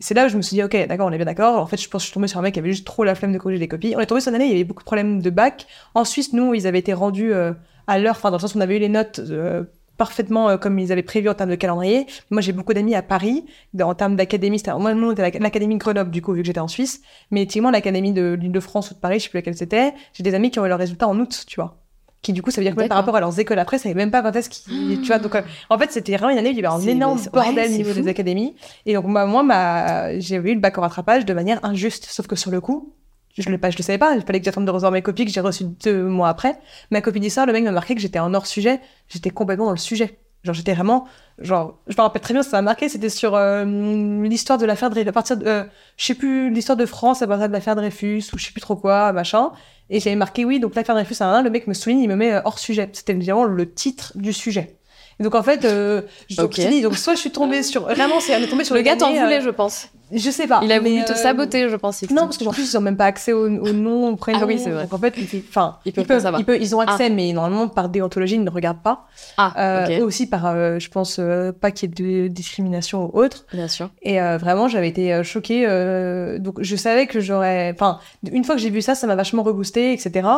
Et 0.00 0.04
c'est 0.04 0.14
là 0.14 0.26
où 0.26 0.28
je 0.28 0.36
me 0.36 0.42
suis 0.42 0.56
dit, 0.56 0.62
ok, 0.62 0.76
d'accord, 0.88 1.06
on 1.06 1.12
est 1.12 1.16
bien 1.16 1.26
d'accord. 1.26 1.60
En 1.60 1.66
fait, 1.66 1.76
je 1.76 1.88
pense 1.88 2.02
que 2.02 2.04
je 2.04 2.06
suis 2.08 2.14
tombée 2.14 2.28
sur 2.28 2.38
un 2.38 2.42
mec 2.42 2.54
qui 2.54 2.60
avait 2.60 2.70
juste 2.70 2.86
trop 2.86 3.04
la 3.04 3.14
flemme 3.14 3.32
de 3.32 3.38
corriger 3.38 3.60
les 3.60 3.68
copies. 3.68 3.94
On 3.96 4.00
est 4.00 4.06
tombé 4.06 4.20
sur 4.20 4.30
une 4.30 4.36
année, 4.36 4.46
il 4.46 4.52
y 4.52 4.54
avait 4.54 4.64
beaucoup 4.64 4.82
de 4.82 4.86
problèmes 4.86 5.22
de 5.22 5.30
bac. 5.30 5.66
En 5.94 6.04
Suisse, 6.04 6.32
nous, 6.32 6.54
ils 6.54 6.66
avaient 6.66 6.80
été 6.80 6.92
rendus 6.92 7.32
euh, 7.32 7.52
à 7.86 7.98
l'heure, 7.98 8.16
enfin, 8.16 8.30
dans 8.30 8.38
le 8.38 8.40
sens 8.40 8.54
où 8.54 8.58
on 8.58 8.60
avait 8.62 8.76
eu 8.76 8.80
les 8.80 8.88
notes 8.88 9.20
euh, 9.20 9.64
parfaitement 10.06 10.48
euh, 10.50 10.56
comme 10.56 10.78
ils 10.78 10.90
avaient 10.92 11.02
prévu 11.02 11.28
en 11.28 11.34
termes 11.34 11.50
de 11.50 11.54
calendrier. 11.56 12.06
Moi, 12.30 12.40
j'ai 12.42 12.52
beaucoup 12.52 12.74
d'amis 12.74 12.94
à 12.94 13.02
Paris, 13.02 13.44
dans- 13.74 13.88
en 13.90 13.94
termes 13.94 14.16
d'académie. 14.16 14.58
c'était- 14.58 14.74
Moi, 14.74 14.94
nous, 14.94 15.08
on 15.08 15.12
était 15.12 15.22
à 15.22 15.30
l'académie 15.38 15.74
de 15.76 15.80
Grenoble, 15.80 16.10
du 16.10 16.20
coup, 16.22 16.32
vu 16.32 16.40
que 16.42 16.46
j'étais 16.46 16.60
en 16.60 16.68
Suisse. 16.68 17.00
Mais 17.30 17.42
effectivement, 17.42 17.70
l'académie 17.70 18.12
de 18.12 18.36
l'Île-de-France 18.40 18.90
ou 18.90 18.94
de 18.94 18.98
Paris, 19.00 19.18
je 19.18 19.24
sais 19.24 19.30
plus 19.30 19.38
laquelle 19.38 19.56
c'était, 19.56 19.94
j'ai 20.14 20.22
des 20.22 20.34
amis 20.34 20.50
qui 20.50 20.58
ont 20.58 20.66
eu 20.66 20.68
leurs 20.68 20.78
résultats 20.78 21.08
en 21.08 21.18
août, 21.20 21.44
tu 21.46 21.56
vois. 21.60 21.76
Qui, 22.22 22.32
du 22.32 22.40
coup, 22.42 22.50
ça 22.52 22.60
veut 22.60 22.64
dire 22.64 22.74
que 22.74 22.80
même 22.80 22.88
par 22.88 22.98
rapport 22.98 23.16
à 23.16 23.20
leurs 23.20 23.38
écoles 23.40 23.58
après, 23.58 23.78
ça 23.78 23.84
savait 23.84 23.94
même 23.96 24.12
pas 24.12 24.22
quand 24.22 24.34
est-ce 24.36 24.48
qu'ils, 24.48 25.00
tu 25.00 25.06
vois. 25.08 25.18
Donc, 25.18 25.34
euh, 25.34 25.42
en 25.70 25.76
fait, 25.78 25.90
c'était 25.90 26.16
vraiment 26.16 26.30
une 26.30 26.38
année 26.38 26.50
où 26.50 26.52
il 26.52 26.60
y 26.60 26.64
avait 26.64 26.68
un 26.74 26.78
énorme 26.86 27.18
bordel 27.32 27.70
au 27.70 27.76
niveau 27.78 27.90
fou. 27.94 28.00
des 28.00 28.08
académies. 28.08 28.54
Et 28.86 28.94
donc, 28.94 29.12
bah, 29.12 29.26
moi, 29.26 29.42
j'ai 30.18 30.36
eu 30.36 30.54
le 30.54 30.60
bac 30.60 30.78
au 30.78 30.80
rattrapage 30.82 31.24
de 31.24 31.34
manière 31.34 31.58
injuste. 31.64 32.06
Sauf 32.08 32.26
que 32.28 32.36
sur 32.36 32.50
le 32.52 32.60
coup, 32.60 32.92
je 33.36 33.48
le, 33.48 33.58
pas, 33.58 33.70
je 33.70 33.78
le 33.78 33.82
savais 33.82 33.98
pas. 33.98 34.14
Il 34.14 34.22
fallait 34.22 34.40
que 34.40 34.44
j'attende 34.44 34.66
de 34.66 34.70
recevoir 34.70 34.92
mes 34.92 35.02
copies 35.02 35.24
que 35.24 35.30
j'ai 35.30 35.40
reçues 35.40 35.64
deux 35.64 36.04
mois 36.04 36.28
après. 36.28 36.58
Ma 36.90 37.00
copie 37.00 37.20
d'histoire, 37.20 37.46
le 37.46 37.52
mec 37.52 37.64
m'a 37.64 37.72
marqué 37.72 37.94
que 37.94 38.00
j'étais 38.00 38.18
en 38.18 38.34
hors 38.34 38.46
sujet. 38.46 38.80
J'étais 39.08 39.30
complètement 39.30 39.66
dans 39.66 39.72
le 39.72 39.76
sujet. 39.78 40.18
Genre, 40.44 40.54
j'étais 40.54 40.74
vraiment, 40.74 41.06
genre, 41.38 41.78
je 41.86 41.94
me 41.96 42.02
rappelle 42.02 42.20
très 42.20 42.34
bien, 42.34 42.42
ça 42.42 42.56
m'a 42.58 42.62
marqué. 42.62 42.88
C'était 42.88 43.08
sur 43.08 43.34
euh, 43.36 43.64
l'histoire 44.24 44.58
de 44.58 44.66
l'affaire 44.66 44.90
Dreyfus, 44.90 45.08
à 45.08 45.12
partir 45.12 45.36
de, 45.36 45.46
euh, 45.46 45.64
je 45.96 46.04
sais 46.04 46.14
plus, 46.14 46.50
l'histoire 46.50 46.76
de 46.76 46.84
France 46.84 47.22
à 47.22 47.28
partir 47.28 47.48
de 47.48 47.52
l'affaire 47.52 47.76
Dreyfus 47.76 48.24
ou 48.32 48.38
je 48.38 48.46
sais 48.46 48.52
plus 48.52 48.60
trop 48.60 48.74
quoi, 48.74 49.12
machin. 49.12 49.52
Et 49.88 50.00
j'avais 50.00 50.16
marqué 50.16 50.44
oui, 50.44 50.58
donc 50.58 50.74
l'affaire 50.74 50.96
Dreyfus, 50.96 51.22
un, 51.22 51.42
le 51.42 51.50
mec 51.50 51.68
me 51.68 51.74
souligne, 51.74 52.00
il 52.00 52.08
me 52.08 52.16
met 52.16 52.32
euh, 52.32 52.40
hors 52.44 52.58
sujet. 52.58 52.90
C'était 52.92 53.14
vraiment 53.14 53.44
le 53.44 53.72
titre 53.72 54.12
du 54.16 54.32
sujet. 54.32 54.78
Et 55.20 55.22
donc 55.22 55.34
en 55.34 55.42
fait, 55.42 55.64
euh, 55.64 56.02
je- 56.28 56.36
donc, 56.36 56.46
Ok. 56.46 56.54
je 56.58 56.62
te 56.62 56.68
dis, 56.68 56.82
donc 56.82 56.96
soit 56.96 57.14
je 57.14 57.20
suis 57.20 57.30
tombée 57.30 57.62
sur 57.62 57.82
vraiment, 57.82 58.20
c'est 58.20 58.32
elle 58.32 58.42
est 58.44 58.48
tombée 58.48 58.64
sur 58.64 58.74
Le 58.74 58.80
le 58.80 58.84
gars 58.84 58.96
t'en 58.96 59.14
euh, 59.14 59.20
voulait, 59.22 59.40
je 59.40 59.50
pense. 59.50 59.88
Je 60.14 60.30
sais 60.30 60.46
pas. 60.46 60.60
Il 60.62 60.70
a 60.72 60.78
voulu 60.78 61.02
te 61.06 61.12
euh, 61.12 61.14
saboter, 61.14 61.70
je 61.70 61.76
pense. 61.76 62.02
Non, 62.10 62.22
parce 62.24 62.36
qu'en 62.36 62.50
plus, 62.50 62.70
ils 62.70 62.76
ont 62.76 62.82
même 62.82 62.98
pas 62.98 63.06
accès 63.06 63.32
au, 63.32 63.46
au 63.46 63.72
nom, 63.72 64.10
au 64.10 64.16
prénom. 64.16 64.40
Ah 64.42 64.46
oui, 64.46 64.58
c'est 64.58 64.68
vrai. 64.70 64.82
Donc 64.82 64.92
en 64.92 64.98
fait, 64.98 65.14
ils, 65.16 65.42
enfin, 65.48 65.78
Ils 65.86 65.88
ils, 65.88 65.92
peuvent 65.94 66.04
pas 66.04 66.14
peuvent, 66.14 66.22
savoir. 66.22 66.40
ils, 66.40 66.44
peuvent- 66.44 66.60
ils 66.60 66.76
ont 66.76 66.80
accès, 66.80 67.08
mais 67.08 67.32
normalement, 67.32 67.66
par 67.68 67.88
déontologie, 67.88 68.34
ils 68.34 68.44
ne 68.44 68.50
regardent 68.50 68.82
pas. 68.82 69.06
Ah, 69.38 69.54
Euh, 69.56 69.84
ok, 69.86 69.90
Et 69.90 70.02
aussi 70.02 70.28
par, 70.28 70.44
euh, 70.46 70.78
je 70.78 70.90
pense, 70.90 71.16
euh, 71.18 71.50
pas 71.52 71.70
qu'il 71.70 71.88
y 71.88 71.92
ait 71.92 72.24
de 72.24 72.28
discrimination 72.28 73.04
ou 73.06 73.18
autre. 73.18 73.46
bien 73.54 73.68
sûr. 73.68 73.88
Et 74.02 74.20
euh, 74.20 74.36
vraiment, 74.36 74.68
j'avais 74.68 74.88
été 74.88 75.14
euh, 75.14 75.22
choquée. 75.22 75.64
euh, 75.66 76.38
donc, 76.38 76.60
je 76.60 76.76
savais 76.76 77.06
que 77.06 77.20
j'aurais. 77.20 77.70
Enfin, 77.74 77.98
une 78.30 78.44
fois 78.44 78.54
que 78.54 78.60
j'ai 78.60 78.70
vu 78.70 78.82
ça, 78.82 78.94
ça 78.94 79.06
m'a 79.06 79.14
vachement 79.14 79.42
reboosté, 79.42 79.94
etc. 79.94 80.28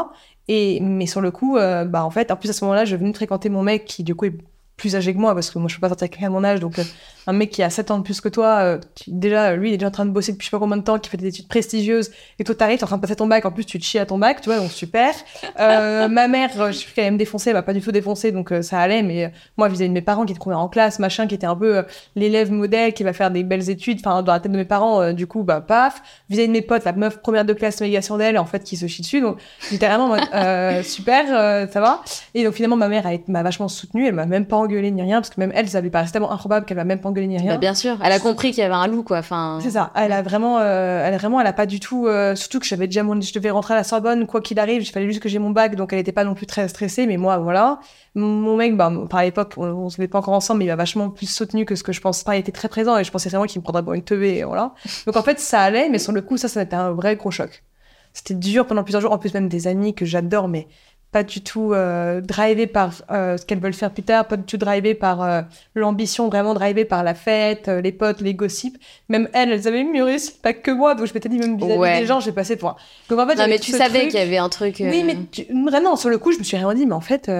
Et 0.47 0.79
mais 0.83 1.07
sur 1.07 1.21
le 1.21 1.33
coup, 1.33 1.57
euh, 1.57 1.85
bah 1.85 2.05
en 2.05 2.11
fait, 2.11 2.31
en 2.31 2.37
plus 2.37 2.51
à 2.51 2.53
ce 2.53 2.65
moment-là, 2.65 2.85
je 2.85 2.95
venais 2.95 3.11
de 3.11 3.17
fréquenter 3.17 3.49
mon 3.49 3.63
mec 3.63 3.87
qui 3.87 4.05
du 4.05 4.15
coup 4.15 4.27
est 4.27 4.35
plus 4.77 4.97
âgé 4.97 5.15
que 5.15 5.19
moi 5.19 5.35
parce 5.35 5.51
que 5.51 5.59
moi 5.59 5.69
je 5.69 5.75
peux 5.77 5.81
pas 5.81 5.89
sortir 5.89 6.09
de 6.11 6.29
mon 6.29 6.45
âge 6.45 6.61
donc 6.61 6.79
euh, 6.79 6.85
un 7.27 7.33
mec 7.33 7.51
qui 7.51 7.63
a 7.63 7.71
7 7.71 7.91
ans 7.91 7.99
de 7.99 8.03
plus 8.03 8.21
que 8.21 8.29
toi 8.29 8.59
euh, 8.61 8.79
qui, 8.95 9.13
déjà 9.13 9.57
lui 9.57 9.71
il 9.71 9.75
est 9.75 9.77
déjà 9.77 9.89
en 9.89 9.93
train 9.93 10.07
de 10.07 10.11
bosser 10.11 10.33
depuis 10.33 10.45
je 10.45 10.51
sais 10.51 10.57
pas 10.57 10.61
combien 10.61 10.77
de 10.77 10.83
temps 10.83 10.99
qui 10.99 11.11
fait 11.11 11.17
des 11.17 11.29
études 11.29 11.49
prestigieuses 11.49 12.11
et 12.39 12.45
toi 12.45 12.55
t'arrives 12.55 12.79
t'es 12.79 12.85
en 12.85 12.89
train 12.89 12.97
de 12.97 13.03
passer 13.03 13.17
ton 13.17 13.27
bac 13.27 13.45
en 13.45 13.51
plus 13.51 13.65
tu 13.65 13.79
te 13.79 13.85
chies 13.85 13.99
à 13.99 14.07
ton 14.07 14.19
bac 14.19 14.41
tu 14.41 14.49
vois 14.49 14.59
donc 14.59 14.71
super. 14.71 15.13
Euh, 15.59 16.09
ma 16.09 16.29
mère 16.29 16.51
euh, 16.61 16.73
je 16.73 16.79
sais 16.79 16.87
qu'elle 16.95 17.05
allait 17.05 17.13
me 17.13 17.19
défoncer 17.19 17.51
elle 17.51 17.57
m'a 17.57 17.63
pas 17.63 17.73
du 17.73 17.81
tout 17.81 17.93
défoncé 17.93 18.33
donc 18.33 18.53
euh, 18.53 18.63
ça 18.63 18.79
allait 18.81 19.03
mais 19.03 19.33
moi 19.57 19.69
vis-à-vis 19.69 19.89
de 19.89 19.95
mes 19.95 20.03
parents 20.03 20.25
qui 20.25 20.33
étaient 20.33 20.39
première 20.39 20.61
en 20.61 20.69
classe 20.69 20.99
machin 20.99 21.27
qui 21.27 21.35
était 21.35 21.47
un 21.47 21.57
peu 21.57 21.85
l'élève 22.17 22.51
modèle 22.51 22.93
qui 22.93 23.03
va 23.03 23.13
faire 23.13 23.31
des 23.31 23.43
belles 23.43 23.71
études 23.71 24.01
enfin 24.05 24.23
dans 24.23 24.33
la 24.33 24.41
tête 24.41 24.53
de 24.53 24.57
mes 24.57 24.65
parents 24.65 25.13
du 25.13 25.27
coup 25.27 25.43
bah 25.43 25.61
paf. 25.61 26.03
Vis-à-vis 26.29 26.49
de 26.49 26.53
mes 26.53 26.63
potes 26.63 26.85
la 26.85 26.93
meuf 26.93 27.19
première 27.19 27.45
de 27.45 27.53
classe 27.53 27.81
négation 27.81 28.17
d'elle 28.17 28.39
en 28.39 28.45
fait 28.45 28.65
qui 28.65 28.77
se 28.77 28.87
chie 28.87 29.03
dessus 29.03 29.21
donc 29.21 29.39
j'étais 29.71 29.87
vraiment 29.87 30.17
super 30.83 31.69
ça 31.71 31.81
va. 31.81 32.03
Et 32.35 32.45
donc 32.45 32.55
finalement 32.55 32.77
ma 32.77 32.89
mère 32.89 33.05
m'a 33.29 33.43
vachement 33.43 33.69
soutenue 33.69 34.07
elle 34.07 34.15
m'a 34.15 34.27
même 34.27 34.47
pas 34.47 34.57
engueulé 34.57 34.91
ni 34.91 35.03
rien 35.03 35.21
parce 35.21 35.31
que 35.31 35.41
même 35.41 35.53
elle 35.55 35.69
ça 35.69 35.81
lui 35.81 35.91
paraissait 35.91 36.13
tellement 36.13 36.33
improbable 36.33 36.67
qu'elle 36.67 36.77
m'a 36.77 36.85
même 36.85 37.01
pas 37.01 37.09
engueulé 37.15 37.27
ni 37.29 37.39
rien 37.39 37.53
Bah, 37.53 37.59
bien 37.59 37.75
sûr. 37.75 37.97
Elle 38.03 38.13
a 38.13 38.19
compris 38.19 38.51
qu'il 38.51 38.61
y 38.61 38.65
avait 38.65 38.75
un 38.75 38.87
loup, 38.87 39.03
quoi. 39.03 39.19
Enfin. 39.19 39.59
c'est 39.63 39.71
ça. 39.71 39.93
Elle 39.95 40.13
a 40.13 40.23
vraiment, 40.23 40.59
euh, 40.59 41.05
elle 41.07 41.15
a 41.15 41.17
vraiment, 41.17 41.41
elle 41.41 41.47
a 41.47 41.53
pas 41.53 41.67
du 41.67 41.81
tout. 41.81 42.07
euh, 42.07 42.35
surtout 42.35 42.61
que 42.61 42.67
j'avais 42.67 42.87
déjà 42.87 43.03
mon, 43.03 43.21
je 43.21 43.33
devais 43.33 43.51
rentrer 43.51 43.75
à 43.75 43.77
la 43.77 43.85
Sorbonne, 43.85 44.27
quoi 44.27 44.41
qu'il 44.41 44.59
arrive. 44.59 44.83
Il 44.83 44.91
fallait 44.91 45.07
juste 45.07 45.21
que 45.21 45.29
j'ai 45.29 45.39
mon 45.39 45.51
bac, 45.51 45.77
donc 45.77 45.93
elle 45.93 45.99
était 45.99 46.13
pas 46.13 46.25
non 46.25 46.35
plus 46.35 46.47
très 46.47 46.69
stressée. 46.69 47.07
Mais 47.07 47.17
moi, 47.17 47.39
voilà. 47.39 47.81
Mon, 48.15 48.57
mec, 48.57 48.77
bah, 48.77 48.93
par 49.09 49.23
l'époque, 49.23 49.55
on, 49.57 49.67
on 49.67 49.89
se 49.89 50.01
met 50.01 50.09
pas 50.09 50.19
encore 50.19 50.35
ensemble, 50.35 50.59
mais 50.59 50.65
il 50.67 50.69
m'a 50.69 50.77
vachement 50.77 51.11
plus 51.11 51.27
soutenu 51.27 51.65
que 51.65 51.75
ce 51.77 51.83
que 51.83 51.93
je 51.93 52.01
pense 52.01 52.23
pas. 52.25 52.37
Il 52.37 52.41
était 52.41 52.53
très 52.53 52.69
présent 52.69 52.97
et 52.99 53.05
je 53.05 53.11
pensais 53.11 53.29
vraiment 53.29 53.45
qu'il 53.47 53.61
me 53.61 53.65
prendrait 53.65 53.83
pour 53.83 53.95
une 53.95 54.03
teubée, 54.03 54.39
et 54.39 54.45
voilà. 54.45 54.75
Donc 55.07 55.17
en 55.17 55.23
fait, 55.23 55.41
ça 55.41 55.61
allait, 55.61 55.89
mais 55.89 55.99
sur 55.99 56.13
le 56.13 56.23
coup, 56.23 56.37
ça, 56.37 56.49
ça 56.49 56.61
a 56.61 56.63
été 56.65 56.77
un 56.77 56.93
vrai 56.93 57.17
gros 57.17 57.31
choc. 57.31 57.65
C'était 58.13 58.35
dur 58.35 58.67
pendant 58.67 58.85
plusieurs 58.85 59.01
jours. 59.03 59.13
En 59.13 59.19
plus, 59.19 59.35
même 59.35 59.49
des 59.49 59.67
amis 59.67 59.95
que 59.95 60.05
j'adore, 60.05 60.47
mais 60.47 60.69
pas 61.15 61.23
du 61.23 61.43
tout 61.43 61.73
euh, 61.73 62.21
par 62.67 62.91
euh, 63.13 63.37
ce 63.37 63.47
qu'elles 63.47 63.61
veulent 63.61 63.73
faire 63.73 63.93
plus 63.93 64.03
tard, 64.03 64.27
pas 64.27 64.37
du 64.37 64.43
tout 64.43 64.57
drivés 64.57 64.95
par 64.97 65.23
euh, 65.23 65.43
l'ambition, 65.77 66.29
vraiment 66.29 66.55
drivés 66.55 66.85
par 66.85 67.05
la 67.05 67.15
fête, 67.15 67.69
euh, 67.69 67.81
les 67.81 67.93
potes, 67.93 68.21
les 68.21 68.35
gossips. 68.35 68.77
Même 69.09 69.29
elles, 69.33 69.53
elles 69.53 69.69
avaient 69.69 69.85
réussi 70.03 70.33
pas 70.43 70.53
que 70.53 70.73
moi, 70.73 70.97
donc 70.97 71.07
je 71.07 71.15
m'étais 71.15 71.29
dit 71.29 71.39
même 71.39 71.57
vis-à-vis 71.57 71.79
Ouais. 71.79 72.01
des 72.01 72.07
gens, 72.07 72.19
j'ai 72.19 72.33
passé 72.33 72.57
pour 72.57 72.71
un. 72.71 72.77
Donc 73.09 73.21
en 73.21 73.27
fait, 73.29 73.35
Non, 73.35 73.43
j'avais 73.43 73.51
mais 73.53 73.59
tu 73.61 73.71
savais 73.71 73.99
truc. 74.01 74.11
qu'il 74.11 74.19
y 74.19 74.23
avait 74.25 74.39
un 74.39 74.49
truc. 74.49 74.77
Oui, 74.81 75.05
mais 75.05 75.17
tu... 75.31 75.47
vraiment, 75.65 75.95
sur 75.95 76.11
le 76.11 76.19
coup, 76.19 76.33
je 76.33 76.39
me 76.39 76.43
suis 76.43 76.57
vraiment 76.57 76.75
dit, 76.75 76.85
mais 76.85 76.95
en 76.95 77.01
fait, 77.01 77.31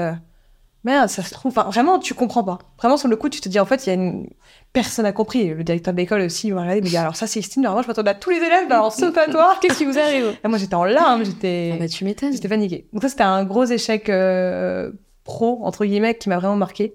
merde, 0.85 1.09
ça 1.09 1.23
se 1.23 1.31
trouve. 1.33 1.51
Enfin, 1.51 1.69
vraiment, 1.71 1.99
tu 1.99 2.15
comprends 2.15 2.45
pas. 2.45 2.59
Vraiment, 2.79 2.97
sur 2.97 3.09
le 3.09 3.17
coup, 3.17 3.29
tu 3.29 3.41
te 3.41 3.49
dis, 3.49 3.59
en 3.59 3.65
fait, 3.65 3.87
il 3.87 3.89
y 3.89 3.93
a 3.93 3.95
une. 3.95 4.29
Personne 4.73 5.05
n'a 5.05 5.13
compris. 5.13 5.49
Le 5.49 5.65
directeur 5.65 5.95
de 5.95 5.99
l'école 5.99 6.21
aussi, 6.23 6.49
il 6.49 6.55
m'a 6.55 6.63
regardé, 6.63 6.81
il 6.81 6.85
m'a 6.85 6.91
dit, 6.91 6.97
alors 6.97 7.17
ça, 7.17 7.27
c'est 7.27 7.41
Christine, 7.41 7.63
normalement, 7.63 7.83
je 7.83 7.89
m'attendais 7.89 8.11
à 8.11 8.15
tous 8.15 8.31
les 8.31 8.39
élèves, 8.39 8.71
alors 8.71 8.93
sauf 8.93 9.17
à 9.17 9.31
toi. 9.31 9.57
Qu'est-ce 9.61 9.79
qui 9.79 9.85
vous 9.85 9.99
arrive? 9.99 10.37
Et 10.45 10.49
moi, 10.49 10.59
j'étais 10.59 10.75
en 10.75 10.85
larmes, 10.85 11.25
j'étais. 11.25 11.73
Ah 11.75 11.79
bah, 11.79 11.89
tu 11.89 12.05
m'étonnes. 12.05 12.33
J'étais 12.33 12.49
paniquée. 12.49 12.89
Donc 12.93 13.03
ça, 13.03 13.09
c'était 13.09 13.23
un 13.23 13.45
gros 13.45 13.65
échec 13.65 14.09
euh, 14.09 14.93
pro, 15.25 15.61
entre 15.63 15.85
guillemets, 15.85 16.17
qui 16.17 16.29
m'a 16.29 16.39
vraiment 16.39 16.57
marqué. 16.57 16.95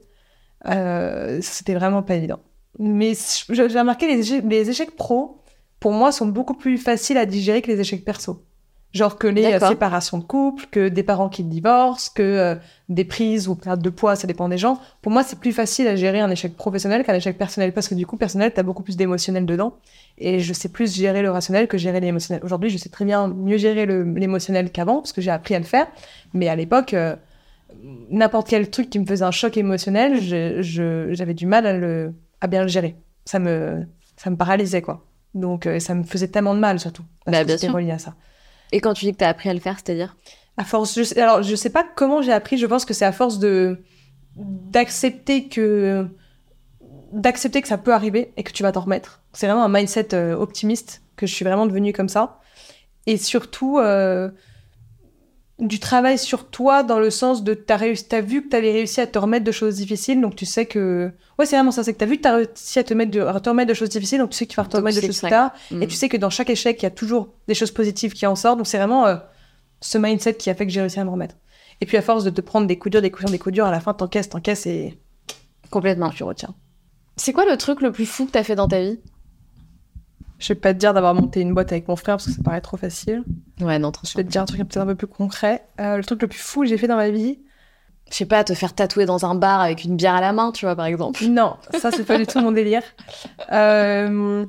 Euh, 0.67 1.39
c'était 1.41 1.73
vraiment 1.73 2.03
pas 2.03 2.15
évident. 2.15 2.39
Mais 2.77 3.13
j'ai 3.49 3.79
remarqué 3.79 4.07
les 4.07 4.19
échecs, 4.19 4.43
les 4.47 4.69
échecs 4.69 4.95
pro, 4.95 5.41
pour 5.79 5.91
moi, 5.91 6.11
sont 6.11 6.27
beaucoup 6.27 6.53
plus 6.53 6.77
faciles 6.77 7.17
à 7.17 7.25
digérer 7.25 7.61
que 7.61 7.71
les 7.71 7.79
échecs 7.79 8.05
perso. 8.05 8.43
Genre 8.91 9.19
que 9.19 9.27
les 9.27 9.45
euh, 9.45 9.59
séparations 9.59 10.17
de 10.17 10.23
couple, 10.23 10.65
que 10.71 10.89
des 10.89 11.03
parents 11.03 11.29
qui 11.29 11.43
divorcent, 11.43 12.09
que 12.15 12.23
euh, 12.23 12.55
des 12.89 13.05
prises 13.05 13.47
ou 13.47 13.53
perte 13.53 13.81
de 13.81 13.89
poids, 13.91 14.15
ça 14.15 14.25
dépend 14.25 14.49
des 14.49 14.57
gens. 14.57 14.79
Pour 15.03 15.11
moi, 15.11 15.21
c'est 15.23 15.37
plus 15.39 15.51
facile 15.51 15.87
à 15.87 15.95
gérer 15.95 16.19
un 16.21 16.29
échec 16.31 16.55
professionnel 16.55 17.03
qu'un 17.03 17.13
échec 17.13 17.37
personnel 17.37 17.71
parce 17.71 17.87
que 17.87 17.93
du 17.93 18.07
coup, 18.07 18.17
personnel, 18.17 18.51
t'as 18.51 18.63
beaucoup 18.63 18.81
plus 18.81 18.97
d'émotionnel 18.97 19.45
dedans. 19.45 19.75
Et 20.17 20.39
je 20.39 20.53
sais 20.53 20.69
plus 20.69 20.95
gérer 20.95 21.21
le 21.21 21.29
rationnel 21.29 21.67
que 21.67 21.77
gérer 21.77 21.99
l'émotionnel. 21.99 22.43
Aujourd'hui, 22.43 22.71
je 22.71 22.77
sais 22.79 22.89
très 22.89 23.05
bien 23.05 23.27
mieux 23.27 23.57
gérer 23.57 23.85
l'émotionnel 23.85 24.71
qu'avant 24.71 24.97
parce 25.01 25.13
que 25.13 25.21
j'ai 25.21 25.29
appris 25.31 25.53
à 25.53 25.59
le 25.59 25.65
faire. 25.65 25.85
Mais 26.33 26.47
à 26.49 26.55
l'époque, 26.55 26.95
euh, 26.95 27.15
n'importe 28.09 28.47
quel 28.49 28.71
truc 28.71 28.89
qui 28.89 28.97
me 28.97 29.05
faisait 29.05 29.23
un 29.25 29.29
choc 29.31 29.55
émotionnel, 29.55 30.19
j'avais 30.63 31.33
du 31.35 31.45
mal 31.45 31.67
à, 31.67 31.73
le, 31.77 32.13
à 32.41 32.47
bien 32.47 32.63
le 32.63 32.67
gérer. 32.67 32.95
Ça 33.25 33.37
me, 33.37 33.85
ça 34.17 34.31
me 34.31 34.35
paralysait, 34.35 34.81
quoi. 34.81 35.05
Donc, 35.35 35.67
euh, 35.67 35.79
ça 35.79 35.93
me 35.93 36.01
faisait 36.03 36.29
tellement 36.29 36.55
de 36.55 36.59
mal, 36.59 36.79
surtout. 36.79 37.03
Parce 37.23 37.37
Bah, 37.37 37.41
que 37.43 37.47
bien 37.47 37.55
c'était 37.57 37.67
sûr. 37.67 37.75
relié 37.75 37.91
à 37.91 37.99
ça. 37.99 38.15
Et 38.71 38.81
quand 38.81 38.93
tu 38.93 39.05
dis 39.05 39.11
que 39.11 39.17
t'as 39.17 39.29
appris 39.29 39.49
à 39.49 39.53
le 39.53 39.59
faire, 39.59 39.77
c'est-à-dire? 39.77 40.15
À 40.57 40.63
force, 40.63 40.95
je 40.95 41.19
alors 41.19 41.41
je 41.41 41.55
sais 41.55 41.69
pas 41.69 41.85
comment 41.95 42.21
j'ai 42.21 42.33
appris. 42.33 42.57
Je 42.57 42.65
pense 42.65 42.85
que 42.85 42.93
c'est 42.93 43.05
à 43.05 43.11
force 43.11 43.39
de 43.39 43.79
d'accepter 44.35 45.47
que 45.47 46.07
d'accepter 47.11 47.61
que 47.61 47.67
ça 47.67 47.77
peut 47.77 47.93
arriver 47.93 48.33
et 48.37 48.43
que 48.43 48.51
tu 48.51 48.63
vas 48.63 48.71
t'en 48.71 48.81
remettre. 48.81 49.21
C'est 49.33 49.47
vraiment 49.47 49.63
un 49.63 49.69
mindset 49.69 50.13
euh, 50.13 50.35
optimiste 50.35 51.01
que 51.15 51.25
je 51.25 51.33
suis 51.33 51.45
vraiment 51.45 51.65
devenue 51.65 51.93
comme 51.93 52.09
ça. 52.09 52.39
Et 53.05 53.17
surtout 53.17 53.79
euh, 53.79 54.29
du 55.59 55.79
travail 55.79 56.17
sur 56.17 56.49
toi 56.49 56.83
dans 56.83 56.99
le 56.99 57.09
sens 57.09 57.43
de 57.43 57.53
t'as 57.53 57.75
réussi, 57.75 58.07
t'as 58.07 58.21
vu 58.21 58.43
que 58.43 58.49
t'avais 58.49 58.71
réussi 58.71 59.01
à 59.01 59.07
te 59.07 59.19
remettre 59.19 59.43
de 59.43 59.51
choses 59.51 59.75
difficiles, 59.75 60.21
donc 60.21 60.35
tu 60.35 60.45
sais 60.45 60.65
que 60.65 61.11
ouais 61.37 61.45
c'est 61.45 61.55
vraiment 61.55 61.71
ça, 61.71 61.83
c'est 61.83 61.93
que 61.93 61.97
t'as 61.97 62.05
vu 62.05 62.17
que 62.17 62.21
t'as 62.21 62.35
réussi 62.35 62.79
à 62.79 62.83
te 62.83 62.93
mettre 62.93 63.11
de, 63.11 63.21
à 63.21 63.39
te 63.39 63.49
remettre 63.49 63.69
de 63.69 63.73
choses 63.73 63.89
difficiles, 63.89 64.19
donc 64.19 64.29
tu 64.29 64.37
sais 64.37 64.45
que 64.45 64.51
tu 64.51 64.55
vas 64.55 64.65
te 64.65 64.77
remettre 64.77 65.01
de 65.01 65.05
choses 65.05 65.21
tard. 65.21 65.51
Mm. 65.71 65.83
Et 65.83 65.87
tu 65.87 65.95
sais 65.95 66.07
que 66.07 66.17
dans 66.17 66.29
chaque 66.29 66.49
échec, 66.49 66.81
il 66.81 66.83
y 66.83 66.87
a 66.87 66.91
toujours 66.91 67.33
des 67.47 67.55
choses 67.55 67.71
positives 67.71 68.13
qui 68.13 68.25
en 68.25 68.35
sortent. 68.35 68.57
Donc 68.57 68.67
c'est 68.67 68.77
vraiment 68.77 69.05
euh, 69.05 69.17
ce 69.81 69.97
mindset 69.97 70.35
qui 70.35 70.49
a 70.49 70.55
fait 70.55 70.65
que 70.65 70.71
j'ai 70.71 70.81
réussi 70.81 70.99
à 70.99 71.03
me 71.03 71.09
remettre. 71.09 71.35
Et 71.81 71.85
puis 71.85 71.97
à 71.97 72.01
force 72.01 72.23
de 72.23 72.29
te 72.29 72.41
prendre 72.41 72.67
des 72.67 72.77
coups 72.77 72.91
durs, 72.91 73.01
des 73.01 73.11
coups 73.11 73.25
durs, 73.25 73.31
des 73.31 73.39
coups 73.39 73.53
durs, 73.53 73.65
à 73.65 73.71
la 73.71 73.79
fin 73.79 73.93
t'encaisses, 73.93 74.29
t'encaisses 74.29 74.65
et 74.65 74.97
Complètement. 75.69 76.09
tu 76.09 76.23
retiens. 76.23 76.55
C'est 77.15 77.33
quoi 77.33 77.45
le 77.45 77.57
truc 77.57 77.81
le 77.81 77.91
plus 77.91 78.05
fou 78.05 78.25
que 78.25 78.31
t'as 78.31 78.43
fait 78.43 78.55
dans 78.55 78.67
ta 78.67 78.81
vie? 78.81 78.99
Je 80.39 80.53
vais 80.53 80.59
pas 80.59 80.73
te 80.73 80.79
dire 80.79 80.93
d'avoir 80.93 81.13
monté 81.13 81.41
une 81.41 81.53
boîte 81.53 81.71
avec 81.73 81.87
mon 81.89 81.97
frère 81.97 82.15
parce 82.15 82.27
que 82.27 82.31
ça 82.31 82.41
paraît 82.41 82.61
trop 82.61 82.77
facile. 82.77 83.23
Ouais, 83.59 83.77
non, 83.77 83.91
trop 83.91 84.07
Je 84.07 84.17
vais 84.17 84.23
te 84.23 84.29
dire 84.29 84.41
un 84.41 84.45
truc 84.45 84.59
peut-être 84.61 84.77
un 84.77 84.85
peu 84.85 84.95
plus 84.95 85.07
concret. 85.07 85.65
Euh, 85.81 85.97
le 85.97 86.03
truc 86.03 86.21
le 86.21 86.29
plus 86.29 86.39
fou 86.39 86.61
que 86.61 86.67
j'ai 86.67 86.77
fait 86.77 86.87
dans 86.87 86.95
ma 86.95 87.09
vie, 87.09 87.39
Je 88.09 88.15
sais 88.15 88.25
pas, 88.25 88.45
te 88.45 88.53
faire 88.53 88.73
tatouer 88.73 89.05
dans 89.05 89.25
un 89.25 89.35
bar 89.35 89.59
avec 89.59 89.83
une 89.83 89.97
bière 89.97 90.15
à 90.15 90.21
la 90.21 90.31
main, 90.31 90.53
tu 90.53 90.65
vois, 90.65 90.77
par 90.77 90.85
exemple. 90.85 91.23
non, 91.25 91.57
ça 91.77 91.91
c'est 91.91 92.05
pas 92.05 92.17
du 92.17 92.25
tout 92.25 92.39
mon 92.39 92.53
délire. 92.53 92.83
Euh, 93.51 94.45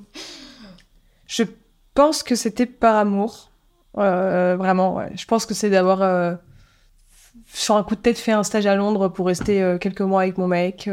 je 1.26 1.42
pense 1.94 2.22
que 2.22 2.36
c'était 2.36 2.66
par 2.66 2.94
amour. 2.94 3.50
Euh, 3.98 4.54
vraiment, 4.56 4.94
ouais. 4.94 5.10
Je 5.16 5.24
pense 5.24 5.44
que 5.44 5.54
c'est 5.54 5.70
d'avoir, 5.70 6.38
sur 7.52 7.74
un 7.76 7.82
coup 7.82 7.96
de 7.96 8.00
tête, 8.00 8.16
fait 8.16 8.30
un 8.30 8.44
stage 8.44 8.66
à 8.66 8.76
Londres 8.76 9.08
pour 9.08 9.26
rester 9.26 9.76
quelques 9.80 10.02
mois 10.02 10.22
avec 10.22 10.38
mon 10.38 10.46
mec. 10.46 10.88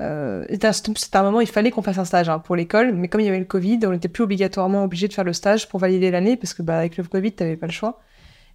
Euh, 0.00 0.44
C'était 0.48 1.16
un 1.16 1.22
moment, 1.22 1.40
il 1.40 1.48
fallait 1.48 1.70
qu'on 1.70 1.82
fasse 1.82 1.98
un 1.98 2.04
stage 2.04 2.28
hein, 2.28 2.38
pour 2.38 2.56
l'école, 2.56 2.92
mais 2.92 3.08
comme 3.08 3.20
il 3.20 3.24
y 3.24 3.28
avait 3.28 3.38
le 3.38 3.44
Covid, 3.44 3.80
on 3.84 3.90
n'était 3.90 4.08
plus 4.08 4.22
obligatoirement 4.24 4.84
obligé 4.84 5.08
de 5.08 5.12
faire 5.12 5.24
le 5.24 5.32
stage 5.32 5.68
pour 5.68 5.80
valider 5.80 6.10
l'année, 6.10 6.36
parce 6.36 6.54
que 6.54 6.62
bah, 6.62 6.78
avec 6.78 6.96
le 6.96 7.04
Covid, 7.04 7.32
t'avais 7.32 7.56
pas 7.56 7.66
le 7.66 7.72
choix. 7.72 8.00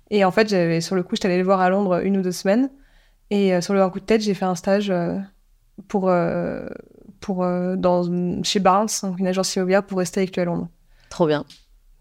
Et 0.09 0.23
en 0.23 0.31
fait, 0.31 0.47
j'avais 0.47 0.81
sur 0.81 0.95
le 0.95 1.03
coup, 1.03 1.15
j'étais 1.15 1.27
allée 1.27 1.37
le 1.37 1.43
voir 1.43 1.59
à 1.59 1.69
Londres 1.69 2.01
une 2.03 2.17
ou 2.17 2.21
deux 2.21 2.31
semaines, 2.31 2.69
et 3.29 3.53
euh, 3.53 3.61
sur 3.61 3.73
le 3.73 3.89
coup 3.89 3.99
de 3.99 4.05
tête, 4.05 4.21
j'ai 4.21 4.33
fait 4.33 4.45
un 4.45 4.55
stage 4.55 4.89
euh, 4.89 5.17
pour, 5.87 6.11
pour 7.19 7.45
dans 7.77 8.43
chez 8.43 8.59
Barnes, 8.59 8.87
une 9.17 9.27
agence 9.27 9.55
immobilière, 9.55 9.83
pour 9.83 9.97
rester 9.97 10.21
avec 10.21 10.35
lui 10.35 10.41
à 10.41 10.45
Londres. 10.45 10.69
Trop 11.09 11.27
bien. 11.27 11.45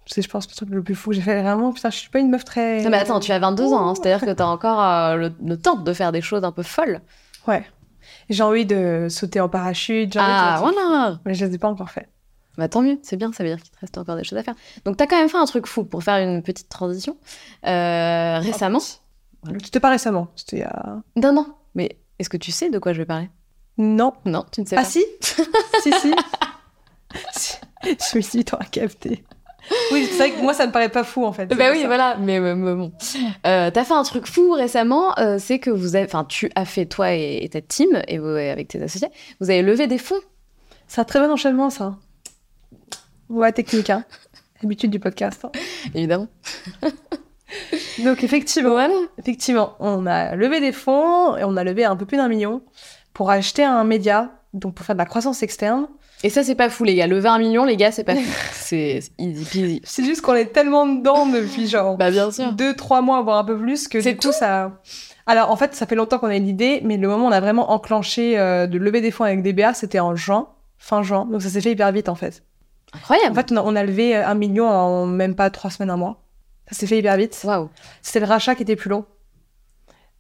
C'est, 0.06 0.20
je 0.20 0.28
pense, 0.28 0.48
le 0.48 0.54
truc 0.54 0.68
le 0.70 0.82
plus 0.82 0.94
fou 0.96 1.10
que 1.10 1.16
j'ai 1.16 1.22
fait. 1.22 1.40
Vraiment, 1.42 1.72
putain, 1.72 1.90
je 1.90 1.96
suis 1.96 2.10
pas 2.10 2.18
une 2.18 2.28
meuf 2.28 2.44
très. 2.44 2.82
Non, 2.82 2.90
mais 2.90 2.98
attends, 2.98 3.20
tu 3.20 3.30
as 3.30 3.38
22 3.38 3.72
ans, 3.72 3.88
hein, 3.88 3.94
c'est-à-dire 3.94 4.26
que 4.26 4.32
t'as 4.32 4.46
encore 4.46 5.16
le, 5.16 5.32
le 5.44 5.56
temps 5.56 5.76
de 5.76 5.92
faire 5.92 6.12
des 6.12 6.20
choses 6.20 6.42
un 6.44 6.50
peu 6.52 6.62
folles. 6.64 7.00
Ouais. 7.46 7.64
J'ai 8.30 8.42
envie 8.42 8.66
de 8.66 9.06
sauter 9.10 9.40
en 9.40 9.48
parachute. 9.48 10.12
j'ai 10.12 10.18
envie 10.20 10.28
de- 10.28 10.34
Ah, 10.34 10.56
voilà 10.60 11.20
Mais 11.24 11.34
je 11.34 11.44
les 11.44 11.54
ai 11.54 11.58
pas 11.58 11.68
encore 11.68 11.90
fait. 11.90 12.08
Bah 12.58 12.68
tant 12.68 12.82
mieux, 12.82 12.98
c'est 13.02 13.16
bien, 13.16 13.32
ça 13.32 13.42
veut 13.44 13.48
dire 13.48 13.62
qu'il 13.62 13.70
te 13.72 13.78
reste 13.80 13.96
encore 13.96 14.14
des 14.16 14.24
choses 14.24 14.38
à 14.38 14.42
faire. 14.42 14.54
Donc 14.84 14.96
t'as 14.98 15.06
quand 15.06 15.16
même 15.18 15.28
fait 15.30 15.38
un 15.38 15.46
truc 15.46 15.66
fou 15.66 15.84
pour 15.84 16.02
faire 16.02 16.16
une 16.18 16.42
petite 16.42 16.68
transition. 16.68 17.16
Euh, 17.66 18.38
récemment 18.40 18.80
C'était 19.64 19.80
pas 19.80 19.88
récemment. 19.90 20.28
C'était 20.36 20.56
il 20.56 20.60
y 20.60 20.64
a. 20.64 21.00
Non, 21.16 21.32
non, 21.32 21.46
mais 21.74 21.98
est-ce 22.18 22.28
que 22.28 22.36
tu 22.36 22.52
sais 22.52 22.68
de 22.68 22.78
quoi 22.78 22.92
je 22.92 22.98
vais 22.98 23.06
parler? 23.06 23.30
Non. 23.78 24.12
Non, 24.26 24.44
tu 24.52 24.60
ne 24.60 24.66
sais 24.66 24.76
Ah 24.76 24.82
pas. 24.82 24.86
si 24.88 25.02
Si, 25.82 25.92
si. 26.00 26.12
Si. 27.34 27.56
Je 27.84 28.16
me 28.16 28.22
suis 28.22 28.38
dit, 28.38 28.44
t'auras 28.44 28.64
capté. 28.64 29.24
Oui, 29.92 30.06
c'est 30.10 30.16
vrai 30.18 30.30
que 30.32 30.42
moi, 30.42 30.54
ça 30.54 30.66
me 30.66 30.72
paraît 30.72 30.88
pas 30.88 31.04
fou, 31.04 31.24
en 31.24 31.32
fait. 31.32 31.46
Bah 31.46 31.56
pour 31.56 31.66
oui, 31.74 31.80
ça. 31.82 31.86
voilà, 31.86 32.16
mais, 32.16 32.40
mais- 32.40 32.54
mais 32.54 32.74
bon. 32.74 32.92
Euh, 33.46 33.70
t'as 33.70 33.84
fait 33.84 33.94
un 33.94 34.02
truc 34.02 34.26
fou 34.26 34.52
récemment, 34.52 35.16
euh, 35.18 35.36
c'est 35.38 35.58
que 35.58 35.70
vous 35.70 35.94
avez, 35.96 36.04
enfin, 36.04 36.24
tu 36.24 36.50
as 36.56 36.64
fait 36.64 36.86
toi 36.86 37.12
et, 37.14 37.38
et 37.42 37.48
ta 37.48 37.60
team 37.60 38.02
et 38.08 38.18
vous, 38.18 38.26
avec 38.26 38.68
tes 38.68 38.82
associés, 38.82 39.08
vous 39.40 39.50
avez 39.50 39.62
levé 39.62 39.86
des 39.86 39.98
fonds. 39.98 40.20
C'est 40.88 41.00
un 41.00 41.04
très 41.04 41.20
bon 41.20 41.30
enchaînement, 41.30 41.70
ça. 41.70 41.96
Ouais, 43.28 43.52
technique, 43.52 43.90
hein. 43.90 44.04
Habitude 44.62 44.90
du 44.90 45.00
podcast. 45.00 45.44
hein. 45.44 45.50
Évidemment. 45.94 46.28
Donc, 48.04 48.24
effectivement, 48.24 48.70
Voilà. 48.70 48.94
effectivement, 49.18 49.74
on 49.78 50.06
a 50.06 50.34
levé 50.36 50.60
des 50.60 50.72
fonds 50.72 51.36
et 51.36 51.44
on 51.44 51.56
a 51.56 51.64
levé 51.64 51.84
un 51.84 51.96
peu 51.96 52.06
plus 52.06 52.16
d'un 52.16 52.28
million 52.28 52.62
pour 53.12 53.30
acheter 53.30 53.62
un 53.64 53.84
média, 53.84 54.30
donc 54.54 54.74
pour 54.74 54.86
faire 54.86 54.94
de 54.94 54.98
la 54.98 55.04
croissance 55.06 55.42
externe. 55.42 55.86
Et 56.24 56.30
ça, 56.30 56.44
c'est 56.44 56.54
pas 56.54 56.68
fou, 56.70 56.84
les 56.84 56.94
gars. 56.94 57.06
Le 57.06 57.18
20 57.18 57.38
millions, 57.38 57.64
les 57.64 57.76
gars, 57.76 57.90
c'est 57.92 58.04
pas 58.04 58.14
fou. 58.16 58.22
c'est 58.52 59.00
easy 59.18 59.44
peasy. 59.44 59.80
C'est 59.84 60.04
juste 60.04 60.20
qu'on 60.22 60.34
est 60.34 60.46
tellement 60.52 60.86
dedans 60.86 61.26
depuis 61.26 61.66
genre 61.68 61.96
Bah, 61.96 62.10
bien 62.10 62.30
sûr. 62.30 62.52
deux, 62.52 62.74
trois 62.74 63.02
mois, 63.02 63.22
voire 63.22 63.38
un 63.38 63.44
peu 63.44 63.58
plus, 63.58 63.88
que 63.88 64.00
C'est 64.00 64.16
coup, 64.16 64.32
ça. 64.32 64.80
Alors, 65.26 65.50
en 65.50 65.56
fait, 65.56 65.74
ça 65.74 65.86
fait 65.86 65.94
longtemps 65.94 66.18
qu'on 66.18 66.28
a 66.28 66.38
l'idée, 66.38 66.80
mais 66.84 66.96
le 66.96 67.08
moment 67.08 67.24
où 67.26 67.28
on 67.28 67.32
a 67.32 67.40
vraiment 67.40 67.70
enclenché 67.72 68.38
euh, 68.38 68.66
de 68.66 68.78
lever 68.78 69.00
des 69.00 69.10
fonds 69.10 69.24
avec 69.24 69.42
DBA, 69.42 69.74
c'était 69.74 70.00
en 70.00 70.14
juin, 70.16 70.48
fin 70.78 71.02
juin. 71.02 71.26
Donc, 71.30 71.42
ça 71.42 71.48
s'est 71.48 71.60
fait 71.60 71.72
hyper 71.72 71.90
vite, 71.92 72.08
en 72.08 72.14
fait. 72.14 72.42
En 72.94 72.98
Incroyable. 72.98 73.34
fait, 73.34 73.52
on 73.52 73.56
a, 73.56 73.62
on 73.62 73.76
a 73.76 73.84
levé 73.84 74.16
euh, 74.16 74.26
un 74.26 74.34
million 74.34 74.68
en 74.68 75.06
même 75.06 75.34
pas 75.34 75.50
trois 75.50 75.70
semaines, 75.70 75.90
un 75.90 75.96
mois. 75.96 76.22
Ça 76.70 76.76
s'est 76.78 76.86
fait 76.86 76.98
hyper 76.98 77.16
vite. 77.16 77.40
Waouh. 77.44 77.68
C'était 78.00 78.20
le 78.20 78.26
rachat 78.26 78.54
qui 78.54 78.62
était 78.62 78.76
plus 78.76 78.90
long. 78.90 79.04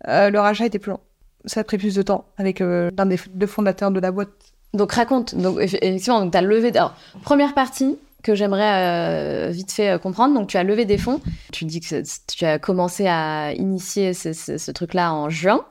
Euh, 0.08 0.30
le 0.30 0.40
rachat 0.40 0.66
était 0.66 0.78
plus 0.78 0.90
long. 0.90 1.00
Ça 1.44 1.60
a 1.60 1.64
pris 1.64 1.78
plus 1.78 1.94
de 1.94 2.02
temps 2.02 2.24
avec 2.36 2.60
euh, 2.60 2.90
l'un 2.96 3.06
des 3.06 3.18
deux 3.34 3.46
fondateurs 3.46 3.90
de 3.90 4.00
la 4.00 4.10
boîte. 4.10 4.30
Donc, 4.74 4.92
raconte. 4.92 5.34
Donc, 5.34 5.58
eff- 5.58 5.78
effectivement, 5.82 6.20
donc, 6.20 6.32
tu 6.32 6.38
as 6.38 6.42
levé. 6.42 6.76
Alors, 6.76 6.94
première 7.22 7.54
partie 7.54 7.98
que 8.22 8.34
j'aimerais 8.34 9.48
euh, 9.48 9.50
vite 9.50 9.72
fait 9.72 9.90
euh, 9.90 9.98
comprendre. 9.98 10.34
Donc, 10.34 10.48
tu 10.48 10.56
as 10.56 10.64
levé 10.64 10.84
des 10.84 10.98
fonds. 10.98 11.20
Tu 11.52 11.64
dis 11.64 11.80
que 11.80 12.02
tu 12.28 12.44
as 12.44 12.58
commencé 12.58 13.06
à 13.06 13.52
initier 13.52 14.14
ce, 14.14 14.70
truc-là 14.70 15.12
en 15.12 15.28
juin. 15.28 15.64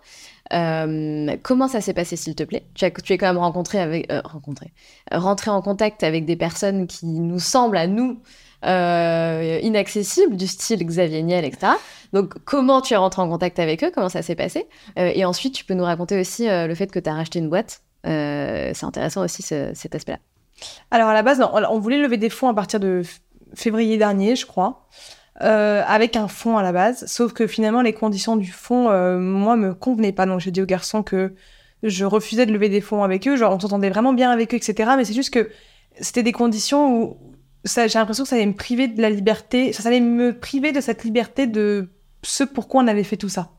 Euh, 0.54 1.38
comment 1.44 1.68
ça 1.70 1.80
s'est 1.80 1.94
passé, 1.94 2.16
s'il 2.18 2.36
te 2.36 2.44
plaît? 2.44 2.66
Tu, 2.76 2.86
as, 2.86 2.92
tu 2.92 3.14
es 3.14 3.18
quand 3.18 3.28
même 3.28 3.38
rencontré 3.38 3.80
avec, 3.80 4.12
rencontré, 4.26 4.74
rentré 5.12 5.50
en 5.50 5.62
contact 5.62 6.04
avec 6.04 6.26
des 6.26 6.36
personnes 6.36 6.88
qui 6.88 7.06
nous 7.06 7.40
semblent 7.40 7.78
à 7.78 7.88
nous 7.88 8.20
inaccessibles, 8.64 10.36
du 10.36 10.46
style 10.46 10.86
Xavier 10.86 11.24
Niel, 11.24 11.46
etc. 11.46 11.74
Donc, 12.14 12.34
comment 12.44 12.82
tu 12.82 12.94
es 12.94 12.98
rentré 12.98 13.22
en 13.22 13.30
contact 13.30 13.58
avec 13.60 13.84
eux? 13.84 13.92
Comment 13.96 14.10
ça 14.10 14.22
s'est 14.22 14.36
passé? 14.36 14.68
Et 14.98 15.24
ensuite, 15.24 15.56
tu 15.56 15.64
peux 15.64 15.74
nous 15.74 15.86
raconter 15.86 16.20
aussi 16.20 16.48
le 16.48 16.76
fait 16.76 16.92
que 16.92 17.00
tu 17.00 17.10
as 17.10 17.14
racheté 17.14 17.40
une 17.40 17.50
boîte. 17.50 17.82
Euh, 18.08 18.72
c'est 18.74 18.86
intéressant 18.86 19.24
aussi 19.24 19.42
ce- 19.42 19.72
cet 19.74 19.96
aspect-là. 19.96 20.20
Alors 20.92 21.10
à 21.10 21.14
la 21.14 21.24
base, 21.24 21.42
on, 21.42 21.80
voulait 21.80 21.98
lever 22.00 22.18
des 22.18 22.30
fonds 22.30 22.50
à 22.50 22.54
partir 22.54 22.80
de 22.80 23.02
février 23.56 23.98
dernier, 23.98 24.36
je 24.36 24.46
crois, 24.46 24.88
euh, 25.42 25.84
avec 25.86 26.16
un 26.16 26.28
fonds 26.28 26.58
à 26.58 26.64
la 26.64 26.72
base. 26.72 27.06
Sauf 27.08 27.34
que 27.34 27.48
finalement, 27.48 27.82
les 27.82 27.94
conditions 27.94 28.36
du 28.36 28.52
fonds, 28.52 28.90
euh, 28.90 29.18
moi, 29.18 29.56
me 29.56 29.74
convenaient 29.74 30.12
pas. 30.12 30.26
Donc 30.26 30.40
j'ai 30.40 30.52
dit 30.52 30.62
aux 30.62 30.66
garçons 30.66 31.04
que 31.04 31.34
je 31.84 32.06
refusais 32.06 32.46
de 32.46 32.52
lever 32.54 32.70
des 32.70 32.82
fonds 32.82 33.04
avec 33.04 33.28
eux. 33.28 33.36
Genre, 33.36 33.54
on 33.54 33.60
s'entendait 33.60 33.90
vraiment 33.90 34.14
bien 34.14 34.32
avec 34.32 34.54
eux, 34.54 34.58
etc. 34.58 34.92
Mais 34.98 35.06
c'est 35.06 35.14
juste 35.14 35.34
que 35.34 35.50
c'était 36.00 36.24
des 36.24 36.32
conditions 36.32 36.96
où 36.96 37.18
j'ai 37.66 37.88
l'impression 37.96 38.24
que 38.24 38.30
ça 38.30 38.36
allait 38.36 38.46
me 38.46 38.56
priver 38.56 38.88
de 38.88 39.02
la 39.02 39.10
liberté. 39.10 39.74
Ça 39.74 39.88
allait 39.90 40.00
me 40.00 40.38
priver 40.38 40.72
de 40.72 40.82
cette 40.82 41.04
liberté 41.04 41.48
de 41.48 41.90
ce 42.24 42.44
pourquoi 42.44 42.84
on 42.84 42.88
avait 42.88 43.04
fait 43.04 43.18
tout 43.18 43.30
ça. 43.30 43.52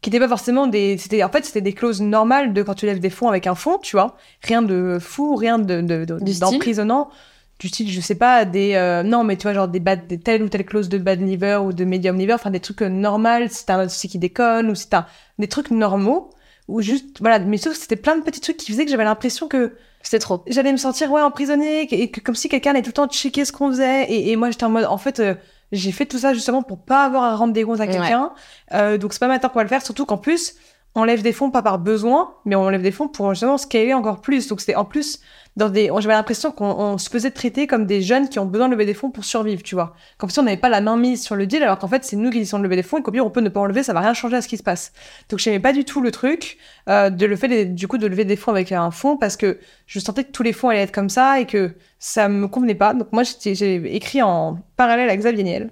Qui 0.00 0.08
n'était 0.10 0.20
pas 0.20 0.28
forcément 0.28 0.66
des. 0.66 0.96
C'était, 0.98 1.22
en 1.22 1.28
fait, 1.28 1.44
c'était 1.44 1.60
des 1.60 1.72
clauses 1.74 2.00
normales 2.00 2.52
de 2.54 2.62
quand 2.62 2.74
tu 2.74 2.86
lèves 2.86 3.00
des 3.00 3.10
fonds 3.10 3.28
avec 3.28 3.46
un 3.46 3.54
fonds, 3.54 3.78
tu 3.78 3.96
vois. 3.96 4.16
Rien 4.42 4.62
de 4.62 4.98
fou, 5.00 5.34
rien 5.36 5.58
de, 5.58 5.80
de, 5.82 6.04
de- 6.04 6.18
Du 6.20 6.32
style 6.32 6.40
d'emprisonnant. 6.40 7.10
Du 7.58 7.68
style, 7.68 7.90
je 7.90 8.00
sais 8.00 8.14
pas, 8.14 8.46
des. 8.46 8.72
euh, 8.76 9.02
non, 9.02 9.24
mais 9.24 9.36
tu 9.36 9.42
vois, 9.42 9.52
genre 9.52 9.68
des, 9.68 9.80
bad, 9.80 10.06
des 10.06 10.18
telle 10.18 10.42
ou 10.42 10.48
telle 10.48 10.64
clause 10.64 10.88
de 10.88 10.96
bad 10.96 11.20
liver 11.20 11.60
ou 11.62 11.74
de 11.74 11.84
medium 11.84 12.16
liver, 12.16 12.32
enfin 12.32 12.50
des 12.50 12.60
trucs 12.60 12.80
euh, 12.80 12.88
normaux, 12.88 13.46
si 13.50 13.66
t'as 13.66 13.74
un 13.76 13.80
associé 13.80 14.08
qui 14.08 14.18
déconne 14.18 14.70
ou 14.70 14.74
si 14.74 14.88
t'as 14.88 15.06
des 15.38 15.48
trucs 15.48 15.70
normaux. 15.70 16.30
Ou 16.68 16.80
juste. 16.80 17.18
Voilà, 17.20 17.38
mais 17.40 17.58
sauf 17.58 17.74
que 17.74 17.78
c'était 17.78 17.96
plein 17.96 18.16
de 18.16 18.22
petits 18.22 18.40
trucs 18.40 18.56
qui 18.56 18.70
faisaient 18.72 18.84
que 18.86 18.90
j'avais 18.90 19.04
l'impression 19.04 19.48
que 19.48 19.74
C'était 20.02 20.20
trop. 20.20 20.42
j'allais 20.46 20.72
me 20.72 20.78
sentir 20.78 21.10
ouais 21.12 21.20
emprisonnée 21.20 21.82
et 21.92 22.10
que 22.10 22.20
comme 22.20 22.34
si 22.36 22.48
quelqu'un 22.48 22.70
allait 22.70 22.80
tout 22.82 22.88
le 22.90 22.92
temps 22.94 23.08
checker 23.08 23.44
ce 23.44 23.52
qu'on 23.52 23.68
faisait 23.68 24.04
et, 24.04 24.30
et 24.30 24.36
moi 24.36 24.50
j'étais 24.50 24.64
en 24.64 24.70
mode 24.70 24.84
en 24.86 24.96
fait 24.96 25.18
euh, 25.20 25.34
j'ai 25.72 25.92
fait 25.92 26.06
tout 26.06 26.18
ça 26.18 26.34
justement 26.34 26.62
pour 26.62 26.78
pas 26.84 27.04
avoir 27.04 27.24
à 27.24 27.36
rendre 27.36 27.52
des 27.52 27.62
comptes 27.64 27.80
à 27.80 27.84
Ouais. 27.84 27.92
quelqu'un 27.92 28.32
Euh, 28.72 28.98
donc 28.98 29.12
c'est 29.12 29.18
pas 29.20 29.28
maintenant 29.28 29.48
qu'on 29.48 29.58
va 29.58 29.62
le 29.64 29.68
faire 29.68 29.82
surtout 29.82 30.06
qu'en 30.06 30.18
plus 30.18 30.54
on 30.94 31.04
lève 31.04 31.22
des 31.22 31.32
fonds 31.32 31.50
pas 31.50 31.62
par 31.62 31.78
besoin 31.78 32.34
mais 32.44 32.56
on 32.56 32.68
lève 32.68 32.82
des 32.82 32.90
fonds 32.90 33.08
pour 33.08 33.30
justement 33.30 33.58
scaler 33.58 33.94
encore 33.94 34.20
plus. 34.20 34.48
Donc 34.48 34.60
c'était 34.60 34.74
en 34.74 34.84
plus 34.84 35.20
dans 35.56 35.68
des 35.68 35.90
j'avais 35.98 36.14
l'impression 36.14 36.52
qu'on 36.52 36.70
on 36.70 36.98
se 36.98 37.08
faisait 37.08 37.30
traiter 37.30 37.66
comme 37.66 37.86
des 37.86 38.02
jeunes 38.02 38.28
qui 38.28 38.38
ont 38.38 38.46
besoin 38.46 38.68
de 38.68 38.72
lever 38.72 38.86
des 38.86 38.94
fonds 38.94 39.10
pour 39.10 39.24
survivre 39.24 39.62
tu 39.62 39.74
vois. 39.74 39.94
Comme 40.18 40.30
si 40.30 40.38
on 40.38 40.42
n'avait 40.42 40.56
pas 40.56 40.68
la 40.68 40.80
main 40.80 40.96
mise 40.96 41.22
sur 41.22 41.36
le 41.36 41.46
deal 41.46 41.62
alors 41.62 41.78
qu'en 41.78 41.88
fait 41.88 42.04
c'est 42.04 42.16
nous 42.16 42.30
qui 42.30 42.38
décidons 42.38 42.58
de 42.58 42.64
lever 42.64 42.76
des 42.76 42.82
fonds 42.82 42.98
et 42.98 43.02
qu'au 43.02 43.12
pire 43.12 43.24
on 43.24 43.30
peut 43.30 43.40
ne 43.40 43.48
pas 43.48 43.60
en 43.60 43.66
lever 43.66 43.82
ça 43.82 43.92
va 43.92 44.00
rien 44.00 44.14
changer 44.14 44.36
à 44.36 44.42
ce 44.42 44.48
qui 44.48 44.56
se 44.56 44.62
passe. 44.62 44.92
Donc 45.28 45.38
j'aimais 45.38 45.60
pas 45.60 45.72
du 45.72 45.84
tout 45.84 46.00
le 46.00 46.10
truc 46.10 46.58
euh, 46.88 47.10
de 47.10 47.26
le 47.26 47.36
fait 47.36 47.66
du 47.66 47.88
coup 47.88 47.98
de 47.98 48.06
lever 48.06 48.24
des 48.24 48.36
fonds 48.36 48.50
avec 48.50 48.72
un 48.72 48.90
fonds 48.90 49.16
parce 49.16 49.36
que 49.36 49.58
je 49.86 49.98
sentais 49.98 50.24
que 50.24 50.32
tous 50.32 50.42
les 50.42 50.52
fonds 50.52 50.68
allaient 50.68 50.82
être 50.82 50.92
comme 50.92 51.08
ça 51.08 51.40
et 51.40 51.46
que 51.46 51.74
ça 52.00 52.28
me 52.28 52.48
convenait 52.48 52.74
pas. 52.74 52.94
Donc 52.94 53.12
moi, 53.12 53.22
j'ai 53.22 53.94
écrit 53.94 54.22
en 54.22 54.58
parallèle 54.76 55.10
à 55.10 55.16
Xavier 55.16 55.44
Niel, 55.44 55.70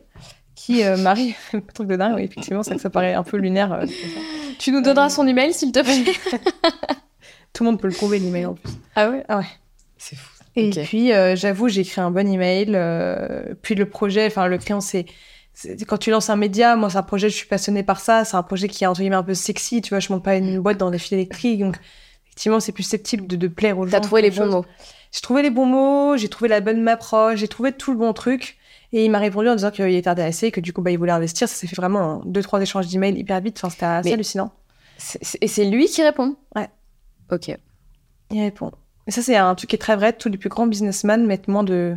qui 0.59 0.83
euh, 0.85 0.97
marie 0.97 1.35
un 1.53 1.61
truc 1.61 1.87
de 1.89 1.97
dingue. 1.97 2.15
Oui, 2.17 2.23
effectivement, 2.25 2.63
ça, 2.63 2.77
ça 2.79 2.91
paraît 2.91 3.15
un 3.15 3.23
peu 3.23 3.37
lunaire. 3.37 3.73
euh. 3.73 3.87
Tu 4.59 4.73
nous 4.73 4.81
donneras 4.83 5.09
son 5.09 5.27
email, 5.27 5.53
s'il 5.55 5.71
te 5.73 5.81
plaît. 5.81 6.05
Tout 7.53 7.65
le 7.65 7.71
monde 7.71 7.81
peut 7.81 7.89
le 7.89 7.95
trouver 7.95 8.19
l'email 8.19 8.47
en 8.47 8.55
plus. 8.55 8.73
ah 8.97 9.11
ouais 9.11 9.25
Ah 9.29 9.39
ouais. 9.39 9.47
C'est 9.97 10.17
fou. 10.17 10.31
Et 10.57 10.71
puis, 10.71 11.13
euh, 11.13 11.37
j'avoue, 11.37 11.69
j'ai 11.69 11.83
écrit 11.83 12.01
un 12.01 12.11
bon 12.11 12.27
email. 12.29 12.73
euh, 12.75 13.55
puis 13.63 13.75
le 13.77 13.89
projet, 13.89 14.27
enfin 14.27 14.47
le 14.49 14.59
client, 14.59 14.81
c'est 14.81 15.07
c'est- 15.55 15.85
quand 15.85 15.99
tu 15.99 16.11
lances 16.11 16.31
un 16.31 16.37
média, 16.37 16.75
moi 16.77 16.89
c'est 16.91 16.99
un 16.99 17.03
projet, 17.03 17.29
je 17.31 17.35
suis 17.37 17.47
passionnée 17.47 17.83
par 17.83 18.01
ça. 18.01 18.25
C'est 18.25 18.37
un 18.37 18.43
projet 18.43 18.69
qui 18.69 18.85
est 18.85 18.87
entre 18.87 19.01
guillemets 19.01 19.17
un 19.17 19.23
peu 19.23 19.35
sexy. 19.35 19.81
Tu 19.83 19.91
vois, 19.91 20.01
je 20.01 20.13
monte 20.13 20.25
pas 20.25 20.37
une 20.37 20.59
boîte 20.61 20.79
dans 20.79 20.91
des 20.91 20.99
fils 20.99 21.13
électriques, 21.13 21.61
donc 21.61 21.77
effectivement, 22.27 22.59
c'est 22.61 22.73
plus 22.73 22.83
susceptible 22.83 23.27
de, 23.27 23.37
de 23.37 23.49
plaire 23.49 23.79
aux 23.79 23.87
gens. 23.87 23.93
T'as 23.93 24.01
trouvé 24.01 24.23
les 24.23 24.31
bons 24.31 24.37
chose. 24.45 24.51
mots. 24.53 24.65
J'ai 25.13 25.21
trouvé 25.21 25.43
les 25.43 25.51
bons 25.51 25.67
mots, 25.67 26.17
j'ai 26.17 26.29
trouvé 26.29 26.49
la 26.49 26.61
bonne 26.61 26.87
approche, 26.89 27.39
j'ai 27.39 27.49
trouvé 27.49 27.73
tout 27.73 27.93
le 27.93 27.99
bon 27.99 28.13
truc. 28.13 28.57
Et 28.93 29.05
il 29.05 29.11
m'a 29.11 29.19
répondu 29.19 29.49
en 29.49 29.55
disant 29.55 29.71
qu'il 29.71 29.87
était 29.95 30.09
intéressé, 30.09 30.51
que 30.51 30.61
du 30.61 30.73
coup, 30.73 30.81
bah, 30.81 30.91
il 30.91 30.99
voulait 30.99 31.13
investir. 31.13 31.49
Ça 31.49 31.55
s'est 31.55 31.67
fait 31.67 31.77
vraiment 31.77 32.01
en 32.01 32.25
deux, 32.25 32.43
trois 32.43 32.61
échanges 32.63 32.87
d'emails 32.89 33.19
hyper 33.19 33.41
vite. 33.41 33.59
Enfin, 33.59 33.69
c'était 33.71 33.85
assez 33.85 34.09
Mais- 34.09 34.15
hallucinant. 34.15 34.53
Et 35.41 35.47
c'est 35.49 35.65
lui 35.67 35.87
qui 35.87 36.03
répond? 36.03 36.37
Ouais. 36.57 36.69
Ok. 37.31 37.55
Il 38.31 38.41
répond. 38.41 38.73
Et 39.07 39.11
ça, 39.11 39.23
c'est 39.23 39.37
un 39.37 39.55
truc 39.55 39.71
qui 39.71 39.77
est 39.77 39.79
très 39.79 39.97
vrai. 39.97 40.13
Tous 40.13 40.29
les 40.29 40.39
plus 40.39 40.49
grands 40.49 40.67
businessmen 40.67 41.27
mettent 41.27 41.49
moins 41.49 41.63
de, 41.65 41.97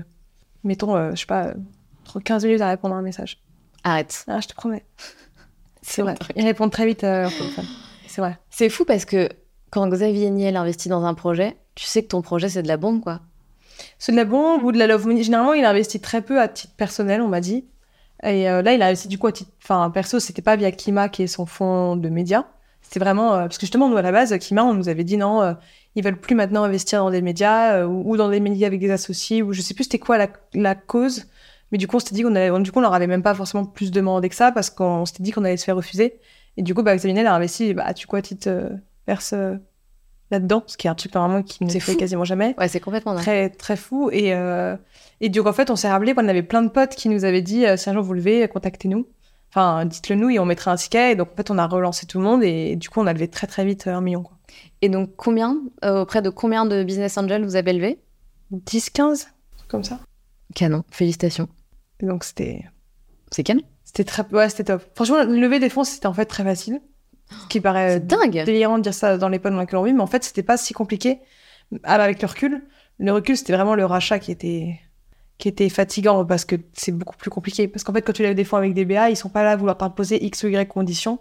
mettons, 0.64 0.96
euh, 0.96 1.12
je 1.16 1.22
sais 1.22 1.26
pas, 1.26 1.48
euh, 1.48 1.54
entre 2.02 2.20
15 2.20 2.46
minutes 2.46 2.62
à 2.62 2.68
répondre 2.70 2.94
à 2.96 2.98
un 2.98 3.02
message. 3.02 3.42
Arrête. 3.84 4.24
Ah, 4.28 4.40
je 4.42 4.48
te 4.48 4.54
promets. 4.54 4.86
C'est 5.82 6.02
vrai. 6.04 6.16
Ils 6.36 6.46
répondent 6.46 6.72
très 6.72 6.86
vite 6.86 7.04
euh. 7.04 7.28
C'est 8.08 8.22
vrai. 8.22 8.38
C'est 8.50 8.70
fou 8.70 8.86
parce 8.86 9.06
que 9.06 9.30
quand 9.72 9.88
Xavier 9.88 10.30
Niel 10.30 10.56
investit 10.58 10.90
dans 10.90 11.04
un 11.06 11.14
projet, 11.16 11.58
tu 11.76 11.86
sais 11.86 12.04
que 12.04 12.10
ton 12.10 12.22
projet, 12.22 12.50
c'est 12.50 12.62
de 12.62 12.68
la 12.68 12.78
bombe, 12.78 13.02
quoi. 13.02 13.22
C'est 14.00 14.12
de 14.12 14.18
la 14.18 14.26
bombe 14.26 14.64
ou 14.64 14.72
de 14.72 14.78
la 14.78 14.88
love 14.88 15.08
money. 15.08 15.24
Généralement, 15.24 15.54
il 15.54 15.66
investit 15.66 16.00
très 16.00 16.22
peu 16.22 16.40
à 16.40 16.48
titre 16.48 16.74
personnel, 16.76 17.22
on 17.22 17.28
m'a 17.28 17.42
dit. 17.42 17.66
Et 18.24 18.50
euh, 18.50 18.62
là, 18.62 18.74
il 18.74 18.82
a 18.82 18.88
investi 18.88 19.08
du 19.08 19.18
coup 19.18 19.28
à 19.28 19.32
titre. 19.32 19.52
Enfin, 19.64 19.90
perso, 19.92 20.20
c'était 20.20 20.42
pas 20.42 20.56
via 20.56 20.72
Kima 20.72 21.10
qui 21.10 21.24
est 21.24 21.28
son 21.28 21.46
fonds 21.46 21.96
de 21.96 22.10
médias. 22.10 22.46
C'était 22.82 23.00
vraiment. 23.00 23.34
euh, 23.36 23.42
parce 23.44 23.58
que 23.58 23.62
justement, 23.62 23.90
nous, 23.90 23.98
à 23.98 24.02
la 24.02 24.12
base, 24.12 24.38
Kima, 24.38 24.64
on 24.64 24.74
nous 24.74 24.90
avait 24.90 25.04
dit 25.04 25.18
non, 25.18 25.42
euh, 25.42 25.54
ils 25.96 26.04
veulent 26.04 26.20
plus 26.20 26.36
maintenant 26.36 26.64
investir 26.64 27.00
dans 27.00 27.10
des 27.12 27.22
médias 27.22 27.86
ou, 27.86 28.18
dans 28.18 28.30
des 28.30 28.40
médias 28.40 28.68
avec 28.68 28.80
des 28.80 28.92
associés 28.92 29.42
ou 29.42 29.54
je 29.54 29.62
sais 29.62 29.74
plus 29.74 29.86
c'était 29.86 30.00
quoi 30.00 30.18
la, 30.18 30.28
la 30.54 30.76
cause. 30.76 31.26
Mais 31.72 31.78
du 31.78 31.88
coup, 31.88 31.96
on 31.98 32.00
s'était 32.00 32.16
dit 32.16 32.24
qu'on 32.24 32.36
allait, 32.36 32.52
du 32.62 32.72
coup, 32.72 32.80
on 32.80 32.82
leur 32.82 32.94
avait 32.94 33.08
même 33.08 33.24
pas 33.24 33.34
forcément 33.34 33.66
plus 33.66 33.92
demandé 33.92 34.30
que 34.30 34.36
ça 34.36 34.52
parce 34.52 34.70
qu'on 34.70 35.06
s'était 35.06 35.24
dit 35.24 35.32
qu'on 35.32 35.44
allait 35.46 35.58
se 35.58 35.64
faire 35.64 35.76
refuser. 35.76 36.20
Et 36.58 36.64
du 36.64 36.74
coup, 36.76 36.84
bah, 36.84 36.96
Xavier 36.96 37.26
a 37.26 37.34
investi, 37.34 37.74
bah, 37.74 37.94
tu 37.94 38.08
quoi, 38.08 38.22
titre 38.22 38.50
euh, 38.50 39.58
là-dedans, 40.32 40.64
ce 40.68 40.78
qui 40.78 40.88
est 40.88 40.90
un 40.90 40.96
truc 40.96 41.14
normalement 41.14 41.44
qui 41.44 41.64
ne 41.64 41.70
C'est 41.70 41.80
fait 41.80 41.96
quasiment 41.96 42.24
jamais. 42.24 42.56
Ouais, 42.58 42.68
c'est 42.68 42.80
complètement 42.80 43.14
dingue. 43.14 43.24
très 43.24 43.50
très 43.50 43.76
fou. 43.76 44.10
Et 44.12 44.34
euh, 44.34 44.76
et 45.20 45.30
donc 45.30 45.46
en 45.48 45.54
fait 45.54 45.70
on 45.70 45.76
s'est 45.76 45.90
rappelé 45.92 46.14
qu'on 46.14 46.28
avait 46.28 46.44
plein 46.44 46.62
de 46.62 46.70
potes 46.70 46.96
qui 46.96 47.10
nous 47.10 47.26
avaient 47.26 47.42
dit 47.42 47.66
euh, 47.66 47.78
si 47.78 47.90
un 47.90 47.94
jour 47.94 48.04
vous 48.04 48.14
levez 48.14 48.48
contactez-nous. 48.48 49.08
Enfin 49.50 49.86
dites-le 49.86 50.16
nous 50.16 50.30
et 50.30 50.40
on 50.40 50.46
mettra 50.46 50.72
un 50.72 50.76
ticket. 50.78 51.12
Et 51.12 51.16
donc 51.16 51.30
en 51.34 51.36
fait 51.36 51.52
on 51.52 51.58
a 51.58 51.68
relancé 51.68 52.06
tout 52.08 52.18
le 52.20 52.24
monde 52.24 52.44
et 52.44 52.76
du 52.76 52.90
coup 52.90 53.00
on 53.02 53.08
a 53.08 53.14
levé 53.14 53.28
très 53.28 53.48
très 53.48 53.66
vite 53.66 53.88
euh, 53.88 53.94
un 53.94 54.02
million 54.02 54.24
quoi. 54.24 54.38
Et 54.82 54.90
donc, 54.90 55.12
combien, 55.16 55.58
euh, 55.86 56.02
auprès 56.02 56.22
de 56.22 56.30
combien 56.30 56.66
de 56.66 56.84
business 56.84 57.18
angels 57.18 57.46
vous 57.46 57.56
avez 57.56 57.72
levé? 57.72 58.00
10 58.52 58.90
15 58.90 59.28
comme 59.68 59.84
ça. 59.84 60.00
Canon. 60.56 60.84
Félicitations. 60.92 61.48
Et 62.02 62.06
donc 62.06 62.24
c'était 62.24 62.66
C'est 63.32 63.44
canon? 63.44 63.62
c'était 63.84 64.04
très 64.06 64.24
ouais 64.32 64.50
c'était 64.50 64.64
top. 64.66 64.82
Franchement 64.96 65.24
lever 65.24 65.60
des 65.60 65.70
fonds 65.70 65.84
c'était 65.84 66.08
en 66.08 66.14
fait 66.14 66.26
très 66.26 66.44
facile 66.44 66.82
ce 67.44 67.48
qui 67.48 67.62
paraît 67.62 67.98
euh, 67.98 68.00
dingue. 68.00 68.44
délirant 68.46 68.78
de 68.78 68.84
dire 68.84 68.94
ça 68.94 69.18
dans 69.18 69.30
dans 69.30 69.50
laquelle 69.58 69.78
on 69.80 69.84
vit, 69.84 69.94
mais 69.94 70.02
en 70.02 70.08
fait, 70.08 70.24
c'était 70.24 70.44
pas 70.44 70.58
si 70.58 70.74
compliqué. 70.74 71.20
Ah, 71.84 71.98
bah, 71.98 72.04
avec 72.04 72.22
le 72.22 72.28
recul, 72.28 72.64
le 73.00 73.12
recul, 73.12 73.38
c'était 73.38 73.54
vraiment 73.54 73.76
le 73.76 73.86
rachat 73.86 74.20
qui 74.20 74.32
était, 74.32 74.80
qui 75.38 75.48
était 75.48 75.70
fatigant 75.70 76.26
parce 76.26 76.46
que 76.46 76.56
c'est 76.74 76.92
beaucoup 76.92 77.16
plus 77.18 77.30
compliqué. 77.30 77.68
Parce 77.68 77.84
qu'en 77.84 77.94
fait, 77.94 78.02
quand 78.02 78.14
tu 78.14 78.22
lèves 78.24 78.36
des 78.36 78.44
fonds 78.44 78.58
avec 78.58 78.74
des 78.74 78.86
BA, 78.86 79.10
ils 79.10 79.16
sont 79.16 79.30
pas 79.30 79.44
là 79.44 79.52
à 79.52 79.56
vouloir 79.56 79.78
t'imposer 79.78 80.24
X 80.26 80.44
ou 80.44 80.48
Y 80.48 80.68
conditions. 80.68 81.20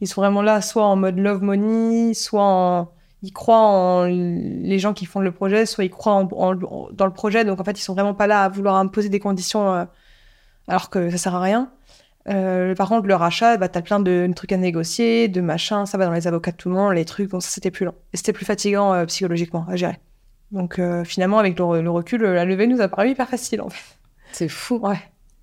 Ils 0.00 0.08
sont 0.08 0.20
vraiment 0.20 0.42
là, 0.42 0.60
soit 0.60 0.84
en 0.84 0.96
mode 0.96 1.18
love 1.18 1.42
money, 1.42 2.12
soit 2.14 2.42
en. 2.44 2.88
Ils 3.24 3.32
croient 3.32 3.56
en 3.56 4.04
les 4.06 4.78
gens 4.80 4.94
qui 4.94 5.06
font 5.06 5.20
le 5.20 5.30
projet, 5.30 5.64
soit 5.64 5.84
ils 5.84 5.90
croient 5.90 6.14
en- 6.14 6.28
en- 6.32 6.88
dans 6.92 7.06
le 7.06 7.12
projet. 7.12 7.44
Donc 7.44 7.60
en 7.60 7.64
fait, 7.64 7.78
ils 7.78 7.82
sont 7.82 7.94
vraiment 7.94 8.14
pas 8.14 8.26
là 8.26 8.42
à 8.42 8.48
vouloir 8.48 8.74
imposer 8.74 9.08
des 9.10 9.20
conditions 9.20 9.72
euh, 9.72 9.84
alors 10.66 10.90
que 10.90 11.08
ça 11.10 11.18
sert 11.18 11.34
à 11.36 11.40
rien. 11.40 11.70
Euh, 12.28 12.74
par 12.74 12.88
contre, 12.88 13.06
le 13.06 13.14
rachat, 13.14 13.56
bah, 13.56 13.68
t'as 13.68 13.82
plein 13.82 14.00
de 14.00 14.30
trucs 14.34 14.52
à 14.52 14.56
négocier, 14.56 15.28
de 15.28 15.40
machins, 15.40 15.86
ça 15.86 15.98
va 15.98 16.06
dans 16.06 16.12
les 16.12 16.26
avocats 16.26 16.52
de 16.52 16.56
tout 16.56 16.68
le 16.68 16.74
monde, 16.74 16.94
les 16.94 17.04
trucs, 17.04 17.30
donc 17.30 17.42
ça 17.42 17.50
c'était 17.50 17.70
plus 17.70 17.84
long. 17.84 17.94
Et 18.12 18.16
c'était 18.16 18.32
plus 18.32 18.44
fatigant 18.44 18.94
euh, 18.94 19.04
psychologiquement 19.06 19.66
à 19.68 19.76
gérer. 19.76 19.98
Donc 20.52 20.78
euh, 20.78 21.04
finalement, 21.04 21.38
avec 21.38 21.58
le, 21.58 21.82
le 21.82 21.90
recul, 21.90 22.22
la 22.22 22.44
levée 22.44 22.66
nous 22.66 22.80
a 22.80 22.88
paru 22.88 23.10
hyper 23.10 23.28
facile 23.28 23.60
en 23.60 23.70
fait. 23.70 23.98
C'est 24.32 24.48
fou. 24.48 24.76
Ouais. 24.82 24.98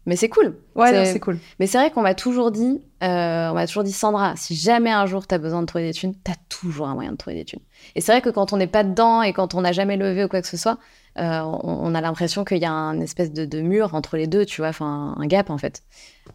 Mais 0.10 0.16
c'est 0.16 0.28
cool. 0.28 0.58
Ouais, 0.76 1.06
C'est- 1.06 1.20
cool. 1.20 1.38
Mais 1.60 1.68
c'est 1.68 1.78
vrai 1.78 1.92
qu'on 1.92 2.02
m'a 2.02 2.16
toujours 2.16 2.50
dit, 2.52 2.82
euh, 3.04 3.50
on 3.50 3.54
m'a 3.54 3.68
toujours 3.68 3.84
dit, 3.84 3.92
Sandra, 3.92 4.34
si 4.36 4.56
jamais 4.56 4.90
un 4.90 5.06
jour 5.06 5.28
t'as 5.28 5.38
besoin 5.38 5.62
de 5.62 5.68
trouver 5.68 5.86
des 5.86 5.94
thunes, 5.94 6.16
t'as 6.24 6.34
toujours 6.50 6.88
un 6.88 6.96
moyen 6.96 7.12
de 7.12 7.18
trouver 7.18 7.36
des 7.36 7.46
thunes. 7.46 7.60
Et 7.94 8.02
c'est 8.02 8.12
vrai 8.12 8.22
que 8.22 8.32
quand 8.32 8.52
on 8.52 8.58
n'est 8.58 8.66
pas 8.66 8.84
dedans 8.84 9.22
et 9.22 9.34
quand 9.34 9.54
on 9.54 9.62
n'a 9.62 9.72
jamais 9.72 9.98
levé 9.98 10.24
ou 10.24 10.28
quoi 10.28 10.42
que 10.42 10.48
ce 10.48 10.58
soit, 10.58 10.80
euh, 11.20 11.42
on, 11.42 11.60
on 11.64 11.94
a 11.94 12.02
l'impression 12.02 12.44
qu'il 12.44 12.58
y 12.58 12.66
a 12.66 12.72
un 12.72 13.00
espèce 13.02 13.32
de, 13.32 13.46
de 13.46 13.62
mur 13.62 13.94
entre 13.94 14.18
les 14.18 14.26
deux, 14.26 14.46
tu 14.48 14.62
vois, 14.62 14.70
enfin 14.70 15.14
un 15.16 15.28
gap 15.28 15.52
en 15.52 15.60
fait. 15.60 15.84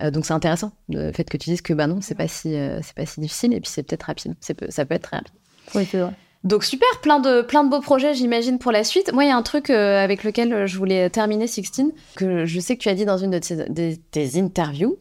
Euh, 0.02 0.12
donc 0.12 0.24
c'est 0.24 0.34
intéressant 0.34 0.70
le 0.88 1.10
fait 1.10 1.24
que 1.28 1.36
tu 1.36 1.50
dises 1.50 1.60
que 1.60 1.72
bah 1.72 1.88
non, 1.88 2.00
c'est 2.00 2.14
pas 2.14 2.28
si, 2.28 2.52
c'est 2.82 2.94
pas 2.94 3.06
si 3.06 3.20
difficile 3.20 3.54
et 3.54 3.60
puis 3.60 3.68
c'est 3.70 3.82
peut-être 3.82 4.04
rapide. 4.04 4.34
Ça 4.40 4.54
peut 4.54 4.94
être 4.94 5.02
très 5.02 5.16
rapide. 5.16 5.34
Oui, 5.74 5.84
c'est 5.90 5.98
vrai. 5.98 6.12
Donc 6.44 6.62
super, 6.62 6.88
plein 7.00 7.20
de, 7.20 7.40
plein 7.40 7.64
de 7.64 7.70
beaux 7.70 7.80
projets, 7.80 8.14
j'imagine, 8.14 8.58
pour 8.58 8.70
la 8.70 8.84
suite. 8.84 9.12
Moi, 9.12 9.24
il 9.24 9.28
y 9.28 9.30
a 9.30 9.36
un 9.36 9.42
truc 9.42 9.70
euh, 9.70 10.02
avec 10.02 10.24
lequel 10.24 10.52
euh, 10.52 10.66
je 10.66 10.76
voulais 10.76 11.08
terminer, 11.08 11.46
Sixtine, 11.46 11.90
que 12.16 12.44
je 12.44 12.60
sais 12.60 12.76
que 12.76 12.82
tu 12.82 12.90
as 12.90 12.94
dit 12.94 13.06
dans 13.06 13.16
une 13.16 13.30
de 13.30 13.38
tes, 13.38 13.56
de 13.56 13.94
tes 14.10 14.38
interviews. 14.38 14.98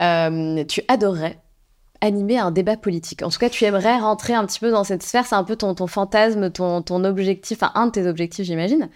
Euh, 0.00 0.64
tu 0.64 0.82
adorerais 0.88 1.38
animer 2.00 2.38
un 2.38 2.50
débat 2.50 2.76
politique. 2.76 3.22
En 3.22 3.28
tout 3.28 3.38
cas, 3.38 3.50
tu 3.50 3.64
aimerais 3.64 3.98
rentrer 3.98 4.32
un 4.32 4.46
petit 4.46 4.58
peu 4.58 4.70
dans 4.70 4.84
cette 4.84 5.02
sphère. 5.02 5.26
C'est 5.26 5.34
un 5.34 5.44
peu 5.44 5.56
ton, 5.56 5.74
ton 5.74 5.86
fantasme, 5.86 6.50
ton, 6.50 6.80
ton 6.80 7.04
objectif, 7.04 7.58
enfin 7.62 7.72
un 7.74 7.86
de 7.86 7.92
tes 7.92 8.06
objectifs, 8.06 8.46
j'imagine. 8.46 8.88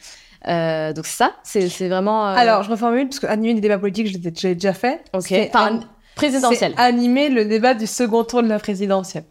Euh, 0.49 0.95
donc 0.95 1.05
ça, 1.07 1.35
c'est 1.43 1.67
vraiment... 1.89 2.25
Alors, 2.25 2.63
je 2.63 2.71
reformule, 2.71 3.09
parce 3.09 3.21
que 3.21 3.27
animer 3.27 3.53
des 3.55 3.61
débats 3.61 3.79
politiques, 3.79 4.07
je 4.07 4.17
l'ai 4.17 4.33
j'ai 4.35 4.55
déjà 4.55 4.73
fait. 4.73 5.03
ok. 5.13 5.33
Enfin, 5.49 5.77
an-. 5.77 5.81
C'est 6.55 6.79
animer 6.79 7.29
le 7.29 7.45
débat 7.45 7.75
du 7.75 7.87
second 7.87 8.25
tour 8.25 8.43
de 8.43 8.49
la 8.49 8.59
présidentielle. 8.59 9.25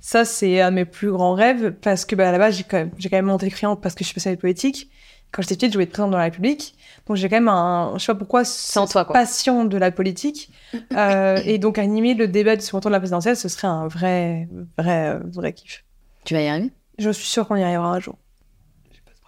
Ça, 0.00 0.24
c'est 0.24 0.60
un 0.60 0.70
de 0.70 0.76
mes 0.76 0.84
plus 0.84 1.10
grands 1.10 1.34
rêves, 1.34 1.72
parce 1.82 2.04
que 2.04 2.14
bah, 2.16 2.28
à 2.28 2.32
la 2.32 2.38
base, 2.38 2.56
j'ai 2.56 2.64
quand, 2.64 2.76
même- 2.78 2.90
j'ai 2.98 3.08
quand 3.10 3.16
même 3.16 3.26
monté 3.26 3.46
le 3.46 3.50
crayon 3.52 3.76
parce 3.76 3.94
que 3.94 4.04
je 4.04 4.06
suis 4.08 4.12
spécialiste 4.12 4.40
politique. 4.40 4.90
Quand 5.32 5.42
j'étais 5.42 5.56
petite, 5.56 5.70
je 5.72 5.74
voulais 5.74 5.84
être 5.84 5.90
présidente 5.90 6.12
de 6.12 6.16
la 6.16 6.22
République. 6.22 6.76
Donc, 7.08 7.16
j'ai 7.16 7.28
quand 7.28 7.36
même 7.36 7.48
un, 7.48 7.94
je 7.96 8.04
sais 8.04 8.12
pas 8.12 8.18
pourquoi, 8.18 8.44
C'est 8.44 8.78
en 8.78 8.86
toi, 8.86 9.04
quoi. 9.04 9.12
passion 9.14 9.64
de 9.64 9.76
la 9.76 9.90
politique. 9.90 10.50
Euh, 10.96 11.40
et 11.44 11.58
donc, 11.58 11.78
animer 11.78 12.14
le 12.14 12.26
débat 12.28 12.54
du 12.56 12.62
second 12.64 12.80
tour 12.80 12.90
de 12.90 12.94
la 12.94 13.00
présidentielle, 13.00 13.36
ce 13.36 13.48
serait 13.48 13.66
un 13.68 13.86
vrai, 13.88 14.48
vrai, 14.78 15.08
euh, 15.14 15.20
vrai 15.32 15.52
kiff. 15.52 15.84
Tu 16.24 16.34
vas 16.34 16.40
y 16.42 16.48
arriver? 16.48 16.70
Je 16.98 17.10
suis 17.10 17.26
sûre 17.26 17.46
qu'on 17.48 17.56
y 17.56 17.62
arrivera 17.64 17.88
un 17.92 18.00
jour. 18.00 18.16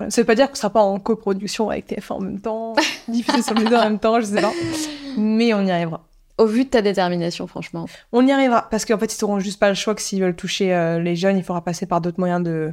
De. 0.01 0.11
Ça 0.11 0.21
veut 0.21 0.27
pas 0.27 0.35
dire 0.35 0.49
qu'on 0.49 0.55
sera 0.57 0.71
pas 0.71 0.81
en 0.83 0.99
coproduction 1.01 1.71
avec 1.71 1.89
TF1 1.89 2.13
en 2.15 2.21
même 2.21 2.41
temps, 2.41 2.75
diffusé 3.09 3.43
sur 3.43 3.55
les 3.55 3.65
deux 3.65 3.75
en 3.77 3.83
même 3.85 3.99
temps, 3.99 4.21
je 4.21 4.27
sais 4.27 4.41
pas. 4.41 4.53
Mais 5.17 5.55
on 5.55 5.65
y 5.67 5.71
arrivera. 5.71 6.07
Au 6.39 6.47
vu 6.47 6.65
de 6.65 6.71
ta 6.71 6.83
détermination, 6.83 7.47
franchement. 7.47 7.87
On 8.13 8.27
y 8.27 8.33
arrivera 8.33 8.69
parce 8.69 8.85
qu'en 8.85 8.99
fait, 8.99 9.15
ils 9.15 9.25
n'auront 9.25 9.39
juste 9.41 9.59
pas 9.59 9.69
le 9.69 9.75
choix 9.75 9.95
que 9.95 10.03
s'ils 10.03 10.21
veulent 10.21 10.37
toucher 10.37 10.75
euh, 10.75 11.01
les 11.01 11.17
jeunes, 11.17 11.39
il 11.39 11.43
faudra 11.43 11.65
passer 11.65 11.87
par 11.87 12.01
d'autres 12.01 12.21
moyens 12.21 12.43
de 12.43 12.73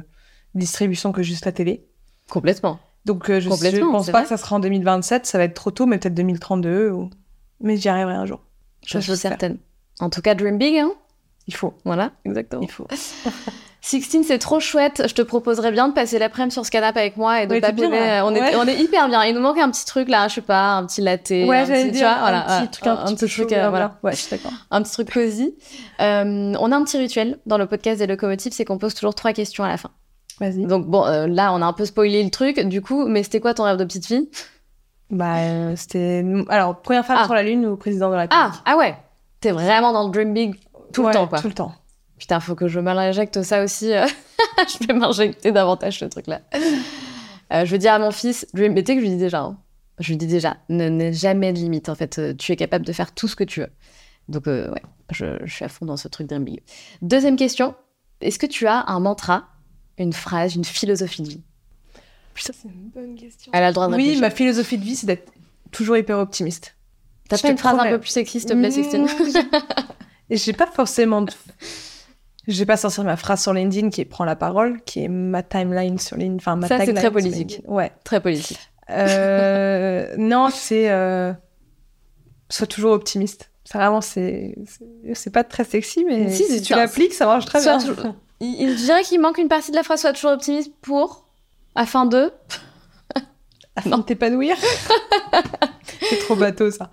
distribution 0.54 1.12
que 1.12 1.22
juste 1.22 1.46
la 1.46 1.52
télé. 1.52 1.86
Complètement. 2.28 2.78
Donc, 3.04 3.28
euh, 3.30 3.40
je, 3.40 3.48
Complètement, 3.48 3.92
pense 3.92 4.06
pas 4.06 4.12
vrai. 4.12 4.22
que 4.22 4.28
ça 4.28 4.36
sera 4.36 4.56
en 4.56 4.60
2027, 4.60 5.26
ça 5.26 5.38
va 5.38 5.44
être 5.44 5.54
trop 5.54 5.70
tôt, 5.70 5.86
mais 5.86 5.98
peut-être 5.98 6.14
2032. 6.14 6.90
Ou... 6.90 7.10
Mais 7.60 7.76
j'y 7.76 7.88
arriverai 7.88 8.14
un 8.14 8.26
jour. 8.26 8.40
Je 8.86 8.98
suis 8.98 9.16
certaine. 9.16 9.58
En 10.00 10.10
tout 10.10 10.20
cas, 10.20 10.34
dream 10.34 10.58
big, 10.58 10.76
hein 10.76 10.92
Il 11.46 11.54
faut. 11.54 11.74
Voilà, 11.84 12.12
exactement. 12.24 12.62
Il 12.62 12.70
faut. 12.70 12.86
Sixtine, 13.86 14.24
c'est 14.24 14.38
trop 14.38 14.60
chouette. 14.60 15.02
Je 15.06 15.12
te 15.12 15.20
proposerais 15.20 15.70
bien 15.70 15.88
de 15.88 15.92
passer 15.92 16.18
l'après-midi 16.18 16.54
sur 16.54 16.64
ce 16.64 16.70
canapé 16.70 17.00
avec 17.00 17.18
moi 17.18 17.42
et 17.42 17.46
de 17.46 17.52
Ouais, 17.52 17.60
papoter. 17.60 17.88
bien, 17.88 18.00
là. 18.00 18.24
on, 18.26 18.34
est, 18.34 18.40
Ouais. 18.40 18.56
on 18.56 18.66
est 18.66 18.76
hyper 18.80 19.08
bien. 19.08 19.22
Il 19.24 19.34
nous 19.34 19.42
manque 19.42 19.58
un 19.58 19.70
petit 19.70 19.84
truc 19.84 20.08
là, 20.08 20.26
je 20.28 20.36
sais 20.36 20.40
pas, 20.40 20.76
un 20.76 20.86
petit 20.86 21.02
latte. 21.02 21.30
un 21.32 21.44
petit, 21.66 21.92
tu 21.92 21.98
vois, 21.98 22.14
voilà, 22.18 22.46
un 22.48 22.60
ouais, 22.62 22.66
petit 22.66 22.70
truc, 22.80 22.86
un, 22.86 22.96
petit, 23.04 23.16
truc, 23.16 23.52
euh, 23.52 23.64
chaud, 23.64 23.70
voilà, 23.70 23.98
Ouais, 24.02 24.12
je 24.12 24.16
suis 24.16 24.30
d'accord. 24.30 24.52
un 24.70 24.80
petit 24.82 24.92
truc 24.92 25.12
cosy. 25.12 25.54
Euh, 26.00 26.54
on 26.58 26.72
a 26.72 26.76
un 26.76 26.82
petit 26.82 26.96
rituel 26.96 27.38
dans 27.44 27.58
le 27.58 27.66
podcast 27.66 27.98
des 27.98 28.06
locomotives, 28.06 28.52
c'est 28.54 28.64
qu'on 28.64 28.78
pose 28.78 28.94
toujours 28.94 29.14
trois 29.14 29.34
questions 29.34 29.64
à 29.64 29.68
la 29.68 29.76
fin. 29.76 29.90
Vas-y. 30.40 30.64
Donc 30.64 30.86
bon, 30.86 31.04
euh, 31.04 31.26
là, 31.26 31.52
on 31.52 31.60
a 31.60 31.66
un 31.66 31.74
peu 31.74 31.84
spoilé 31.84 32.22
le 32.24 32.30
truc, 32.30 32.58
du 32.60 32.80
coup, 32.80 33.06
mais 33.06 33.22
c'était 33.22 33.40
quoi 33.40 33.52
ton 33.52 33.64
rêve 33.64 33.76
de 33.76 33.84
petite 33.84 34.06
fille? 34.06 34.30
Bah, 35.10 35.36
euh, 35.40 35.74
c'était. 35.76 36.24
Alors, 36.48 36.80
première 36.80 37.04
femme 37.04 37.18
Ah. 37.20 37.24
sur 37.26 37.34
la 37.34 37.42
Lune 37.42 37.66
ou 37.66 37.76
président 37.76 38.08
de 38.08 38.14
la 38.14 38.22
République? 38.22 38.42
Ah, 38.46 38.62
ah 38.64 38.76
ouais, 38.78 38.96
t'es 39.40 39.50
vraiment 39.50 39.92
dans 39.92 40.04
le 40.06 40.10
dream 40.10 40.32
big 40.32 40.54
tout 40.94 41.02
Ouais, 41.02 41.08
le 41.08 41.12
temps, 41.12 41.26
quoi. 41.26 41.38
Tout 41.38 41.48
le 41.48 41.54
temps. 41.54 41.72
Putain, 42.24 42.40
faut 42.40 42.54
que 42.54 42.68
je 42.68 42.80
m'injecte 42.80 43.42
ça 43.42 43.62
aussi. 43.62 43.92
euh. 43.92 44.06
je 44.80 44.86
vais 44.86 44.94
m'injecter 44.94 45.52
davantage 45.52 45.98
ce 45.98 46.06
truc-là. 46.06 46.40
Euh, 47.52 47.66
je 47.66 47.70
veux 47.70 47.76
dire 47.76 47.92
à 47.92 47.98
mon 47.98 48.12
fils, 48.12 48.46
je 48.54 48.62
lui... 48.62 48.70
mais 48.70 48.82
tu 48.82 48.92
sais 48.92 48.96
que 48.96 49.04
je 49.04 49.04
lui 49.04 49.14
dis 49.14 49.20
déjà, 49.20 49.40
hein. 49.40 49.58
je 49.98 50.08
lui 50.08 50.16
dis 50.16 50.26
déjà, 50.26 50.56
ne 50.70 50.88
n'aie 50.88 51.12
jamais 51.12 51.52
de 51.52 51.58
limite 51.58 51.90
en 51.90 51.94
fait. 51.94 52.18
Euh, 52.18 52.32
Tu 52.32 52.50
es 52.50 52.56
capable 52.56 52.86
de 52.86 52.94
faire 52.94 53.12
tout 53.12 53.28
ce 53.28 53.36
que 53.36 53.44
tu 53.44 53.60
veux. 53.60 53.68
Donc 54.30 54.46
euh, 54.48 54.70
ouais, 54.70 54.80
je, 55.12 55.36
je 55.44 55.54
suis 55.54 55.66
à 55.66 55.68
fond 55.68 55.84
dans 55.84 55.98
ce 55.98 56.08
truc 56.08 56.26
Dream 56.26 56.44
Big. 56.44 56.62
Deuxième 57.02 57.36
question, 57.36 57.74
est-ce 58.22 58.38
que 58.38 58.46
tu 58.46 58.66
as 58.66 58.84
un 58.86 59.00
mantra, 59.00 59.44
une 59.98 60.14
phrase, 60.14 60.54
une 60.54 60.64
philosophie 60.64 61.20
de 61.20 61.28
vie? 61.28 61.42
Putain, 62.32 62.54
c'est 62.58 62.68
une 62.68 62.88
bonne 62.88 63.16
question. 63.16 63.52
Elle 63.54 63.64
a 63.64 63.68
le 63.68 63.74
droit 63.74 63.88
de 63.88 63.96
Oui, 63.96 64.16
ma 64.18 64.30
philosophie 64.30 64.78
de 64.78 64.84
vie, 64.84 64.96
c'est 64.96 65.06
d'être 65.06 65.30
toujours 65.72 65.98
hyper 65.98 66.18
optimiste. 66.18 66.74
T'as 67.28 67.36
pas 67.36 67.50
une 67.50 67.58
phrase 67.58 67.78
un 67.78 67.90
peu 67.90 67.98
plus 68.00 68.08
sexy, 68.08 68.40
s'il 68.40 68.48
te 68.48 68.54
plaît, 68.54 68.70
Et 70.30 70.38
j'ai 70.38 70.54
pas 70.54 70.66
forcément 70.68 71.20
de... 71.20 71.30
Je 72.46 72.58
vais 72.58 72.66
pas 72.66 72.76
sortir 72.76 73.04
ma 73.04 73.16
phrase 73.16 73.42
sur 73.42 73.52
LinkedIn 73.54 73.90
qui 73.90 74.04
prend 74.04 74.24
la 74.24 74.36
parole, 74.36 74.80
qui 74.82 75.04
est 75.04 75.08
ma 75.08 75.42
timeline 75.42 75.98
sur 75.98 76.16
LinkedIn. 76.16 76.36
Enfin, 76.36 76.56
ma 76.56 76.68
Ça, 76.68 76.84
c'est 76.84 76.92
très 76.92 77.10
politique. 77.10 77.62
Ouais. 77.66 77.90
Très 78.04 78.20
politique. 78.20 78.58
Euh, 78.90 80.14
non, 80.18 80.48
c'est... 80.50 80.90
Euh... 80.90 81.32
Sois 82.50 82.66
toujours 82.66 82.92
optimiste. 82.92 83.50
Ça, 83.64 83.78
vraiment, 83.78 84.02
c'est... 84.02 84.54
c'est- 85.14 85.30
pas 85.30 85.42
très 85.44 85.64
sexy, 85.64 86.04
mais 86.04 86.30
Si, 86.30 86.44
si, 86.44 86.60
tu 86.60 86.74
l'appliques, 86.74 87.14
ça 87.14 87.24
marche 87.24 87.46
très 87.46 87.60
Sois 87.62 87.78
bien. 87.78 87.86
toujours- 87.94 88.14
Il, 88.40 88.76
je 88.76 88.84
dirais 88.84 89.02
qu'il 89.02 89.20
manque 89.20 89.38
une 89.38 89.48
partie 89.48 89.70
de 89.70 89.76
la 89.76 89.82
phrase, 89.82 90.02
soit 90.02 90.12
toujours 90.12 90.32
optimiste 90.32 90.70
pour, 90.82 91.26
afin 91.74 92.04
de. 92.04 92.30
Afin 93.76 93.98
de 93.98 94.02
t'épanouir. 94.02 94.56
c'est 96.10 96.18
trop 96.18 96.36
bateau, 96.36 96.70
ça. 96.70 96.90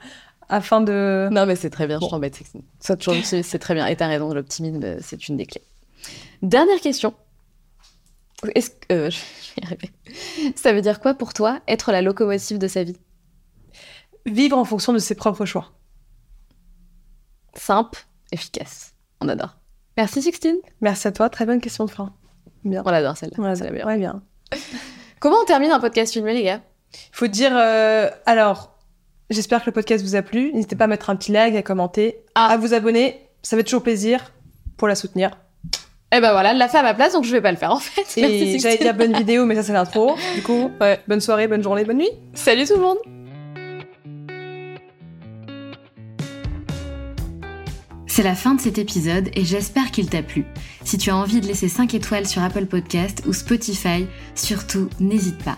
Afin 0.53 0.81
de... 0.81 1.29
Non, 1.31 1.45
mais 1.45 1.55
c'est 1.55 1.69
très 1.69 1.87
bien, 1.87 1.97
Bon. 1.97 2.05
je 2.07 2.11
t'embête, 2.11 2.35
Sextine. 2.35 2.61
Sois 2.81 2.97
toujours 2.97 3.13
optimiste, 3.15 3.49
c'est 3.49 3.57
très 3.59 3.73
bien. 3.73 3.87
Et 3.87 3.95
t'as 3.95 4.07
raison, 4.07 4.33
l'optimisme, 4.33 4.83
euh, 4.83 4.97
c'est 5.01 5.27
une 5.29 5.37
des 5.37 5.45
clés. 5.45 5.63
Dernière 6.41 6.79
question. 6.81 7.13
Est-ce 8.53 8.69
que. 8.71 8.93
euh, 8.93 9.09
je 9.09 9.17
vais 9.17 9.61
y 9.61 9.65
arriver. 9.65 9.91
Ça 10.55 10.73
veut 10.73 10.81
dire 10.81 10.99
quoi 10.99 11.13
pour 11.13 11.33
toi 11.33 11.61
être 11.67 11.91
la 11.93 12.01
locomotive 12.01 12.57
de 12.57 12.67
sa 12.67 12.83
vie? 12.83 12.97
Vivre 14.25 14.57
en 14.57 14.65
fonction 14.65 14.91
de 14.93 14.99
ses 14.99 15.15
propres 15.15 15.45
choix. 15.45 15.71
Simple, 17.55 18.05
efficace. 18.31 18.93
On 19.19 19.27
adore. 19.29 19.57
Merci, 19.97 20.21
Sixtine. 20.21 20.57
Merci 20.81 21.07
à 21.07 21.11
toi. 21.11 21.29
Très 21.29 21.45
bonne 21.45 21.61
question 21.61 21.85
de 21.85 21.91
fin. 21.91 22.13
Bien. 22.63 22.83
On 22.85 22.91
l'adore, 22.91 23.17
celle-là. 23.17 23.55
C'est 23.55 23.63
la 23.63 23.71
meilleure. 23.71 23.87
ouais, 23.87 23.97
bien. 23.97 24.21
Comment 25.19 25.37
on 25.41 25.45
termine 25.45 25.71
un 25.71 25.79
podcast 25.79 26.13
filmé, 26.13 26.33
les 26.33 26.43
gars? 26.43 26.61
Faut 27.11 27.27
dire 27.27 27.51
euh, 27.55 28.09
alors 28.25 28.70
j'espère 29.31 29.61
que 29.61 29.65
le 29.67 29.71
podcast 29.71 30.03
vous 30.03 30.15
a 30.15 30.21
plu 30.21 30.51
n'hésitez 30.53 30.75
pas 30.75 30.83
à 30.85 30.87
mettre 30.87 31.09
un 31.09 31.15
petit 31.15 31.31
like 31.31 31.55
à 31.55 31.61
commenter 31.61 32.17
Ah. 32.35 32.47
à 32.51 32.57
vous 32.57 32.73
abonner 32.73 33.19
ça 33.43 33.57
fait 33.57 33.63
toujours 33.63 33.81
plaisir 33.83 34.31
pour 34.77 34.87
la 34.87 34.95
soutenir 34.95 35.31
Eh 36.13 36.19
ben 36.19 36.31
voilà, 36.31 36.51
elle 36.51 36.57
l'a 36.57 36.67
fait 36.67 36.77
à 36.79 36.83
ma 36.83 36.93
place, 36.93 37.13
donc 37.13 37.23
je 37.23 37.31
vais 37.31 37.41
pas 37.41 37.51
le 37.51 37.57
faire 37.57 37.71
en 37.71 37.77
fait. 37.79 38.01
Merci, 38.21 38.55
et 38.55 38.59
j'allais 38.59 38.77
dire 38.77 38.93
bonne 38.93 39.13
vidéo 39.15 39.45
mais 39.45 39.55
ça 39.55 39.63
c'est 39.63 39.73
l'intro 39.73 40.15
du 40.35 40.41
coup 40.43 40.69
Ouais. 40.81 40.99
bonne 41.07 41.21
soirée 41.21 41.47
bonne 41.47 41.63
journée 41.63 41.85
bonne 41.85 41.97
nuit 41.97 42.09
Salut 42.33 42.65
tout 42.65 42.75
le 42.75 42.81
monde 42.81 42.97
C'est 48.07 48.23
la 48.23 48.35
fin 48.35 48.55
de 48.55 48.59
cet 48.61 48.77
épisode 48.77 49.29
et 49.35 49.45
j'espère 49.45 49.89
qu'il 49.91 50.09
t'a 50.09 50.21
plu. 50.21 50.45
Si 50.83 50.97
tu 50.97 51.09
as 51.11 51.15
envie 51.15 51.39
de 51.39 51.47
laisser 51.47 51.69
5 51.69 51.93
étoiles 51.93 52.27
sur 52.27 52.43
Apple 52.43 52.65
Podcast 52.65 53.23
ou 53.25 53.31
Spotify, 53.31 54.05
surtout 54.35 54.89
n'hésite 54.99 55.41
pas. 55.43 55.57